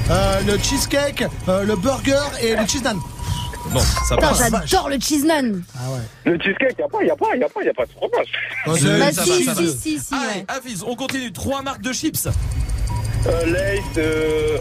Euh, 0.10 0.42
le 0.46 0.58
cheesecake, 0.58 1.26
euh, 1.50 1.64
le 1.64 1.76
burger 1.76 2.20
et 2.42 2.56
le 2.56 2.66
cheese 2.68 2.82
naan. 2.84 3.00
Bon, 3.72 3.80
ça 3.82 4.16
Putain, 4.16 4.30
passe. 4.30 4.52
j'adore 4.66 4.90
le 4.90 4.98
cheese 5.00 5.26
naan. 5.26 5.64
Ah 5.76 5.92
ouais. 5.92 6.32
Le 6.32 6.38
cheesecake, 6.40 6.78
y'a 6.80 6.88
pas, 6.88 7.04
y'a 7.04 7.16
pas, 7.16 7.36
y'a 7.36 7.50
pas, 7.50 7.64
y'a 7.64 7.74
pas 7.74 7.86
de 7.86 7.92
fromage. 7.92 8.28
Oh, 8.66 8.72
Bah 9.00 9.12
ça 9.12 9.24
si, 9.26 9.44
va, 9.44 9.54
ça 9.54 9.62
si, 9.62 9.66
va. 9.66 9.72
si, 9.82 10.00
si, 10.00 10.14
Allez, 10.14 10.46
ouais. 10.72 10.76
On 10.88 10.96
continue. 10.96 11.34
3 11.34 11.62
marques 11.64 11.82
de 11.82 11.92
chips. 11.92 12.28
Euh, 13.28 13.46
Lace, 13.48 13.84
euh... 13.98 14.58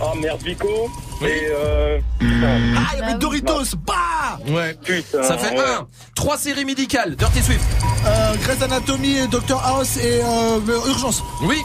Ah 0.00 0.12
merde, 0.20 0.42
Vico. 0.42 0.90
Oui. 1.22 1.28
Et 1.28 1.46
euh... 1.54 1.98
Ah, 2.20 2.24
il 2.24 2.28
y 2.28 2.40
Bah 2.40 2.78
avait 3.04 3.12
oui. 3.14 3.18
Doritos. 3.18 3.76
Bah 3.86 4.38
Ouais. 4.48 4.76
putain, 4.84 5.22
Ça 5.22 5.38
fait 5.38 5.56
ouais. 5.56 5.64
1. 5.64 5.86
3 6.14 6.36
séries 6.36 6.64
médicales. 6.66 7.16
Dirty 7.16 7.42
Swift. 7.42 7.64
euh, 8.06 8.34
Grey's 8.42 8.60
Anatomy, 8.62 9.28
Dr 9.28 9.58
House 9.64 9.96
et 9.96 10.20
euh, 10.22 10.58
Urgence. 10.88 11.22
Oui. 11.42 11.62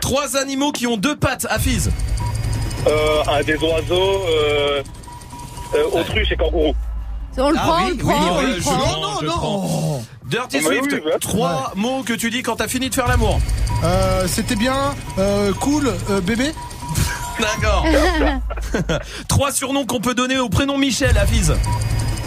3 0.00 0.36
animaux 0.36 0.72
qui 0.72 0.86
ont 0.86 0.96
deux 0.96 1.16
pattes. 1.16 1.46
Hafiz. 1.50 1.90
Euh, 2.86 3.22
un 3.28 3.42
des 3.42 3.56
oiseaux, 3.56 4.22
euh... 4.28 4.82
euh 5.74 5.84
autruche 5.92 6.30
et 6.32 6.36
kangourou. 6.36 6.74
On 7.36 7.50
le 7.50 7.56
Ah 7.58 7.62
prend, 7.66 7.86
oui, 7.86 7.98
on 8.02 8.40
le 8.42 8.54
oui, 8.54 8.60
prend, 8.60 8.74
on 8.74 9.20
le. 9.20 9.26
Non, 9.26 9.36
non, 9.36 9.42
non. 9.42 10.04
Dirty 10.26 10.58
Oh, 10.60 10.68
mais 10.68 10.78
Swift. 10.78 10.92
oui, 10.92 11.00
ouais. 11.12 11.18
3 11.20 11.72
mots 11.76 12.02
que 12.02 12.12
tu 12.12 12.30
dis 12.30 12.42
quand 12.42 12.56
t'as 12.56 12.68
fini 12.68 12.90
de 12.90 12.94
faire 12.94 13.08
l'amour. 13.08 13.40
Euh, 13.82 14.26
C'était 14.28 14.56
bien, 14.56 14.94
euh, 15.18 15.52
cool, 15.60 15.92
euh, 16.10 16.20
bébé. 16.20 16.52
D'accord. 17.40 17.84
3 19.28 19.52
surnoms 19.52 19.84
qu'on 19.86 20.00
peut 20.00 20.14
donner 20.14 20.38
au 20.38 20.48
prénom 20.48 20.78
Michel, 20.78 21.16
Hafiz. 21.18 21.54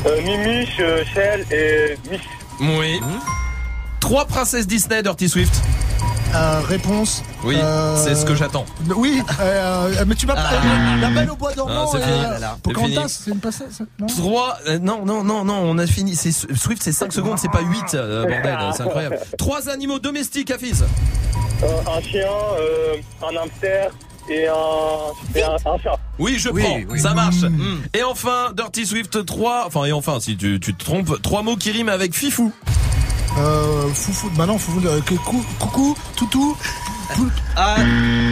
Euh, 0.05 0.21
Mimiche, 0.23 0.77
euh, 0.79 1.03
Shell 1.13 1.45
et 1.51 1.97
Mich. 2.09 2.21
Oui. 2.59 2.99
3 3.99 4.25
princesses 4.25 4.67
Disney, 4.67 5.01
Dirty 5.03 5.29
Swift. 5.29 5.53
Euh, 6.37 6.59
réponse. 6.61 7.23
Oui, 7.43 7.55
Euh, 7.59 7.95
c'est 7.97 8.15
ce 8.15 8.25
que 8.25 8.35
j'attends. 8.35 8.65
Oui, 8.95 9.21
euh, 9.39 10.03
mais 10.05 10.13
tu 10.15 10.27
m'as 10.27 10.35
pas. 10.35 10.49
La 11.01 11.09
belle 11.09 11.29
au 11.31 11.35
bois 11.35 11.53
dormant. 11.53 11.85
Ah, 11.91 11.97
c'est 11.97 12.01
fini. 12.03 12.95
une 13.27 13.39
passage. 13.39 13.71
ça 13.71 13.83
Non 13.99 14.07
3 14.07 14.57
non 14.81 15.05
non 15.05 15.23
non 15.23 15.43
non 15.43 15.55
on 15.63 15.77
a 15.77 15.87
fini 15.87 16.15
c'est 16.15 16.31
Swift 16.31 16.81
c'est 16.83 16.91
5 16.91 17.11
secondes 17.13 17.37
c'est 17.39 17.51
pas 17.51 17.61
8 17.61 17.93
euh, 17.95 18.21
bordel 18.25 18.57
c'est 18.75 18.83
incroyable 18.83 19.17
3 19.37 19.69
animaux 19.69 19.99
domestiques 19.99 20.51
Hafiz 20.51 20.83
Euh, 21.63 21.67
un 21.97 22.01
chien, 22.01 22.27
euh, 22.59 22.95
un 23.23 23.35
hamster 23.35 23.91
et 24.29 24.47
un, 24.47 24.53
et 25.35 25.43
un, 25.43 25.55
un 25.65 25.77
chat. 25.79 25.97
Oui 26.19 26.35
je 26.37 26.49
Oui, 26.49 26.61
prends 26.63 26.79
oui. 26.89 26.99
ça 26.99 27.13
marche 27.13 27.37
Et 27.93 28.03
enfin 28.03 28.51
Dirty 28.55 28.85
Swift 28.85 29.25
3 29.25 29.63
enfin 29.67 29.85
et 29.85 29.91
enfin 29.93 30.19
si 30.19 30.35
tu, 30.37 30.59
tu 30.59 30.73
te 30.75 30.83
trompes 30.83 31.21
3 31.21 31.41
mots 31.43 31.55
qui 31.55 31.71
riment 31.71 31.89
avec 31.89 32.13
fifou 32.13 32.51
Euh, 33.37 33.87
foufou. 33.93 34.29
Bah 34.35 34.45
non, 34.45 34.57
foufou. 34.57 34.85
euh, 34.87 35.01
coucou, 35.01 35.43
coucou, 35.59 35.95
toutou. 36.15 36.57
Poulpe. 37.15 37.33
Ah, 37.55 37.75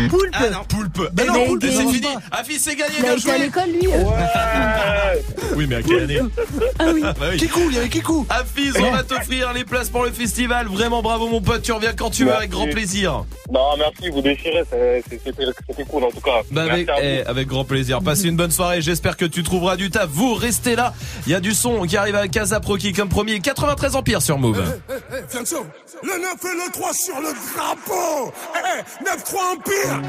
Poulpe. 0.09 0.29
ah 0.33 0.49
non. 0.49 0.63
Poulpe 0.67 1.09
Mais 1.17 1.23
Et 1.23 1.27
non, 1.27 1.33
non, 1.33 1.45
poulpe, 1.47 1.63
c'est 1.65 1.87
fini. 1.93 2.07
Hafiz 2.31 2.61
c'est 2.63 2.75
gagné 2.75 2.93
Il 2.99 3.05
a 3.05 3.15
bien 3.15 3.17
été 3.17 3.29
à 3.31 3.35
joué 3.35 3.45
l'école, 3.45 3.69
lui. 3.71 3.87
Ouais. 3.87 3.95
Oui 5.55 5.65
mais 5.69 5.75
à 5.75 5.81
quelle 5.83 6.03
année 6.03 6.19
Ah 6.79 6.85
oui. 6.93 7.01
Ah 7.05 7.13
bah 7.17 7.27
oui. 7.31 7.37
Kikou, 7.37 7.61
il 7.69 7.75
y 7.75 7.77
avait 7.79 7.89
Kikou. 7.89 8.25
Hafiz 8.29 8.73
on 8.79 8.91
va 8.91 9.03
t'offrir 9.03 9.53
les 9.53 9.63
places 9.63 9.89
pour 9.89 10.03
le 10.03 10.11
festival 10.11 10.67
Vraiment 10.67 11.01
bravo 11.01 11.27
mon 11.29 11.39
pote 11.41 11.61
tu 11.61 11.71
reviens 11.71 11.93
quand 11.93 12.09
tu 12.09 12.25
veux 12.25 12.33
avec 12.35 12.49
grand 12.49 12.67
plaisir 12.67 13.23
Non, 13.49 13.77
merci, 13.77 14.09
vous 14.09 14.21
déchirez, 14.21 14.63
c'était 15.09 15.83
cool 15.89 16.03
en 16.03 16.11
tout 16.11 16.19
cas. 16.21 16.41
Bah 16.51 16.63
avec, 16.63 16.89
eh, 17.01 17.23
avec 17.25 17.47
grand 17.47 17.63
plaisir. 17.63 18.01
Passez 18.01 18.27
une 18.27 18.35
bonne 18.35 18.51
soirée. 18.51 18.81
J'espère 18.81 19.15
que 19.17 19.25
tu 19.25 19.43
trouveras 19.43 19.75
du 19.77 19.89
taf. 19.89 20.07
Vous 20.09 20.33
restez 20.33 20.75
là. 20.75 20.93
Il 21.25 21.31
y 21.31 21.35
a 21.35 21.39
du 21.39 21.53
son 21.53 21.83
qui 21.83 21.95
arrive 21.97 22.15
à 22.15 22.27
Casa 22.27 22.59
Proki 22.59 22.91
comme 22.91 23.09
premier. 23.09 23.39
93 23.39 23.95
Empire 23.95 24.21
sur 24.21 24.37
Move. 24.37 24.63
Eh, 24.89 24.93
eh, 25.11 25.15
Fianso, 25.29 25.65
le 26.03 26.09
9 26.09 26.19
et 26.43 26.65
le 26.67 26.71
3 26.71 26.93
sur 26.93 27.19
le 27.21 27.29
drapeau 27.55 28.33
Eh, 28.65 28.81
9-3 29.03 29.53
Empire 29.53 30.01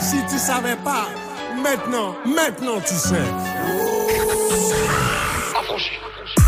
Si 0.00 0.22
tu 0.30 0.38
savais 0.38 0.76
pas, 0.76 1.08
maintenant, 1.62 2.14
maintenant 2.24 2.80
tu 2.86 2.94
sais. 2.94 3.14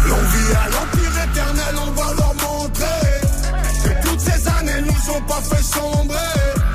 L'on 0.06 0.16
vit 0.16 0.55
à 0.55 0.69
l'empire 0.69 1.15
éternel, 1.24 1.74
on 1.86 1.90
va 1.93 2.15
leur 2.15 2.35
montrer 2.35 2.85
Que 3.85 4.06
toutes 4.06 4.20
ces 4.20 4.48
années 4.48 4.82
nous 4.82 5.15
ont 5.15 5.23
pas 5.23 5.40
fait 5.43 5.62
sombrer. 5.62 6.16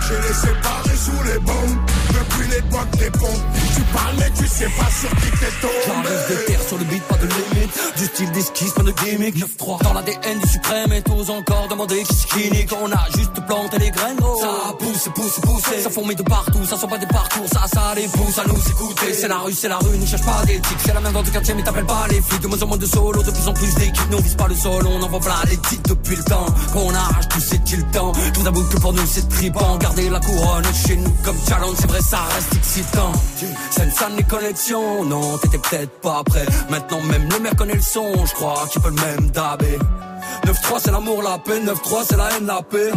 J'ai 0.02 0.27
les 0.27 0.34
séparés 0.34 0.98
sous 0.98 1.23
les 1.23 1.40
bombes 1.40 1.80
Depuis 2.14 2.48
l'époque 2.49 2.91
des 2.98 3.10
pompes 3.11 3.44
Tu 3.76 3.81
parles 3.94 4.15
mais 4.19 4.31
tu 4.38 4.48
sais 4.48 4.69
pas 4.77 4.90
sur 4.99 5.10
qui 5.10 5.31
t'es 5.40 5.52
tombé 5.61 5.73
J'arrive 5.85 6.30
de 6.30 6.45
terre 6.45 6.61
sur 6.68 6.77
le 6.77 6.84
beat, 6.85 7.03
pas 7.03 7.18
de 7.18 7.27
limite. 7.27 7.98
Du 7.98 8.06
style 8.06 8.31
d'esquisse, 8.31 8.72
pas 8.72 8.84
de 8.84 8.91
gimmick. 8.91 9.35
9-3 9.35 9.84
dans 9.84 9.94
l'ADN 9.94 10.40
du 10.40 10.49
suprême 10.49 10.94
et 10.94 11.02
tous 11.02 11.30
encore 11.30 11.68
demander 11.69 12.03
qui 12.03 12.26
qui 12.27 12.52
nique. 12.52 12.72
On 12.81 12.91
a 12.91 13.06
juste 13.15 13.34
planté 13.45 13.77
les 13.80 13.91
graines. 13.91 14.18
Ça 14.18 14.73
pousse, 14.80 15.10
pousse, 15.14 15.40
pousse. 15.41 15.64
Ça 15.84 15.90
fourmille 15.90 16.15
de 16.15 16.23
partout, 16.23 16.64
ça 16.65 16.77
sent 16.77 16.88
pas 16.88 16.98
des 16.98 17.07
parcours. 17.07 17.48
Ça, 17.52 17.65
ça 17.73 17.94
les 17.95 18.07
pousse 18.07 18.38
à 18.38 18.45
nous 18.48 18.60
écouter. 18.69 19.14
C'est 19.14 19.27
la 19.27 19.38
rue, 19.40 19.53
c'est 19.53 19.68
la 19.68 19.77
rue, 19.77 19.98
ne 19.98 20.06
cherche 20.06 20.23
pas 20.23 20.44
d'éthique. 20.45 20.77
C'est 20.85 20.94
la 20.94 21.02
même 21.02 21.14
dans 21.14 21.22
le 21.22 21.30
quartier, 21.30 21.53
mais 21.53 21.64
t'appelles 21.64 21.85
pas 21.85 22.07
les 22.10 22.22
flics. 22.22 22.41
De 22.41 22.48
moins 22.48 22.61
en 22.61 22.68
moins 22.68 22.77
de 22.77 22.85
solo, 22.85 23.23
de 23.23 23.31
plus 23.31 23.48
en 23.48 23.53
plus 23.53 23.73
d'équipes. 23.76 24.10
Nous 24.11 24.18
on 24.18 24.22
vise 24.22 24.35
pas 24.35 24.48
le 24.48 24.56
sol, 24.56 24.85
on 24.88 25.02
envoie 25.02 25.19
plein 25.19 25.41
les 25.49 25.57
titres 25.57 25.90
depuis 25.90 26.15
le 26.15 26.23
temps. 26.23 26.45
Qu'on 26.73 26.94
arrache 26.94 27.27
tout, 27.30 27.40
c'est-il 27.40 27.84
temps. 27.88 28.11
Tout 28.34 28.44
d'abord 28.44 28.68
que 28.69 28.77
pour 28.77 28.94
nous 28.94 29.06
c'est 29.06 29.27
tripant. 29.30 29.77
Garder 29.77 30.10
la 30.10 30.19
couronne 30.19 30.65
chez 30.85 30.95
nous 30.95 31.14
comme 31.23 31.38
challenge, 31.48 31.76
c'est 31.80 31.88
vrai, 31.88 31.99
ça 32.09 32.19
reste 32.35 32.53
excitant. 32.55 33.11
Salle 33.71 34.15
les 34.17 34.23
connexions, 34.23 35.05
non, 35.05 35.38
t'étais 35.38 35.59
peut-être 35.59 36.01
pas 36.01 36.23
prêt. 36.23 36.45
Maintenant 36.69 37.01
même 37.01 37.30
le 37.30 37.39
maire 37.39 37.55
connaît 37.55 37.75
le 37.75 37.81
son, 37.81 38.25
je 38.25 38.34
crois 38.34 38.65
qu'il 38.71 38.81
peut 38.81 38.89
le 38.89 38.95
même 38.95 39.30
dabé. 39.31 39.77
9-3 40.45 40.80
c'est 40.84 40.91
l'amour, 40.91 41.21
la 41.21 41.38
paix, 41.38 41.59
9-3 41.59 42.05
c'est 42.09 42.17
la 42.17 42.30
haine, 42.31 42.47
la 42.47 42.61
paix. 42.61 42.91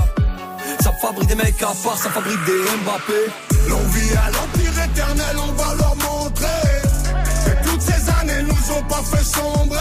Ça 0.81 0.93
fabrique 1.03 1.29
des 1.29 1.35
mecs 1.35 1.63
à 1.63 1.73
part, 1.85 1.99
ça 1.99 2.11
fabrique 2.11 2.43
des 2.45 2.63
Mbappé. 2.85 3.31
L'on 3.69 3.79
vit 3.79 4.13
à 4.17 4.31
l'empire 4.31 4.85
éternel, 4.85 5.37
on 5.37 5.53
va 5.53 5.75
leur 5.75 5.97
montrer 5.97 6.47
Que 7.45 7.69
toutes 7.69 7.83
ces 7.83 8.11
années 8.21 8.43
nous 8.43 8.77
ont 8.77 8.83
pas 8.85 9.03
fait 9.03 9.25
sombrer 9.25 9.77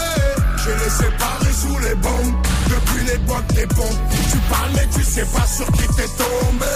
J'ai 0.64 0.74
les 0.84 0.90
séparés 0.90 1.52
sous 1.52 1.78
les 1.78 1.94
bombes 1.94 2.34
Depuis 2.68 3.04
l'époque 3.04 3.46
des 3.54 3.66
pompes 3.66 4.00
Tu 4.30 4.38
parles 4.50 4.70
mais 4.74 4.88
tu 4.92 5.04
sais 5.04 5.26
pas 5.26 5.46
sur 5.46 5.66
qui 5.72 5.86
t'es 5.94 6.08
tombé 6.18 6.66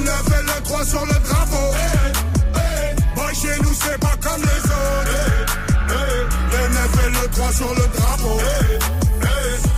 Le 0.00 0.06
9 0.06 0.22
et 0.40 0.42
le 0.42 0.62
3 0.64 0.84
sur 0.84 1.04
le 1.04 1.12
drapeau. 1.12 1.74
Boy 3.14 3.34
chez 3.34 3.60
nous 3.62 3.74
c'est 3.84 3.98
pas 3.98 4.16
comme 4.22 4.40
les 4.40 4.64
autres. 4.64 5.10
Eh, 5.90 6.56
Le 6.56 6.68
9 6.74 7.06
et 7.06 7.10
le 7.10 7.28
3 7.30 7.52
sur 7.52 7.68
le 7.74 7.86
drapeau. 7.98 8.40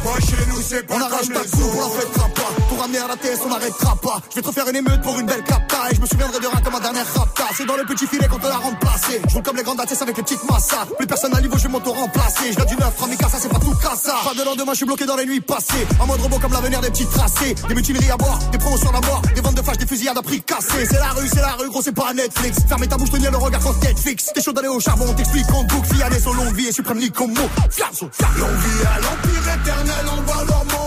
Boy 0.05 0.21
chez 0.21 0.47
nous 0.49 0.61
c'est 0.63 0.87
pas 0.87 0.95
On 0.95 0.99
comme 1.01 1.13
arrache 1.13 1.29
les 1.29 1.35
ta 1.35 1.41
autres. 1.41 1.51
coupe, 1.51 1.75
on 1.75 1.95
la 1.95 2.01
fêtera 2.01 2.29
pas. 2.29 2.53
T'auras 2.73 2.85
ramener 2.85 3.01
à 3.01 3.09
la 3.09 3.17
TS, 3.17 3.41
on 3.45 3.51
n'arrêtera 3.51 3.97
pas. 3.97 4.21
Je 4.31 4.37
vais 4.37 4.41
te 4.41 4.47
refaire 4.47 4.67
une 4.67 4.77
émeute 4.77 5.03
pour 5.03 5.19
une 5.19 5.27
belle 5.27 5.45
capta. 5.45 5.91
Et 5.91 5.95
je 5.95 6.01
me 6.01 6.07
souviendrai 6.07 6.41
de 6.41 6.47
rien 6.47 6.61
comme 6.65 6.73
ma 6.73 6.81
dernière 6.81 7.07
rapta. 7.15 7.45
C'est 7.55 7.67
dans 7.67 7.77
le 7.77 7.85
petit 7.85 8.07
filet 8.07 8.27
qu'on 8.29 8.39
te 8.39 8.47
l'a 8.47 8.57
remplacé. 8.57 9.21
Je 9.29 9.35
roule 9.35 9.43
comme 9.43 9.57
les 9.57 9.63
grandes 9.63 9.79
ATS 9.79 10.01
avec 10.01 10.17
les 10.17 10.23
petites 10.23 10.43
massas. 10.49 10.87
Plus 10.97 11.07
personne 11.07 11.37
à 11.37 11.41
niveau, 11.43 11.59
je 11.59 11.65
vais 11.65 11.69
m'auto-remplacer. 11.69 12.53
Je 12.53 12.57
viens 12.57 12.65
du 12.65 12.77
neuf, 12.77 12.99
Ramika, 12.99 13.29
ça 13.29 13.37
c'est 13.39 13.51
pas 13.51 13.59
tout 13.59 13.75
cassa. 13.75 14.15
Pas 14.25 14.35
de 14.35 14.43
lendemain, 14.43 14.73
je 14.73 14.77
suis 14.79 14.87
bloqué 14.87 15.05
dans 15.05 15.17
les 15.17 15.27
nuits 15.27 15.43
passées. 15.43 15.87
En 16.01 16.07
mode 16.07 16.21
robot 16.23 16.39
comme 16.39 16.53
l'avenir 16.53 16.81
des 16.81 16.91
petits 16.91 17.07
tracés. 17.07 17.55
Des 17.69 17.75
mutineries 17.75 18.11
à 18.11 18.17
boire, 18.17 18.39
des 18.51 18.59
promotions 18.59 18.89
à 18.89 19.07
mort. 19.07 19.23
Des 19.35 19.43
ventes 19.43 19.55
de 19.55 19.63
flash, 19.63 19.77
des 19.77 19.87
fusillades 19.87 20.17
à 20.17 20.23
prix 20.23 20.41
cassés. 20.41 20.87
C'est 20.89 20.99
la 20.99 21.11
rue, 21.11 21.29
c'est 21.29 21.43
la 21.43 21.53
rue, 21.53 21.69
gros, 21.69 21.83
c'est 21.83 21.93
pas 21.93 22.15
Netflix. 22.15 22.57
Fermez 22.67 22.87
ta 22.87 22.97
bouche, 22.97 23.11
tenir 23.11 23.31
le 23.31 23.37
regard 23.37 23.61
sur 23.61 23.77
Netflix. 23.81 24.31
T'es 24.35 24.41
chaud 24.41 24.53
d'aller 24.53 24.69
au 24.69 24.81
charbon, 24.81 25.05
on 25.11 25.13
t'explique 25.13 25.51
en 25.53 25.63
boucle. 25.65 25.95
Fiané, 25.95 26.19
son 26.19 26.33
longue 26.33 26.55
vie 26.55 26.69
et 26.69 26.73
suprême 26.73 26.99
ni 26.99 27.11
comme 27.11 27.35
mot. 27.35 27.51
Fiasso, 27.69 28.09
fiasso. 28.11 28.39
L'envie 28.39 28.87
à 28.87 29.01
l'empire 29.01 29.55
éternel, 29.61 30.07
on 30.17 30.23
va 30.23 30.45
leur 30.45 30.63
ces 30.65 30.82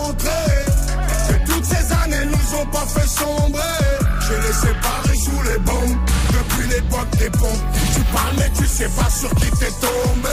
années 2.56 2.62
nous 2.62 2.62
ont 2.62 2.66
pas 2.66 2.86
fait 2.86 3.06
sombrer. 3.06 3.60
J'ai 4.20 4.36
les 4.46 4.52
séparés 4.52 5.16
sous 5.16 5.42
les 5.50 5.58
bombes 5.58 5.98
depuis 6.32 6.68
l'époque 6.68 7.10
des 7.18 7.30
pompes. 7.30 7.64
Tu 7.94 8.00
parles 8.12 8.34
mais 8.38 8.50
tu 8.56 8.66
sais 8.66 8.88
pas 8.88 9.10
sur 9.10 9.30
qui 9.30 9.50
t'es 9.58 9.70
tombé. 9.80 10.28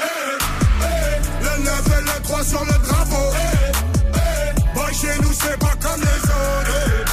Eh, 0.00 0.82
eh, 0.82 1.44
le 1.44 1.64
9 1.64 1.98
et 1.98 2.02
le 2.02 2.22
3 2.22 2.44
sur 2.44 2.64
le 2.64 2.72
drapeau. 2.86 3.32
Eh, 3.34 3.72
eh, 4.14 4.74
boy, 4.74 4.94
chez 4.94 5.20
nous 5.22 5.32
c'est 5.32 5.58
pas 5.58 5.74
comme 5.80 6.00
les 6.00 6.22
autres. 6.24 7.06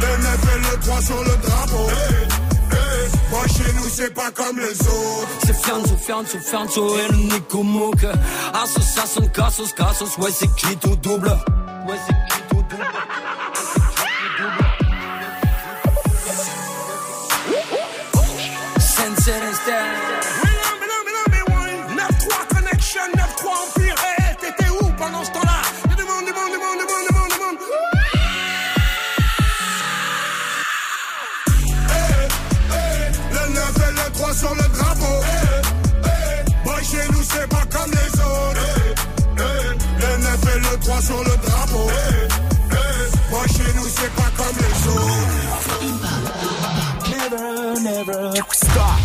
Le 0.00 0.22
9 0.22 0.38
et 0.54 0.58
le 0.58 0.80
3 0.80 1.00
sur 1.02 1.22
le 1.22 1.36
drapeau. 1.42 1.90
Boy, 3.30 3.48
chez 3.48 3.72
nous 3.74 3.88
c'est 3.92 4.14
pas 4.14 4.30
comme 4.30 4.58
les 4.58 4.80
autres. 4.80 5.28
C'est 5.44 5.56
Fianzo, 5.56 5.96
Fianzo, 5.96 6.38
Fianzo 6.38 6.98
et 6.98 7.08
le 7.08 7.16
Nico 7.16 7.62
Mouk 7.62 8.06
Association, 8.54 9.28
Cassos, 9.28 9.72
Cassos, 9.72 10.16
ouais 10.18 10.30
c'est 10.32 10.52
qui 10.54 10.76
tout 10.76 10.96
double? 10.96 11.28
Ouais 11.88 11.96
c'est 12.06 12.14
qui 12.14 12.45
tout 12.76 12.82
double 14.38 14.64
Sensei 18.78 19.54
Star 19.54 19.86
9-3 21.96 22.46
Connection, 22.54 23.00
9-3 23.16 23.48
Empire, 23.66 23.94
t'étais 24.40 24.70
où 24.70 24.92
pendant 24.98 25.24
ce 25.24 25.30
temps-là 25.30 25.62
Y'a 25.88 25.96
du 25.96 26.02
monde, 26.02 26.24
du 26.26 26.32
monde, 26.32 26.50
du 26.52 26.58
monde, 26.58 26.78
du 26.78 26.86
monde, 26.86 27.06
du 27.08 27.14
monde, 27.14 27.30
du 27.30 27.38
monde 27.40 27.58
Le 33.32 33.42
9 33.54 33.76
et 33.76 33.92
le 33.92 34.12
3 34.12 34.34
sur 34.34 34.54
le 34.54 34.68
drapeau. 34.76 35.16
Boy, 36.64 36.84
chez 36.84 37.08
nous 37.12 37.22
c'est 37.22 37.48
pas 37.48 37.64
comme 37.70 37.90
les 37.90 38.20
autres. 38.20 38.66
Le 39.98 40.16
9 40.22 40.56
et 40.56 40.58
le 40.58 40.78
3 40.80 41.00
sur 41.00 41.18
le 41.18 41.24
drapeau 41.24 41.45
stop. 48.52 49.00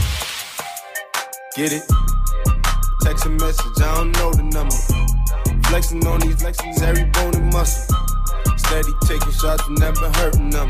Get 1.56 1.72
it? 1.72 1.84
Text 3.02 3.26
a 3.26 3.30
message, 3.30 3.82
I 3.82 3.96
don't 3.96 4.12
know 4.18 4.34
the 4.34 4.44
number. 4.44 4.76
Flexing 5.68 6.06
on 6.06 6.20
these 6.20 6.42
flexing 6.42 6.74
every 6.84 7.06
bone 7.12 7.36
and 7.36 7.54
muscle. 7.54 7.96
Steady 8.58 8.92
taking 9.06 9.32
shots, 9.32 9.64
never 9.70 10.10
hurting 10.20 10.50
them. 10.50 10.68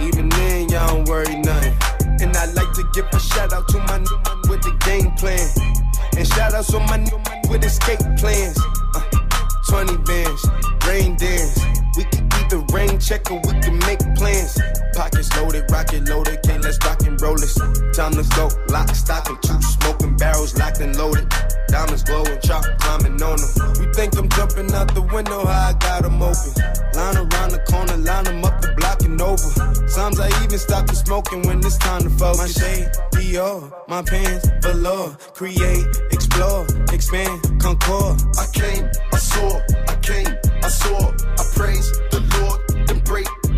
Even 0.00 0.28
then, 0.28 0.68
y'all 0.68 0.94
don't 0.94 1.08
worry 1.08 1.36
nothing. 1.36 1.74
And 2.20 2.36
I 2.36 2.46
like 2.52 2.72
to 2.74 2.84
give 2.94 3.06
a 3.12 3.20
shout 3.20 3.52
out 3.52 3.66
to 3.68 3.78
my 3.78 3.98
new 3.98 4.18
man 4.26 4.38
with 4.48 4.62
the 4.62 4.74
game 4.86 5.10
plan. 5.12 5.46
And 6.16 6.26
shout 6.26 6.54
outs 6.54 6.70
to 6.70 6.78
my 6.80 6.98
new 6.98 7.18
man 7.18 7.42
with 7.50 7.64
escape 7.64 8.00
plans. 8.18 8.58
Uh, 8.94 9.02
20 9.68 9.96
bands, 9.98 10.46
rain 10.86 11.16
dance. 11.16 11.58
We 11.96 12.04
can 12.04 12.27
either 12.48 12.64
rain 12.72 12.98
check 12.98 13.30
or 13.30 13.40
we 13.44 13.60
can 13.60 13.78
make 13.80 13.98
plans. 14.16 14.58
Pockets 14.94 15.34
loaded, 15.36 15.64
rocket 15.70 16.08
loaded, 16.08 16.42
can't 16.42 16.62
let's 16.62 16.78
rock 16.84 17.00
and 17.02 17.20
roll 17.20 17.36
this. 17.36 17.54
Time 17.94 18.12
to 18.12 18.24
go, 18.34 18.48
lock, 18.68 18.88
stock, 18.94 19.28
and 19.28 19.40
two 19.42 19.60
smoking 19.62 20.16
barrels 20.16 20.56
locked 20.58 20.80
and 20.80 20.96
loaded. 20.96 21.28
Diamonds 21.68 22.02
glowing, 22.02 22.38
chop 22.40 22.64
climbing 22.80 23.22
on 23.22 23.36
them. 23.38 23.74
You 23.80 23.92
think 23.92 24.16
I'm 24.16 24.28
jumping 24.30 24.72
out 24.72 24.94
the 24.94 25.02
window, 25.02 25.44
how 25.44 25.68
I 25.68 25.72
got 25.74 26.04
'em 26.04 26.22
open. 26.22 26.52
Line 26.94 27.16
around 27.16 27.50
the 27.50 27.62
corner, 27.70 27.96
line 27.96 28.26
'em 28.26 28.44
up 28.44 28.60
the 28.60 28.72
block 28.76 29.02
and 29.02 29.20
over. 29.20 29.50
Sometimes 29.86 30.20
I 30.20 30.28
even 30.42 30.58
stop 30.58 30.86
the 30.86 30.96
smoking 30.96 31.42
when 31.46 31.58
it's 31.58 31.76
time 31.76 32.02
to 32.02 32.10
focus. 32.10 32.38
My 32.38 32.48
shade, 32.48 32.88
Dior, 33.12 33.70
my 33.88 34.02
pants, 34.02 34.48
velour. 34.62 35.16
Create, 35.34 35.86
explore, 36.10 36.66
expand, 36.92 37.60
concord. 37.60 38.16
I 38.38 38.46
came, 38.52 38.88
I 39.12 39.18
saw, 39.18 39.60
I 39.92 39.94
came, 40.00 40.32
I 40.62 40.68
saw, 40.68 41.12
I 41.40 41.44
praise 41.54 41.92
the 42.10 42.20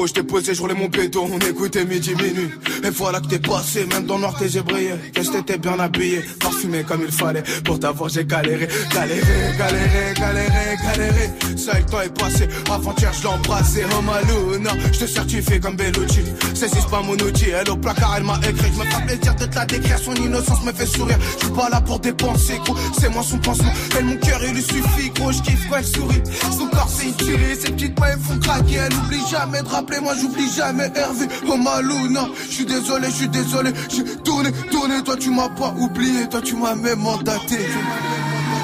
Dero, 0.00 0.06
j'étais 0.06 0.22
posé, 0.22 0.54
je 0.54 0.62
roulais 0.62 0.74
mon 0.74 0.88
bédo, 0.88 1.28
on 1.30 1.38
écoutait 1.38 1.84
midi 1.84 2.14
minuit. 2.14 2.48
Et 2.82 2.88
voilà 2.88 3.20
que 3.20 3.26
t'es 3.26 3.38
passé, 3.38 3.84
même 3.84 4.06
dans 4.06 4.18
noir 4.18 4.34
t'es 4.38 4.60
brillé. 4.62 4.92
Qu'est-ce 5.12 5.30
que 5.30 5.36
t'étais 5.36 5.58
bien 5.58 5.78
habillé, 5.78 6.22
parfumé 6.60 6.84
comme 6.84 7.02
il 7.04 7.12
fallait. 7.12 7.42
Pour 7.64 7.78
t'avoir 7.78 8.08
j'ai 8.08 8.24
galéré, 8.24 8.68
galéré, 8.92 9.20
galéré, 9.58 10.14
galéré, 10.16 10.76
galéré. 10.82 11.30
Ça 11.56 11.78
le 11.78 11.84
temps 11.86 12.00
est 12.00 12.18
passé, 12.18 12.48
avant-hier 12.70 13.12
je 13.12 13.22
l'ai 13.22 13.28
embrassé. 13.28 13.84
Oh 13.96 14.02
Maluna, 14.02 14.70
je 14.92 14.98
te 15.00 15.06
certifie 15.06 15.60
comme 15.60 15.76
Bellucci. 15.76 16.20
Saisis 16.54 16.86
pas 16.90 17.02
mon 17.02 17.14
outil, 17.14 17.50
elle 17.50 17.70
au 17.70 17.76
placard 17.76 18.14
elle 18.16 18.24
m'a 18.24 18.38
écrit. 18.38 18.70
Je 18.74 18.80
me 18.80 18.84
fais 18.84 19.06
plaisir 19.06 19.34
de 19.34 19.44
te 19.46 19.54
la 19.54 19.66
décrire, 19.66 19.98
son 19.98 20.14
innocence 20.14 20.64
me 20.64 20.72
fait 20.72 20.86
sourire. 20.86 21.18
Je 21.38 21.44
suis 21.46 21.54
pas 21.54 21.68
là 21.70 21.80
pour 21.80 22.00
dépenser, 22.00 22.58
gros. 22.64 22.76
C'est 22.98 23.10
moi 23.10 23.22
son 23.22 23.38
pansement. 23.38 23.72
Elle 23.98 24.04
mon 24.04 24.16
cœur 24.16 24.40
il 24.46 24.54
lui 24.54 24.62
suffit, 24.62 25.10
gros. 25.14 25.32
Je 25.32 25.42
kiffe 25.42 25.68
quand 25.68 25.76
elle 25.76 25.84
sourit. 25.84 26.22
Son 26.58 26.66
corps 26.68 26.88
c'est 26.88 27.06
une 27.06 27.14
tuerie, 27.14 27.56
ses 27.56 27.72
petites 27.72 27.98
mains 27.98 28.08
elles 28.12 28.20
font 28.20 28.38
craquer. 28.38 28.76
Elle 28.86 28.94
oublie 28.94 29.22
jamais 29.30 29.62
de 29.62 29.68
rappeler, 29.68 30.00
moi 30.00 30.14
j'oublie 30.20 30.50
jamais 30.50 30.90
Hervé. 30.94 31.26
Oh 31.48 31.56
Maluna, 31.56 32.28
je 32.48 32.54
suis 32.54 32.66
désolé, 32.66 33.08
je 33.08 33.14
suis 33.14 33.28
désolé. 33.28 33.70
J'ai 33.88 34.04
tourné, 34.22 34.50
tourné, 34.70 35.02
toi 35.02 35.16
tu 35.16 35.30
m'as 35.30 35.48
pas 35.48 35.74
oublié, 35.78 36.28
toi 36.28 36.40
tu 36.42 36.49
m'as 36.56 36.74
même 36.74 37.00
mandaté. 37.00 37.58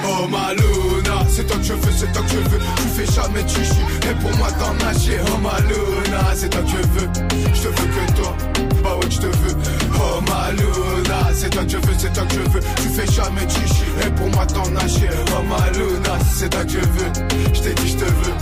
Oh 0.08 0.26
Maluna, 0.28 1.26
c'est 1.28 1.46
toi 1.46 1.56
que 1.56 1.64
je 1.64 1.72
veux, 1.72 1.92
c'est 1.96 2.12
toi 2.12 2.22
que 2.22 2.30
je 2.30 2.48
veux. 2.48 2.58
Tu 2.76 2.88
fais 2.96 3.12
jamais 3.12 3.42
de 3.42 4.10
et 4.10 4.14
pour 4.20 4.36
moi 4.36 4.48
t'en 4.52 4.74
nager. 4.84 5.18
Oh 5.26 5.38
Maluna, 5.38 6.34
c'est 6.34 6.48
toi 6.48 6.62
que 6.62 6.68
je 6.68 6.76
veux. 6.76 7.08
Je 7.54 7.60
te 7.62 7.68
veux 7.68 7.72
que 7.72 8.12
toi, 8.12 8.36
bah 8.82 8.96
ouais 8.96 9.10
je 9.10 9.18
te 9.18 9.26
veux. 9.26 9.56
Oh 9.94 10.20
Maluna, 10.28 11.30
c'est 11.34 11.50
toi 11.50 11.64
que 11.64 11.70
je 11.70 11.76
veux, 11.76 11.94
c'est 11.98 12.12
toi 12.12 12.24
que 12.24 12.34
je 12.34 12.50
veux. 12.50 12.60
Tu 12.60 12.88
fais 12.88 13.12
jamais 13.12 13.44
de 13.44 13.50
chichi, 13.50 13.84
et 14.04 14.10
pour 14.10 14.28
moi 14.30 14.46
t'en 14.46 14.68
nager. 14.70 15.10
Oh 15.36 15.42
Maluna, 15.48 16.18
c'est 16.34 16.48
toi 16.50 16.64
que 16.64 16.70
je 16.70 16.78
veux. 16.78 17.12
Je 17.54 17.60
t'ai 17.60 17.74
dit 17.74 17.88
je 17.88 17.96
te 17.96 18.04
veux, 18.04 18.34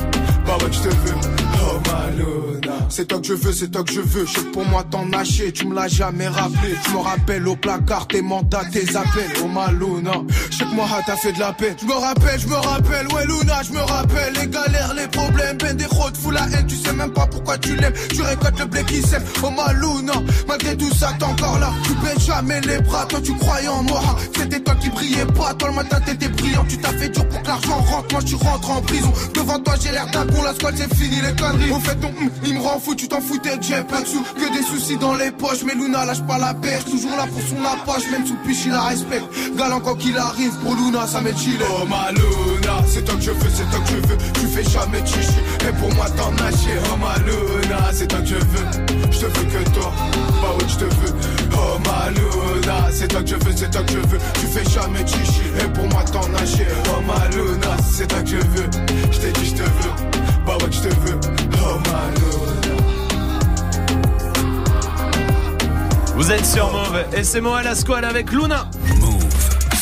bah 0.46 0.56
ouais 0.60 0.72
je 0.72 0.80
te 0.80 0.88
veux. 0.88 1.43
Oh 1.66 1.94
c'est 2.88 3.08
toi 3.08 3.18
que 3.18 3.26
je 3.26 3.32
veux, 3.32 3.52
c'est 3.52 3.70
toi 3.72 3.82
que 3.82 3.92
je 3.92 4.00
veux. 4.00 4.24
Je 4.24 4.32
sais 4.34 4.44
pour 4.52 4.64
moi 4.66 4.84
t'en 4.88 5.06
nager, 5.06 5.52
tu 5.52 5.66
me 5.66 5.74
l'as 5.74 5.88
jamais 5.88 6.28
rappelé. 6.28 6.76
Je 6.86 6.92
me 6.92 6.98
rappelle 6.98 7.48
au 7.48 7.56
placard 7.56 8.06
tes 8.06 8.22
mandats, 8.22 8.62
tes 8.70 8.94
appels. 8.94 9.32
Oh 9.42 9.48
Maluna, 9.48 10.12
je 10.50 10.58
sais 10.58 10.64
que 10.64 10.74
moi 10.74 10.86
t'as 11.04 11.16
fait 11.16 11.32
de 11.32 11.40
la 11.40 11.52
peine. 11.52 11.74
Je 11.80 11.86
me 11.86 11.94
rappelle, 11.94 12.38
je 12.38 12.46
me 12.46 12.54
rappelle, 12.54 13.08
ouais 13.12 13.26
Luna, 13.26 13.62
je 13.66 13.72
me 13.72 13.80
rappelle 13.80 14.34
les 14.34 14.46
galères, 14.46 14.94
les 14.94 15.08
problèmes, 15.08 15.56
ben 15.58 15.76
des 15.76 15.86
routes, 15.86 16.16
fous 16.16 16.30
la 16.30 16.42
haine, 16.52 16.66
tu 16.68 16.76
sais 16.76 16.92
même 16.92 17.12
pas 17.12 17.26
pourquoi 17.26 17.58
tu 17.58 17.74
l'aimes. 17.74 17.94
Tu 18.10 18.22
récoltes 18.22 18.60
le 18.60 18.66
blé 18.66 18.84
qui 18.84 19.02
sème. 19.02 19.24
Oh 19.42 19.50
Maluna, 19.50 20.14
malgré 20.46 20.76
tout 20.76 20.92
ça 20.94 21.12
t'es 21.18 21.24
encore 21.24 21.58
là. 21.58 21.72
Tu 21.84 21.94
baisses 21.94 22.26
jamais 22.26 22.60
les 22.60 22.78
bras, 22.78 23.06
toi 23.06 23.20
tu 23.20 23.34
croyais 23.34 23.68
en 23.68 23.82
moi. 23.82 24.02
C'était 24.36 24.60
toi 24.60 24.74
qui 24.76 24.90
brillais 24.90 25.26
pas, 25.26 25.52
toi 25.54 25.68
le 25.70 25.74
matin 25.74 25.98
t'étais 26.04 26.28
brillant. 26.28 26.64
Tu 26.68 26.78
t'as 26.78 26.92
fait 26.92 27.08
dur 27.08 27.26
pour 27.28 27.42
que 27.42 27.48
l'argent 27.48 27.78
rentre, 27.78 28.12
moi 28.12 28.22
tu 28.22 28.34
rentres 28.36 28.70
en 28.70 28.82
prison. 28.82 29.12
Devant 29.34 29.58
toi 29.58 29.74
j'ai 29.82 29.90
l'air 29.90 30.06
d'un 30.12 30.26
con, 30.26 30.42
la 30.44 30.54
squad 30.54 30.74
c'est 30.76 30.94
fini 30.94 31.20
les 31.20 31.34
Au 31.72 31.80
fait 31.80 31.94
ton 31.96 32.08
hum, 32.08 32.30
il 32.44 32.54
me 32.54 32.60
rend 32.60 32.78
fou, 32.78 32.94
tu 32.94 33.08
t'en 33.08 33.20
foutais 33.20 33.58
j'ai 33.60 33.82
pas 33.84 34.00
de 34.00 34.06
que 34.06 34.52
des 34.52 34.62
soucis 34.62 34.96
dans 34.96 35.14
les 35.14 35.30
poches. 35.30 35.62
Mais 35.66 35.74
Luna 35.74 36.04
lâche 36.04 36.22
pas 36.22 36.38
la 36.38 36.54
perche, 36.54 36.84
toujours 36.84 37.16
là 37.16 37.26
pour 37.26 37.40
son 37.40 37.64
approche, 37.64 38.10
même 38.10 38.26
sous 38.26 38.36
piche 38.46 38.66
il 38.66 38.72
la 38.72 38.82
respecte. 38.82 39.26
Galant 39.56 39.80
quand 39.80 39.94
qu'il 39.96 40.16
arrive, 40.16 40.54
pour 40.62 40.74
Luna 40.74 41.06
ça 41.06 41.20
m'est 41.20 41.36
chillé. 41.36 41.58
Oh 41.70 41.86
ma 41.86 42.10
Luna, 42.12 42.84
c'est 42.86 43.04
toi 43.04 43.14
que 43.16 43.22
je 43.22 43.30
veux, 43.30 43.50
c'est 43.52 43.68
toi 43.70 43.80
que 43.80 43.90
je 43.90 44.08
veux. 44.08 44.18
Tu 44.34 44.46
fais 44.48 44.70
jamais 44.70 45.04
chichi, 45.06 45.40
et 45.68 45.72
pour 45.80 45.92
moi 45.94 46.06
t'en 46.16 46.30
nager. 46.32 46.78
Oh 46.92 46.96
ma 46.96 47.16
Luna, 47.24 47.90
c'est 47.92 48.06
toi 48.08 48.20
que 48.20 48.26
je 48.26 48.34
veux. 48.34 48.66
Je 49.10 49.18
te 49.18 49.26
veux 49.26 49.44
que 49.44 49.70
toi, 49.70 49.92
bah 50.42 50.54
ouais 50.58 50.68
je 50.68 50.76
te 50.76 50.84
veux. 50.84 51.14
Oh 51.54 51.78
ma 51.84 52.10
Luna, 52.10 52.88
c'est 52.92 53.08
toi 53.08 53.22
que 53.22 53.28
je 53.28 53.36
veux, 53.36 53.52
c'est 53.56 53.70
toi 53.70 53.82
que 53.82 53.92
je 53.92 53.98
veux. 53.98 54.18
Tu 54.40 54.46
fais 54.46 54.70
jamais 54.70 55.06
chichi, 55.06 55.42
et 55.60 55.68
pour 55.72 55.86
moi 55.88 56.02
t'en 56.04 56.28
nager. 56.28 56.66
Oh 56.88 57.00
ma 57.06 57.28
Luna, 57.28 57.76
c'est 57.92 58.06
toi 58.06 58.20
que 58.20 58.28
je 58.28 58.36
veux. 58.36 58.83
Êtes 66.44 66.50
sur 66.50 66.72
Mauve 66.72 67.04
et 67.16 67.22
c'est 67.24 67.40
moi 67.40 67.58
à 67.58 67.62
la 67.62 67.74
squale 67.74 68.04
avec 68.04 68.30
Luna. 68.30 68.70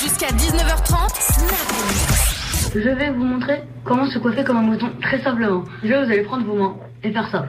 Jusqu'à 0.01 0.29
19h30, 0.29 1.09
Snap 1.21 2.73
Je 2.75 2.89
vais 2.89 3.11
vous 3.11 3.25
montrer 3.25 3.63
comment 3.85 4.07
se 4.07 4.19
coiffer 4.19 4.45
comme 4.45 4.59
un 4.59 4.63
mouton, 4.63 4.91
très 5.01 5.23
simplement. 5.23 5.65
Je 5.83 5.89
vais 5.89 6.05
vous 6.05 6.11
allez 6.11 6.23
prendre 6.23 6.45
vos 6.45 6.55
mains 6.55 6.77
et 7.03 7.13
faire 7.13 7.29
ça. 7.31 7.47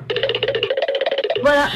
Voilà. 1.41 1.67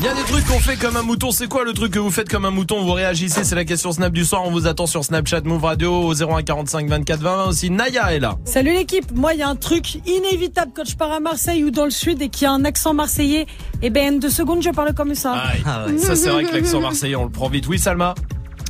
Il 0.00 0.04
y 0.04 0.08
a 0.08 0.14
des 0.14 0.22
trucs 0.22 0.46
qu'on 0.46 0.60
fait 0.60 0.76
comme 0.76 0.96
un 0.96 1.02
mouton. 1.02 1.32
C'est 1.32 1.48
quoi 1.48 1.64
le 1.64 1.72
truc 1.72 1.92
que 1.92 1.98
vous 1.98 2.12
faites 2.12 2.28
comme 2.28 2.44
un 2.44 2.52
mouton? 2.52 2.84
Vous 2.84 2.92
réagissez. 2.92 3.42
C'est 3.42 3.56
la 3.56 3.64
question 3.64 3.90
Snap 3.90 4.12
du 4.12 4.24
soir. 4.24 4.42
On 4.44 4.52
vous 4.52 4.68
attend 4.68 4.86
sur 4.86 5.04
Snapchat 5.04 5.40
Move 5.40 5.64
Radio 5.64 5.92
au 5.92 6.14
0145 6.14 6.88
24 6.88 7.20
20 7.20 7.44
aussi. 7.46 7.68
Naya 7.68 8.14
est 8.14 8.20
là. 8.20 8.36
Salut 8.44 8.72
l'équipe, 8.72 9.10
moi 9.12 9.34
il 9.34 9.40
y 9.40 9.42
a 9.42 9.48
un 9.48 9.56
truc 9.56 9.96
inévitable 10.06 10.70
quand 10.72 10.88
je 10.88 10.96
pars 10.96 11.10
à 11.10 11.18
Marseille 11.18 11.64
ou 11.64 11.72
dans 11.72 11.84
le 11.84 11.90
sud 11.90 12.22
et 12.22 12.28
qu'il 12.28 12.44
y 12.44 12.46
a 12.46 12.52
un 12.52 12.64
accent 12.64 12.94
marseillais, 12.94 13.46
et 13.82 13.90
ben 13.90 14.20
deux 14.20 14.30
secondes 14.30 14.62
je 14.62 14.70
parle 14.70 14.94
comme 14.94 15.16
ça. 15.16 15.32
Aïe. 15.32 15.98
Ça 15.98 16.14
c'est 16.14 16.30
vrai 16.30 16.44
que 16.44 16.54
l'accent 16.54 16.80
marseillais 16.80 17.16
on 17.16 17.24
le 17.24 17.30
prend 17.30 17.48
vite. 17.48 17.66
Oui 17.66 17.80
Salma? 17.80 18.14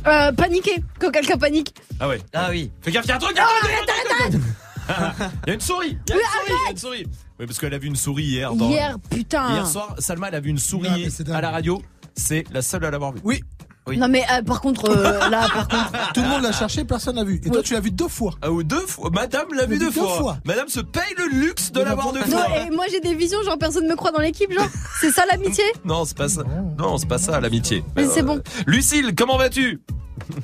Euh, 0.07 0.31
paniquer, 0.31 0.83
quand 0.99 1.11
quelqu'un 1.11 1.37
panique. 1.37 1.75
Ah 1.99 2.07
ouais. 2.07 2.19
Ah 2.33 2.47
oui. 2.49 2.71
Fais 2.81 2.91
gaffe, 2.91 3.05
il 3.05 3.09
y 3.09 3.11
a 3.11 3.15
un 3.17 3.19
truc. 3.19 3.37
Ah, 3.37 3.45
arrête, 3.63 3.89
arrête, 3.89 4.33
arrête 4.33 4.41
Il 5.45 5.49
y 5.49 5.51
a 5.51 5.53
une 5.53 5.59
souris. 5.61 5.97
Il 6.07 6.11
y 6.11 6.13
a 6.13 6.15
une 6.17 6.21
souris. 6.21 6.47
Il 6.47 6.51
y 6.65 6.67
a 6.67 6.71
une 6.71 6.77
souris. 6.77 7.05
Oui 7.39 7.45
parce 7.45 7.59
qu'elle 7.59 7.73
a 7.73 7.77
vu 7.77 7.87
une 7.87 7.95
souris 7.95 8.23
hier. 8.23 8.53
Dans... 8.53 8.69
Hier, 8.69 8.97
putain. 9.09 9.53
Hier 9.53 9.67
soir, 9.67 9.95
Salma 9.99 10.27
elle 10.29 10.35
a 10.35 10.39
vu 10.39 10.49
une 10.49 10.55
Non, 10.55 10.61
souris 10.61 11.03
mais 11.05 11.09
c'est 11.09 11.23
dingue. 11.23 11.35
à 11.35 11.41
la 11.41 11.51
radio. 11.51 11.81
C'est 12.15 12.43
la 12.51 12.61
seule 12.61 12.83
à 12.85 12.91
l'avoir 12.91 13.13
vue. 13.13 13.21
Oui, 13.23 13.41
Oui. 13.87 13.97
Non 13.97 14.07
mais 14.09 14.23
euh, 14.31 14.41
par 14.43 14.59
contre, 14.61 14.89
euh, 14.89 15.29
là, 15.29 15.47
par 15.53 15.67
contre, 15.67 16.13
tout 16.13 16.21
le 16.21 16.27
monde 16.27 16.43
l'a 16.43 16.51
cherché, 16.51 16.83
personne 16.83 17.15
n'a 17.15 17.23
vu. 17.23 17.39
Et 17.45 17.49
toi, 17.49 17.61
tu 17.63 17.73
l'as 17.73 17.79
vu 17.79 17.91
deux 17.91 18.09
fois. 18.09 18.33
Ah, 18.41 18.51
ou 18.51 18.61
deux 18.61 18.85
fois. 18.87 19.09
Madame 19.11 19.47
l'a 19.55 19.65
vu 19.65 19.77
deux 19.77 19.85
deux 19.85 19.91
fois. 19.91 20.17
fois. 20.17 20.37
Madame 20.45 20.67
se 20.67 20.81
paye 20.81 21.13
le 21.17 21.27
luxe 21.45 21.71
de 21.71 21.79
l'avoir 21.81 22.11
deux 22.11 22.19
non, 22.19 22.25
fois. 22.25 22.59
et 22.59 22.69
moi 22.71 22.85
j'ai 22.91 22.99
des 22.99 23.15
visions, 23.15 23.41
genre 23.45 23.57
personne 23.57 23.87
me 23.87 23.95
croit 23.95 24.11
dans 24.11 24.19
l'équipe, 24.21 24.51
genre. 24.51 24.67
C'est 24.99 25.11
ça 25.11 25.23
l'amitié? 25.31 25.63
Non, 25.85 26.03
c'est 26.03 26.17
pas 26.17 26.27
ça. 26.29 26.43
Non, 26.77 26.97
c'est 26.97 27.07
pas 27.07 27.17
ça 27.19 27.39
l'amitié. 27.39 27.83
Mais 27.95 28.05
c'est 28.07 28.23
bon. 28.23 28.41
Lucille, 28.67 29.13
comment 29.15 29.37
vas-tu? 29.37 29.81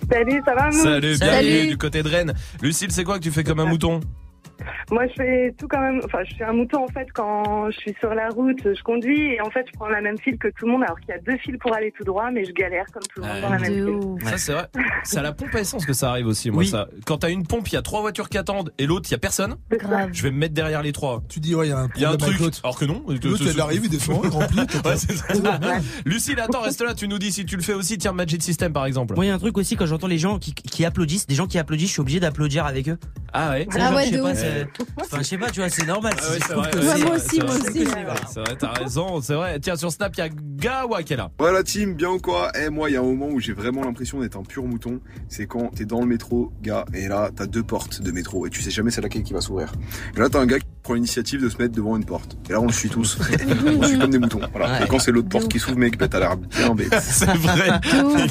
Salut, 0.10 0.42
ça 0.46 0.56
va, 0.56 0.72
Salut, 0.72 1.16
Salut. 1.18 1.32
bienvenue 1.48 1.68
du 1.68 1.78
côté 1.78 2.02
de 2.04 2.08
Rennes. 2.10 2.34
Lucille, 2.62 2.92
c'est 2.92 3.04
quoi 3.04 3.18
que 3.20 3.24
tu 3.24 3.32
fais 3.32 3.44
comme 3.44 3.60
un 3.60 3.66
mouton? 3.66 4.00
Moi, 4.92 5.08
je 5.08 5.14
fais 5.14 5.54
tout 5.58 5.68
quand 5.68 5.82
même. 5.82 6.00
Enfin, 6.06 6.20
je 6.28 6.34
suis 6.34 6.44
un 6.44 6.54
mouton 6.54 6.84
en 6.84 6.88
fait 6.88 7.08
quand 7.14 7.70
je 7.72 7.78
suis 7.78 7.96
sur 8.00 8.14
la 8.14 8.30
route, 8.30 8.60
je 8.64 8.84
conduis 8.84 9.34
et 9.34 9.42
en 9.42 9.50
fait, 9.50 9.66
je 9.68 9.74
prends 9.74 9.90
la 9.90 10.02
même 10.02 10.18
file 10.18 10.38
que 10.38 10.48
tout 10.50 10.66
le 10.66 10.72
monde, 10.74 10.84
alors 10.84 11.00
qu'il 11.00 11.10
y 11.10 11.14
a 11.14 11.20
deux 11.20 11.38
files 11.38 11.58
pour 11.58 11.74
aller 11.76 11.92
tout 11.98 12.04
droit, 12.04 12.30
mais 12.32 12.46
je 12.46 12.52
galère 12.52 12.86
comme 12.94 13.04
tout 13.14 13.22
le 13.22 13.28
monde 13.28 13.42
dans 13.42 13.50
la 13.50 13.60
même 13.60 14.18
file. 14.18 14.30
Ça, 14.30 14.38
c'est 14.38 14.54
vrai. 14.54 14.68
C'est 15.04 15.18
à 15.20 15.22
la 15.22 15.34
pompe 15.34 15.54
à 15.54 15.60
essence 15.60 15.86
que 15.86 15.94
ça 15.94 16.10
arrive 16.10 16.28
aussi, 16.28 16.50
moi, 16.52 16.60
Oui. 16.62 16.68
ça. 16.68 16.88
Quand 17.06 17.18
t'as 17.20 17.30
une 17.30 17.46
pompe, 17.46 17.68
il 17.70 17.74
y 17.74 17.78
a 17.78 17.82
trois 17.82 18.02
voitures 18.02 18.28
qui 18.30 18.38
attendent 18.38 18.72
et 18.80 18.86
l'autre, 18.88 19.08
il 19.10 19.12
y 19.12 19.16
a 19.16 19.20
personne. 19.20 19.56
Grave. 19.72 20.10
Je 20.14 20.24
vais 20.24 20.32
me 20.32 20.38
mettre 20.38 20.54
derrière 20.54 20.82
les 20.82 20.92
trois. 20.92 21.22
Tu 21.30 21.40
dis, 21.40 21.54
ouais, 21.56 21.68
il 21.68 21.70
y 21.70 21.74
a 21.74 21.80
un 21.80 21.90
Il 21.96 22.02
y 22.02 22.06
a 22.06 22.12
un 22.12 22.18
problème 22.18 22.40
truc. 22.40 22.54
Alors 22.64 22.78
que 22.80 22.86
non. 22.86 23.04
L'autre, 23.08 23.44
il 23.54 23.60
arrive, 23.62 23.82
il 23.86 23.90
descend, 23.92 24.22
il 24.24 24.30
remplit. 24.30 24.60
Ouais, 24.62 24.98
c'est 24.98 25.14
ça. 25.14 25.26
Lucille, 26.06 26.40
attends, 26.40 26.62
reste 26.62 26.82
là. 26.82 26.94
Tu 26.94 27.08
nous 27.08 27.20
dis 27.20 27.32
si 27.32 27.46
tu 27.46 27.56
le 27.56 27.62
fais 27.62 27.74
aussi. 27.74 27.98
Tiens, 27.98 28.14
Magic 28.14 28.42
System, 28.42 28.74
par 28.74 28.86
exemple. 28.86 29.16
Moi, 29.16 29.26
il 29.26 29.28
y 29.28 29.32
a 29.32 29.36
un 29.36 29.40
truc 29.40 29.58
aussi, 29.58 29.76
quand 29.76 29.86
j'entends 29.86 30.08
les 30.08 30.18
gens 30.18 30.40
qui, 30.40 30.54
qui 30.54 30.86
applaudissent, 30.86 31.28
des 31.28 31.36
gens 31.36 31.48
qui 31.48 31.58
applaudissent, 31.60 31.88
je 31.90 31.94
suis 31.94 32.02
obligé 32.02 32.20
d'applaudir 32.20 32.66
avec 32.66 32.90
eux. 32.90 32.98
Ah 33.34 33.52
ouais. 33.52 33.68
C'est 33.72 33.80
Ah 33.82 33.94
ouais, 33.94 34.10
je 34.46 34.60
sais 34.60 34.60
de 34.60 34.66
pas, 34.66 34.84
ouf. 34.84 34.88
c'est- 34.88 35.04
Enfin, 35.06 35.18
je 35.20 35.24
sais 35.24 35.38
pas, 35.38 35.50
tu 35.50 35.60
vois, 35.60 35.70
c'est 35.70 35.86
normal. 35.86 36.14
Ah 36.18 36.30
ouais, 36.32 36.38
c'est 36.48 36.54
vrai. 36.54 36.76
ouais, 36.76 37.04
moi 37.04 37.16
aussi, 37.16 37.38
vrai, 37.40 37.46
moi 37.48 37.56
aussi. 37.56 37.86
C'est 38.34 38.40
vrai, 38.40 38.56
t'as 38.58 38.72
raison, 38.74 39.22
c'est 39.22 39.34
vrai. 39.34 39.60
Tiens, 39.60 39.76
sur 39.76 39.92
Snap, 39.92 40.14
il 40.16 40.20
y 40.20 40.22
a 40.24 40.30
Gawa 40.30 41.04
qui 41.04 41.14
est 41.14 41.18
là. 41.18 41.32
Ouais 41.40 41.52
la 41.52 41.64
team, 41.64 41.94
bien 41.96 42.10
ou 42.10 42.20
quoi? 42.20 42.52
Eh 42.60 42.70
moi 42.70 42.90
il 42.90 42.94
y 42.94 42.96
a 42.98 43.00
un 43.02 43.04
moment 43.04 43.28
où 43.28 43.40
j'ai 43.40 43.54
vraiment 43.54 43.84
l'impression 43.84 44.20
d'être 44.20 44.38
un 44.38 44.44
pur 44.44 44.64
mouton, 44.66 45.00
c'est 45.30 45.46
quand 45.48 45.68
t'es 45.76 45.86
dans 45.86 46.00
le 46.00 46.08
métro, 46.08 46.52
gars, 46.62 46.86
et 46.94 47.08
là 47.08 47.30
t'as 47.36 47.46
deux 47.46 47.64
portes 47.64 48.02
de 48.02 48.12
métro 48.12 48.46
et 48.48 48.50
tu 48.50 48.62
sais 48.62 48.72
jamais 48.72 48.92
c'est 48.92 49.02
laquelle 49.02 49.24
qui 49.24 49.34
va 49.34 49.42
s'ouvrir. 49.42 49.72
Et 50.16 50.20
là 50.20 50.30
t'as 50.30 50.40
un 50.40 50.46
gars 50.46 50.60
qui 50.60 50.66
prend 50.86 50.94
l'initiative 50.94 51.42
de 51.42 51.50
se 51.50 51.58
mettre 51.58 51.74
devant 51.76 51.98
une 51.98 52.06
porte. 52.06 52.38
Et 52.50 52.54
là 52.54 52.62
on 52.62 52.68
le 52.68 52.72
suit 52.72 52.90
tous. 52.90 53.18
on 53.82 53.84
suit 53.84 54.00
comme 54.00 54.12
des 54.12 54.20
moutons. 54.20 54.40
Voilà. 54.52 54.80
Ouais. 54.80 54.86
Et 54.86 54.88
quand 54.88 55.00
c'est 55.00 55.12
l'autre 55.12 55.30
porte 55.30 55.48
qui 55.50 55.60
s'ouvre, 55.60 55.78
mec, 55.78 55.98
bah, 55.98 56.08
t'as 56.08 56.20
l'air 56.20 56.38
bien 56.38 56.74
bête. 56.76 56.96
C'est 57.02 57.26
vrai. 57.26 57.70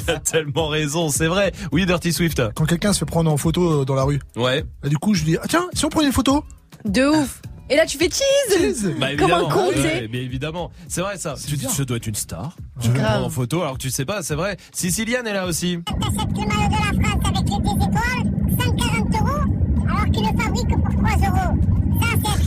Il 0.07 0.11
a 0.11 0.19
tellement 0.19 0.67
raison, 0.69 1.09
c'est 1.09 1.27
vrai. 1.27 1.51
Oui, 1.71 1.85
Dirty 1.85 2.13
Swift. 2.13 2.41
Quand 2.55 2.65
quelqu'un 2.65 2.93
se 2.93 2.99
fait 2.99 3.05
prendre 3.05 3.31
en 3.31 3.37
photo 3.37 3.81
euh, 3.81 3.85
dans 3.85 3.95
la 3.95 4.03
rue, 4.03 4.19
Ouais. 4.37 4.63
bah, 4.81 4.89
du 4.89 4.97
coup, 4.97 5.13
je 5.13 5.23
dis, 5.23 5.37
ah 5.41 5.45
tiens, 5.47 5.65
si 5.73 5.83
on 5.85 5.89
prenait 5.89 6.07
une 6.07 6.13
photo? 6.13 6.43
De 6.85 7.05
ouf. 7.07 7.41
Et 7.69 7.75
là 7.75 7.85
tu 7.87 7.97
fais 7.97 8.09
cheese. 8.09 8.57
Cheese. 8.57 8.93
Bah, 8.99 9.07
Comme 9.17 9.31
un 9.31 9.43
con, 9.49 9.69
tu 9.73 9.81
Ouais, 9.81 10.07
mais 10.11 10.19
évidemment. 10.23 10.71
C'est 10.87 11.01
vrai 11.01 11.17
ça. 11.17 11.33
Tu 11.35 11.57
je 11.57 11.83
dois 11.83 11.97
être 11.97 12.05
une 12.07 12.13
star. 12.15 12.55
Prendre 12.79 13.25
en 13.25 13.29
photo 13.29 13.61
alors 13.63 13.73
que 13.73 13.81
tu 13.81 13.89
sais 13.89 14.05
pas, 14.05 14.21
c'est 14.23 14.35
vrai. 14.35 14.55
Siciliane 14.71 15.25
est 15.27 15.33
là 15.33 15.45
aussi. 15.47 15.79
T'achètes 15.85 16.29
le 16.31 16.47
maillot 16.47 16.69
de 16.69 16.99
la 17.01 17.09
France 17.09 17.23
avec 17.25 17.49
les 17.49 17.57
deux 17.57 17.75
étoiles, 17.85 18.59
140 18.59 19.15
euros, 19.19 19.89
alors 19.89 20.05
qu'il 20.11 20.21
le 20.21 20.43
fabrique 20.43 20.69
pour 20.69 20.93
3 21.03 21.29
euros. 21.29 21.57
Ça, 22.01 22.07
c'est 22.23 22.44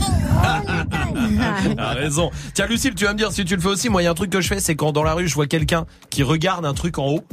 raison. 1.93 2.31
Tiens, 2.53 2.67
Lucille, 2.67 2.95
tu 2.95 3.05
vas 3.05 3.13
me 3.13 3.17
dire 3.17 3.31
si 3.31 3.45
tu 3.45 3.55
le 3.55 3.61
fais 3.61 3.67
aussi. 3.67 3.89
Moi, 3.89 4.01
il 4.01 4.05
y 4.05 4.07
a 4.07 4.11
un 4.11 4.15
truc 4.15 4.29
que 4.29 4.41
je 4.41 4.47
fais, 4.47 4.59
c'est 4.59 4.75
quand 4.75 4.91
dans 4.91 5.03
la 5.03 5.13
rue, 5.13 5.27
je 5.27 5.35
vois 5.35 5.47
quelqu'un 5.47 5.85
qui 6.09 6.23
regarde 6.23 6.65
un 6.65 6.73
truc 6.73 6.97
en 6.97 7.07
haut. 7.07 7.23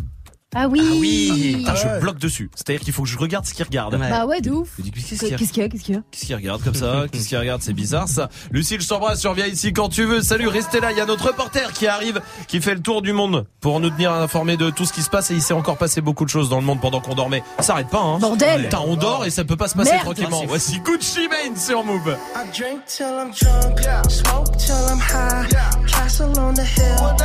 Ah 0.58 0.68
oui. 0.68 0.80
oui. 0.98 1.54
Putain, 1.58 1.74
je 1.74 2.00
bloque 2.00 2.18
dessus. 2.18 2.50
C'est-à-dire 2.54 2.80
qu'il 2.80 2.92
faut 2.94 3.02
que 3.02 3.08
je 3.08 3.18
regarde 3.18 3.44
ce 3.44 3.52
qu'il 3.52 3.64
regarde. 3.64 3.94
Ouais. 3.94 4.08
Bah 4.10 4.24
ouais, 4.24 4.40
de 4.40 4.50
ouf. 4.50 4.70
Qu'est-ce 4.76 5.20
qu'il 5.20 5.28
y 5.30 5.34
a 5.34 5.36
Qu'est-ce 5.36 5.52
qu'il 5.52 5.62
y 5.62 5.98
a 5.98 6.02
Qu'est-ce 6.10 6.24
qu'il 6.26 6.34
regarde 6.34 6.62
comme 6.62 6.74
ça? 6.74 7.04
Qu'est-ce 7.12 7.28
qu'il 7.28 7.36
regarde? 7.38 7.60
C'est 7.62 7.72
bizarre 7.74 8.08
ça. 8.08 8.30
Lucille, 8.50 8.80
je 8.80 8.88
t'embrasse, 8.88 9.20
tu 9.20 9.28
reviens 9.28 9.46
ici 9.46 9.72
quand 9.72 9.88
tu 9.90 10.04
veux. 10.04 10.22
Salut, 10.22 10.48
restez 10.48 10.80
là. 10.80 10.92
Il 10.92 10.98
y 10.98 11.00
a 11.00 11.06
notre 11.06 11.26
reporter 11.26 11.72
qui 11.72 11.86
arrive, 11.86 12.20
qui 12.48 12.60
fait 12.60 12.74
le 12.74 12.80
tour 12.80 13.02
du 13.02 13.12
monde 13.12 13.46
pour 13.60 13.80
nous 13.80 13.90
tenir 13.90 14.12
informés 14.12 14.56
de 14.56 14.70
tout 14.70 14.86
ce 14.86 14.92
qui 14.92 15.02
se 15.02 15.10
passe. 15.10 15.30
Et 15.30 15.34
il 15.34 15.42
s'est 15.42 15.52
encore 15.54 15.76
passé 15.76 16.00
beaucoup 16.00 16.24
de 16.24 16.30
choses 16.30 16.48
dans 16.48 16.58
le 16.60 16.64
monde 16.64 16.80
pendant 16.80 17.00
qu'on 17.00 17.14
dormait. 17.14 17.42
Ça 17.58 17.62
s'arrête 17.64 17.88
pas, 17.88 18.00
hein 18.00 18.18
Bordel. 18.18 18.62
Putain, 18.64 18.80
on 18.86 18.96
dort 18.96 19.26
et 19.26 19.30
ça 19.30 19.44
peut 19.44 19.56
pas 19.56 19.68
se 19.68 19.74
passer 19.76 19.90
Merde. 19.90 20.04
tranquillement. 20.04 20.42
Voici 20.48 20.80
Gucci 20.80 21.28
Mane 21.28 21.56
sur 21.56 21.84
Move. 21.84 22.16
I 22.34 22.58
drink 22.58 22.80
till 22.86 23.04
I'm 23.06 23.30
drunk, 23.32 23.80
smoke 24.10 24.56
till 24.56 24.74
I'm 24.88 25.00
high, 25.00 25.48
castle 25.86 26.38
on 26.38 26.54
the 26.54 26.60
hill. 26.64 27.16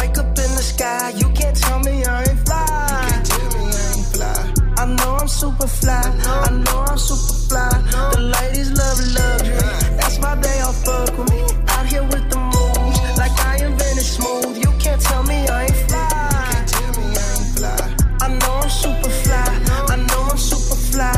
Wake 0.00 0.18
up 0.18 0.38
in 0.38 0.56
the 0.56 0.62
sky. 0.62 1.12
You 1.16 1.28
can't 1.34 1.54
tell 1.54 1.78
me 1.80 2.02
I 2.04 2.22
ain't 2.22 2.48
fly. 2.48 2.69
Know 4.96 5.16
I'm 5.16 5.28
super 5.28 5.66
fly. 5.66 6.02
I 6.26 6.50
know 6.50 6.84
I'm 6.88 6.98
super 6.98 7.34
fly. 7.48 7.70
The 8.12 8.20
ladies 8.20 8.70
love 8.72 8.98
luxury. 9.16 9.96
That's 9.98 10.18
why 10.18 10.34
they 10.36 10.60
all 10.60 10.72
fuck 10.72 11.16
with 11.18 11.30
me. 11.30 11.42
Out 11.68 11.86
here 11.86 12.02
with 12.02 12.26
the 12.30 12.38
moves, 12.38 12.98
like 13.18 13.36
I 13.46 13.64
invented 13.64 14.04
smooth. 14.04 14.58
You 14.58 14.70
can't 14.78 15.00
tell 15.00 15.22
me 15.22 15.46
I 15.48 15.64
ain't 15.64 15.76
fly. 15.88 16.06
You 16.06 16.52
can't 16.52 16.68
tell 16.68 16.92
me 16.98 17.06
I 17.14 17.28
ain't 17.38 17.50
fly. 17.56 17.78
I 18.20 18.28
know 18.40 18.54
I'm 18.62 18.70
super 18.70 19.10
fly. 19.22 19.46
I 19.94 19.96
know 19.96 20.22
I'm 20.30 20.38
super 20.38 20.76
fly. 20.76 21.14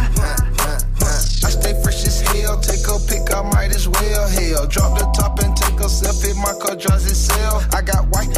I 1.44 1.50
stay 1.50 1.74
fresh 1.82 2.04
as 2.06 2.20
hell. 2.20 2.60
Take 2.60 2.86
a 2.88 2.98
pick, 3.08 3.32
I 3.34 3.42
might 3.52 3.74
as 3.74 3.88
well. 3.88 4.28
Hell, 4.28 4.66
drop 4.66 4.98
the 4.98 5.06
top 5.16 5.38
and 5.40 5.56
take 5.56 5.80
a 5.80 5.88
selfie. 5.88 6.36
My 6.36 6.54
car 6.60 6.76
drives 6.76 7.06
itself. 7.10 7.66
I 7.74 7.82
got 7.82 8.08
white 8.08 8.32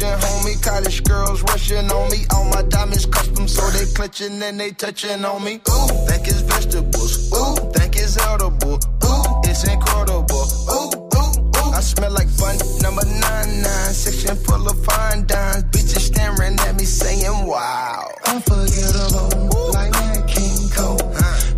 girls 0.00 0.24
homie. 0.24 0.62
College 0.62 1.04
girls 1.04 1.42
rushing 1.42 1.90
on 1.90 2.10
me. 2.10 2.24
All 2.34 2.44
my 2.50 2.62
diamonds 2.62 3.06
custom, 3.06 3.46
so 3.48 3.62
they 3.70 3.86
clutching 3.92 4.42
and 4.42 4.58
they 4.58 4.70
touching 4.72 5.24
on 5.24 5.44
me. 5.44 5.60
Ooh, 5.70 5.88
think 6.08 6.26
it's 6.26 6.40
vegetables. 6.40 7.32
Ooh, 7.32 7.54
think 7.72 7.96
it's 7.96 8.16
edible. 8.18 8.74
Ooh, 8.74 9.24
it's 9.44 9.64
incredible. 9.64 10.46
Ooh, 10.70 10.90
ooh, 11.18 11.58
ooh. 11.58 11.72
I 11.72 11.80
smell 11.80 12.12
like 12.12 12.28
fun. 12.28 12.56
Number 12.82 13.04
nine 13.04 13.62
nine, 13.62 13.92
section 13.92 14.36
full 14.36 14.66
of 14.68 14.84
fine 14.84 15.26
dimes. 15.26 15.64
Bitches 15.64 16.12
staring 16.12 16.58
at 16.60 16.76
me 16.76 16.84
saying, 16.84 17.46
Wow. 17.46 18.10
Unforgettable, 18.26 19.70
like 19.72 19.92
that 19.92 20.24
King 20.26 20.68
Cole. 20.70 20.98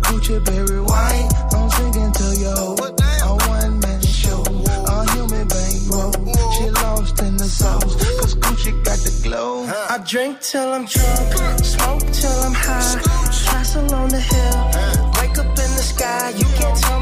Gucci 0.07 0.43
berry 0.45 0.81
wine, 0.81 1.27
glow. 9.27 9.65
I 9.65 9.97
drink 10.05 10.39
till 10.41 10.69
I'm 10.71 10.85
drunk, 10.85 11.63
smoke 11.63 12.05
till 12.11 12.39
I'm 12.47 12.53
high. 12.53 13.01
Castle 13.45 13.93
on 13.93 14.09
the 14.09 14.19
hill, 14.19 14.59
wake 15.19 15.37
up 15.37 15.51
in 15.65 15.71
the 15.79 15.85
sky. 15.93 16.29
You 16.35 16.45
can't 16.57 16.77
tell 16.77 16.96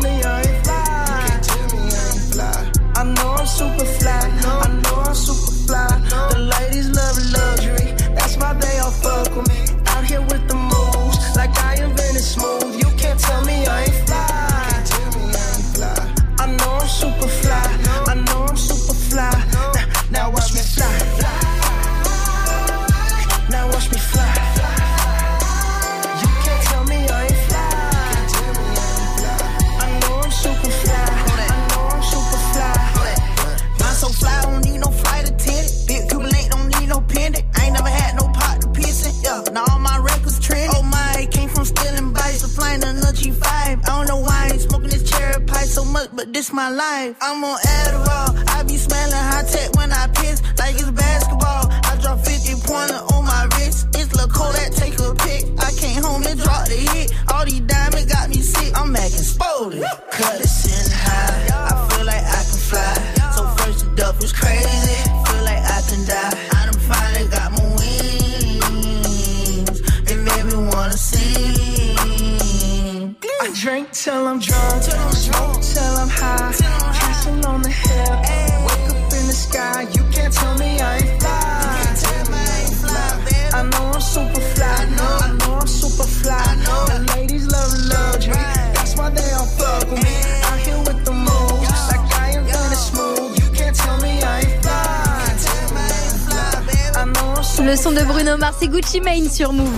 et 98.62 98.68
Gucci 98.68 99.02
Mane 99.02 99.30
sur 99.30 99.52
Move. 99.52 99.70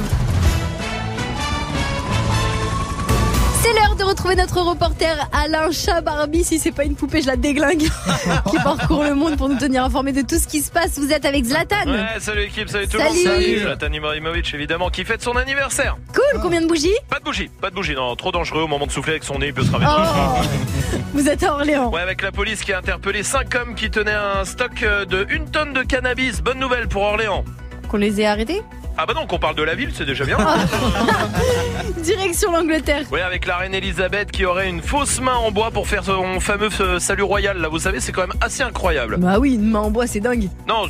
C'est 3.61 3.73
l'heure 3.73 3.95
de 3.95 4.03
retrouver 4.03 4.35
notre 4.35 4.61
reporter 4.61 5.29
Alain 5.33 5.71
Chabarbi. 5.71 6.43
Si 6.43 6.59
c'est 6.59 6.71
pas 6.71 6.83
une 6.83 6.95
poupée, 6.95 7.21
je 7.21 7.27
la 7.27 7.35
déglingue. 7.35 7.87
qui 8.49 8.57
parcourt 8.63 9.03
le 9.03 9.15
monde 9.15 9.37
pour 9.37 9.49
nous 9.49 9.57
tenir 9.57 9.83
informés 9.83 10.11
de 10.11 10.21
tout 10.21 10.37
ce 10.37 10.47
qui 10.47 10.61
se 10.61 10.71
passe. 10.71 10.99
Vous 10.99 11.11
êtes 11.11 11.25
avec 11.25 11.45
Zlatan. 11.45 11.87
Ouais, 11.87 12.19
salut 12.19 12.41
l'équipe, 12.41 12.69
salut 12.69 12.87
tout 12.87 12.97
le 12.97 13.03
monde. 13.03 13.15
Salut. 13.15 13.59
Zlatan 13.59 13.91
Ibrahimovic, 13.91 14.53
évidemment, 14.53 14.89
qui 14.89 15.03
fête 15.05 15.21
son 15.21 15.35
anniversaire. 15.35 15.97
Cool, 16.13 16.41
combien 16.41 16.61
de 16.61 16.67
bougies? 16.67 16.95
Pas 17.09 17.19
de 17.19 17.23
bougie, 17.23 17.49
pas 17.61 17.69
de 17.69 17.75
bougie, 17.75 17.95
non, 17.95 18.15
trop 18.15 18.31
dangereux 18.31 18.61
au 18.61 18.67
moment 18.67 18.85
de 18.85 18.91
souffler 18.91 19.13
avec 19.13 19.23
son 19.23 19.39
nez, 19.39 19.47
il 19.47 19.53
peut 19.53 19.63
se 19.63 19.71
ramer. 19.71 19.85
Oh. 19.89 20.97
Vous 21.13 21.27
êtes 21.27 21.43
à 21.43 21.53
Orléans. 21.53 21.89
Ouais, 21.91 22.01
avec 22.01 22.21
la 22.21 22.31
police 22.31 22.61
qui 22.61 22.73
a 22.73 22.77
interpellé 22.77 23.23
5 23.23 23.55
hommes 23.55 23.75
qui 23.75 23.89
tenaient 23.89 24.11
un 24.11 24.45
stock 24.45 24.83
euh, 24.83 25.05
de 25.05 25.25
1 25.29 25.45
tonne 25.51 25.73
de 25.73 25.83
cannabis. 25.83 26.41
Bonne 26.41 26.59
nouvelle 26.59 26.87
pour 26.87 27.01
Orléans. 27.01 27.43
Qu'on 27.89 27.97
les 27.97 28.19
ait 28.19 28.25
arrêtés 28.25 28.61
Ah 28.99 29.05
bah 29.05 29.13
non, 29.13 29.27
qu'on 29.27 29.37
parle 29.37 29.55
de 29.55 29.61
la 29.61 29.75
ville, 29.75 29.91
c'est 29.93 30.05
déjà 30.05 30.25
bien. 30.25 30.37
Direction 32.03 32.51
l'Angleterre. 32.51 33.03
Oui, 33.11 33.19
avec 33.19 33.45
la 33.45 33.57
reine 33.57 33.75
Elisabeth 33.75 34.31
qui 34.31 34.43
aurait 34.43 34.69
une 34.69 34.81
fausse 34.81 35.21
main 35.21 35.35
en 35.35 35.51
bois 35.51 35.69
pour 35.69 35.87
faire 35.87 36.03
son 36.03 36.39
fameux 36.39 36.69
euh, 36.79 36.97
salut 36.97 37.21
royal. 37.21 37.59
Là, 37.59 37.67
vous 37.67 37.77
savez, 37.77 37.99
c'est 37.99 38.11
quand 38.11 38.21
même 38.21 38.37
assez 38.41 38.63
incroyable. 38.63 39.17
Bah 39.17 39.37
oui, 39.37 39.53
une 39.53 39.69
main 39.69 39.81
en 39.81 39.91
bois, 39.91 40.07
c'est 40.07 40.19
dingue. 40.19 40.49
Non, 40.67 40.87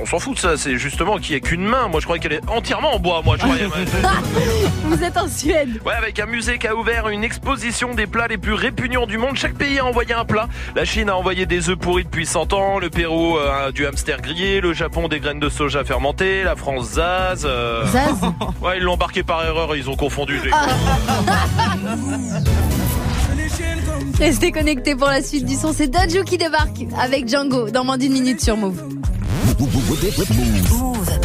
on 0.00 0.06
s'en 0.06 0.18
fout 0.18 0.34
de 0.34 0.40
ça. 0.40 0.56
C'est 0.56 0.78
justement 0.78 1.18
qu'il 1.18 1.30
n'y 1.30 1.36
ait 1.36 1.40
qu'une 1.40 1.64
main. 1.64 1.86
Moi, 1.86 2.00
je 2.00 2.06
croyais 2.06 2.20
qu'elle 2.20 2.32
est 2.32 2.48
entièrement 2.48 2.96
en 2.96 2.98
bois. 2.98 3.22
Moi, 3.24 3.36
je 3.36 3.44
croyais. 3.44 3.66
Vous 4.84 5.04
êtes 5.04 5.16
en 5.16 5.28
Suède. 5.28 5.80
Ouais, 5.84 5.94
avec 5.94 6.18
un 6.18 6.26
musée 6.26 6.58
qui 6.58 6.66
a 6.66 6.74
ouvert 6.74 7.08
une 7.08 7.22
exposition 7.22 7.94
des 7.94 8.08
plats 8.08 8.26
les 8.26 8.38
plus 8.38 8.54
répugnants 8.54 9.06
du 9.06 9.16
monde. 9.16 9.36
Chaque 9.36 9.54
pays 9.54 9.78
a 9.78 9.84
envoyé 9.84 10.12
un 10.12 10.24
plat. 10.24 10.48
La 10.74 10.84
Chine 10.84 11.08
a 11.08 11.16
envoyé 11.16 11.46
des 11.46 11.70
œufs 11.70 11.78
pourris 11.78 12.04
depuis 12.04 12.26
100 12.26 12.52
ans. 12.52 12.78
Le 12.80 12.90
Pérou 12.90 13.38
euh, 13.38 13.70
du 13.70 13.86
hamster 13.86 14.20
grillé. 14.20 14.60
Le 14.60 14.72
Japon 14.72 15.06
des 15.06 15.20
graines 15.20 15.40
de 15.40 15.48
soja 15.48 15.84
fermentées. 15.84 16.42
La 16.42 16.56
France 16.56 16.95
Zaz. 16.96 17.44
euh, 17.44 17.84
Zaz 17.92 18.14
Ouais, 18.62 18.78
ils 18.78 18.82
l'ont 18.82 18.94
embarqué 18.94 19.22
par 19.22 19.44
erreur. 19.44 19.76
Ils 19.76 19.90
ont 19.90 19.96
confondu. 19.96 20.40
j'ai- 20.42 20.50
Restez 24.24 24.50
connectés 24.50 24.94
pour 24.96 25.08
la 25.08 25.22
suite 25.22 25.44
du 25.44 25.54
son. 25.56 25.74
C'est 25.74 25.88
Dadju 25.88 26.24
qui 26.24 26.38
débarque 26.38 26.86
avec 26.98 27.28
Django 27.28 27.68
dans 27.70 27.84
moins 27.84 27.98
d'une 27.98 28.12
minute 28.14 28.40
sur 28.40 28.56
Move. 28.56 28.82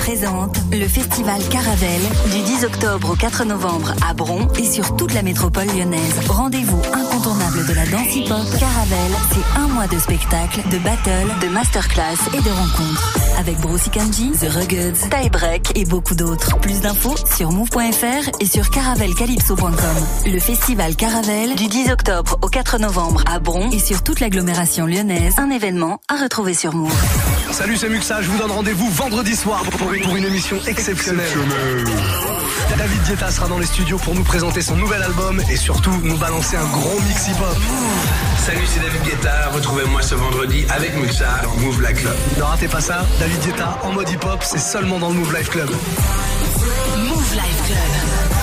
Présente 0.02 0.58
le 0.72 0.88
festival 0.88 1.40
Caravelle 1.50 2.02
du 2.32 2.42
10 2.42 2.66
octobre 2.66 3.12
au 3.12 3.16
4 3.16 3.46
novembre 3.46 3.94
à 4.04 4.16
Bron 4.16 4.48
et 4.58 4.66
sur 4.66 4.96
toute 4.96 5.14
la 5.14 5.22
métropole 5.22 5.68
lyonnaise. 5.68 6.28
Rendez-vous 6.28 6.82
incontournable 6.92 7.68
de 7.68 7.74
la 7.74 7.86
danse 7.86 8.16
hip-hop. 8.16 8.60
Caravelle, 8.60 9.12
c'est 9.32 9.60
un 9.60 9.68
mois 9.68 9.86
de 9.86 10.00
spectacles, 10.00 10.68
de 10.72 10.80
battles, 10.80 11.40
de 11.44 11.48
masterclass 11.50 12.18
et 12.34 12.42
de 12.42 12.50
rencontres. 12.50 13.14
Avec 13.38 13.60
Brucey 13.60 13.92
Kanji, 13.92 14.32
The 14.32 14.50
Ruggeds, 14.50 15.10
Tie 15.12 15.30
Break 15.30 15.78
et 15.78 15.86
beaucoup 15.86 16.16
d'autres. 16.16 16.58
Plus 16.58 16.82
d'infos 16.82 17.16
sur 17.38 17.52
move.fr 17.52 18.30
et 18.40 18.46
sur 18.48 18.72
caravelcalypso.com. 18.72 19.74
Le 20.26 20.40
festival 20.40 20.96
Caravelle 20.96 21.54
du 21.54 21.68
10 21.68 21.92
octobre 21.92 22.40
au 22.42 22.48
4 22.48 22.80
novembre 22.80 23.24
à 23.32 23.38
Bron 23.38 23.70
et 23.70 23.80
sur 23.80 24.02
toute 24.02 24.20
l'agglomération 24.20 24.88
lyonnaise. 24.88 25.36
Un 25.38 25.52
événement 25.52 26.00
à 26.10 26.16
retrouver 26.16 26.56
sur 26.56 26.74
Move. 26.74 26.92
Salut, 27.52 27.78
c'est 27.78 27.90
Muxa, 27.90 28.22
je 28.22 28.30
vous 28.30 28.38
donne 28.38 28.52
rendez-vous 28.52 28.90
vendredi 28.90 29.36
soir 29.36 29.62
pour 29.78 29.91
pour 30.00 30.16
une 30.16 30.26
émission 30.26 30.58
exceptionnelle. 30.68 31.28
David 32.78 33.04
Guetta 33.04 33.30
sera 33.30 33.48
dans 33.48 33.60
les 33.60 33.66
studios 33.66 33.98
pour 33.98 34.16
nous 34.16 34.24
présenter 34.24 34.62
son 34.62 34.76
nouvel 34.76 35.02
album 35.04 35.42
et 35.50 35.58
surtout 35.58 35.94
nous 36.04 36.18
balancer 36.18 36.56
un 36.56 36.66
gros 36.68 37.00
mix 37.02 37.28
hip-hop. 37.28 37.58
Salut, 38.46 38.66
c'est 38.66 38.80
David 38.80 39.02
Guetta. 39.04 39.50
Retrouvez-moi 39.54 40.02
ce 40.02 40.16
vendredi 40.16 40.66
avec 40.70 40.96
Muxa 40.96 41.42
dans 41.44 41.56
Move 41.58 41.82
Life 41.82 42.02
Club. 42.02 42.16
Ne 42.38 42.44
ratez 42.44 42.68
pas 42.68 42.82
ça, 42.82 43.06
David 43.20 43.42
Guetta 43.42 43.80
en 43.84 43.92
mode 43.92 44.10
hip-hop, 44.10 44.42
c'est 44.44 44.60
seulement 44.60 45.00
dans 45.00 45.10
le 45.10 45.16
Move 45.16 45.36
Life 45.36 45.50
Club. 45.50 45.70
Move 45.70 47.34
Life 47.34 47.62
Club. 47.68 48.41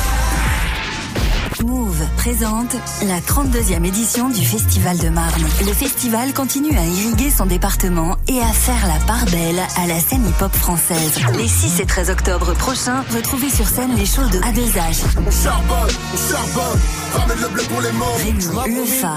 Move 1.68 2.02
présente 2.16 2.74
la 3.06 3.20
32e 3.20 3.84
édition 3.84 4.30
du 4.30 4.42
Festival 4.42 4.96
de 4.96 5.10
Marne. 5.10 5.42
Le 5.66 5.72
festival 5.74 6.32
continue 6.32 6.74
à 6.78 6.84
irriguer 6.84 7.30
son 7.30 7.44
département 7.44 8.16
et 8.26 8.40
à 8.40 8.46
faire 8.46 8.86
la 8.86 8.98
part 9.04 9.26
belle 9.26 9.60
à 9.76 9.86
la 9.86 10.00
scène 10.00 10.26
hip-hop 10.26 10.54
française. 10.54 11.20
Les 11.36 11.46
6 11.46 11.80
et 11.80 11.86
13 11.86 12.08
octobre 12.08 12.54
prochains, 12.54 13.04
retrouvez 13.14 13.50
sur 13.50 13.68
scène 13.68 13.94
les 13.96 14.06
shows 14.06 14.26
de 14.32 14.38
A2H, 14.38 15.04
On 15.26 15.30
charbonne, 15.30 15.94
on 16.14 16.32
charbonne, 16.32 16.80
ramène 17.12 17.38
le 17.42 17.48
blé 17.48 17.62
pour 17.64 17.80
les 17.82 17.92
morts. 17.92 18.18
Rémi, 18.18 18.44
Lefa 18.74 19.16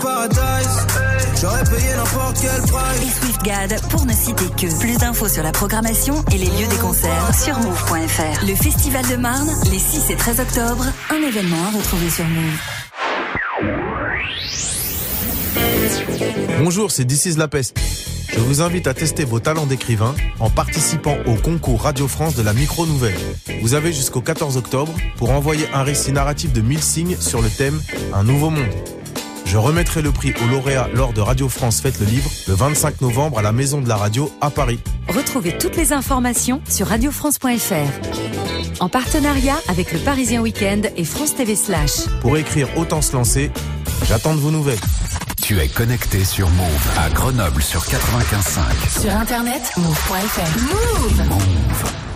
J'aurais 1.40 1.64
payé 1.64 1.95
n'importe 1.95 2.38
quel 2.41 2.61
price. 2.61 3.02
et 3.02 3.26
SwiftGad 3.26 3.82
pour 3.90 4.06
ne 4.06 4.14
citer 4.14 4.45
que. 4.57 4.80
Plus 4.80 4.98
d'infos 4.98 5.28
sur 5.30 5.41
la 5.41 5.52
programmation 5.52 6.23
et 6.32 6.38
les 6.38 6.45
lieux 6.45 6.68
des 6.69 6.76
concerts 6.78 7.34
sur 7.34 7.57
move.fr. 7.60 8.45
Le 8.45 8.56
Festival 8.56 9.07
de 9.07 9.15
Marne, 9.15 9.49
les 9.72 9.80
6 9.80 10.11
et 10.11 10.15
13 10.15 10.40
octobre, 10.41 10.86
un 11.10 11.28
événement 11.28 11.57
à 11.65 11.78
retrouver 11.78 12.10
sur 12.10 12.26
Move. 12.26 12.40
Bonjour, 16.59 16.91
c'est 16.91 17.05
This 17.05 17.26
is. 17.26 17.35
Je 18.34 18.39
vous 18.39 18.61
invite 18.61 18.88
à 18.88 18.93
tester 18.93 19.26
vos 19.26 19.39
talents 19.39 19.65
d'écrivain 19.65 20.15
en 20.39 20.49
participant 20.49 21.18
au 21.26 21.35
concours 21.35 21.81
Radio 21.81 22.07
France 22.07 22.35
de 22.35 22.43
la 22.43 22.53
micro-nouvelle. 22.53 23.19
Vous 23.61 23.73
avez 23.73 23.91
jusqu'au 23.91 24.22
14 24.22 24.57
octobre 24.57 24.93
pour 25.18 25.31
envoyer 25.31 25.68
un 25.73 25.84
récit 25.84 26.11
narratif 26.11 26.53
de 26.53 26.61
1000 26.61 26.81
signes 26.81 27.18
sur 27.19 27.41
le 27.41 27.49
thème 27.49 27.81
Un 28.13 28.23
nouveau 28.23 28.49
monde. 28.49 29.01
Je 29.52 29.57
remettrai 29.57 30.02
le 30.02 30.14
prix 30.14 30.34
au 30.41 30.48
lauréat 30.48 30.88
lors 30.94 31.11
de 31.11 31.19
Radio 31.19 31.49
France 31.49 31.82
Fête 31.82 31.99
le 31.99 32.06
Livre 32.06 32.32
le 32.48 32.53
25 32.53 33.02
novembre 33.02 33.38
à 33.38 33.41
la 33.41 33.52
Maison 33.52 33.82
de 33.82 33.90
la 33.90 33.98
Radio 33.98 34.32
à 34.40 34.49
Paris. 34.49 34.80
Retrouvez 35.10 35.57
toutes 35.57 35.76
les 35.76 35.91
informations 35.91 36.61
sur 36.69 36.88
radiofrance.fr. 36.88 38.80
En 38.80 38.88
partenariat 38.88 39.57
avec 39.68 39.91
le 39.91 39.99
Parisien 39.99 40.40
Week-end 40.40 40.84
et 40.95 41.03
France 41.03 41.36
TV 41.36 41.57
Slash. 41.57 42.06
Pour 42.22 42.38
écrire 42.38 42.69
Autant 42.78 43.02
se 43.02 43.11
lancer, 43.11 43.52
j'attends 44.07 44.36
de 44.36 44.40
vos 44.40 44.52
nouvelles. 44.52 44.80
Tu 45.44 45.60
es 45.60 45.68
connecté 45.68 46.23
sur 46.23 46.49
Move 46.52 46.90
à 46.98 47.10
Grenoble 47.10 47.61
sur 47.61 47.82
95.5. 47.82 49.02
Sur 49.02 49.14
internet, 49.14 49.69
move.fr. 49.76 50.61
Move 50.61 52.10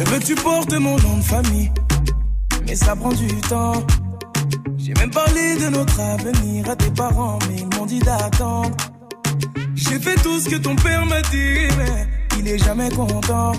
Je 0.00 0.10
veux 0.10 0.18
que 0.18 0.24
tu 0.24 0.34
portes 0.34 0.72
mon 0.72 0.96
nom 0.96 1.18
de 1.18 1.22
famille, 1.22 1.70
mais 2.66 2.74
ça 2.74 2.96
prend 2.96 3.12
du 3.12 3.28
temps. 3.42 3.84
J'ai 4.78 4.94
même 4.94 5.10
parlé 5.10 5.56
de 5.56 5.68
notre 5.68 6.00
avenir 6.00 6.70
à 6.70 6.74
tes 6.74 6.90
parents, 6.90 7.38
mais 7.46 7.56
ils 7.58 7.78
m'ont 7.78 7.84
dit 7.84 7.98
d'attendre. 7.98 8.74
J'ai 9.74 9.98
fait 9.98 10.14
tout 10.22 10.40
ce 10.40 10.48
que 10.48 10.56
ton 10.56 10.74
père 10.74 11.04
m'a 11.04 11.20
dit, 11.20 11.68
mais 11.76 12.08
il 12.38 12.48
est 12.48 12.56
jamais 12.56 12.88
content. 12.88 13.52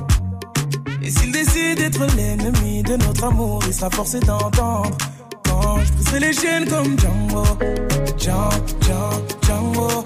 Et 1.04 1.12
s'il 1.12 1.32
décide 1.32 1.78
d'être 1.78 2.04
l'ennemi 2.16 2.82
de 2.82 2.96
notre 2.96 3.26
amour, 3.26 3.62
il 3.68 3.74
sera 3.74 3.92
forcé 3.92 4.20
d'entendre. 4.20 4.98
Quand 5.44 5.78
je 6.12 6.18
les 6.18 6.34
chaînes 6.34 6.68
comme 6.68 6.98
Django, 7.00 7.44
Django, 8.18 8.56
Django, 8.82 9.26
Django. 9.46 10.04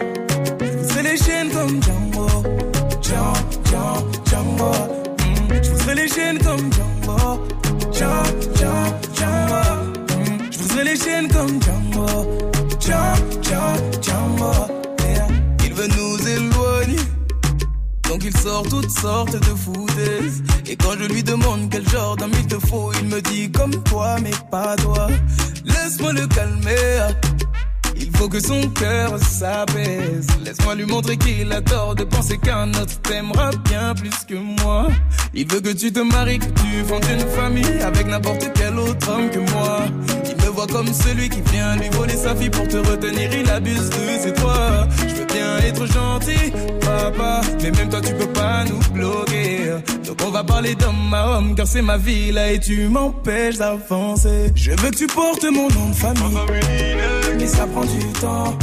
Je 0.60 1.00
les 1.00 1.18
chaînes 1.18 1.50
comme 1.52 1.82
Django, 1.82 2.28
Django, 3.02 4.10
Django. 4.30 5.05
Briserai 5.96 6.04
les 6.04 6.08
chaînes 6.10 6.40
comme 6.40 6.74
Django, 6.74 7.48
Django, 7.94 8.26
Je 10.52 10.58
briserai 10.58 10.84
les 10.84 10.98
chaînes 10.98 11.28
comme 11.30 11.62
Django, 11.62 12.08
Django. 12.82 14.52
Il 15.64 15.74
veut 15.74 15.88
nous 15.88 16.28
éloigner. 16.28 17.00
Donc 18.10 18.24
il 18.26 18.36
sort 18.38 18.64
toutes 18.64 18.92
sortes 18.92 19.36
de 19.36 19.56
foutaises. 19.56 20.44
Et 20.68 20.76
quand 20.76 20.98
je 21.00 21.06
lui 21.06 21.24
demande 21.24 21.70
quel 21.72 21.88
genre 21.88 22.18
d'homme 22.18 22.34
il 22.40 22.48
te 22.48 22.60
faut 22.68 22.92
Il 23.02 23.08
me 23.08 23.22
dit 23.22 23.50
comme 23.50 23.72
toi 23.84 24.18
mais 24.22 24.32
pas 24.52 24.76
toi. 24.76 25.08
Laisse-moi 25.64 26.12
le 26.12 26.28
calmer 26.28 27.08
Il 27.98 28.16
faut 28.18 28.28
que 28.28 28.40
son 28.40 28.62
cœur 28.70 29.18
s'apaise. 29.20 30.28
Laisse-moi 30.44 30.76
lui 30.76 30.86
montrer 30.86 31.18
qu'il 31.18 31.52
a 31.52 31.62
tort 31.62 31.96
de 31.96 32.04
penser 32.04 32.38
qu'un 32.38 32.70
autre 32.70 33.00
t'aimera 33.02 33.52
bien 33.70 33.94
plus 33.96 34.26
que 34.28 34.36
moi. 34.36 34.88
Il 35.34 35.48
veut 35.48 35.62
que 35.62 35.74
tu 35.74 35.92
te 35.92 36.00
maries, 36.00 36.40
que 36.40 36.46
tu 36.46 36.84
fondes 36.88 37.06
une 37.12 37.28
famille 37.28 37.82
Avec 37.82 38.08
n'importe 38.08 38.52
quel 38.56 38.78
autre 38.78 39.10
homme 39.10 39.30
que 39.30 39.40
moi. 39.52 39.80
Il 40.26 40.44
me 40.44 40.50
voit 40.50 40.68
comme 40.68 40.94
celui 40.94 41.30
qui 41.30 41.42
vient 41.52 41.76
lui 41.76 41.90
voler 41.90 42.16
sa 42.16 42.36
fille 42.36 42.50
Pour 42.50 42.68
te 42.68 42.78
retenir, 42.78 43.30
il 43.34 43.50
abuse 43.50 43.90
de 43.90 44.24
ses 44.24 44.32
droits 44.32 44.88
bien 45.36 45.58
être 45.60 45.86
gentil, 45.86 46.52
papa. 46.82 47.42
Mais 47.62 47.72
même 47.72 47.90
toi 47.90 48.02
tu 48.02 48.14
peux 48.14 48.34
pas 48.42 48.64
nous 48.66 48.80
bloquer. 48.94 49.72
Donc 50.06 50.18
on 50.26 50.32
va 50.32 50.44
parler 50.44 50.76
d'homme 50.76 51.14
à 51.14 51.38
homme 51.38 51.56
Car 51.56 51.68
c'est 51.68 51.82
ma 51.82 51.98
vie 51.98 52.32
là 52.32 52.52
et 52.52 52.60
tu 52.60 52.88
m'empêches 52.88 53.58
d'avancer. 53.58 54.52
Je 54.56 54.72
veux 54.72 54.92
que 54.92 54.96
tu 54.96 55.08
portes 55.08 55.46
mon 55.46 55.68
nom 55.70 55.90
de 55.90 55.96
famille. 55.96 56.38
Mais 57.38 57.48
ça 57.48 57.66
prend 57.68 57.86
du 57.86 58.06
temps. 58.22 58.58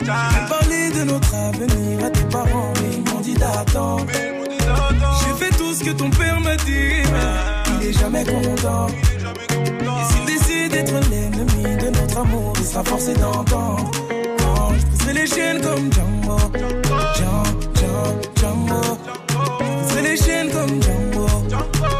J'ai 0.00 0.06
parlé 0.06 0.90
de 0.96 1.04
notre 1.04 1.34
avenir 1.34 2.04
à 2.04 2.10
tes 2.10 2.24
parents 2.24 2.72
Mais 2.80 2.96
ils 2.96 3.12
m'ont 3.12 3.20
dit 3.20 3.34
d'attendre. 3.34 4.06
J'ai 4.10 5.44
fait 5.44 5.56
tout 5.56 5.72
ce 5.72 5.84
que 5.84 5.90
ton 5.90 6.10
père 6.10 6.40
m'a 6.40 6.56
dit 6.56 7.02
Mais 7.12 7.80
il 7.80 7.88
est 7.88 7.98
jamais 7.98 8.24
content. 8.24 8.86
Et 8.88 10.12
s'il 10.12 10.24
décide 10.26 10.72
d'être 10.72 10.94
l'ennemi 11.10 11.76
de 11.82 11.90
notre 11.90 12.18
amour 12.18 12.52
Il 12.58 12.64
sera 12.64 12.84
forcé 12.84 13.14
d'entendre 13.14 13.90
Briserai 15.08 15.14
les 15.14 15.26
chaînes 15.26 15.62
comme 15.62 15.90
Django 15.92 16.36
les 20.02 20.16
chaînes 20.16 20.50
comme 20.52 20.82
Django 20.82 21.26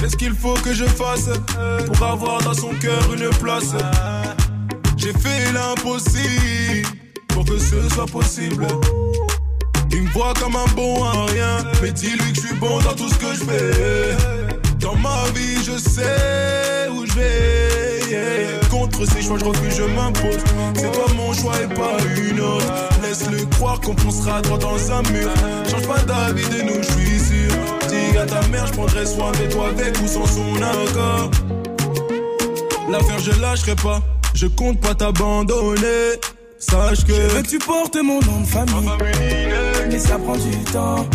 Qu'est-ce 0.01 0.16
qu'il 0.16 0.35
faut 0.35 0.55
que 0.55 0.74
je 0.74 0.85
fasse 0.85 1.31
pour 1.87 2.07
avoir 2.07 2.43
dans 2.43 2.55
son 2.55 2.70
cœur 2.81 3.15
une 3.15 3.31
place? 3.39 3.74
J'ai 4.97 5.12
fait 5.12 5.53
l'impossible 5.53 6.99
pour 7.40 7.54
que 7.54 7.58
ce 7.58 7.88
soit 7.94 8.06
possible. 8.06 8.66
Il 9.92 10.02
me 10.02 10.10
voit 10.10 10.34
comme 10.34 10.56
un 10.56 10.66
bon 10.74 11.02
à 11.04 11.24
rien, 11.26 11.58
mais 11.80 11.92
dis-lui 11.92 12.32
que 12.32 12.40
je 12.40 12.46
suis 12.46 12.56
bon 12.56 12.78
dans 12.80 12.92
tout 12.92 13.08
ce 13.08 13.18
que 13.18 13.32
je 13.34 13.44
fais. 13.44 14.16
Dans 14.78 14.94
ma 14.96 15.24
vie, 15.34 15.62
je 15.64 15.78
sais 15.78 16.88
où 16.90 17.06
je 17.06 17.12
vais. 17.14 18.60
Contre 18.70 19.06
ces 19.06 19.22
choix, 19.22 19.38
je 19.38 19.44
refuse, 19.44 19.76
je 19.76 19.84
m'impose. 19.84 20.36
C'est 20.74 20.92
toi 20.92 21.06
mon 21.16 21.32
choix 21.32 21.54
et 21.62 21.74
pas 21.74 21.96
une 22.16 22.40
autre. 22.40 22.66
Laisse-le 23.02 23.46
croire 23.56 23.80
qu'on 23.80 23.96
foncera 23.96 24.42
droit 24.42 24.58
dans 24.58 24.92
un 24.92 25.02
mur. 25.10 25.30
Change 25.70 25.88
pas 25.88 26.00
d'avis 26.00 26.48
de 26.48 26.62
nous, 26.62 26.82
je 26.82 26.92
suis 26.92 27.18
sûr. 27.18 27.54
Dis 27.88 28.18
à 28.18 28.26
ta 28.26 28.46
mère, 28.48 28.66
je 28.66 28.72
prendrai 28.72 29.06
soin 29.06 29.32
de 29.32 29.50
toi 29.50 29.68
avec 29.68 29.98
ou 30.02 30.06
sans 30.06 30.26
son 30.26 30.56
accord. 30.56 31.30
L'affaire, 32.90 33.18
je 33.18 33.40
lâcherai 33.40 33.76
pas. 33.76 34.00
Je 34.34 34.46
compte 34.46 34.80
pas 34.80 34.94
t'abandonner. 34.94 36.18
Sache 36.61 37.05
que. 37.05 37.15
Je 37.15 37.35
veux 37.35 37.43
que 37.43 37.49
tu 37.49 37.59
portes 37.59 37.97
mon 37.97 38.20
nom 38.20 38.41
de 38.43 38.47
famille. 38.47 38.91
Mais 39.91 39.99
ça 39.99 40.19
prend 40.19 40.37
du 40.37 40.51
temps. 40.73 41.07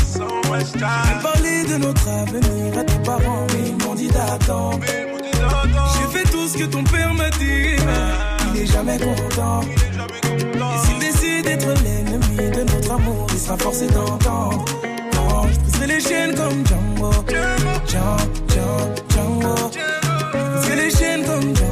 J'ai 0.73 0.79
parlé 1.21 1.63
de 1.65 1.77
notre 1.77 2.09
avenir 2.09 2.77
à 2.79 2.83
tes 2.83 2.99
parents, 3.03 3.45
mais 3.53 3.69
ils 3.69 3.85
m'ont 3.85 3.95
dit 3.95 4.07
d'attendre. 4.07 4.79
J'ai 4.83 6.17
fait 6.17 6.29
tout 6.31 6.47
ce 6.47 6.57
que 6.57 6.63
ton 6.65 6.83
père 6.83 7.13
m'a 7.13 7.29
dit, 7.31 7.75
mais 7.85 8.55
il 8.55 8.61
est 8.61 8.65
jamais 8.65 8.97
content. 8.97 9.61
Et 9.61 10.87
s'il 10.87 10.99
décide 10.99 11.45
d'être 11.45 11.67
l'ennemi 11.83 12.37
de 12.51 12.63
notre 12.63 12.91
amour, 12.91 13.27
il 13.31 13.39
sera 13.39 13.57
forcé 13.57 13.87
d'entendre. 13.87 14.65
Je 15.53 15.59
briserai 15.59 15.87
les 15.87 15.99
chaînes 16.01 16.35
comme 16.35 16.65
Django. 16.65 17.11
Django, 17.27 17.73
Django, 18.49 18.77
Django. 19.13 19.55
Je 19.73 20.57
briserai 20.57 20.75
les 20.75 20.91
chaînes 20.91 21.25
comme. 21.25 21.55
Django, 21.55 21.64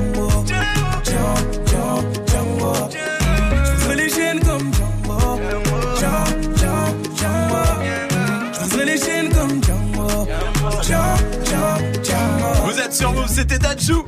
sur 12.93 13.11
Move, 13.13 13.27
c'était 13.27 13.57
Dajou. 13.59 14.05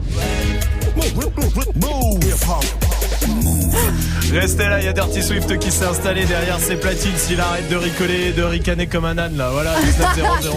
Restez 4.32 4.68
là, 4.68 4.80
il 4.80 4.86
y 4.86 4.88
a 4.88 4.94
Dirty 4.94 5.24
Swift 5.24 5.58
qui 5.60 5.72
s'est 5.72 5.86
installé 5.86 6.26
derrière 6.26 6.60
ses 6.60 6.76
platines. 6.76 7.18
S'il 7.18 7.40
arrête 7.40 7.68
de 7.70 7.76
ricoler, 7.76 8.28
et 8.30 8.32
de 8.34 8.44
ricaner 8.44 8.88
comme 8.88 9.06
un 9.06 9.18
âne, 9.18 9.38
là, 9.38 9.50
voilà, 9.52 9.74
19-0-0. 9.80 10.52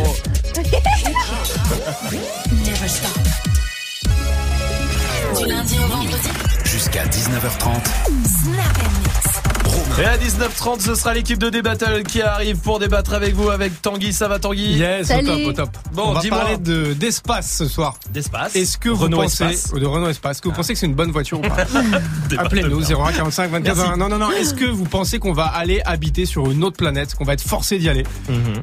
Du 5.39 5.47
lundi 5.47 5.77
au 5.79 5.87
vendredi. 5.89 6.29
Jusqu'à 6.65 7.05
19h30. 7.07 7.81
Snap 8.27 9.08
et 10.01 10.05
à 10.05 10.17
19h30, 10.17 10.81
ce 10.81 10.95
sera 10.95 11.13
l'équipe 11.13 11.39
de 11.39 11.51
Débattle 11.51 12.05
qui 12.05 12.23
arrive 12.23 12.59
pour 12.59 12.79
débattre 12.79 13.15
avec 13.15 13.35
vous 13.35 13.51
avec 13.51 13.83
Tanguy. 13.83 14.13
Ça 14.13 14.29
va 14.29 14.39
Tanguy 14.39 14.75
Yes, 14.79 15.11
au 15.11 15.23
top, 15.23 15.39
au 15.47 15.53
top. 15.53 15.71
Bon, 15.93 16.03
on 16.09 16.13
va 16.13 16.21
dis-moi. 16.21 16.39
parler 16.39 16.57
de 16.59 16.93
d'espace 16.93 17.53
ce 17.57 17.67
soir. 17.67 17.99
D'espace 18.13 18.55
Est-ce 18.55 18.79
que 18.79 18.91
vous 18.91 19.05
Renault 19.05 19.23
pensez 19.23 19.45
Espace. 19.45 19.73
de 19.73 19.87
Renault 19.87 20.09
Espace 20.09 20.37
Est-ce 20.37 20.43
que 20.43 20.49
vous 20.49 20.55
pensez 20.55 20.73
que 20.75 20.79
c'est 20.79 20.87
une 20.87 20.95
bonne 20.95 21.11
voiture 21.11 21.39
ou 21.41 21.43
pas 21.43 21.57
Appelez-nous 22.39 22.81
de 22.81 22.95
01 22.95 23.13
45 23.13 23.51
24 23.51 23.77
Merci. 23.77 23.91
20. 23.91 23.97
Non 23.97 24.09
non 24.09 24.19
non. 24.19 24.31
Est-ce 24.31 24.55
que 24.55 24.67
vous 24.67 24.85
pensez 24.85 25.19
qu'on 25.19 25.33
va 25.33 25.47
aller 25.47 25.81
habiter 25.85 26.27
sur 26.27 26.49
une 26.49 26.63
autre 26.63 26.77
planète, 26.77 27.15
qu'on 27.17 27.25
va 27.25 27.33
être 27.33 27.43
forcé 27.43 27.79
d'y 27.79 27.89
aller 27.89 28.05
Mhm. 28.29 28.63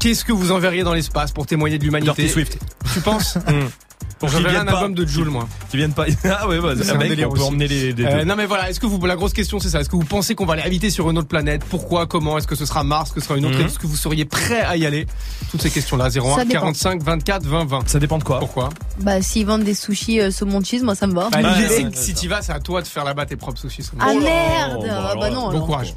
Qu'est-ce 0.00 0.24
que 0.24 0.32
vous 0.32 0.50
enverriez 0.50 0.82
dans 0.82 0.92
l'espace 0.92 1.30
pour 1.32 1.46
témoigner 1.46 1.78
de 1.78 1.84
l'humanité 1.84 2.12
Dirty 2.14 2.28
Swift. 2.32 2.58
Tu 2.92 3.00
penses 3.00 3.38
Pour 4.20 4.28
viennent 4.28 4.56
un 4.56 4.64
pas. 4.64 4.72
album 4.78 4.94
de 4.94 5.04
Joule 5.06 5.28
moi. 5.28 5.46
Qui 5.70 5.76
viennent 5.76 5.92
pas. 5.92 6.06
Ah 6.24 6.48
ouais, 6.48 6.58
bah, 6.60 6.72
C'est 6.80 6.90
un 6.92 6.96
mec, 6.98 7.08
délire 7.10 7.28
on 7.28 7.32
peut 7.34 7.40
aussi. 7.40 7.48
emmener 7.48 7.68
les, 7.68 7.92
les 7.92 8.04
Euh, 8.04 8.24
non 8.24 8.36
mais 8.36 8.46
voilà, 8.46 8.70
est-ce 8.70 8.80
que 8.80 8.86
vous 8.86 9.04
la 9.04 9.16
grosse 9.16 9.32
question 9.34 9.58
c'est 9.58 9.68
ça 9.68 9.80
Est-ce 9.80 9.88
que 9.90 9.96
vous 9.96 10.04
pensez 10.04 10.34
qu'on 10.34 10.46
va 10.46 10.54
aller 10.54 10.62
habiter 10.62 10.88
sur 10.88 11.10
une 11.10 11.18
autre 11.18 11.28
planète? 11.28 11.62
Pourquoi? 11.68 12.06
Comment? 12.06 12.38
Est-ce 12.38 12.46
que 12.46 12.54
ce 12.54 12.64
sera 12.64 12.84
Mars? 12.84 13.08
Est-ce 13.08 13.14
que 13.14 13.20
ce 13.20 13.26
sera 13.26 13.36
une 13.38 13.44
autre? 13.46 13.58
Mhm. 13.58 13.66
Est-ce 13.66 13.78
que 13.78 13.86
vous 13.86 13.96
seriez 13.96 14.24
prêt 14.24 14.60
à 14.62 14.76
y 14.76 14.86
aller? 14.86 15.06
Toutes 15.50 15.60
ces 15.60 15.68
questions-là 15.70 16.06
01 16.08 16.36
Ça 16.36 16.44
dépend. 16.44 16.60
45 16.60 17.02
24 17.02 17.44
20 17.46 17.64
20. 17.66 17.88
Ça 17.88 17.98
dépend 17.98 18.18
de 18.18 18.24
quoi? 18.24 18.38
Pourquoi? 18.38 18.70
Bah, 19.00 19.20
s'ils 19.20 19.44
vendent 19.46 19.64
des 19.64 19.74
sushis 19.74 20.20
euh, 20.20 20.30
saumon 20.30 20.62
cheese, 20.64 20.82
moi 20.84 20.94
ça 20.94 21.06
me 21.06 21.14
va. 21.14 21.28
Bah, 21.30 21.38
l'idée, 21.42 21.48
ouais, 21.68 21.68
c'est 21.68 21.84
ouais, 21.84 21.90
que 21.90 21.98
si 21.98 22.14
tu 22.14 22.28
vas, 22.28 22.40
c'est 22.40 22.52
à 22.52 22.60
toi 22.60 22.80
de 22.80 22.86
faire 22.86 23.04
là-bas 23.04 23.26
tes 23.26 23.36
propres 23.36 23.58
sushis. 23.60 23.84
Ah 24.00 24.06
Oh 24.14 24.18
là, 24.20 24.24
merde 24.24 24.84
bah, 24.86 25.10
Ah 25.12 25.14
bah 25.20 25.30
non, 25.30 25.42
Bon 25.44 25.50
alors. 25.50 25.66
courage. 25.66 25.94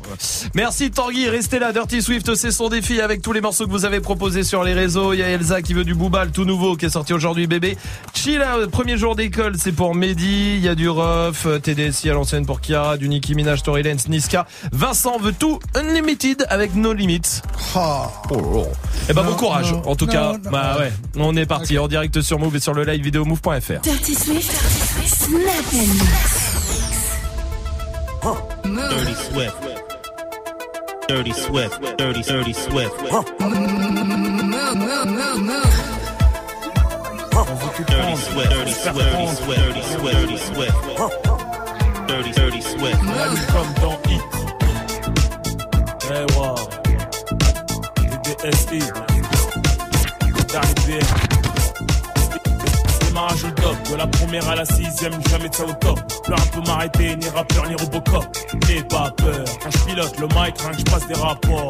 Merci 0.53 0.91
Tanguy, 0.91 1.30
restez 1.30 1.60
là. 1.60 1.72
Dirty 1.72 2.02
Swift, 2.02 2.36
c'est 2.36 2.52
son 2.52 2.68
défi 2.69 2.99
avec 2.99 3.22
tous 3.22 3.32
les 3.32 3.41
morceaux 3.41 3.65
que 3.65 3.72
vous 3.72 3.86
avez 3.86 3.99
proposés 4.02 4.44
sur 4.44 4.64
les 4.64 4.74
réseaux. 4.74 5.14
Il 5.14 5.19
y 5.19 5.24
a 5.24 5.28
Elsa 5.30 5.61
qui 5.61 5.74
veut 5.74 5.86
du 5.86 5.94
Boubal, 5.94 6.32
tout 6.32 6.45
nouveau, 6.45 6.76
qui 6.76 6.86
est 6.86 6.90
sorti 6.90 7.14
aujourd'hui, 7.14 7.48
bébé. 7.48 7.78
Chilla, 8.14 8.58
euh, 8.58 8.68
premier 8.68 8.98
jour 8.98 9.16
d'école, 9.16 9.54
c'est 9.58 9.72
pour 9.72 9.94
Mehdi. 9.94 10.56
Il 10.58 10.64
y 10.64 10.68
a 10.70 10.76
du 10.76 10.90
Ruff, 10.90 11.46
euh, 11.46 11.60
TDSI 11.60 12.10
à 12.10 12.14
l'ancienne 12.14 12.46
pour 12.46 12.62
Kiara, 12.62 12.98
du 12.98 13.08
Nicki 13.10 13.36
Minaj, 13.36 13.62
Tory 13.64 13.84
Lanez, 13.84 14.02
Niska. 14.10 14.48
Vincent 14.72 15.18
veut 15.20 15.34
tout 15.34 15.60
Unlimited 15.76 16.46
avec 16.50 16.74
No 16.76 16.94
Limits. 16.94 17.42
Oh. 17.76 18.68
Eh 19.10 19.14
ben 19.14 19.24
Non, 19.24 19.30
bon 19.32 19.36
courage. 19.38 19.72
non, 19.72 19.84
en 19.88 19.96
tout 19.96 20.06
non, 20.08 20.12
cas, 20.12 20.32
non. 20.44 20.52
bah 20.52 20.78
ouais, 20.80 20.92
on 21.18 21.36
est 21.36 21.46
parti 21.46 21.78
en 21.78 21.88
direct 21.88 22.22
sur 22.22 22.40
Move 22.40 22.56
et 22.56 22.60
sur 22.60 22.74
le 22.74 22.84
live 22.84 23.04
vidéo 23.04 23.24
move.fr. 23.24 23.82
Dirty 23.84 24.16
Swift. 24.16 24.52
Dirty 28.64 29.16
Swift. 29.16 29.56
Dirty 31.08 31.34
Swift. 31.34 31.80
Dirty, 31.98 32.22
dirty 32.24 32.54
Swift. 32.54 32.94
Swift. 37.48 37.88
Dirty 37.88 38.15
Swift. 38.18 38.49
Dirty 38.49 38.74
Swift. 38.74 39.14
Dirty 39.56 39.82
Swift. 39.82 40.14
Dirty 40.14 40.38
Swift. 40.38 40.76
Dirty, 42.07 42.32
dirty 42.32 42.61
Swift. 42.61 42.99
comme 43.53 43.74
dans 43.82 43.98
Hit. 44.10 44.22
Eh 46.11 46.26
wow. 46.36 46.56
DDSI. 48.24 48.80
Dernier 50.48 50.76
BM. 50.86 51.06
C'est 52.99 53.14
ma 53.14 53.22
rage 53.22 53.44
au 53.45 53.52
top. 53.52 53.78
De 53.91 53.95
la 53.95 54.07
première 54.07 54.49
à 54.49 54.56
la 54.56 54.65
sixième, 54.65 55.14
jamais 55.30 55.48
de 55.49 55.56
ça 55.56 55.65
au 55.65 55.74
top. 55.74 55.99
Plus 56.24 56.34
un 56.34 56.38
peut 56.48 56.68
m'arrêter, 56.68 57.15
ni 57.15 57.30
rappeur, 57.30 57.65
ni 57.68 57.76
Robocop. 57.76 58.26
N'aie 58.68 58.84
pas 58.84 59.11
peur. 59.15 59.45
Quand 59.64 59.72
je 59.72 59.78
pilote 59.86 60.19
le 60.19 60.28
mic, 60.28 60.60
rien 60.60 60.72
que 60.72 60.80
je 60.80 60.84
passe 60.84 61.07
des 61.07 61.14
rapports. 61.15 61.69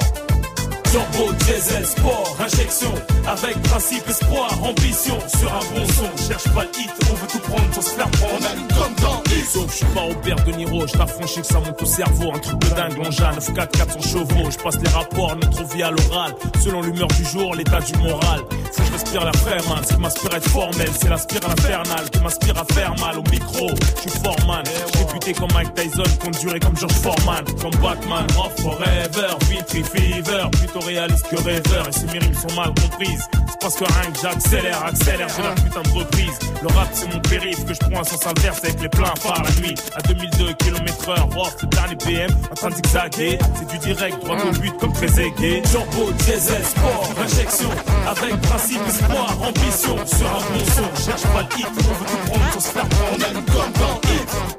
Turbo, 0.97 1.31
diesel, 1.45 1.85
sport, 1.85 2.35
injection, 2.39 2.91
avec 3.27 3.61
principe, 3.61 4.09
espoir, 4.09 4.49
ambition, 4.63 5.17
sur 5.27 5.53
un 5.53 5.59
bon 5.59 5.85
son, 5.93 6.27
cherche 6.27 6.49
pas 6.55 6.63
le 6.63 6.69
hit, 6.79 6.89
on 7.11 7.13
veut 7.13 7.27
tout 7.27 7.39
prendre 7.39 7.71
sans 7.71 7.81
se 7.81 7.89
faire 7.91 8.09
prendre, 8.09 8.33
on 8.41 8.45
allume 8.51 8.67
comme 8.69 8.95
dans. 9.03 9.23
Sauf, 9.47 9.71
je 9.71 9.77
suis 9.77 9.85
pas 9.93 10.01
Robert 10.01 10.43
De 10.43 10.51
Niro, 10.53 10.87
je 10.87 10.93
t'affranchis 10.93 11.41
que 11.41 11.47
ça 11.47 11.59
monte 11.59 11.81
au 11.81 11.85
cerveau, 11.85 12.33
un 12.33 12.39
truc 12.39 12.59
de 12.59 12.69
dingue, 12.75 12.97
l'engin, 12.97 13.31
9 13.31 13.53
4 13.53 13.77
400 13.77 14.01
chevaux, 14.01 14.49
je 14.51 14.57
passe 14.57 14.79
les 14.81 14.89
rapports, 14.89 15.35
notre 15.35 15.63
vie 15.75 15.83
à 15.83 15.91
l'oral, 15.91 16.33
selon 16.63 16.81
l'humeur 16.81 17.07
du 17.09 17.23
jour, 17.25 17.53
l'état 17.53 17.79
du 17.79 17.93
moral, 17.99 18.41
faut 18.73 18.81
que 18.81 18.87
je 18.87 18.93
respire 18.93 19.23
la 19.23 19.31
man, 19.69 19.83
ce 19.87 19.93
qui 19.93 20.01
m'inspire 20.01 20.33
à 20.33 20.37
être 20.37 20.49
formel, 20.49 20.89
c'est 20.99 21.09
la 21.09 21.17
spirale 21.17 21.51
infernale, 21.51 22.09
qui 22.09 22.19
m'inspire 22.19 22.57
à 22.57 22.73
faire 22.73 22.95
mal 22.99 23.19
au 23.19 23.23
micro, 23.29 23.69
je 23.95 24.09
suis 24.09 24.19
foreman, 24.19 24.63
j'ai 24.65 25.13
buté 25.13 25.33
comme 25.33 25.53
Mike 25.53 25.73
Tyson, 25.75 26.31
durer 26.41 26.59
comme 26.59 26.75
George 26.75 26.93
Foreman, 26.93 27.45
comme 27.61 27.75
Batman, 27.81 28.25
off 28.37 28.53
forever, 28.61 29.29
Vitry 29.49 29.83
Fever, 29.83 30.49
plutôt 30.51 30.86
réaliste 30.87 31.27
que 31.29 31.35
rêveur, 31.35 31.87
et 31.87 31.91
ces 31.91 32.05
mes 32.05 32.19
rimes 32.19 32.33
sont 32.33 32.55
mal 32.55 32.73
comprises, 32.81 33.27
c'est 33.49 33.59
parce 33.59 33.75
que 33.75 33.83
rien 33.83 34.11
que 34.11 34.19
j'accélère, 34.21 34.85
accélère, 34.85 35.27
j'ai 35.35 35.43
la 35.43 35.51
putain 35.51 35.81
de 35.81 35.89
reprise, 35.89 36.39
le 36.61 36.67
rap 36.69 36.87
c'est 36.93 37.13
mon 37.13 37.19
périph' 37.19 37.65
que 37.65 37.73
je 37.73 37.79
prends 37.79 37.99
un 37.99 38.03
sens 38.03 38.25
inverse 38.25 38.59
avec 38.63 38.81
les 38.81 38.89
pleins 38.89 39.13
phares 39.19 39.43
la 39.43 39.61
nuit, 39.61 39.75
à 39.95 40.01
2002 40.01 40.53
km 40.53 41.09
heure, 41.09 41.29
off, 41.37 41.55
le 41.61 41.67
dernier 41.67 41.95
PM, 41.97 42.31
en 42.51 42.55
train 42.55 42.69
de 42.69 42.75
zigzaguer, 42.75 43.37
c'est 43.55 43.67
du 43.67 43.77
direct, 43.79 44.23
droit 44.23 44.37
au 44.37 44.51
but 44.59 44.77
comme 44.79 44.93
très 44.93 45.19
aigué, 45.19 45.61
turbo, 45.69 46.11
diesel, 46.19 46.63
sport, 46.63 47.09
injection, 47.21 47.69
avec 48.07 48.41
principe, 48.41 48.81
espoir, 48.87 49.35
ambition, 49.41 49.97
sur 50.05 50.27
un 50.27 50.39
bon 50.39 50.65
son, 50.73 51.05
cherche 51.05 51.23
pas 51.23 51.41
le 51.41 51.59
hit, 51.59 51.67
on 51.67 51.93
veut 51.93 52.05
tout 52.05 52.31
prendre 52.31 52.53
sans 52.53 52.59
se 52.59 52.69
faire 52.69 52.87
prendre, 52.87 53.25
on 53.35 53.51
comme 53.51 53.71
dans 53.73 54.06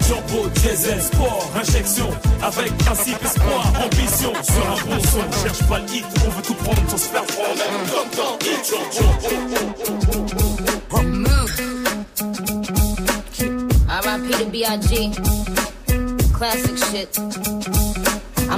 turbo, 0.08 0.48
diesel, 0.62 1.00
sport, 1.02 1.50
injection, 1.54 2.08
avec 2.42 2.76
principe, 2.78 3.22
espoir, 3.22 3.72
ambition, 3.84 4.32
sur 4.42 4.66
un 4.66 4.80
bon 4.86 5.00
son, 5.02 5.42
cherche 5.42 5.62
pas 5.68 5.78
le 5.78 5.84
on 6.26 6.30
veut 6.30 6.42
tout 6.42 6.54
prendre 6.54 6.90
sans 6.90 6.96
se 6.96 7.08
faire 7.08 7.24
prendre, 7.24 7.62
on 7.68 7.86
comme 7.94 8.10
dans 8.16 8.38
hit, 8.40 8.72
R.I.P. 13.88 14.30
to 14.30 14.46
B.I.G. 14.46 15.10
Classic 16.32 16.76
shit. 16.90 17.87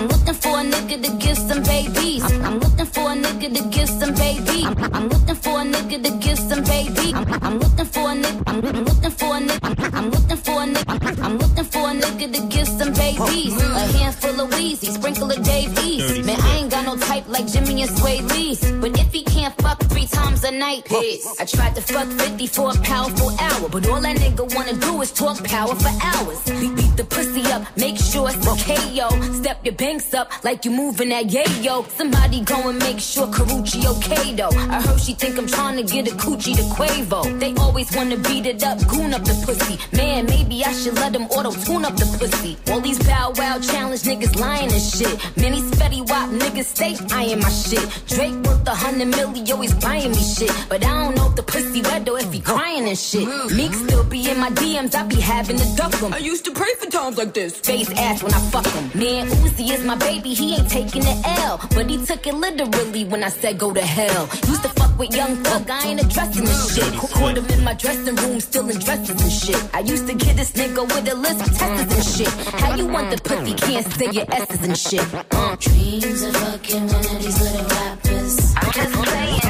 I'm 0.01 0.09
looking 0.09 0.33
for 0.33 0.49
a 0.49 0.63
nigga 0.63 1.03
to 1.05 1.13
give 1.19 1.37
some 1.37 1.63
babies. 1.63 2.23
I'm, 2.41 2.59
looking 2.59 2.87
for 2.87 3.13
a 3.13 3.15
nigga 3.15 3.55
to 3.55 3.69
give 3.69 3.87
some 3.87 4.15
baby. 4.15 4.65
I'm, 4.95 5.11
looking 5.11 5.35
for 5.35 5.61
a 5.61 5.63
nigga 5.63 6.03
to 6.03 6.11
give 6.17 6.39
some 6.39 6.65
baby. 6.65 7.13
I'm, 7.43 7.59
looking 7.59 7.85
for 7.85 8.09
a 8.09 8.15
nigga. 8.15 8.43
I'm, 8.47 8.61
looking 8.63 9.11
for 9.11 9.37
a 9.37 9.41
nigga. 9.41 9.93
I'm, 9.93 9.95
I'm 9.95 10.11
looking 10.11 10.37
for 10.39 10.63
a 10.63 10.67
nigga. 10.67 11.23
I'm 11.23 11.37
looking 11.37 11.60
for 11.91 11.97
a 11.97 12.01
nigga 12.01 12.33
to 12.35 12.47
give 12.47 12.69
some 12.69 12.93
babies. 12.93 13.57
A 13.63 13.99
handful 13.99 14.41
of 14.41 14.51
Weezy, 14.51 14.93
sprinkle 14.93 15.31
of 15.31 15.43
Dave 15.43 15.77
East. 15.85 16.25
Man, 16.25 16.41
I 16.41 16.59
ain't 16.59 16.71
got 16.71 16.85
no 16.85 16.97
type 16.97 17.29
like 17.29 17.47
Jimmy 17.47 17.83
and 17.83 17.91
Sway 17.99 18.21
Lee. 18.21 18.57
But 18.81 18.99
if 18.99 19.13
he 19.13 19.23
can't 19.23 19.55
fuck 19.63 19.79
three 19.85 20.07
times 20.07 20.45
a 20.45 20.51
night, 20.51 20.87
I 20.91 21.45
tried 21.45 21.75
to 21.77 21.83
fuck 21.83 22.07
50 22.07 22.47
for 22.47 22.71
a 22.71 22.75
powerful 22.81 23.31
hour. 23.39 23.69
But 23.69 23.89
all 23.89 24.01
that 24.01 24.17
nigga 24.17 24.55
wanna 24.55 24.75
do 24.75 25.01
is 25.03 25.13
talk 25.13 25.43
power 25.45 25.75
for 25.75 25.93
hours. 26.03 26.39
Beat, 26.45 26.75
beat 26.77 26.97
the 26.97 27.05
pussy 27.05 27.45
up, 27.53 27.63
make 27.77 27.99
sure 27.99 28.29
it's 28.31 28.47
a 28.47 28.55
KO. 28.69 29.09
Step 29.33 29.65
your 29.65 29.75
banks 29.75 30.13
up 30.15 30.31
like 30.45 30.65
you 30.65 30.71
moving 30.71 31.11
that 31.11 31.27
yayo. 31.27 31.89
Somebody 31.91 32.41
go 32.43 32.69
and 32.69 32.79
make 32.79 33.01
sure 33.01 33.27
Karuchi 33.27 33.87
okay 33.95 34.35
though. 34.35 34.57
I 34.75 34.81
heard 34.83 35.01
she 35.01 35.15
think 35.15 35.39
I'm 35.39 35.47
trying 35.47 35.77
to 35.77 35.83
get 35.83 36.11
a 36.11 36.15
coochie 36.17 36.57
to 36.57 36.63
Quavo. 36.75 37.39
They 37.41 37.55
always 37.55 37.95
wanna 37.97 38.17
beat 38.17 38.47
it 38.47 38.63
up, 38.63 38.79
goon 38.89 39.15
up 39.15 39.25
the 39.25 39.35
pussy. 39.45 39.79
Man, 39.97 40.27
maybe 40.27 40.65
I 40.65 40.73
should 40.73 40.95
let 40.95 41.13
them 41.13 41.25
auto 41.25 41.53
tune 41.53 41.80
up 41.85 41.97
the 41.97 42.07
pussy. 42.19 42.57
All 42.71 42.81
these 42.81 42.99
bow 42.99 43.33
wow 43.37 43.59
challenge 43.59 44.03
niggas 44.03 44.39
lying 44.39 44.71
and 44.71 44.83
shit. 44.83 45.15
Many 45.37 45.61
spetty 45.61 46.01
wop 46.09 46.31
niggas 46.31 46.65
stay 46.65 46.97
eyeing 47.15 47.41
my 47.41 47.49
shit. 47.51 47.87
Drake 48.07 48.35
worth 48.45 48.67
a 48.67 48.75
hundred 48.75 49.09
million, 49.09 49.51
always 49.53 49.75
buying 49.75 50.11
me 50.11 50.23
shit. 50.23 50.53
But 50.69 50.85
I 50.85 51.05
don't 51.05 51.17
know 51.17 51.29
if 51.29 51.37
the 51.37 51.43
pussy 51.43 51.83
wet 51.83 52.09
or 52.09 52.19
if 52.19 52.33
he 52.33 52.41
crying 52.41 52.89
and 52.89 52.99
shit. 52.99 53.27
Meek 53.57 53.75
still 53.75 54.05
be 54.05 54.31
in 54.31 54.39
my 54.39 54.51
DMs, 54.51 54.95
I 54.95 55.03
be 55.05 55.21
having 55.21 55.59
to 55.59 55.77
duck 55.77 55.95
him. 55.95 56.13
I 56.13 56.19
used 56.19 56.45
to 56.47 56.53
pray 56.53 56.73
for 56.79 56.91
times 56.91 57.17
like 57.19 57.35
this. 57.35 57.59
Face 57.59 57.91
ass 57.97 58.23
when 58.23 58.33
I 58.35 58.41
fuck 58.51 58.67
him. 58.67 58.85
Man, 58.99 59.27
Uzi 59.29 59.71
is 59.71 59.85
my 59.85 59.97
baby, 59.97 60.35
he 60.35 60.57
ain't 60.57 60.71
taking 60.71 61.03
the 61.03 61.17
L. 61.43 61.61
But 61.75 61.89
he 61.89 62.05
took 62.05 62.27
it 62.27 62.35
literally 62.35 63.05
when 63.05 63.23
I 63.25 63.29
said 63.29 63.59
go 63.59 63.73
to 63.73 63.83
hell. 63.83 64.29
Used 64.49 64.63
to 64.63 64.69
fuck 64.71 64.99
with 64.99 65.15
young 65.15 65.37
thug, 65.45 65.69
I 65.71 65.89
ain't 65.89 66.01
addressing 66.01 66.45
this 66.45 66.75
shit. 66.75 66.93
Caught 66.95 67.39
him 67.39 67.47
in 67.47 67.65
my 67.65 67.75
dressing 67.75 68.17
room, 68.17 68.41
still 68.41 68.69
in 68.69 68.79
dresses 68.79 69.21
and 69.23 69.33
shit. 69.33 69.75
I 69.75 69.81
used 69.81 70.07
to 70.09 70.15
get 70.15 70.37
this 70.37 70.53
nigga 70.53 70.83
with 70.83 71.13
a 71.13 71.15
list 71.15 71.41
of 71.79 71.93
and 71.93 72.05
shit. 72.05 72.29
How 72.61 72.75
you 72.75 72.87
want 72.87 73.11
the 73.11 73.23
pussy, 73.23 73.55
can't 73.55 73.87
say 73.93 74.11
your 74.11 74.27
S's 74.33 74.63
and 74.65 74.77
shit. 74.77 75.15
Uh. 75.33 75.57
Dreams 75.57 76.23
of 76.23 76.37
fucking 76.37 76.87
one 76.87 77.07
of 77.07 77.23
these 77.23 77.41
little 77.41 77.67
rappers. 77.69 78.55
I'm 78.57 78.73
just 78.73 78.95
saying. 79.11 79.41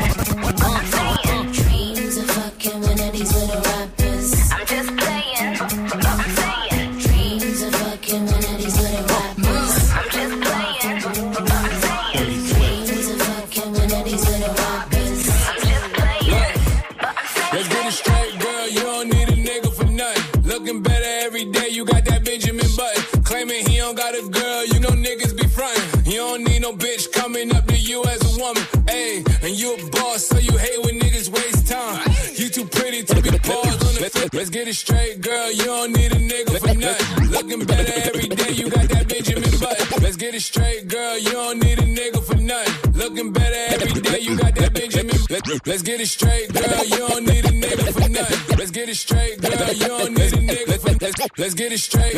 I'm 0.62 0.86
saying. 0.86 1.52
Dreams 1.52 2.16
of 2.16 2.30
fucking 2.30 2.80
one 2.80 3.00
of 3.00 3.12
these 3.12 3.32
little 3.34 3.54
rappers. 3.56 3.69
Let's, 34.00 34.34
let's 34.34 34.50
get 34.50 34.68
it 34.68 34.74
straight, 34.74 35.20
girl. 35.20 35.52
You 35.52 35.64
don't 35.64 35.92
need 35.92 36.12
a 36.12 36.16
nigga 36.16 36.58
for 36.58 36.74
nothing. 36.74 37.28
Looking 37.28 37.64
better 37.66 37.92
every 38.08 38.28
day, 38.28 38.52
you 38.52 38.70
got 38.70 38.88
that 38.88 39.08
Benjamin 39.08 39.50
Button. 39.60 40.02
Let's 40.02 40.16
get 40.16 40.34
it 40.34 40.40
straight, 40.40 40.88
girl. 40.88 41.18
You 41.18 41.32
don't 41.32 41.62
need 41.62 41.78
a 41.78 41.82
nigga 41.82 42.22
for 42.24 42.36
nothing. 42.36 42.92
Looking 42.94 43.32
better 43.32 43.74
every 43.74 44.00
day, 44.00 44.20
you 44.20 44.36
got 44.36 44.54
that 44.54 44.72
Benjamin. 44.72 45.16
Let, 45.28 45.66
let's 45.66 45.82
get 45.82 46.00
it 46.00 46.08
straight, 46.08 46.52
girl. 46.52 46.84
You 46.84 47.08
don't 47.08 47.26
need 47.26 47.44
a 47.44 47.52
nigga 47.52 47.92
for 47.92 48.08
nothing. 48.08 48.58
Let's 48.58 48.70
get 48.70 48.88
it 48.88 48.96
straight, 48.96 49.40
girl. 49.40 49.72
You 49.72 49.88
don't 49.88 50.14
need 50.14 50.32
a 50.32 50.36
nigga 50.36 50.78
for 50.80 50.96
let's, 51.00 51.38
let's 51.38 51.54
get 51.54 51.72
it 51.72 51.78
straight. 51.78 52.14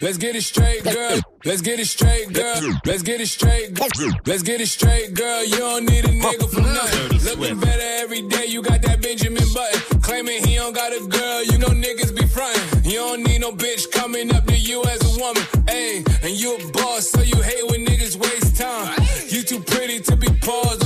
Let's 0.00 0.18
get 0.18 0.36
it 0.36 0.42
straight, 0.42 0.84
girl. 0.84 1.20
Let's 1.44 1.62
get 1.62 1.80
it 1.80 1.86
straight, 1.86 2.32
girl. 2.32 2.60
Let's 2.84 3.02
get 3.02 3.20
it 3.20 3.28
straight. 3.28 3.72
Girl. 3.74 3.88
Let's 4.26 4.42
get 4.42 4.60
it 4.60 4.66
straight, 4.66 5.14
girl. 5.14 5.44
You 5.44 5.56
don't 5.56 5.86
need 5.86 6.04
a 6.04 6.08
nigga 6.08 6.50
for 6.52 6.60
nothing. 6.60 7.38
Looking 7.38 7.60
better 7.60 7.88
every 8.02 8.22
day. 8.28 8.46
You 8.46 8.62
got 8.62 8.82
that 8.82 9.00
Benjamin 9.00 9.44
Button. 9.54 10.00
Claiming 10.02 10.44
he 10.44 10.56
don't 10.56 10.74
got 10.74 10.92
a 10.92 11.00
girl. 11.06 11.44
You 11.44 11.58
know 11.58 11.68
niggas 11.68 12.14
be 12.14 12.26
frontin'. 12.26 12.84
You 12.84 12.98
don't 12.98 13.22
need 13.22 13.40
no 13.40 13.52
bitch 13.52 13.90
coming 13.90 14.34
up 14.34 14.44
to 14.46 14.56
you 14.56 14.84
as 14.84 15.00
a 15.00 15.20
woman. 15.20 15.42
Ayy, 15.66 16.04
and 16.22 16.38
you 16.38 16.56
a 16.56 16.72
boss, 16.72 17.08
so 17.08 17.22
you 17.22 17.40
hate 17.40 17.66
when 17.70 17.86
niggas 17.86 18.16
waste 18.16 18.56
time. 18.56 18.94
You 19.28 19.42
too 19.42 19.60
pretty 19.60 20.00
to 20.00 20.16
be 20.16 20.28
paused 20.42 20.85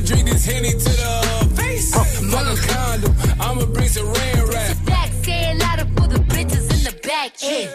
I'ma 0.00 0.06
drink 0.06 0.30
this 0.30 0.46
henny 0.46 0.70
to 0.70 0.78
the 0.78 1.52
face. 1.56 1.92
Fuck 1.92 2.06
a 2.32 2.56
condom, 2.72 3.14
I'ma 3.38 3.66
bring 3.66 3.88
some 3.88 4.06
rain 4.06 4.46
rap. 4.48 4.76
Back, 4.86 5.12
say 5.22 5.50
it 5.50 5.58
louder 5.58 5.84
for 5.94 6.08
the 6.08 6.20
bitches 6.20 6.72
in 6.72 6.84
the 6.84 6.98
back. 7.06 7.32
Yeah. 7.42 7.68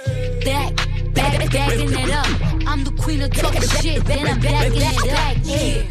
Back, 0.43 0.75
back, 1.13 1.51
backing 1.51 1.93
it 1.93 2.09
up. 2.09 2.67
I'm 2.67 2.83
the 2.83 2.91
queen 2.99 3.21
of 3.21 3.31
talking 3.31 3.61
shit, 3.61 4.03
then 4.05 4.25
I'm 4.25 4.39
backing 4.39 4.73
it 4.75 5.05
back. 5.05 5.37
Yeah. 5.43 5.83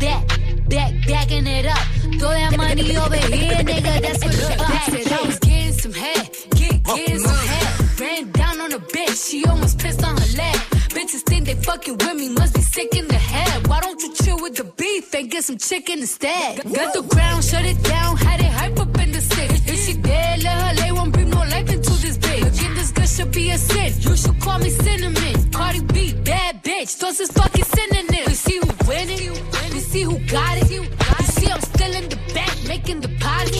Back, 0.00 0.28
back, 0.70 1.06
backing 1.06 1.46
it 1.46 1.66
up. 1.66 1.84
Throw 2.18 2.30
that 2.30 2.56
money 2.56 2.96
over 2.96 3.16
here, 3.16 3.56
nigga. 3.56 4.00
That's 4.00 4.24
what 4.24 4.32
the 4.32 4.56
back 4.58 4.84
said. 4.84 5.12
I 5.12 5.26
was 5.26 5.38
getting 5.40 5.72
some 5.72 5.92
head, 5.92 6.30
get, 6.56 6.82
getting 6.84 7.18
some 7.18 7.36
head. 7.36 8.00
Ran 8.00 8.32
down 8.32 8.60
on 8.62 8.72
a 8.72 8.78
bitch, 8.78 9.30
she 9.30 9.44
almost 9.44 9.78
pissed 9.78 10.02
on 10.02 10.16
her 10.16 10.36
leg. 10.38 10.71
Bitches 11.12 11.24
think 11.24 11.44
they 11.44 11.54
fucking 11.54 11.98
with 11.98 12.14
me, 12.14 12.30
must 12.30 12.54
be 12.54 12.62
sick 12.62 12.96
in 12.96 13.06
the 13.06 13.14
head. 13.14 13.66
Why 13.66 13.80
don't 13.80 14.00
you 14.00 14.14
chill 14.14 14.40
with 14.40 14.56
the 14.56 14.64
beef 14.64 15.12
and 15.12 15.30
get 15.30 15.44
some 15.44 15.58
chicken 15.58 15.98
instead? 15.98 16.62
Got 16.72 16.94
the 16.94 17.02
ground, 17.02 17.44
shut 17.44 17.66
it 17.66 17.82
down, 17.82 18.16
had 18.16 18.40
it 18.40 18.46
hype 18.46 18.80
up 18.80 18.98
in 18.98 19.12
the 19.12 19.20
city. 19.20 19.60
If 19.70 19.78
she 19.84 19.92
dead, 19.92 20.42
let 20.42 20.56
her 20.56 20.82
lay, 20.82 20.92
won't 20.92 21.12
bring 21.12 21.28
no 21.28 21.40
life 21.40 21.68
into 21.68 21.92
this 22.00 22.16
bitch. 22.16 22.44
Looking 22.44 22.74
this 22.74 22.92
good 22.92 23.08
should 23.08 23.30
be 23.30 23.50
a 23.50 23.58
sin. 23.58 23.92
You 24.00 24.16
should 24.16 24.40
call 24.40 24.58
me 24.58 24.70
cinnamon. 24.70 25.50
Cardi 25.50 25.82
B, 25.92 26.14
bad 26.24 26.64
bitch, 26.64 26.98
those 26.98 27.20
is 27.20 27.30
fucking 27.30 27.64
synonyms. 27.64 28.28
You 28.28 28.34
see 28.34 28.58
who 28.60 28.88
winning? 28.88 29.36
You 29.74 29.80
see 29.80 30.02
who 30.04 30.18
got 30.30 30.56
it? 30.62 30.70
You 30.70 30.84
see 31.24 31.50
I'm 31.50 31.60
still 31.60 31.92
in 31.92 32.08
the 32.08 32.16
back 32.32 32.56
making 32.66 33.00
deposits. 33.00 33.58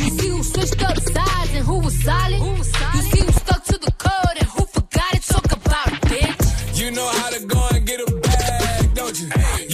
You 0.00 0.10
see 0.18 0.28
who 0.28 0.42
switched 0.42 0.82
up 0.82 0.98
sides 0.98 1.54
and 1.54 1.64
who 1.64 1.78
was 1.78 1.98
solid. 2.04 2.40
You 2.94 3.02
see 3.02 3.19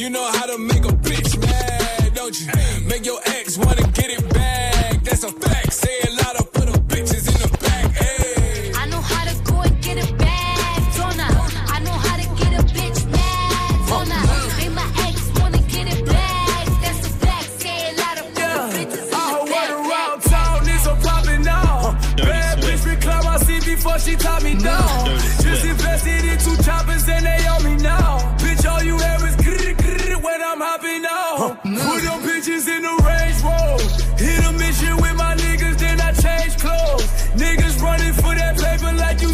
You 0.07 0.13
know 0.13 0.23
how 0.23 0.47
to 0.47 0.57
make 0.57 0.85
a 0.85 0.95
bitch 1.03 1.37
mad, 1.41 2.15
don't 2.15 2.41
you? 2.41 2.47
Make 2.87 3.05
your 3.05 3.19
ex 3.27 3.59
wanna 3.59 3.83
get 3.91 4.09
it 4.09 4.33
back. 4.33 5.03
That's 5.03 5.25
a 5.25 5.33
fact. 5.33 5.73
Say 5.73 5.91
it 5.91 6.13
louder 6.23 6.45
for 6.53 6.61
the 6.61 6.79
bitches 6.87 7.27
in 7.27 7.39
the 7.43 7.49
back. 7.59 7.91
Hey. 7.91 8.73
I 8.77 8.87
know 8.87 9.01
how 9.01 9.25
to 9.25 9.35
go 9.51 9.63
and 9.63 9.83
get 9.83 9.99
it 9.99 10.17
back, 10.17 10.95
don't 10.95 11.19
I? 11.19 11.27
I 11.75 11.81
know 11.81 11.91
how 11.91 12.17
to 12.19 12.27
get 12.41 12.53
a 12.55 12.63
bitch 12.73 13.05
mad, 13.11 13.89
don't 13.89 14.13
I? 14.13 14.23
Make 14.59 14.75
my 14.79 14.89
ex 15.09 15.41
wanna 15.41 15.59
get 15.67 15.89
it 15.93 16.07
back. 16.07 16.67
That's 16.83 17.05
a 17.05 17.11
fact. 17.27 17.61
Say 17.61 17.77
it 17.91 17.99
louder 17.99 18.23
for 18.31 18.47
the 18.55 18.63
bitches 18.79 19.09
in 19.09 19.13
I 19.13 19.33
the 19.33 19.39
went 19.43 19.51
back. 19.51 19.71
around 19.75 20.23
town, 20.23 20.69
it's 20.69 20.87
a 20.87 20.95
poppin' 21.03 21.43
now. 21.43 21.99
Bad 22.17 22.63
bitch 22.63 22.87
recline 22.87 23.25
my 23.25 23.39
seat 23.39 23.65
before 23.65 23.99
she 23.99 24.15
top 24.15 24.41
me 24.45 24.55
down. 24.55 25.26
Bitches 32.47 32.69
in 32.69 32.83
the 32.83 32.95
Range 33.03 33.43
Road. 33.43 33.81
Hit 34.19 34.45
a 34.45 34.53
mission 34.53 34.97
with 34.97 35.17
my 35.17 35.35
niggas, 35.35 35.79
then 35.79 36.01
I 36.01 36.13
change 36.13 36.57
clothes. 36.59 37.07
Niggas 37.35 37.81
running 37.83 38.13
for 38.15 38.35
that 38.35 38.57
paper 38.59 38.93
like 38.97 39.21
you 39.23 39.33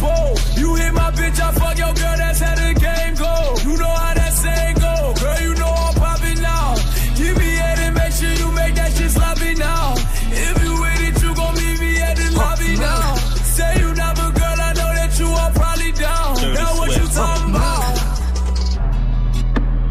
Bolt. 0.00 0.56
You 0.56 0.74
hit 0.74 0.92
my 0.94 1.10
bitch, 1.10 1.40
I 1.40 1.52
fuck 1.52 1.78
your 1.78 1.92
girl, 1.94 2.16
that's 2.16 2.40
how 2.40 2.54
the 2.54 2.74
game 2.74 3.14
go. 3.14 3.70
You 3.70 3.76
know 3.76 3.88
how 3.88 4.14
that 4.14 4.32
saying 4.32 4.76
go. 4.76 5.14
Girl, 5.20 5.40
you 5.42 5.54
know 5.54 5.72
I'm 5.72 5.94
popping 5.94 6.40
now. 6.40 6.74
Give 7.16 7.36
me 7.36 7.54
head 7.54 7.78
and 7.80 7.94
make 7.94 8.12
sure 8.12 8.32
you 8.32 8.50
make 8.52 8.74
that 8.76 8.92
shit 8.92 9.10
sloppy 9.10 9.54
now. 9.54 9.94
If 10.32 10.62
you 10.64 10.72
with 10.80 11.08
it, 11.08 11.22
you 11.22 11.34
gon' 11.34 11.54
meet 11.54 11.80
me 11.80 12.00
at 12.00 12.16
the 12.16 12.30
lobby 12.36 12.76
now. 12.76 13.14
Say 13.44 13.80
you 13.80 13.94
not, 13.94 14.16
but 14.16 14.32
girl, 14.34 14.58
I 14.68 14.72
know 14.72 14.90
that 14.98 15.18
you 15.18 15.28
are 15.28 15.52
probably 15.52 15.92
down. 15.92 16.36
Dirty 16.36 16.54
now 16.54 16.78
what 16.78 16.90
you 16.96 17.06
talking 17.08 17.50
about? 17.50 18.14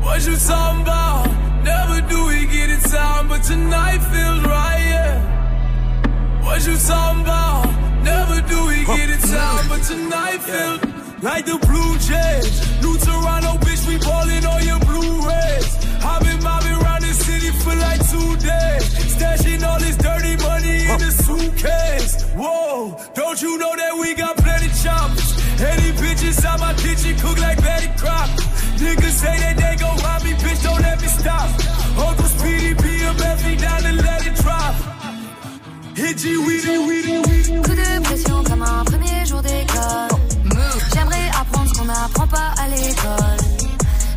What 0.03 0.25
you 0.27 0.35
talking 0.37 0.82
tonight 3.43 3.99
feels 3.99 4.41
right, 4.45 4.79
yeah. 4.79 6.43
What 6.43 6.65
you 6.65 6.77
talking 6.77 7.21
about? 7.21 7.67
Never 8.03 8.39
do 8.47 8.67
we 8.67 8.85
get 8.85 9.09
it 9.09 9.19
time, 9.19 9.67
but 9.67 9.83
tonight 9.83 10.39
feels 10.39 10.79
like 11.21 11.45
the 11.45 11.57
Blue 11.67 11.93
Jays. 11.99 12.47
New 12.81 12.97
Toronto, 12.97 13.59
bitch, 13.65 13.87
we 13.87 13.97
ballin' 13.99 14.45
on 14.45 14.63
your 14.63 14.79
Blu-rays. 14.79 15.69
I've 16.03 16.23
been 16.23 16.41
mobbing 16.43 16.71
around 16.71 17.01
the 17.03 17.13
city 17.13 17.51
for 17.63 17.75
like 17.75 17.99
two 18.09 18.31
days. 18.37 18.87
Stashing 19.15 19.63
all 19.63 19.79
this 19.79 19.97
dirty 19.97 20.35
money 20.43 20.87
in 20.87 20.99
the 20.99 21.11
suitcase. 21.11 22.23
Whoa, 22.35 22.97
don't 23.13 23.41
you 23.41 23.57
know 23.57 23.75
that 23.75 23.93
we 23.99 24.13
got 24.15 24.37
plenty 24.37 24.69
choppers? 24.81 25.35
Any 25.59 25.91
bitches 25.99 26.43
out 26.45 26.59
my 26.59 26.73
kitchen 26.75 27.17
cook 27.19 27.39
like 27.39 27.61
Betty 27.61 27.87
Crocker. 27.99 28.43
Niggas 28.79 29.15
say 29.19 29.35
that 29.37 29.55
they 29.57 29.75
gon' 29.79 29.97
rob 29.99 30.23
me, 30.23 30.31
bitch, 30.33 30.63
don't 30.63 30.81
let 30.81 31.01
me 31.01 31.07
stop. 31.07 31.49
Uncle 31.97 32.25
Speedy 32.25 32.73
Bentley 33.17 33.55
de 37.95 38.03
pression 38.03 38.43
comme 38.43 38.61
un 38.63 38.83
premier 38.83 39.25
jour 39.25 39.41
d'école. 39.41 40.19
J'aimerais 40.93 41.29
apprendre 41.39 41.69
ce 41.69 41.79
qu'on 41.79 41.85
n'apprend 41.85 42.27
pas 42.27 42.51
à 42.61 42.67
l'école. 42.67 43.37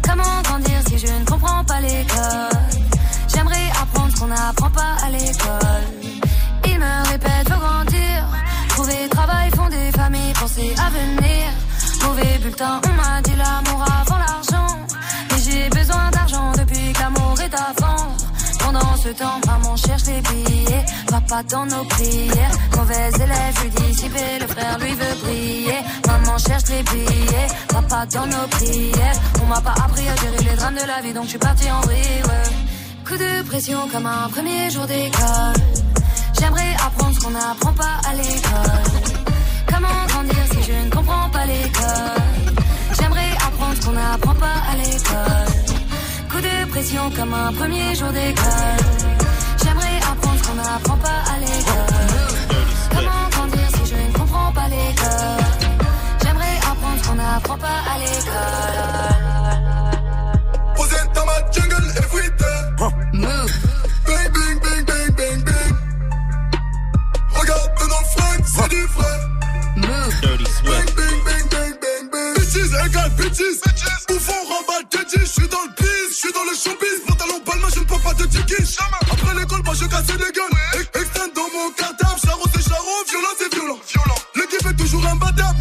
Comment 0.03 0.43
grandir 0.43 0.81
si 0.89 0.99
je 0.99 1.07
ne 1.07 1.25
comprends 1.25 1.65
pas 1.65 1.81
l'école? 1.81 2.61
J'aimerais 3.35 3.71
apprendre 3.81 4.13
ce 4.15 4.21
qu'on 4.21 4.27
n'apprend 4.29 4.71
pas 4.71 4.97
à 5.05 5.11
l'école. 5.11 5.87
Il 6.67 6.79
me 6.79 7.09
répète, 7.11 7.49
faut 7.49 7.61
grandir. 7.61 8.25
Trouver 8.69 9.09
travail, 9.11 9.51
fonder 9.55 9.91
famille, 9.93 10.33
penser 10.41 10.75
à 10.79 10.91
venir. 10.91 11.53
Mauvais 12.05 12.39
bulletin, 12.43 12.81
on 12.85 12.93
m'a 12.95 13.21
dit 13.23 13.37
l'amour 13.37 13.83
avant 13.83 14.19
l'argent. 14.19 14.36
Temps, 19.15 19.41
maman 19.47 19.77
cherche 19.77 20.05
les 20.07 20.21
billets. 20.21 20.85
Papa 21.09 21.43
dans 21.51 21.67
nos 21.67 21.85
prières. 21.85 22.51
Mauvais 22.77 23.09
élève, 23.15 23.63
lui 23.63 23.71
dissipé. 23.71 24.39
Le 24.41 24.47
frère 24.47 24.79
lui 24.79 24.93
veut 24.95 25.17
briller. 25.23 25.81
Maman 26.07 26.39
cherche 26.39 26.69
les 26.69 26.83
billets. 26.83 27.49
Papa 27.69 28.07
dans 28.07 28.27
nos 28.27 28.47
prières. 28.51 29.19
On 29.43 29.47
m'a 29.47 29.61
pas 29.61 29.75
appris 29.85 30.09
à 30.09 30.17
gérer 30.17 30.51
les 30.51 30.57
drames 30.57 30.75
de 30.75 30.87
la 30.87 31.01
vie, 31.03 31.13
donc 31.13 31.25
je 31.25 31.31
suis 31.31 31.39
parti 31.39 31.71
en 31.71 31.81
vrille. 31.81 32.23
ouais. 32.25 32.51
Coup 33.07 33.17
de 33.17 33.43
pression 33.49 33.89
comme 33.93 34.07
un 34.07 34.29
premier 34.29 34.71
jour 34.71 34.85
d'école. 34.87 35.61
J'aimerais 36.39 36.75
apprendre 36.85 37.15
ce 37.15 37.21
qu'on 37.25 37.31
n'apprend 37.31 37.73
pas 37.73 37.97
à 38.09 38.13
l'école. 38.15 38.83
Comment 39.69 40.07
grandir 40.09 40.45
si 40.53 40.63
je 40.73 40.85
ne 40.85 40.91
comprends 40.91 41.31
pas 41.31 41.47
l'école? 41.47 42.23
J'aimerais 42.99 43.31
apprendre 43.47 43.75
ce 43.81 43.87
qu'on 43.87 43.93
n'apprend 43.93 44.35
pas 44.35 44.57
à 44.71 44.77
l'école. 44.77 45.66
Comme 46.77 47.33
un 47.33 47.53
premier 47.55 47.95
jour 47.95 48.11
d'école. 48.11 48.45
J'aimerais 49.65 49.97
apprendre 49.97 50.37
ce 50.37 50.43
qu'on 50.47 50.55
n'apprend 50.57 50.99
pas 50.99 51.23
à 51.33 51.39
l'école. 51.41 51.97
Comment 52.91 53.29
grandir 53.31 53.69
si 53.71 53.87
je 53.87 53.95
ne 53.97 54.13
comprends 54.13 54.53
pas 54.53 54.69
l'école? 54.69 55.45
J'aimerais 56.23 56.57
apprendre 56.59 56.99
ce 57.03 57.09
qu'on 57.09 57.17
comprends 57.17 57.57
pas 57.57 57.81
à 57.91 57.99
l'école. 57.99 59.25
Posé 60.77 60.97
dans 61.15 61.25
ma 61.25 61.39
jungle 61.51 61.89
everyday. 61.97 62.61
Move. 63.15 63.53
Bang, 64.07 64.29
bang, 64.35 64.61
bang, 64.61 64.85
bang, 64.85 65.11
bang, 65.17 65.41
bang. 65.45 65.73
Regarde 67.31 67.71
nos 67.89 68.05
fringues, 68.15 68.49
c'est 68.55 68.69
du 68.69 68.85
vrai. 68.85 69.17
Move. 69.77 70.21
Dirty 70.21 70.45
Swift. 70.45 70.95
Bang, 70.95 70.95
bang, 70.95 71.19
bang, 71.25 71.45
bang, 71.51 71.73
bang, 71.81 72.05
bang. 72.13 72.35
Bitches 72.37 72.71
égale 72.85 73.13
bitches. 73.17 73.61
Bouffon, 74.09 74.41
remballe, 74.51 74.87
teddy. 74.91 75.16
Biz, 76.17 76.23
j'suis 76.23 76.33
dans 76.33 76.45
le 76.45 76.57
showbiz. 76.57 77.01
Pantalon 77.07 77.41
palma, 77.45 77.69
je 77.75 77.81
ne 77.81 77.85
peux 77.85 77.99
pas 77.99 78.15
de 78.15 78.25
tickets. 78.27 78.79
Après 79.11 79.35
l'école, 79.35 79.63
moi 79.65 79.75
je 79.75 79.85
casse 79.87 80.07
des 80.07 80.17
gueules. 80.17 80.57
Ex- 80.75 81.01
Extend 81.03 81.29
dans 81.35 81.49
mon 81.53 81.71
cartable, 81.71 82.21
charron 82.25 82.43
c'est 82.55 82.63
charron, 82.69 83.05
violent 83.09 83.35
c'est 83.39 83.53
violent. 83.55 83.79
L'équipe 84.35 84.67
est 84.67 84.77
toujours 84.77 85.07
imbattable. 85.07 85.37
Bâtard 85.37 85.55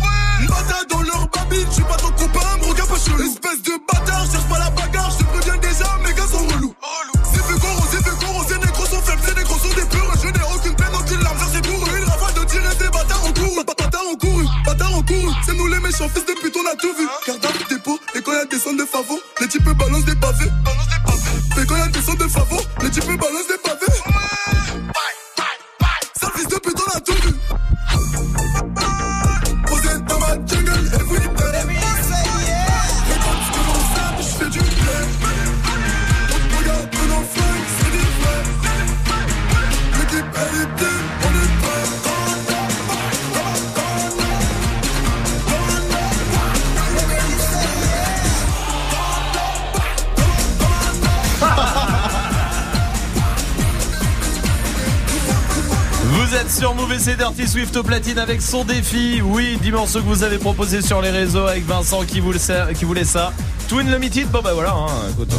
c'est 57.06 57.18
Dirty 57.18 57.48
Swift 57.48 57.78
au 57.78 57.84
platine 57.84 58.18
avec 58.18 58.42
son 58.42 58.64
défi. 58.64 59.22
Oui, 59.24 59.60
10 59.62 59.72
morceaux 59.74 60.00
que 60.00 60.08
vous 60.08 60.24
avez 60.24 60.40
proposés 60.40 60.82
sur 60.82 61.04
les 61.04 61.12
réseaux 61.12 61.46
avec 61.46 61.64
Vincent 61.68 62.02
qui 62.04 62.20
voulait 62.20 62.40
ça. 62.40 62.74
Qui 62.74 62.84
voulait 62.84 63.04
ça. 63.06 63.32
Twin 63.68 63.92
Limited, 63.92 64.28
bon 64.32 64.42
bah 64.42 64.54
voilà, 64.56 64.72
hein, 64.72 64.88
écoute. 65.12 65.30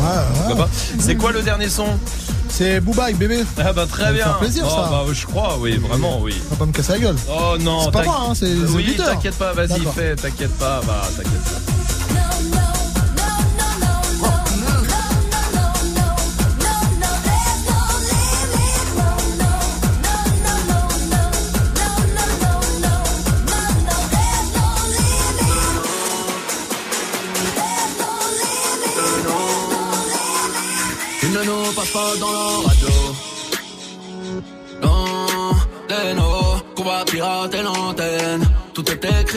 C'est 1.01 1.17
quoi 1.17 1.33
le 1.33 1.43
dernier 1.43 1.69
son? 1.69 1.87
C'est 2.49 2.79
Booba 2.79 3.11
bébé. 3.11 3.43
Ah 3.59 3.73
bah 3.73 3.85
très 3.91 4.05
Ça 4.05 4.13
bien. 4.13 4.25
fait 4.35 4.39
plaisir, 4.45 4.65
Oh, 4.65 4.71
ça. 4.71 4.89
bah, 4.93 5.03
je 5.13 5.27
crois, 5.27 5.57
oui, 5.59 5.77
vraiment, 5.79 6.21
oui. 6.21 6.41
On 6.47 6.55
va 6.55 6.57
pas 6.61 6.67
me 6.67 6.73
casser 6.73 6.93
la 6.93 6.99
gueule. 7.01 7.17
Oh 7.29 7.57
non, 7.59 7.87
C'est 7.87 7.91
pas 7.91 8.05
moi, 8.05 8.27
hein, 8.31 8.33
c'est 8.37 8.55
Oui, 8.73 8.95
t'inquiète 8.97 9.35
pas, 9.35 9.53
vas-y, 9.53 9.81
fais, 9.97 10.15
t'inquiète 10.15 10.57
pas, 10.59 10.81
bah, 10.87 11.03
t'inquiète 11.17 11.33
pas. 11.43 11.66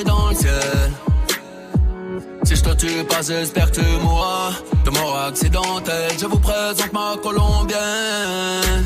Dans 0.03 0.29
le 0.29 0.35
ciel. 0.35 0.91
Si 2.43 2.55
je 2.55 2.63
te 2.63 2.73
tue 2.75 3.03
pas, 3.03 3.21
j'espère 3.21 3.71
que 3.71 3.79
tu 3.79 3.85
mourras 4.01 4.51
de 4.85 4.89
mort 4.91 5.17
accidentelle. 5.27 6.11
Je 6.19 6.25
vous 6.25 6.39
présente 6.39 6.93
ma 6.93 7.15
colombienne. 7.21 8.85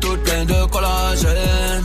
Toute 0.00 0.22
pleine 0.24 0.46
de 0.46 0.64
collagène. 0.66 1.84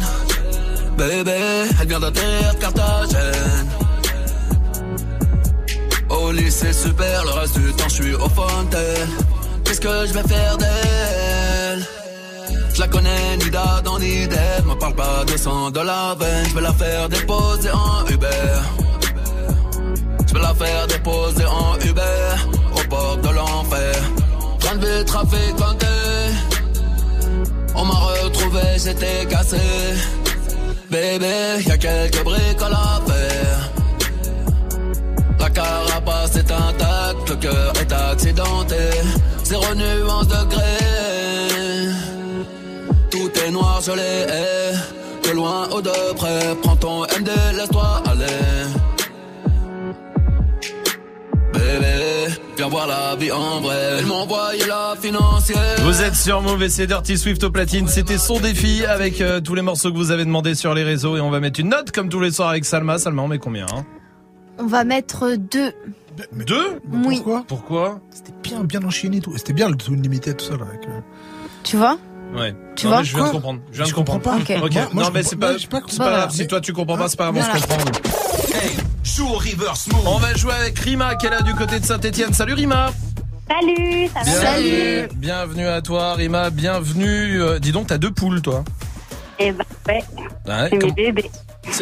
Bébé, 0.97 1.39
elle 1.79 1.87
vient 1.87 1.99
d'atterrir 1.99 2.53
de 2.53 2.59
Carthagène. 2.59 3.69
Au 6.09 6.31
lycée 6.31 6.73
super, 6.73 7.23
le 7.25 7.31
reste 7.31 7.57
du 7.57 7.73
temps 7.73 7.89
je 7.89 8.03
suis 8.03 8.13
au 8.13 8.29
fontaine. 8.29 9.09
Qu'est-ce 9.63 9.81
que 9.81 10.05
je 10.07 10.13
vais 10.13 10.27
faire 10.27 10.57
d'elle? 10.57 11.40
La 12.81 12.87
connais 12.87 13.37
ni 13.37 13.49
d'Adam 13.49 13.99
ni 13.99 14.27
d'Ève. 14.27 14.65
Me 14.65 14.75
parle 14.75 14.95
pas 14.95 15.23
de 15.29 15.37
sang 15.37 15.69
de 15.77 15.81
la 15.91 16.15
veine. 16.19 16.45
Je 16.49 16.55
vais 16.55 16.65
la 16.69 16.73
faire 16.73 17.07
déposer 17.09 17.71
en 17.71 17.97
Uber. 18.13 18.53
Je 20.27 20.33
vais 20.33 20.43
la 20.49 20.53
faire 20.61 20.87
déposer 20.87 21.45
en 21.45 21.71
Uber 21.89 22.25
au 22.77 22.83
port 22.89 23.17
de 23.25 23.29
l'enfer. 23.37 23.95
Train 24.61 24.75
de 24.75 24.85
vie 24.85 25.05
trafiquanté. 25.05 25.95
On 27.75 27.85
m'a 27.85 27.99
retrouvé, 28.11 28.65
j'étais 28.83 29.25
cassé. 29.29 29.65
Bébé, 30.89 31.37
y 31.67 31.71
a 31.71 31.77
quelques 31.77 32.23
bricoles 32.23 32.77
à 32.89 32.99
faire. 33.09 33.59
La 35.39 35.49
carapace 35.49 36.35
est 36.35 36.51
intacte, 36.51 37.29
le 37.29 37.35
cœur 37.35 37.73
est 37.81 37.93
accidenté. 37.93 38.83
Zéro 39.43 39.69
nuance 39.75 40.27
de 40.27 40.43
gré. 40.53 40.90
Tout 43.51 43.57
est 43.57 43.61
noir, 43.61 43.81
je 43.81 43.91
l'ai. 43.91 44.25
eh. 44.29 45.27
De 45.27 45.33
loin 45.33 45.67
ou 45.75 45.81
de 45.81 46.13
près, 46.15 46.55
prends 46.61 46.75
ton 46.75 47.01
MD, 47.03 47.29
laisse-toi 47.55 48.01
aller. 48.05 48.25
Bébé, 51.53 52.33
viens 52.55 52.69
voir 52.69 52.87
la 52.87 53.15
vie 53.17 53.31
en 53.31 53.59
vrai. 53.61 53.97
Elle 53.99 54.05
m'a 54.05 54.13
envoyé 54.15 54.65
la 54.65 54.95
financière. 54.99 55.57
Vous 55.83 56.01
êtes 56.01 56.15
sur 56.15 56.41
et 56.61 56.69
c'est 56.69 56.87
Dirty 56.87 57.17
Swift 57.17 57.43
au 57.43 57.51
platine. 57.51 57.87
C'était 57.87 58.17
son 58.17 58.39
défi 58.39 58.85
avec 58.85 59.19
euh, 59.21 59.41
tous 59.41 59.53
les 59.55 59.61
morceaux 59.61 59.91
que 59.91 59.97
vous 59.97 60.11
avez 60.11 60.25
demandé 60.25 60.55
sur 60.55 60.73
les 60.73 60.83
réseaux 60.83 61.17
et 61.17 61.21
on 61.21 61.29
va 61.29 61.39
mettre 61.39 61.59
une 61.59 61.69
note 61.69 61.91
comme 61.91 62.09
tous 62.09 62.21
les 62.21 62.31
soirs 62.31 62.49
avec 62.49 62.63
Salma. 62.65 62.97
Salma, 62.99 63.21
on 63.21 63.27
met 63.27 63.39
combien 63.39 63.65
hein 63.65 63.85
On 64.59 64.65
va 64.65 64.83
mettre 64.85 65.35
deux. 65.35 65.73
Deux 66.47 66.79
Oui. 67.05 67.17
Pourquoi? 67.17 67.43
Pourquoi? 67.47 67.99
C'était 68.11 68.33
bien, 68.43 68.63
bien 68.63 68.83
enchaîné 68.83 69.19
tout. 69.19 69.37
C'était 69.37 69.53
bien 69.53 69.69
le 69.69 69.75
tout 69.75 69.93
limité 69.93 70.33
tout 70.33 70.45
ça 70.45 70.53
là. 70.57 70.65
Avec, 70.69 70.87
euh, 70.87 70.99
Tu 71.63 71.75
vois? 71.77 71.97
Ouais. 72.33 72.55
Tu 72.75 72.85
non, 72.85 72.91
vois 72.91 72.99
mais 73.01 73.05
je 73.05 73.15
viens 73.15 73.25
de 73.27 73.31
comprendre. 73.31 73.61
Je 73.71 73.77
viens 73.77 73.85
de 73.87 73.91
comprendre. 73.95 74.21
comprends 74.23 74.47
pas. 74.47 74.93
Moi, 74.93 75.03
non, 75.03 75.09
mais 75.13 75.23
c'est 75.23 75.35
pas, 75.35 75.53
pas 75.53 75.59
c'est 75.59 75.69
pas 75.69 75.81
compris. 75.81 75.97
grave. 75.97 76.31
Si 76.31 76.47
toi 76.47 76.61
tu 76.61 76.73
comprends 76.73 76.97
pas, 76.97 77.09
c'est 77.09 77.17
pas 77.17 77.31
grave, 77.31 77.45
on 77.53 77.59
se 77.59 77.67
comprend. 77.67 77.91
Joue 79.03 79.27
au 79.27 79.33
reverse 79.33 79.87
move. 79.87 80.07
On 80.07 80.17
va 80.17 80.33
jouer 80.35 80.53
avec 80.53 80.77
Rima 80.79 81.15
qui 81.15 81.25
est 81.25 81.29
là 81.29 81.41
du 81.41 81.53
côté 81.55 81.79
de 81.79 81.85
Saint-Etienne. 81.85 82.33
Salut 82.33 82.53
Rima. 82.53 82.91
Salut, 83.49 84.07
ça 84.13 84.19
va 84.23 84.59
Bienvenue. 84.61 85.07
Bienvenue 85.15 85.67
à 85.67 85.81
toi 85.81 86.13
Rima. 86.13 86.49
Bienvenue. 86.51 87.41
Euh, 87.41 87.59
dis 87.59 87.71
donc, 87.73 87.87
t'as 87.87 87.97
deux 87.97 88.11
poules 88.11 88.41
toi. 88.41 88.63
Eh 89.39 89.51
ben, 89.51 89.65
ouais, 89.87 90.03
Ouais, 90.47 90.67
c'est 90.69 90.83
mes 90.85 90.91
bébés. 90.91 91.29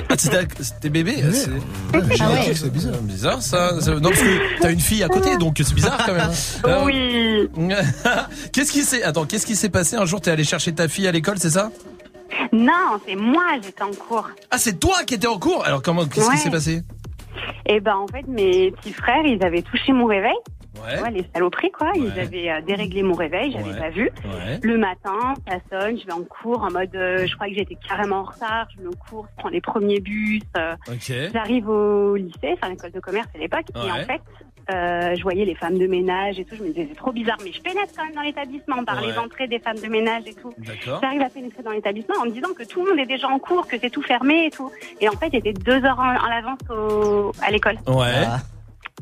Ah, 0.10 0.16
c'est 0.18 0.80
tes 0.82 0.90
bébés 0.90 1.24
c'est- 1.32 1.50
Ah 1.94 1.98
ouais. 2.32 2.54
C'est 2.54 2.72
bizarre. 2.72 2.98
Bizarre 3.02 3.42
ça. 3.42 3.80
Ça- 3.82 3.96
Non 3.96 4.10
parce 4.10 4.22
que 4.22 4.60
t'as 4.62 4.72
une 4.72 4.80
fille 4.80 5.04
à 5.04 5.08
côté 5.08 5.38
donc 5.38 5.56
c'est 5.64 5.74
bizarre 5.74 6.04
quand 6.06 6.14
même. 6.14 6.30
Euh, 6.66 6.84
Oui. 6.86 7.50
qu'est-ce 8.54 8.72
qui 8.72 8.82
s'est 8.84 9.04
Attends, 9.04 9.26
qu'est-ce 9.26 9.46
qui 9.46 9.56
s'est 9.56 9.70
passé 9.70 9.96
un 9.96 10.06
jour? 10.06 10.20
T'es 10.20 10.32
allé 10.32 10.44
chercher 10.44 10.74
ta 10.74 10.88
fille 10.90 11.08
à 11.08 11.12
l'école, 11.12 11.38
c'est 11.40 11.50
ça? 11.52 11.72
Non, 12.52 13.00
c'est 13.08 13.16
moi, 13.16 13.44
j'étais 13.64 13.82
en 13.84 13.92
cours. 13.92 14.30
Ah, 14.52 14.58
c'est 14.58 14.80
toi 14.80 15.04
qui 15.06 15.16
étais 15.16 15.28
en 15.28 15.40
cours? 15.40 15.64
Alors 15.66 15.82
comment 15.82 16.06
Qu'est-ce 16.06 16.28
Ouais. 16.28 16.36
qui 16.36 16.42
s'est 16.42 16.52
passé? 16.52 16.84
Et 17.66 17.80
ben, 17.80 17.96
en 17.96 18.08
fait, 18.08 18.28
mes 18.28 18.72
petits 18.72 18.94
frères, 18.94 19.24
ils 19.26 19.42
avaient 19.44 19.62
touché 19.62 19.94
mon 19.94 20.06
réveil. 20.06 20.36
Ouais. 20.86 21.02
Ouais, 21.02 21.12
les 21.12 21.26
saloperies, 21.34 21.72
quoi. 21.72 21.92
Ils 21.96 22.20
avaient 22.20 22.50
euh, 22.50 22.62
déréglé 22.62 23.04
mon 23.04 23.14
réveil, 23.14 23.52
j'avais 23.52 23.72
Ouais. 23.74 23.80
pas 23.80 23.90
vu. 23.90 24.10
Ouais. 24.26 24.60
Le 24.62 24.78
matin, 24.78 25.34
ça 25.48 25.58
sonne, 25.70 26.00
je 26.00 26.06
vais 26.06 26.14
en 26.14 26.24
cours 26.24 26.64
en 26.64 26.72
mode, 26.72 26.96
euh, 26.96 27.26
je 27.28 27.36
crois 27.36 27.48
que 27.48 27.54
j'étais 27.56 27.78
carrément 27.88 28.18
en 28.20 28.24
retard, 28.24 28.68
je 28.76 28.82
vais 28.82 28.88
en 28.88 29.10
cours, 29.10 29.28
je 29.32 29.36
prends 29.42 29.50
les 29.50 29.62
premiers 29.62 30.00
bus. 30.00 30.42
euh, 30.58 30.76
Ok. 30.88 31.12
J'arrive 31.34 31.70
au 31.70 32.16
lycée, 32.16 32.54
enfin 32.54 32.70
l'école 32.70 32.92
de 32.92 33.00
commerce 33.00 33.28
à 33.36 33.38
l'époque, 33.38 33.66
et 33.76 33.92
en 33.92 33.96
fait, 34.06 34.22
euh, 34.72 35.16
je 35.16 35.22
voyais 35.24 35.46
les 35.46 35.56
femmes 35.56 35.78
de 35.80 35.88
ménage 35.88 36.40
et 36.40 36.46
tout, 36.46 36.56
je 36.56 36.62
me 36.64 36.68
disais 36.68 36.88
c'est 36.90 36.98
trop 36.98 37.12
bizarre, 37.12 37.38
mais 37.44 37.52
je 37.52 37.60
pénètre 37.62 37.92
quand 37.98 38.06
même 38.06 38.14
dans 38.14 38.22
l'établissement 38.22 38.84
par 38.86 39.02
les 39.02 39.18
entrées 39.18 39.48
des 39.48 39.58
femmes 39.60 39.80
de 39.80 39.88
ménage 39.88 40.24
et 40.28 40.34
tout. 40.36 40.54
D'accord. 40.60 41.00
J'arrive 41.02 41.22
à 41.22 41.30
pénétrer 41.30 41.64
dans 41.64 41.72
l'établissement 41.72 42.16
en 42.22 42.26
me 42.26 42.32
disant 42.32 42.50
que 42.58 42.64
tout 42.64 42.84
le 42.84 42.92
monde 42.92 43.00
est 43.00 43.08
déjà 43.08 43.28
en 43.30 43.40
cours, 43.40 43.68
que 43.68 43.78
c'est 43.80 43.90
tout 43.90 44.04
fermé 44.04 44.46
et 44.46 44.52
tout. 44.52 44.72
Et 45.02 45.10
en 45.10 45.14
fait, 45.14 45.30
j'étais 45.34 45.54
deux 45.54 45.84
heures 45.84 46.00
en, 46.00 46.14
en 46.16 46.32
avance 46.32 46.60
au, 46.70 47.32
à 47.42 47.50
l'école. 47.52 47.78
Ouais. 47.88 48.26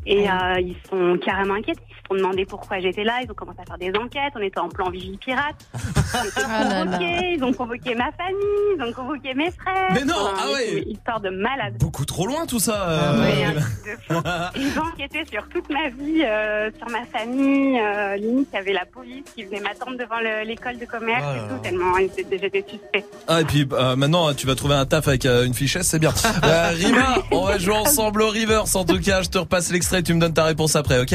Et 0.05 0.29
euh, 0.29 0.59
ils 0.59 0.75
sont 0.89 1.17
carrément 1.23 1.55
inquiets. 1.55 1.73
Sont 2.09 2.15
demandé 2.15 2.45
pourquoi 2.45 2.79
j'étais 2.79 3.03
là. 3.03 3.19
Ils 3.23 3.29
ont 3.29 3.33
commencé 3.33 3.59
à 3.61 3.65
faire 3.65 3.77
des 3.77 3.91
enquêtes. 3.99 4.33
On 4.35 4.41
était 4.41 4.59
en 4.59 4.69
plan 4.69 4.89
vigile 4.89 5.17
pirate. 5.17 5.55
Ah 6.13 6.63
là 6.63 6.85
là. 6.85 6.85
convoqué, 6.85 7.33
ils 7.33 7.43
ont 7.43 7.53
convoqué 7.53 7.93
ma 7.95 8.11
famille, 8.13 8.77
ils 8.77 8.81
ont 8.81 8.93
convoqué 8.93 9.33
mes 9.33 9.51
frères. 9.51 9.89
Mais 9.93 10.05
non, 10.05 10.13
Enfin, 10.17 10.43
ah 10.47 10.53
ouais. 10.53 10.79
une 10.83 10.89
Histoire 10.91 11.19
de 11.19 11.29
malade. 11.29 11.75
Beaucoup 11.79 12.05
trop 12.05 12.25
loin 12.25 12.45
tout 12.45 12.59
ça. 12.59 12.75
Ah 12.87 13.13
euh, 13.13 13.21
ouais, 13.21 13.43
un 13.43 13.51
truc 13.51 13.63
de 13.85 14.13
fou. 14.13 14.21
Ils 14.55 14.79
ont 14.79 14.83
enquêté 14.83 15.23
sur 15.29 15.47
toute 15.49 15.69
ma 15.69 15.89
vie, 15.89 16.23
euh, 16.23 16.69
sur 16.77 16.87
ma 16.89 17.05
famille. 17.05 17.77
Euh, 17.79 18.15
limite, 18.15 18.47
il 18.53 18.55
y 18.55 18.59
avait 18.59 18.73
la 18.73 18.85
police 18.85 19.25
qui 19.35 19.43
venait 19.43 19.59
m'attendre 19.59 19.97
devant 19.97 20.19
le- 20.21 20.45
l'école 20.47 20.77
de 20.79 20.85
commerce 20.85 21.23
et 21.35 21.39
là. 21.41 21.47
tout, 21.49 21.61
tellement 21.61 21.97
ils 21.97 22.05
étaient- 22.05 22.37
j'étais 22.41 22.65
suspect. 22.67 23.05
Ah 23.27 23.41
et 23.41 23.45
puis 23.45 23.67
euh, 23.73 23.95
maintenant 23.97 24.33
tu 24.33 24.47
vas 24.47 24.55
trouver 24.55 24.75
un 24.75 24.85
taf 24.85 25.07
avec 25.09 25.25
euh, 25.25 25.45
une 25.45 25.53
fichesse, 25.53 25.87
c'est 25.87 25.99
bien. 25.99 26.13
Euh, 26.43 26.69
Rima, 26.73 27.15
on 27.31 27.43
va 27.45 27.57
jouer 27.57 27.75
ensemble 27.75 28.21
au 28.21 28.29
Rivers. 28.29 28.63
En 28.75 28.85
tout 28.85 28.99
cas, 29.01 29.21
je 29.21 29.29
te 29.29 29.37
repasse 29.39 29.71
l'extrait, 29.71 30.01
tu 30.03 30.13
me 30.13 30.19
donnes 30.21 30.33
ta 30.33 30.45
réponse 30.45 30.75
après, 30.77 31.01
ok? 31.01 31.13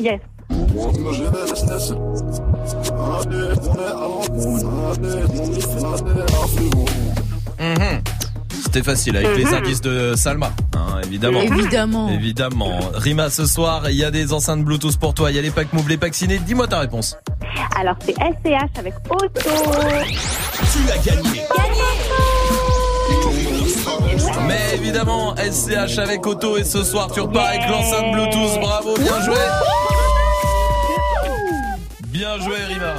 Yes. 0.00 0.20
Mhm. 7.60 8.02
C'était 8.64 8.82
facile 8.82 9.16
avec 9.16 9.36
les 9.36 9.44
Mhm. 9.44 9.54
indices 9.54 9.80
de 9.82 10.14
Salma, 10.16 10.50
hein, 10.74 11.00
évidemment. 11.04 11.40
Évidemment. 11.42 12.08
Évidemment. 12.08 12.78
Rima, 12.94 13.28
ce 13.28 13.44
soir, 13.46 13.90
il 13.90 13.96
y 13.96 14.04
a 14.04 14.10
des 14.10 14.32
enceintes 14.32 14.64
Bluetooth 14.64 14.96
pour 14.96 15.12
toi, 15.14 15.30
il 15.30 15.36
y 15.36 15.38
a 15.38 15.42
les 15.42 15.50
packs 15.50 15.72
Move, 15.72 15.88
les 15.88 15.98
packs 15.98 16.14
ciné. 16.14 16.38
Dis-moi 16.38 16.66
ta 16.68 16.78
réponse. 16.80 17.16
Alors, 17.78 17.96
c'est 18.04 18.14
SCH 18.14 18.78
avec 18.78 18.94
Auto. 19.10 19.28
Tu 19.34 20.90
as 20.90 20.98
gagné. 21.04 21.42
Mais 24.46 24.74
évidemment, 24.76 25.34
SCH 25.36 25.98
avec 25.98 26.26
Auto 26.26 26.56
et 26.56 26.64
ce 26.64 26.82
soir 26.82 27.08
tu 27.12 27.20
repars 27.20 27.46
avec 27.48 27.62
l'enceinte 27.68 28.12
Bluetooth. 28.12 28.60
Bravo, 28.60 28.94
bien 28.96 29.20
joué. 29.24 29.36
Bien 32.22 32.38
joué 32.38 32.54
Rima. 32.68 32.94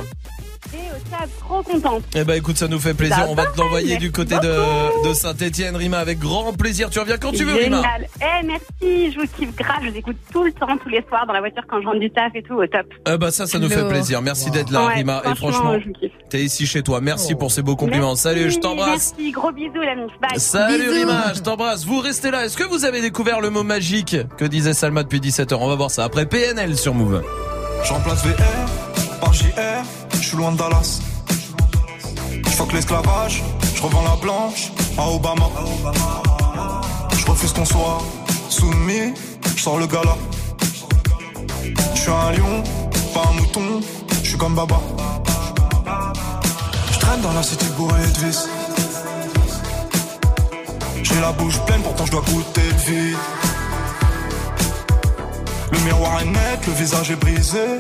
Et 0.74 0.78
au 0.78 1.08
stade, 1.08 1.30
trop 1.40 1.64
contente. 1.64 2.04
Eh 2.14 2.26
ben 2.26 2.34
écoute, 2.34 2.58
ça 2.58 2.68
nous 2.68 2.80
fait 2.80 2.94
plaisir. 2.94 3.16
Ça 3.16 3.28
On 3.30 3.36
va 3.36 3.46
te 3.46 3.58
l'envoyer 3.58 3.96
du 3.96 4.12
côté 4.12 4.36
de, 4.36 5.08
de 5.08 5.14
Saint-Etienne, 5.14 5.78
Rima, 5.78 6.00
avec 6.00 6.20
grand 6.20 6.52
plaisir. 6.52 6.90
Tu 6.90 7.00
reviens 7.00 7.16
quand 7.18 7.32
tu 7.32 7.46
veux, 7.46 7.54
Rima. 7.54 7.78
Génial. 7.78 8.08
Eh, 8.20 8.46
merci, 8.46 9.14
je 9.14 9.20
vous 9.22 9.28
kiffe 9.38 9.56
grave. 9.56 9.78
Je 9.86 9.92
vous 9.92 9.98
écoute 9.98 10.18
tout 10.34 10.44
le 10.44 10.52
temps, 10.52 10.76
tous 10.84 10.90
les 10.90 11.02
soirs, 11.08 11.26
dans 11.26 11.32
la 11.32 11.40
voiture 11.40 11.64
quand 11.70 11.80
je 11.82 11.86
rentre 11.88 12.00
du 12.00 12.12
taf 12.12 12.36
et 12.36 12.44
tout, 12.44 12.56
au 12.56 12.68
top. 12.68 12.86
Eh 13.08 13.18
ben 13.18 13.32
ça, 13.32 13.48
ça 13.48 13.60
nous 13.60 13.70
fait 13.70 13.88
plaisir. 13.88 14.22
Merci 14.22 14.52
d'être 14.52 14.72
là, 14.72 14.88
Ouais, 14.88 14.96
Rima. 14.96 15.22
Et 15.22 15.36
franchement, 15.36 15.52
franchement, 15.52 15.80
je 15.80 15.86
vous 15.88 15.94
kiffe. 15.94 16.12
t'es 16.30 16.42
ici 16.42 16.68
chez 16.68 16.84
toi. 16.84 17.00
Merci 17.00 17.36
pour 17.36 17.50
ces 17.50 17.62
beaux 17.62 17.78
compliments. 17.78 18.08
Merci, 18.08 18.24
Salut, 18.24 18.52
je 18.52 18.60
t'embrasse. 18.60 19.14
Merci, 19.18 19.32
gros 19.32 19.54
bisous, 19.54 19.80
la 19.82 19.96
mif. 19.96 20.12
Bye. 20.20 20.38
Salut 20.38 20.84
Bisous. 20.84 20.92
Rima, 21.00 21.34
je 21.34 21.40
t'embrasse. 21.40 21.86
Vous 21.86 22.00
restez 22.02 22.30
là. 22.30 22.44
Est-ce 22.44 22.58
que 22.58 22.66
vous 22.66 22.84
avez 22.84 23.00
découvert 23.00 23.40
le 23.40 23.52
mot 23.52 23.64
magique? 23.64 24.18
Que 24.38 24.44
disait 24.44 24.74
Salma 24.74 25.04
depuis 25.04 25.22
17h 25.22 25.56
On 25.62 25.70
va 25.70 25.76
voir 25.76 25.92
ça 25.92 26.04
après 26.04 26.26
PNL 26.26 26.76
sur 26.78 26.94
Move. 26.94 27.24
Je 27.86 27.94
remplace 27.94 28.26
VR 28.26 28.93
JR, 29.32 29.84
je 30.14 30.28
suis 30.28 30.38
loin 30.38 30.52
de 30.52 30.58
Dallas. 30.58 31.00
Je 32.46 32.76
l'esclavage, 32.76 33.44
je 33.76 33.82
revends 33.82 34.04
la 34.04 34.16
blanche 34.16 34.72
à 34.98 35.08
Obama. 35.08 35.50
Je 37.16 37.26
refuse 37.26 37.54
qu'on 37.54 37.66
soit 37.66 38.02
soumis, 38.50 39.14
je 39.56 39.62
sors 39.62 39.78
le 39.78 39.86
gala. 39.86 40.18
Je 41.94 42.00
suis 42.00 42.12
un 42.12 42.32
lion, 42.32 42.64
pas 43.14 43.24
un 43.30 43.34
mouton, 43.34 43.82
je 44.24 44.30
suis 44.30 44.38
comme 44.38 44.56
Baba. 44.56 44.80
Je 46.92 47.00
traîne 47.00 47.22
dans 47.22 47.34
la 47.34 47.44
cité 47.44 47.66
bourrée 47.78 48.02
de 48.02 48.26
vis. 48.26 48.50
J'ai 51.04 51.20
la 51.22 51.32
bouche 51.34 51.60
pleine, 51.66 51.82
pourtant 51.82 52.06
je 52.06 52.12
dois 52.12 52.22
goûter 52.22 52.62
le 52.62 52.92
vide. 52.92 53.18
Le 55.72 55.80
miroir 55.80 56.22
est 56.22 56.26
net, 56.26 56.60
le 56.68 56.74
visage 56.74 57.12
est 57.12 57.16
brisé. 57.16 57.80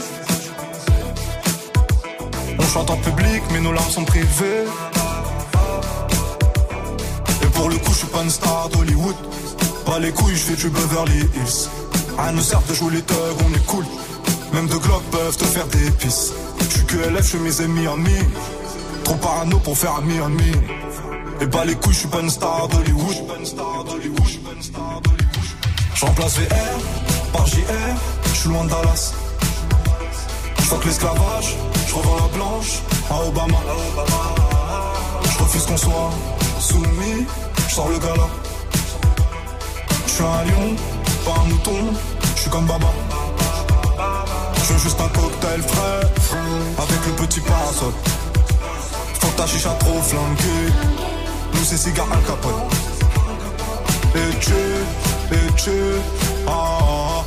On 2.59 2.63
chante 2.63 2.89
en 2.89 2.97
public, 2.97 3.41
mais 3.51 3.59
nos 3.59 3.71
larmes 3.71 3.89
sont 3.89 4.05
privées. 4.05 4.65
Et 7.41 7.45
pour 7.47 7.69
le 7.69 7.77
coup, 7.77 7.91
je 7.91 7.97
suis 7.97 8.07
pas 8.07 8.23
une 8.23 8.29
star 8.29 8.69
d'Hollywood. 8.69 9.15
Pas 9.85 9.99
les 9.99 10.11
couilles, 10.11 10.35
je 10.35 10.43
fais 10.43 10.55
du 10.55 10.69
Beverly 10.69 11.19
Hills. 11.19 11.69
À 12.17 12.31
nous 12.31 12.41
sert 12.41 12.61
de 12.69 12.73
jouer 12.73 12.93
les 12.93 13.01
thugs, 13.01 13.15
on 13.45 13.53
est 13.53 13.65
cool. 13.65 13.85
Même 14.53 14.67
deux 14.67 14.79
glocks 14.79 15.03
peuvent 15.11 15.37
te 15.37 15.45
faire 15.45 15.67
des 15.67 15.91
pisses. 15.91 16.31
Je 16.59 16.65
suis 16.65 16.85
que 16.85 16.97
LF, 16.97 17.31
je 17.31 17.37
mes 17.37 17.61
amis. 17.61 17.87
Trop 19.03 19.15
parano 19.15 19.57
pour 19.59 19.77
faire 19.77 19.95
ami 19.95 20.19
ami. 20.19 20.51
Et 21.41 21.47
pas 21.47 21.65
les 21.65 21.75
couilles, 21.75 21.93
je 21.93 21.99
suis 21.99 22.07
pas 22.07 22.21
une 22.21 22.29
star 22.29 22.67
d'Hollywood. 22.69 23.15
Je 25.95 26.05
remplace 26.05 26.37
VR 26.37 27.31
par 27.31 27.47
JR, 27.47 27.63
je 28.25 28.37
suis 28.39 28.49
loin 28.49 28.65
de 28.65 28.69
Dallas. 28.69 29.13
Je 30.57 30.63
fuck 30.63 30.85
l'esclavage, 30.85 31.55
je 31.87 31.95
revends 31.95 32.15
la 32.15 32.37
blanche 32.37 32.81
à 33.09 33.27
Obama. 33.27 33.57
Je 35.23 35.43
refuse 35.43 35.65
qu'on 35.65 35.77
soit 35.77 36.09
soumis, 36.59 37.25
je 37.67 37.75
sors 37.75 37.89
le 37.89 37.99
gala. 37.99 38.27
Je 40.07 40.11
suis 40.11 40.23
un 40.23 40.43
lion, 40.45 40.75
pas 41.25 41.41
un 41.41 41.49
mouton, 41.49 41.93
je 42.35 42.41
suis 42.41 42.49
comme 42.49 42.65
Baba. 42.65 42.91
Je 44.55 44.73
veux 44.73 44.79
juste 44.79 44.99
un 45.01 45.09
cocktail 45.09 45.61
frais, 45.61 46.01
avec 46.77 47.05
le 47.07 47.25
petit 47.25 47.39
parasol. 47.41 47.93
Faut 49.19 49.27
ta 49.37 49.47
chicha 49.47 49.69
trop 49.79 50.01
flanquée, 50.01 50.73
nous 51.53 51.63
c'est 51.63 51.77
cigare 51.77 52.07
Al 52.11 52.21
Capone. 52.23 52.53
Et 54.15 54.37
tu, 54.39 54.53
et 55.31 55.53
tu, 55.55 55.71
ah, 56.47 56.51
ah, 56.51 56.77
ah. 56.81 57.23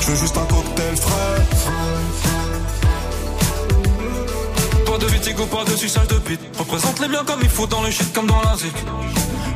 Je 0.00 0.10
veux 0.10 0.16
juste 0.16 0.36
un 0.36 0.46
cocktail 0.46 0.96
frais. 0.96 2.29
De 5.00 5.06
vitigo, 5.06 5.46
pas 5.46 5.64
de 5.64 5.76
suçage 5.76 6.08
de 6.08 6.18
bite. 6.18 6.40
Représente 6.58 7.00
les 7.00 7.08
biens 7.08 7.24
comme 7.24 7.40
il 7.42 7.48
faut 7.48 7.66
dans 7.66 7.82
le 7.82 7.90
shit 7.90 8.12
comme 8.12 8.26
dans 8.26 8.42
la 8.42 8.54
zik. 8.56 8.74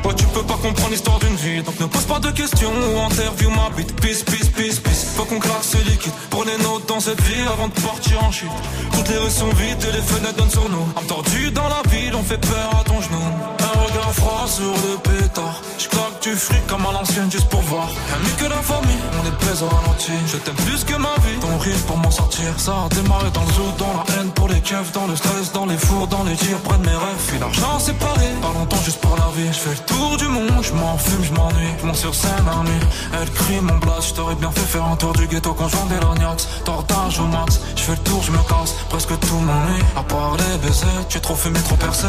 Ouais, 0.03 0.13
tu 0.15 0.25
peux 0.25 0.41
pas 0.41 0.55
comprendre 0.55 0.89
l'histoire 0.89 1.19
d'une 1.19 1.35
vie. 1.35 1.61
Donc 1.61 1.79
ne 1.79 1.85
pose 1.85 2.05
pas 2.05 2.19
de 2.19 2.31
questions 2.31 2.71
ou 2.71 2.99
interview 2.99 3.49
ma 3.51 3.69
bite. 3.75 3.95
Peace, 4.01 4.23
peace, 4.23 4.49
peace, 4.49 4.79
peace. 4.79 5.05
Faut 5.15 5.25
qu'on 5.25 5.39
claque 5.39 5.63
ce 5.63 5.77
liquide. 5.77 6.13
Prenez 6.31 6.57
notes 6.63 6.87
dans 6.87 6.99
cette 6.99 7.21
vie 7.21 7.41
avant 7.47 7.67
de 7.67 7.73
partir 7.73 8.23
en 8.23 8.31
shit. 8.31 8.49
Toutes 8.93 9.09
les 9.09 9.17
rues 9.17 9.29
sont 9.29 9.49
vides 9.49 9.83
et 9.87 9.91
les 9.95 10.01
fenêtres 10.01 10.35
donnent 10.37 10.49
sur 10.49 10.67
nous. 10.69 10.87
Tordue 11.07 11.51
dans 11.51 11.69
la 11.69 11.81
ville, 11.89 12.15
on 12.15 12.23
fait 12.23 12.39
peur 12.39 12.69
à 12.79 12.83
ton 12.83 12.99
genou. 13.01 13.64
Un 13.95 13.97
regard 13.97 14.13
froid 14.13 14.45
sur 14.47 14.73
le 14.73 14.97
pétard. 14.97 15.61
Je 15.77 15.87
claque 15.87 16.21
du 16.21 16.35
fric 16.35 16.67
comme 16.67 16.85
à 16.85 16.91
l'ancienne 16.91 17.31
juste 17.31 17.47
pour 17.47 17.61
voir. 17.61 17.87
Rien 17.87 18.17
mieux 18.23 18.35
que 18.37 18.49
la 18.49 18.61
famille, 18.61 18.99
on 19.13 19.25
est 19.25 19.61
au 19.63 19.67
ralenti. 19.67 20.11
Je 20.27 20.37
t'aime 20.37 20.55
plus 20.55 20.83
que 20.83 20.95
ma 20.95 21.15
vie. 21.23 21.39
Ton 21.39 21.57
rire 21.57 21.77
pour 21.87 21.97
m'en 21.97 22.11
sortir. 22.11 22.47
Ça 22.57 22.73
a 22.73 22.89
démarré 22.93 23.29
dans 23.31 23.43
le 23.43 23.53
zoo, 23.53 23.71
dans 23.77 23.93
la 23.93 24.03
haine 24.15 24.31
pour 24.31 24.49
les 24.49 24.59
keufs, 24.59 24.91
dans 24.91 25.07
le 25.07 25.15
stress, 25.15 25.53
dans 25.53 25.65
les 25.65 25.77
fours, 25.77 26.07
dans 26.07 26.23
les 26.23 26.35
tirs, 26.35 26.57
près 26.59 26.77
de 26.77 26.85
mes 26.85 26.95
rêves. 26.95 27.23
Puis 27.27 27.39
l'argent 27.39 27.79
séparé, 27.79 28.27
pas 28.41 28.51
longtemps 28.59 28.83
juste 28.83 28.99
pour 28.99 29.15
la 29.15 29.29
vie. 29.37 29.47
Je 29.47 29.59
fais 29.59 29.69
le 29.69 29.85
tour 29.85 30.17
du 30.17 30.27
monde, 30.27 30.61
je 30.61 30.71
fume, 30.71 31.23
je 31.23 31.31
m'ennuie. 31.31 31.73
Je 31.79 31.85
monte 31.85 31.95
sur 31.95 32.13
scène 32.13 32.43
nuit. 32.65 32.87
Elle 33.13 33.31
crie 33.31 33.61
mon 33.61 33.77
blast, 33.77 34.09
je 34.09 34.13
t'aurais 34.15 34.35
bien 34.35 34.51
fait 34.51 34.67
faire 34.73 34.83
un 34.83 34.97
tour 34.97 35.13
du 35.13 35.25
ghetto 35.27 35.53
quand 35.53 35.67
vendais 35.67 35.99
l'ognax. 36.01 36.49
Tortage 36.65 37.19
au 37.19 37.27
max, 37.27 37.61
je 37.77 37.81
fais 37.81 37.93
le 37.93 38.03
tour, 38.09 38.21
je 38.21 38.31
me 38.31 38.39
casse. 38.49 38.73
Presque 38.89 39.17
tout 39.21 39.39
m'ennuie. 39.39 39.83
À 39.95 40.03
part 40.03 40.35
les 40.35 40.57
baisers, 40.57 41.07
tu 41.07 41.17
es 41.17 41.21
trop 41.21 41.35
fumé, 41.35 41.59
trop 41.61 41.77
percé. 41.77 42.07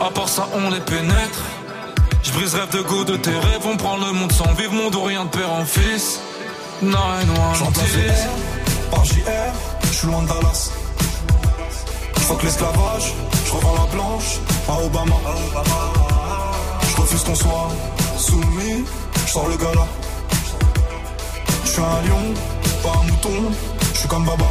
À 0.00 0.10
part 0.10 0.28
ça, 0.28 0.46
on 0.54 0.70
les 0.70 0.80
pénètre. 0.80 1.42
Je 2.22 2.30
brise 2.32 2.54
rêve 2.54 2.70
de 2.70 2.82
goût 2.82 3.04
de 3.04 3.16
tes 3.16 3.32
rêves, 3.32 3.66
on 3.66 3.76
prend 3.76 3.96
le 3.96 4.12
monde 4.12 4.30
sans 4.30 4.52
vivre, 4.52 4.72
ou 4.72 5.02
rien 5.02 5.24
de 5.24 5.30
père 5.30 5.50
en 5.50 5.64
fils. 5.64 6.20
Nine 6.80 6.94
one 6.94 7.54
Je 7.54 7.64
remplace 7.64 7.88
VR 7.88 8.90
par 8.92 9.04
JR, 9.04 9.52
je 9.82 9.92
suis 9.92 10.06
loin 10.06 10.22
de 10.22 10.28
Dallas. 10.28 10.70
Fuck 12.14 12.42
l'esclavage, 12.44 13.12
je 13.44 13.52
revends 13.52 13.74
la 13.74 13.92
blanche 13.92 14.38
à 14.68 14.80
Obama. 14.84 15.16
Je 16.88 17.00
refuse 17.00 17.24
qu'on 17.24 17.34
soit 17.34 17.68
soumis, 18.16 18.84
je 19.26 19.32
sors 19.32 19.48
le 19.48 19.56
gala. 19.56 19.86
Je 21.64 21.70
suis 21.70 21.82
un 21.82 22.08
lion, 22.08 22.34
pas 22.84 23.00
un 23.00 23.10
mouton, 23.10 23.52
je 23.94 23.98
suis 23.98 24.08
comme 24.08 24.24
Baba. 24.24 24.46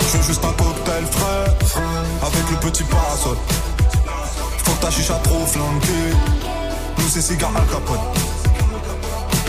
Je 0.00 0.16
veux 0.16 0.22
juste 0.24 0.44
un 0.44 0.52
cocktail 0.52 1.04
frais, 1.10 1.80
avec 2.22 2.50
le 2.50 2.56
petit 2.70 2.84
parasol. 2.84 3.36
Faut 4.64 4.72
que 4.72 4.80
ta 4.80 4.90
chicha 4.90 5.14
trop 5.22 5.46
flanquée, 5.46 6.10
nous 6.98 7.08
c'est 7.08 7.22
cigare 7.22 7.52
Al 7.56 7.66
Capone. 7.66 7.98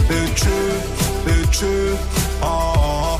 Et 0.09 0.33
tu, 0.35 1.31
et 1.31 1.47
tu, 1.51 1.65
ah, 2.41 2.45
ah, 2.45 3.17
ah. 3.17 3.19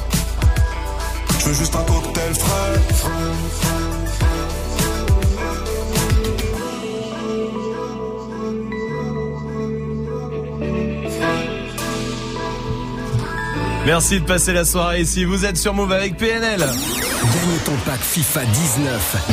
Je 1.40 1.46
veux 1.46 1.54
juste 1.54 1.76
un 1.76 1.84
cocktail 1.84 2.34
frais. 2.36 3.85
Merci 13.86 14.20
de 14.20 14.26
passer 14.26 14.52
la 14.52 14.66
soirée 14.66 15.02
ici. 15.02 15.26
Vous 15.26 15.46
êtes 15.46 15.58
sur 15.58 15.74
Move 15.76 15.92
avec 15.92 16.18
PNL. 16.18 16.60
Gagne 16.60 17.60
ton 17.66 17.76
pack 17.86 18.00
FIFA 18.00 18.44
19. 18.44 19.32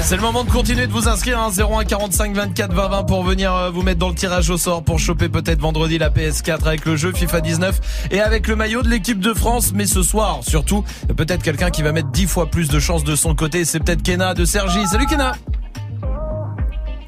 C'est 0.00 0.16
le 0.16 0.22
moment 0.22 0.44
de 0.44 0.50
continuer 0.50 0.86
de 0.86 0.92
vous 0.92 1.08
inscrire 1.08 1.38
hein, 1.38 1.50
01 1.50 1.84
45 1.84 2.34
24 2.34 2.72
20 2.72 2.88
20 2.88 3.02
pour 3.04 3.22
venir 3.22 3.54
euh, 3.54 3.70
vous 3.70 3.82
mettre 3.82 3.98
dans 3.98 4.08
le 4.08 4.14
tirage 4.14 4.48
au 4.48 4.56
sort 4.56 4.82
pour 4.82 4.98
choper 4.98 5.28
peut-être 5.28 5.60
vendredi 5.60 5.98
la 5.98 6.08
PS4 6.08 6.66
avec 6.66 6.86
le 6.86 6.96
jeu 6.96 7.12
FIFA 7.12 7.42
19 7.42 8.08
et 8.10 8.20
avec 8.20 8.48
le 8.48 8.56
maillot 8.56 8.82
de 8.82 8.88
l'équipe 8.88 9.20
de 9.20 9.34
France. 9.34 9.72
Mais 9.74 9.84
ce 9.84 10.02
soir, 10.02 10.40
surtout, 10.40 10.84
peut-être 11.14 11.42
quelqu'un 11.42 11.68
qui 11.68 11.82
va 11.82 11.92
mettre 11.92 12.10
10 12.10 12.26
fois 12.26 12.46
plus 12.46 12.68
de 12.68 12.78
chances 12.78 13.04
de 13.04 13.14
son 13.14 13.34
côté. 13.34 13.66
C'est 13.66 13.80
peut-être 13.80 14.02
Kena 14.02 14.32
de 14.32 14.46
Sergi. 14.46 14.86
Salut 14.86 15.06
Kena 15.06 15.32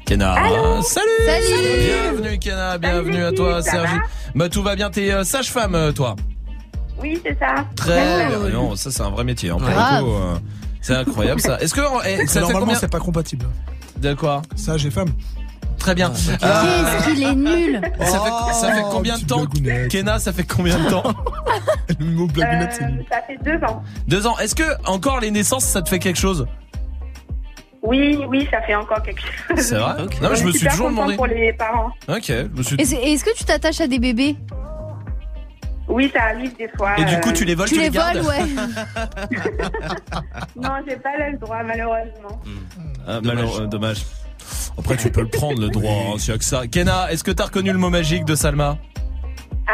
Kena, 0.05 0.35
salut 0.83 1.09
Salut. 1.25 1.83
Bienvenue 1.83 2.37
Kena, 2.37 2.77
bienvenue 2.77 3.23
à 3.23 3.31
toi 3.31 3.63
Sergi. 3.63 3.95
Bah 4.35 4.49
tout 4.49 4.61
va 4.61 4.75
bien, 4.75 4.91
t'es 4.91 5.11
euh, 5.11 5.23
sage-femme 5.23 5.73
euh, 5.73 5.91
toi 5.91 6.15
Oui, 7.01 7.19
c'est 7.25 7.37
ça. 7.39 7.65
Très 7.75 8.27
bien, 8.27 8.49
non, 8.51 8.75
ça 8.75 8.91
c'est 8.91 9.01
un 9.03 9.09
vrai 9.09 9.23
métier. 9.23 9.49
hein, 9.49 9.57
pour 9.57 9.67
le 9.67 9.73
Grave. 9.73 10.03
coup, 10.03 10.11
euh, 10.11 10.35
c'est 10.81 10.95
incroyable 10.95 11.41
ça. 11.41 11.59
Est-ce 11.59 11.73
que 11.73 11.81
eh, 12.07 12.25
ça 12.27 12.33
fait 12.33 12.39
Normalement, 12.39 12.59
combien 12.61 12.75
c'est 12.75 12.87
pas 12.91 12.99
compatible. 12.99 13.45
De 13.97 14.13
quoi 14.13 14.41
Ça, 14.55 14.77
j'ai 14.77 14.91
femme. 14.91 15.09
Très 15.77 15.93
bien. 15.93 16.09
Qu'est-ce 16.09 17.05
qu'il 17.13 17.23
est 17.23 17.35
nul 17.35 17.81
Ça 17.99 18.19
fait, 18.19 18.53
ça 18.53 18.71
fait 18.73 18.81
combien 18.91 19.17
de 19.17 19.23
temps 19.25 19.45
Kena, 19.89 20.19
ça 20.19 20.31
fait 20.33 20.43
combien 20.45 20.79
de 20.79 20.89
temps 20.89 21.03
Le 21.99 22.05
mot 22.05 22.27
Euh, 22.37 22.65
ça 23.11 23.21
fait 23.27 23.37
deux 23.43 23.63
ans. 23.65 23.83
Deux 24.07 24.25
ans. 24.25 24.37
Est-ce 24.39 24.55
que 24.55 24.63
encore 24.87 25.19
les 25.19 25.31
naissances, 25.31 25.65
ça 25.65 25.81
te 25.81 25.89
fait 25.89 25.99
quelque 25.99 26.17
chose 26.19 26.47
Oui, 27.83 28.19
oui, 28.27 28.47
ça 28.49 28.61
fait 28.63 28.73
encore 28.75 29.01
quelque 29.03 29.21
chose. 29.21 29.57
C'est 29.59 29.75
vrai 29.77 29.95
Non, 30.21 30.29
mais 30.31 30.35
je 30.35 30.45
me 30.45 30.51
suis 30.51 30.67
toujours 30.67 30.89
demandé. 30.89 31.15
pour 31.15 31.27
les 31.27 31.53
parents. 31.53 31.91
Ok. 32.07 32.25
Je 32.29 32.57
me 32.57 32.63
suis... 32.63 32.75
Est-ce 32.81 32.95
est-ce 32.95 33.23
que 33.23 33.35
tu 33.35 33.43
t'attaches 33.43 33.81
à 33.81 33.87
des 33.87 33.99
bébés? 33.99 34.35
Oui, 35.87 36.11
ça 36.13 36.23
arrive 36.23 36.55
des 36.57 36.67
fois. 36.77 36.97
Et 36.99 37.05
du 37.05 37.19
coup, 37.21 37.29
euh, 37.29 37.33
tu 37.33 37.45
les 37.45 37.55
voles, 37.55 37.67
Tu 37.67 37.75
tu 37.75 37.79
les 37.79 37.85
les 37.87 37.91
gardes 37.91 38.17
voles, 38.17 38.27
ouais. 38.27 38.45
Non, 40.55 40.69
j'ai 40.87 40.95
pas 40.97 41.09
le 41.29 41.37
droit, 41.37 41.63
malheureusement. 41.63 42.41
Ah, 43.07 43.19
malheureux, 43.21 43.63
euh, 43.63 43.67
dommage. 43.67 44.05
Après, 44.77 44.97
tu 44.97 45.09
peux 45.11 45.21
le 45.21 45.27
prendre 45.29 45.59
le 45.61 45.69
droit. 45.69 45.91
Hein, 45.91 46.17
s'il 46.17 46.31
y 46.31 46.35
a 46.35 46.37
que 46.37 46.43
ça. 46.43 46.67
Kena, 46.67 47.11
est-ce 47.11 47.23
que 47.23 47.31
t'as 47.31 47.45
reconnu 47.45 47.71
le 47.71 47.77
mot 47.77 47.89
magique 47.89 48.25
de 48.25 48.35
Salma? 48.35 48.77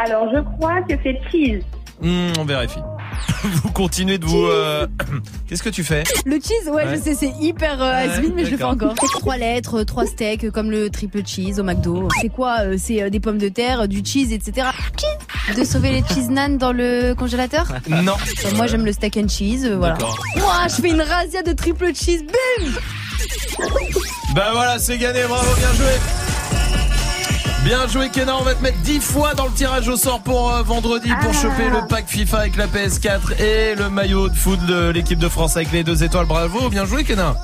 Alors, 0.06 0.26
je 0.34 0.40
crois 0.40 0.80
que 0.82 0.94
c'est 1.02 1.18
cheese. 1.30 1.62
Hmm, 2.00 2.32
On 2.38 2.44
vérifie. 2.44 2.80
vous 3.44 3.70
continuez 3.72 4.16
de 4.18 4.24
vous. 4.24 4.46
euh, 4.46 4.86
Qu'est-ce 5.46 5.62
que 5.62 5.68
tu 5.68 5.84
fais? 5.84 6.02
Le 6.24 6.36
cheese, 6.36 6.68
ouais, 6.68 6.84
Ouais. 6.84 6.96
je 6.96 7.00
sais, 7.00 7.14
c'est 7.14 7.30
hyper 7.40 7.80
euh, 7.82 7.92
Ouais, 7.92 8.08
has-been, 8.08 8.32
mais 8.34 8.44
je 8.46 8.50
le 8.52 8.56
fais 8.56 8.64
encore. 8.64 8.94
C'est 9.00 9.06
trois 9.20 9.36
lettres, 9.36 9.82
trois 9.84 10.06
steaks, 10.06 10.50
comme 10.50 10.70
le 10.70 10.88
triple 10.90 11.24
cheese 11.26 11.60
au 11.60 11.62
McDo. 11.62 12.08
C'est 12.20 12.30
quoi 12.30 12.76
C'est 12.78 13.02
euh, 13.02 13.10
des 13.10 13.20
pommes 13.20 13.38
de 13.38 13.48
terre, 13.50 13.86
du 13.86 14.02
cheese, 14.04 14.32
etc. 14.32 14.68
Cheese 14.98 15.18
De 15.56 15.64
sauver 15.64 15.90
les 15.90 16.02
cheese 16.14 16.30
nan 16.30 16.56
dans 16.56 16.72
le 16.72 17.14
congélateur 17.14 17.66
Non. 17.88 18.14
Euh, 18.44 18.50
Moi, 18.54 18.66
j'aime 18.68 18.84
le 18.84 18.92
steak 18.92 19.16
and 19.16 19.28
cheese, 19.28 19.66
euh, 19.66 19.76
voilà. 19.76 19.98
Ouah, 20.36 20.68
je 20.68 20.80
fais 20.80 20.90
une 20.90 21.02
razzia 21.02 21.42
de 21.42 21.52
triple 21.52 21.92
cheese, 21.94 22.22
bim 22.22 22.70
Bah 24.34 24.50
voilà, 24.52 24.78
c'est 24.78 24.96
gagné, 24.98 25.24
bravo, 25.28 25.54
bien 25.56 25.72
joué. 25.74 26.31
Bien 27.64 27.86
joué 27.86 28.08
Kena, 28.08 28.36
on 28.38 28.42
va 28.42 28.54
te 28.54 28.62
mettre 28.62 28.78
10 28.78 29.00
fois 29.00 29.34
dans 29.34 29.46
le 29.46 29.52
tirage 29.52 29.86
au 29.86 29.96
sort 29.96 30.20
pour 30.20 30.52
euh, 30.52 30.62
vendredi 30.62 31.10
pour 31.20 31.32
choper 31.32 31.68
le 31.70 31.86
pack 31.88 32.08
FIFA 32.08 32.38
avec 32.38 32.56
la 32.56 32.66
PS4 32.66 33.40
et 33.40 33.76
le 33.76 33.88
maillot 33.88 34.28
de 34.28 34.34
foot 34.34 34.58
de 34.66 34.90
l'équipe 34.90 35.18
de 35.18 35.28
France 35.28 35.56
avec 35.56 35.70
les 35.70 35.84
deux 35.84 36.02
étoiles. 36.02 36.26
Bravo, 36.26 36.68
bien 36.70 36.86
joué 36.86 37.04
Kena. 37.04 37.36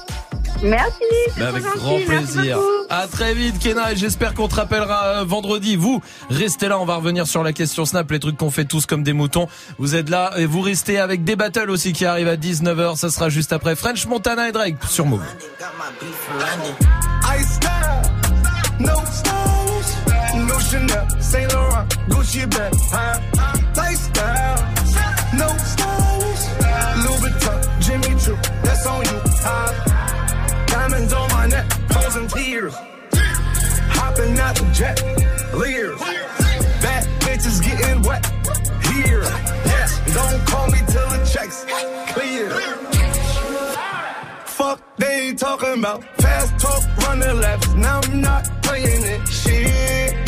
Merci. 0.61 1.05
Bah, 1.37 1.49
avec 1.49 1.63
gentil, 1.63 1.79
grand 1.79 2.01
plaisir. 2.05 2.59
À 2.91 3.07
très 3.07 3.33
vite 3.33 3.61
Kena 3.61 3.93
et 3.93 3.97
j'espère 3.97 4.35
qu'on 4.35 4.49
te 4.49 4.57
rappellera 4.57 5.21
euh, 5.21 5.25
vendredi. 5.25 5.77
Vous, 5.77 6.03
restez 6.31 6.67
là, 6.67 6.81
on 6.81 6.85
va 6.85 6.97
revenir 6.97 7.29
sur 7.29 7.45
la 7.45 7.53
question 7.53 7.85
Snap, 7.85 8.11
les 8.11 8.19
trucs 8.19 8.37
qu'on 8.37 8.51
fait 8.51 8.65
tous 8.65 8.87
comme 8.87 9.05
des 9.05 9.13
moutons. 9.13 9.47
Vous 9.79 9.95
êtes 9.95 10.09
là 10.11 10.33
et 10.37 10.47
vous 10.47 10.63
restez 10.63 10.99
avec 10.99 11.23
des 11.23 11.37
battles 11.37 11.71
aussi 11.71 11.93
qui 11.93 12.05
arrivent 12.05 12.29
à 12.29 12.37
19h. 12.37 12.97
Ça 12.97 13.11
sera 13.11 13.29
juste 13.29 13.53
après 13.53 13.77
French 13.77 14.05
Montana 14.07 14.49
et 14.49 14.53
Drake 14.53 14.77
sur 14.89 15.07
Move. 15.07 15.23
Chanel, 20.69 21.09
Saint 21.21 21.53
Laurent, 21.55 21.89
Gucci 22.11 22.45
bag, 22.51 22.73
huh? 22.93 23.19
Lifestyle, 23.75 24.59
no 25.33 25.49
stylish, 25.57 26.45
Louis 27.05 27.21
Vuitton, 27.25 27.59
Jimmy 27.81 28.21
Choo, 28.21 28.37
that's 28.63 28.87
on 28.87 29.03
you, 29.05 29.21
huh? 29.41 30.67
Diamonds 30.67 31.13
on 31.15 31.31
my 31.31 31.47
neck, 31.47 31.73
frozen 31.91 32.29
tears, 32.29 32.75
hopping 33.97 34.39
out 34.39 34.57
the 34.57 34.71
jet, 34.75 35.01
leers, 35.55 35.99
bad 36.83 37.05
bitches 37.23 37.63
getting 37.63 38.03
wet, 38.03 38.27
here, 38.93 39.23
yes, 39.65 39.99
don't 40.13 40.47
call 40.47 40.67
me 40.67 40.79
till 40.87 41.09
the 41.09 41.25
checks 41.33 41.65
clear. 42.13 42.51
Fuck, 44.45 44.81
they 44.99 45.33
talking 45.33 45.79
about 45.79 46.05
fast 46.19 46.59
talk, 46.61 46.85
running 47.07 47.41
laps. 47.41 47.73
Now 47.75 48.01
I'm 48.03 48.21
not 48.21 48.45
playing 48.63 49.05
it. 49.05 49.27
Shit. 49.29 50.28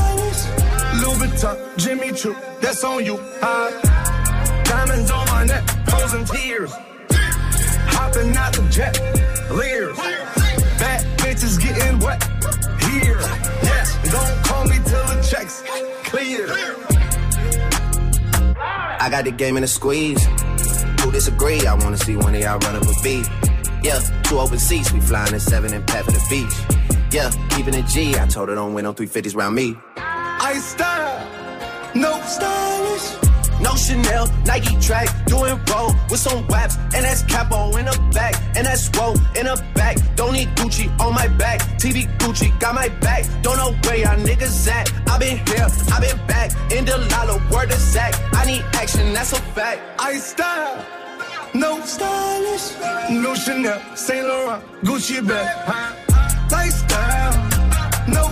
Louis 0.99 1.17
Vuitton, 1.17 1.77
Jimmy 1.77 2.11
Choo, 2.11 2.35
that's 2.61 2.83
on 2.83 3.05
you, 3.05 3.17
huh? 3.41 3.71
Diamonds 4.63 5.11
on 5.11 5.25
my 5.27 5.45
neck, 5.45 5.63
frozen 5.87 6.25
tears, 6.25 6.71
hopping 7.93 8.35
out 8.35 8.53
the 8.53 8.67
jet, 8.69 8.99
leers, 9.51 9.97
bad 10.77 11.05
bitches 11.19 11.61
getting 11.61 11.99
wet, 11.99 12.21
here, 12.89 13.19
yes, 13.63 13.97
don't 14.11 14.43
call 14.45 14.65
me 14.65 14.75
till 14.85 15.05
the 15.07 15.27
checks 15.29 15.63
clear. 16.03 16.47
I 18.99 19.09
got 19.09 19.23
the 19.23 19.31
game 19.31 19.57
in 19.57 19.63
a 19.63 19.67
squeeze. 19.67 20.23
Who 21.01 21.11
disagree? 21.11 21.65
I 21.65 21.73
wanna 21.73 21.97
see 21.97 22.15
one 22.15 22.35
of 22.35 22.41
y'all 22.41 22.59
run 22.59 22.75
up 22.75 22.83
a 22.83 22.93
beat. 23.01 23.27
Yeah, 23.81 23.99
two 24.23 24.37
open 24.37 24.59
seats, 24.59 24.91
we 24.91 24.99
flying 24.99 25.33
in 25.33 25.39
seven 25.39 25.73
and 25.73 25.85
pat 25.87 26.05
the 26.05 26.21
beach. 26.29 26.53
Yeah, 27.11 27.31
keeping 27.49 27.73
it 27.73 27.87
G. 27.87 28.15
I 28.17 28.27
told 28.27 28.49
her 28.49 28.55
don't 28.55 28.73
win 28.73 28.83
no 28.83 28.93
350s 28.93 29.35
round 29.35 29.55
me. 29.55 29.75
I 30.43 30.55
style, 30.55 31.93
no 31.93 32.19
stylish. 32.25 33.31
No 33.61 33.75
Chanel, 33.75 34.25
Nike 34.43 34.75
track, 34.79 35.07
doing 35.27 35.55
roll 35.69 35.93
with 36.09 36.19
some 36.19 36.47
waps, 36.47 36.77
and 36.95 37.05
that's 37.05 37.21
capo 37.21 37.77
in 37.77 37.85
the 37.85 38.09
back, 38.11 38.33
and 38.55 38.65
that's 38.65 38.89
roll 38.97 39.13
in 39.37 39.45
the 39.45 39.63
back. 39.75 39.97
Don't 40.15 40.33
need 40.33 40.47
Gucci 40.55 40.89
on 40.99 41.13
my 41.13 41.27
back, 41.27 41.59
TV 41.77 42.07
Gucci 42.17 42.59
got 42.59 42.73
my 42.73 42.89
back. 43.05 43.23
Don't 43.43 43.57
know 43.57 43.71
where 43.83 43.97
y'all 43.97 44.17
niggas 44.17 44.67
at. 44.67 44.91
I 45.07 45.19
been 45.19 45.37
here, 45.45 45.67
I 45.93 45.99
been 45.99 46.17
back, 46.25 46.49
in 46.71 46.85
the 46.85 46.97
lala, 47.11 47.37
word 47.53 47.71
of 47.71 47.77
Zach. 47.77 48.15
I 48.33 48.45
need 48.45 48.65
action, 48.73 49.13
that's 49.13 49.33
a 49.33 49.41
fact. 49.53 49.79
I 49.99 50.17
style, 50.17 50.83
no 51.53 51.79
stylish, 51.81 52.73
no 53.11 53.35
Chanel, 53.35 53.79
Saint 53.95 54.25
Laurent, 54.25 54.63
Gucci 54.81 55.21
bag, 55.21 55.47
huh? 55.67 55.93
Lifestyle, 56.49 58.07
no 58.07 58.31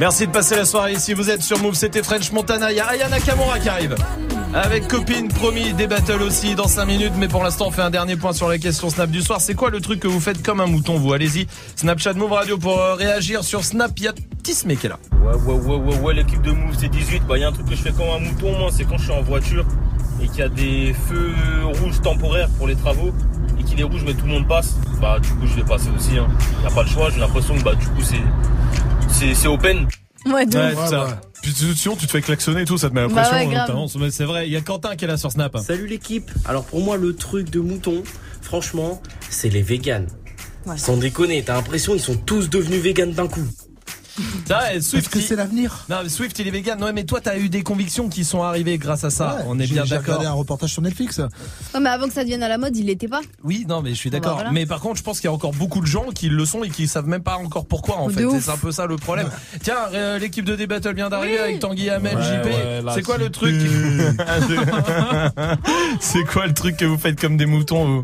Merci 0.00 0.26
de 0.26 0.32
passer 0.32 0.56
la 0.56 0.64
soirée 0.64 0.94
ici. 0.94 1.14
Vous 1.14 1.30
êtes 1.30 1.42
sur 1.42 1.58
Move, 1.58 1.74
c'était 1.74 2.02
French 2.02 2.32
Montana. 2.32 2.72
Il 2.72 2.76
y 2.76 2.80
a 2.80 2.86
Aya 2.86 3.08
Nakamura 3.08 3.58
qui 3.58 3.68
arrive. 3.68 3.94
Avec 4.54 4.88
copine, 4.88 5.28
promis, 5.28 5.72
des 5.72 5.86
battles 5.86 6.22
aussi 6.22 6.54
dans 6.54 6.68
5 6.68 6.84
minutes. 6.84 7.12
Mais 7.18 7.28
pour 7.28 7.42
l'instant, 7.42 7.68
on 7.68 7.70
fait 7.70 7.82
un 7.82 7.90
dernier 7.90 8.16
point 8.16 8.32
sur 8.32 8.48
la 8.48 8.58
question 8.58 8.90
Snap 8.90 9.10
du 9.10 9.22
soir. 9.22 9.40
C'est 9.40 9.54
quoi 9.54 9.70
le 9.70 9.80
truc 9.80 10.00
que 10.00 10.08
vous 10.08 10.20
faites 10.20 10.42
comme 10.42 10.60
un 10.60 10.66
mouton, 10.66 10.98
vous? 10.98 11.12
Allez-y. 11.12 11.46
Snapchat 11.76 12.14
Move 12.14 12.32
Radio 12.32 12.58
pour 12.58 12.78
euh, 12.78 12.94
réagir 12.94 13.44
sur 13.44 13.64
Snap. 13.64 13.92
Il 13.96 14.04
y 14.04 14.08
a 14.08 14.12
Tismé 14.42 14.76
qui 14.76 14.86
est 14.86 14.90
là. 14.90 14.98
Ouais, 15.22 15.34
ouais, 15.34 15.54
ouais, 15.54 15.76
ouais, 15.76 15.98
ouais, 16.00 16.14
l'équipe 16.14 16.42
de 16.42 16.50
Move 16.50 16.74
c'est 16.78 16.88
18. 16.88 17.24
Bah, 17.26 17.38
il 17.38 17.42
y 17.42 17.44
a 17.44 17.48
un 17.48 17.52
truc 17.52 17.68
que 17.68 17.76
je 17.76 17.82
fais 17.82 17.92
comme 17.92 18.08
un 18.08 18.18
mouton, 18.18 18.58
moi, 18.58 18.70
c'est 18.72 18.84
quand 18.84 18.98
je 18.98 19.04
suis 19.04 19.12
en 19.12 19.22
voiture 19.22 19.64
et 20.22 20.28
qu'il 20.28 20.38
y 20.38 20.42
a 20.42 20.48
des 20.48 20.94
feux 21.08 21.34
rouges 21.80 22.00
temporaires 22.00 22.48
pour 22.58 22.66
les 22.66 22.76
travaux 22.76 23.12
et 23.58 23.64
qu'il 23.64 23.80
est 23.80 23.84
rouge 23.84 24.02
mais 24.06 24.14
tout 24.14 24.26
le 24.26 24.32
monde 24.32 24.48
passe. 24.48 24.76
Bah, 25.00 25.18
du 25.18 25.28
coup, 25.30 25.46
je 25.46 25.54
vais 25.56 25.64
passer 25.64 25.88
aussi. 25.96 26.18
Hein. 26.18 26.28
Y 26.62 26.66
a 26.66 26.70
pas 26.70 26.82
le 26.82 26.88
choix, 26.88 27.10
j'ai 27.10 27.20
l'impression 27.20 27.56
que, 27.56 27.62
bah, 27.62 27.74
du 27.74 27.86
coup, 27.86 28.02
c'est, 28.02 28.20
c'est, 29.08 29.34
c'est 29.34 29.48
open. 29.48 29.86
Ouais, 30.26 30.46
de 30.46 30.56
Ouais, 30.56 30.74
ça. 30.88 31.20
Puis 31.42 31.52
tu- 31.52 31.74
sinon, 31.74 31.96
tu 31.96 32.06
te 32.06 32.10
fais 32.12 32.20
klaxonner 32.22 32.62
et 32.62 32.64
tout, 32.64 32.78
ça 32.78 32.88
te 32.88 32.94
met 32.94 33.00
la 33.00 33.08
Bah 33.08 33.14
pression. 33.22 33.34
ouais, 33.36 33.44
hein, 33.46 33.50
grave. 33.50 33.66
t'avances. 33.66 33.96
Mais 33.96 34.10
c'est 34.12 34.24
vrai, 34.24 34.46
il 34.46 34.52
y 34.52 34.56
a 34.56 34.60
Quentin 34.60 34.94
qui 34.94 35.04
est 35.04 35.08
là 35.08 35.16
sur 35.16 35.32
Snap. 35.32 35.56
Salut 35.58 35.86
l'équipe. 35.88 36.30
Alors 36.44 36.64
pour 36.64 36.80
moi 36.80 36.96
le 36.96 37.14
truc 37.16 37.50
de 37.50 37.58
mouton, 37.58 38.02
franchement, 38.40 39.02
c'est 39.28 39.48
les 39.48 39.62
véganes. 39.62 40.06
Sans 40.76 40.96
déconner, 40.96 41.42
t'as 41.42 41.54
l'impression 41.54 41.94
ils 41.94 42.00
sont 42.00 42.14
tous 42.16 42.48
devenus 42.48 42.80
véganes 42.80 43.10
d'un 43.12 43.26
coup. 43.26 43.40
Ça, 44.46 44.60
Swift, 44.80 45.08
que 45.10 45.18
il- 45.18 45.24
c'est 45.24 45.36
l'avenir. 45.36 45.84
Non, 45.88 45.96
mais 46.02 46.08
Swift, 46.08 46.38
il 46.38 46.48
est 46.48 46.50
vegan. 46.50 46.78
Non, 46.78 46.92
mais 46.94 47.04
toi, 47.04 47.20
t'as 47.20 47.38
eu 47.38 47.48
des 47.48 47.62
convictions 47.62 48.08
qui 48.08 48.24
sont 48.24 48.42
arrivées 48.42 48.78
grâce 48.78 49.04
à 49.04 49.10
ça. 49.10 49.36
Ouais, 49.36 49.42
On 49.46 49.58
est 49.58 49.66
j'ai- 49.66 49.74
bien 49.74 49.84
J'ai 49.84 49.90
d'accord. 49.96 50.14
regardé 50.16 50.26
un 50.26 50.32
reportage 50.32 50.70
sur 50.72 50.82
Netflix. 50.82 51.18
Ouais, 51.18 51.80
mais 51.80 51.88
avant 51.88 52.06
que 52.08 52.12
ça 52.12 52.22
devienne 52.22 52.42
à 52.42 52.48
la 52.48 52.58
mode, 52.58 52.76
il 52.76 52.86
l'était 52.86 53.08
pas. 53.08 53.20
Oui, 53.42 53.64
non, 53.68 53.82
mais 53.82 53.90
je 53.90 53.94
suis 53.94 54.10
d'accord. 54.10 54.32
Bah, 54.32 54.36
voilà. 54.42 54.50
Mais 54.52 54.66
par 54.66 54.80
contre, 54.80 54.98
je 54.98 55.02
pense 55.02 55.18
qu'il 55.20 55.28
y 55.28 55.30
a 55.30 55.32
encore 55.32 55.52
beaucoup 55.52 55.80
de 55.80 55.86
gens 55.86 56.06
qui 56.14 56.28
le 56.28 56.44
sont 56.44 56.62
et 56.64 56.70
qui 56.70 56.88
savent 56.88 57.06
même 57.08 57.22
pas 57.22 57.36
encore 57.36 57.66
pourquoi, 57.66 57.96
en 57.96 58.08
De 58.08 58.12
fait. 58.12 58.22
C'est 58.40 58.50
un 58.50 58.56
peu 58.56 58.72
ça 58.72 58.86
le 58.86 58.96
problème. 58.96 59.30
Tiens, 59.62 59.76
euh, 59.94 60.18
l'équipe 60.18 60.44
de 60.44 60.56
D-Battle 60.56 60.94
vient 60.94 61.08
d'arriver 61.08 61.34
Oui. 61.36 61.40
avec 61.44 61.58
Tanguy 61.60 61.88
Hamel, 61.90 62.16
Ouais, 62.16 62.80
JP. 62.82 62.88
c'est 62.94 63.02
quoi 63.02 63.18
le 63.18 63.30
truc 63.30 63.54
C'est 66.00 66.24
quoi 66.24 66.46
le 66.46 66.54
truc 66.54 66.76
que 66.76 66.84
vous 66.84 66.98
faites 66.98 67.20
comme 67.20 67.36
des 67.36 67.46
moutons, 67.46 67.84
vous? 67.86 68.02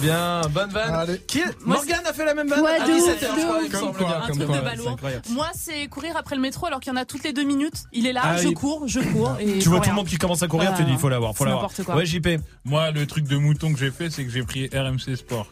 Bien, 0.00 0.40
bonne 0.50 0.70
vanne. 0.70 1.18
Qui 1.26 1.40
est... 1.40 1.44
Morgane 1.64 2.00
a 2.08 2.12
fait 2.12 2.24
la 2.24 2.34
même 2.34 2.48
vanne 2.48 2.60
Ouais, 2.62 2.80
à 2.80 2.86
de 2.86 2.92
17h, 2.92 2.96
ouf, 2.96 3.18
je 3.20 3.26
de 3.36 3.44
crois, 3.44 3.56
ouf. 3.58 3.62
il 3.62 3.66
me 3.66 3.70
Comme 3.72 3.80
semble 3.80 3.96
quoi, 3.96 4.06
bien. 4.06 4.16
comme 4.16 4.22
Un 4.22 4.26
truc 4.34 4.46
quoi, 4.46 4.56
de 4.56 4.60
c'est 4.62 4.64
balourd. 4.76 4.90
incroyable. 4.92 5.22
Moi, 5.30 5.48
c'est 5.54 5.86
courir 5.88 6.16
après 6.16 6.34
le 6.36 6.42
métro 6.42 6.66
alors 6.66 6.80
qu'il 6.80 6.92
y 6.92 6.96
en 6.96 6.96
a 7.00 7.04
toutes 7.04 7.24
les 7.24 7.32
deux 7.32 7.44
minutes. 7.44 7.84
Il 7.92 8.06
est 8.06 8.12
là, 8.12 8.22
Ah 8.24 8.36
je 8.38 8.48
cours, 8.48 8.84
je 8.86 9.00
cours. 9.00 9.36
Et 9.40 9.58
Tu 9.58 9.68
vois 9.68 9.80
tout 9.80 9.90
le 9.90 9.94
monde 9.96 10.06
qui 10.06 10.16
commence 10.16 10.42
à 10.42 10.48
courir, 10.48 10.70
Bah, 10.70 10.76
tu 10.78 10.84
dis, 10.84 10.92
il 10.92 10.98
faut 10.98 11.08
l'avoir, 11.08 11.32
faut 11.36 11.44
c'est 11.44 11.50
l'avoir. 11.50 11.64
n'importe 11.70 11.84
quoi. 11.84 11.96
Ouais, 11.96 12.06
JP. 12.06 12.28
Moi, 12.64 12.90
le 12.90 13.06
truc 13.06 13.26
de 13.26 13.36
mouton 13.36 13.72
que 13.72 13.78
j'ai 13.78 13.90
fait, 13.90 14.10
c'est 14.10 14.24
que 14.24 14.30
j'ai 14.30 14.42
pris 14.42 14.68
RMC 14.72 15.16
Sport. 15.16 15.46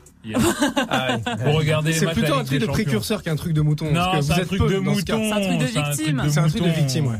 Ah 0.88 1.18
ouais. 1.46 1.82
Les 1.84 1.92
C'est 1.92 2.06
plutôt 2.06 2.34
un 2.34 2.44
truc 2.44 2.60
de 2.60 2.66
précurseur 2.66 3.22
qu'un 3.22 3.36
truc 3.36 3.52
de 3.52 3.60
mouton. 3.60 3.90
Non, 3.92 4.22
c'est 4.22 4.32
un 4.32 4.44
truc 4.44 4.62
de 4.62 4.78
mouton. 4.78 5.20
C'est 5.22 5.32
un 5.32 5.40
truc 5.40 5.58
de 5.58 5.64
victime. 5.66 6.22
C'est 6.30 6.40
un 6.40 6.48
truc 6.48 6.62
de 6.62 6.70
victime, 6.70 7.06
ouais. 7.08 7.18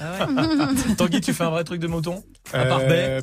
Ah 0.00 0.26
ouais. 0.26 0.94
Tanguy, 0.96 1.20
tu 1.20 1.32
fais 1.32 1.44
un 1.44 1.50
vrai 1.50 1.64
truc 1.64 1.80
de 1.80 1.86
mouton? 1.86 2.22
À 2.52 2.64
part 2.66 2.80
Euh, 2.82 3.22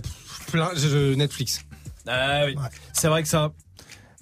plein, 0.51 0.69
je- 0.75 1.14
Netflix. 1.14 1.61
Ah 2.07 2.41
oui. 2.45 2.55
C'est 2.93 3.07
vrai 3.07 3.23
que 3.23 3.30
ça. 3.30 3.51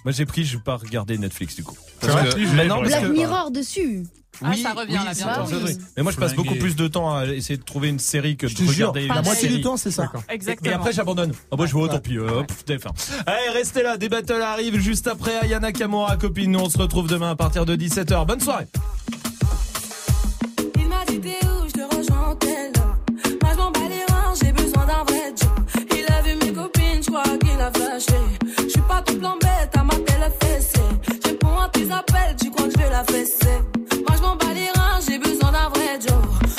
Moi 0.04 0.12
j'ai 0.12 0.24
pris, 0.26 0.44
je 0.44 0.56
vais 0.56 0.62
pas 0.62 0.76
regarder 0.76 1.18
Netflix 1.18 1.54
du 1.56 1.62
coup. 1.64 1.76
C'est 2.00 2.08
vrai 2.08 2.28
que 2.30 2.56
maintenant, 2.56 2.78
parce 2.78 2.88
Black 2.88 3.02
que- 3.02 3.08
Mirror 3.08 3.50
dessus. 3.50 4.06
Ah, 4.42 4.52
ça 4.56 4.72
revient 4.72 4.94
là 5.04 5.12
bientôt. 5.12 5.66
Mais 5.96 6.02
moi 6.02 6.12
je 6.12 6.16
passe 6.16 6.34
beaucoup 6.34 6.54
plus 6.54 6.74
de 6.74 6.88
temps 6.88 7.14
à 7.14 7.26
essayer 7.26 7.58
de 7.58 7.62
trouver 7.62 7.88
une 7.88 7.98
série 7.98 8.38
que 8.38 8.46
de 8.46 8.68
regarder 8.68 9.06
la 9.06 9.20
moitié 9.20 9.48
du 9.48 9.60
temps, 9.60 9.76
c'est 9.76 9.90
ça. 9.90 10.10
Exactement. 10.30 10.70
Et 10.70 10.74
après 10.74 10.92
j'abandonne. 10.92 11.32
Ah 11.50 11.56
moi 11.56 11.66
je 11.66 11.72
vois, 11.72 11.88
tant 11.88 11.98
pis. 11.98 12.16
Euh, 12.16 12.42
pff, 12.44 12.64
TF1. 12.64 12.88
Allez, 13.26 13.50
restez 13.52 13.82
là, 13.82 13.98
des 13.98 14.08
battles 14.08 14.40
arrivent 14.40 14.78
juste 14.80 15.08
après 15.08 15.32
Ayana 15.42 15.72
Kamura, 15.72 16.16
copine. 16.16 16.52
Nous 16.52 16.60
on 16.60 16.70
se 16.70 16.78
retrouve 16.78 17.06
demain 17.08 17.30
à 17.30 17.36
partir 17.36 17.66
de 17.66 17.76
17h. 17.76 18.24
Bonne 18.26 18.40
soirée. 18.40 18.66
Il 20.76 20.88
m'a 20.88 21.04
dit 21.06 21.20
t'es 21.20 21.36
où, 21.46 21.66
je 21.68 21.72
te 21.72 21.94
rejoins 21.96 22.36
là. 22.74 22.96
Moi 23.42 23.50
je 23.52 23.56
m'en 23.58 23.70
bats 23.72 23.80
les 23.88 24.04
reins, 24.14 24.34
j'ai 24.42 24.52
besoin 24.52 24.86
d'un 24.86 25.04
vrai 25.04 25.34
job. 25.38 25.59
Je 27.60 27.68
crois 27.68 27.70
qu'il 27.72 27.82
a 27.82 27.86
flashé. 27.86 28.20
Je 28.58 28.68
suis 28.68 28.80
pas 28.82 29.02
tout 29.04 29.18
plan 29.18 29.36
bête, 29.40 29.76
à 29.76 29.84
ma 29.84 29.94
télé 29.94 30.30
fessée. 30.40 30.80
Je 31.22 31.28
réponds 31.28 31.58
à 31.58 31.68
tes 31.68 31.90
appels, 31.90 32.36
tu 32.40 32.50
crois 32.50 32.66
que 32.66 32.72
je 32.72 32.78
vais 32.78 32.90
la 32.90 33.04
fesser. 33.04 33.58
Moi 34.06 34.16
je 34.16 34.22
m'en 34.22 34.36
bats 34.36 34.54
les 34.54 34.70
reins, 34.78 35.00
j'ai 35.06 35.18
besoin 35.18 35.52
d'un 35.52 35.68
vrai 35.68 35.98
job. 36.00 36.49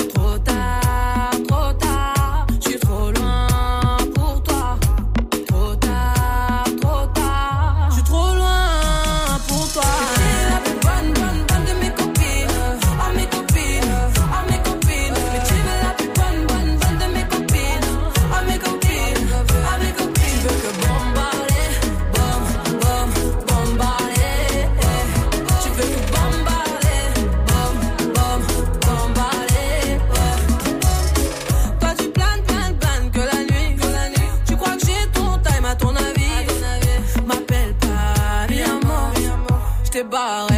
Je 40.12 40.51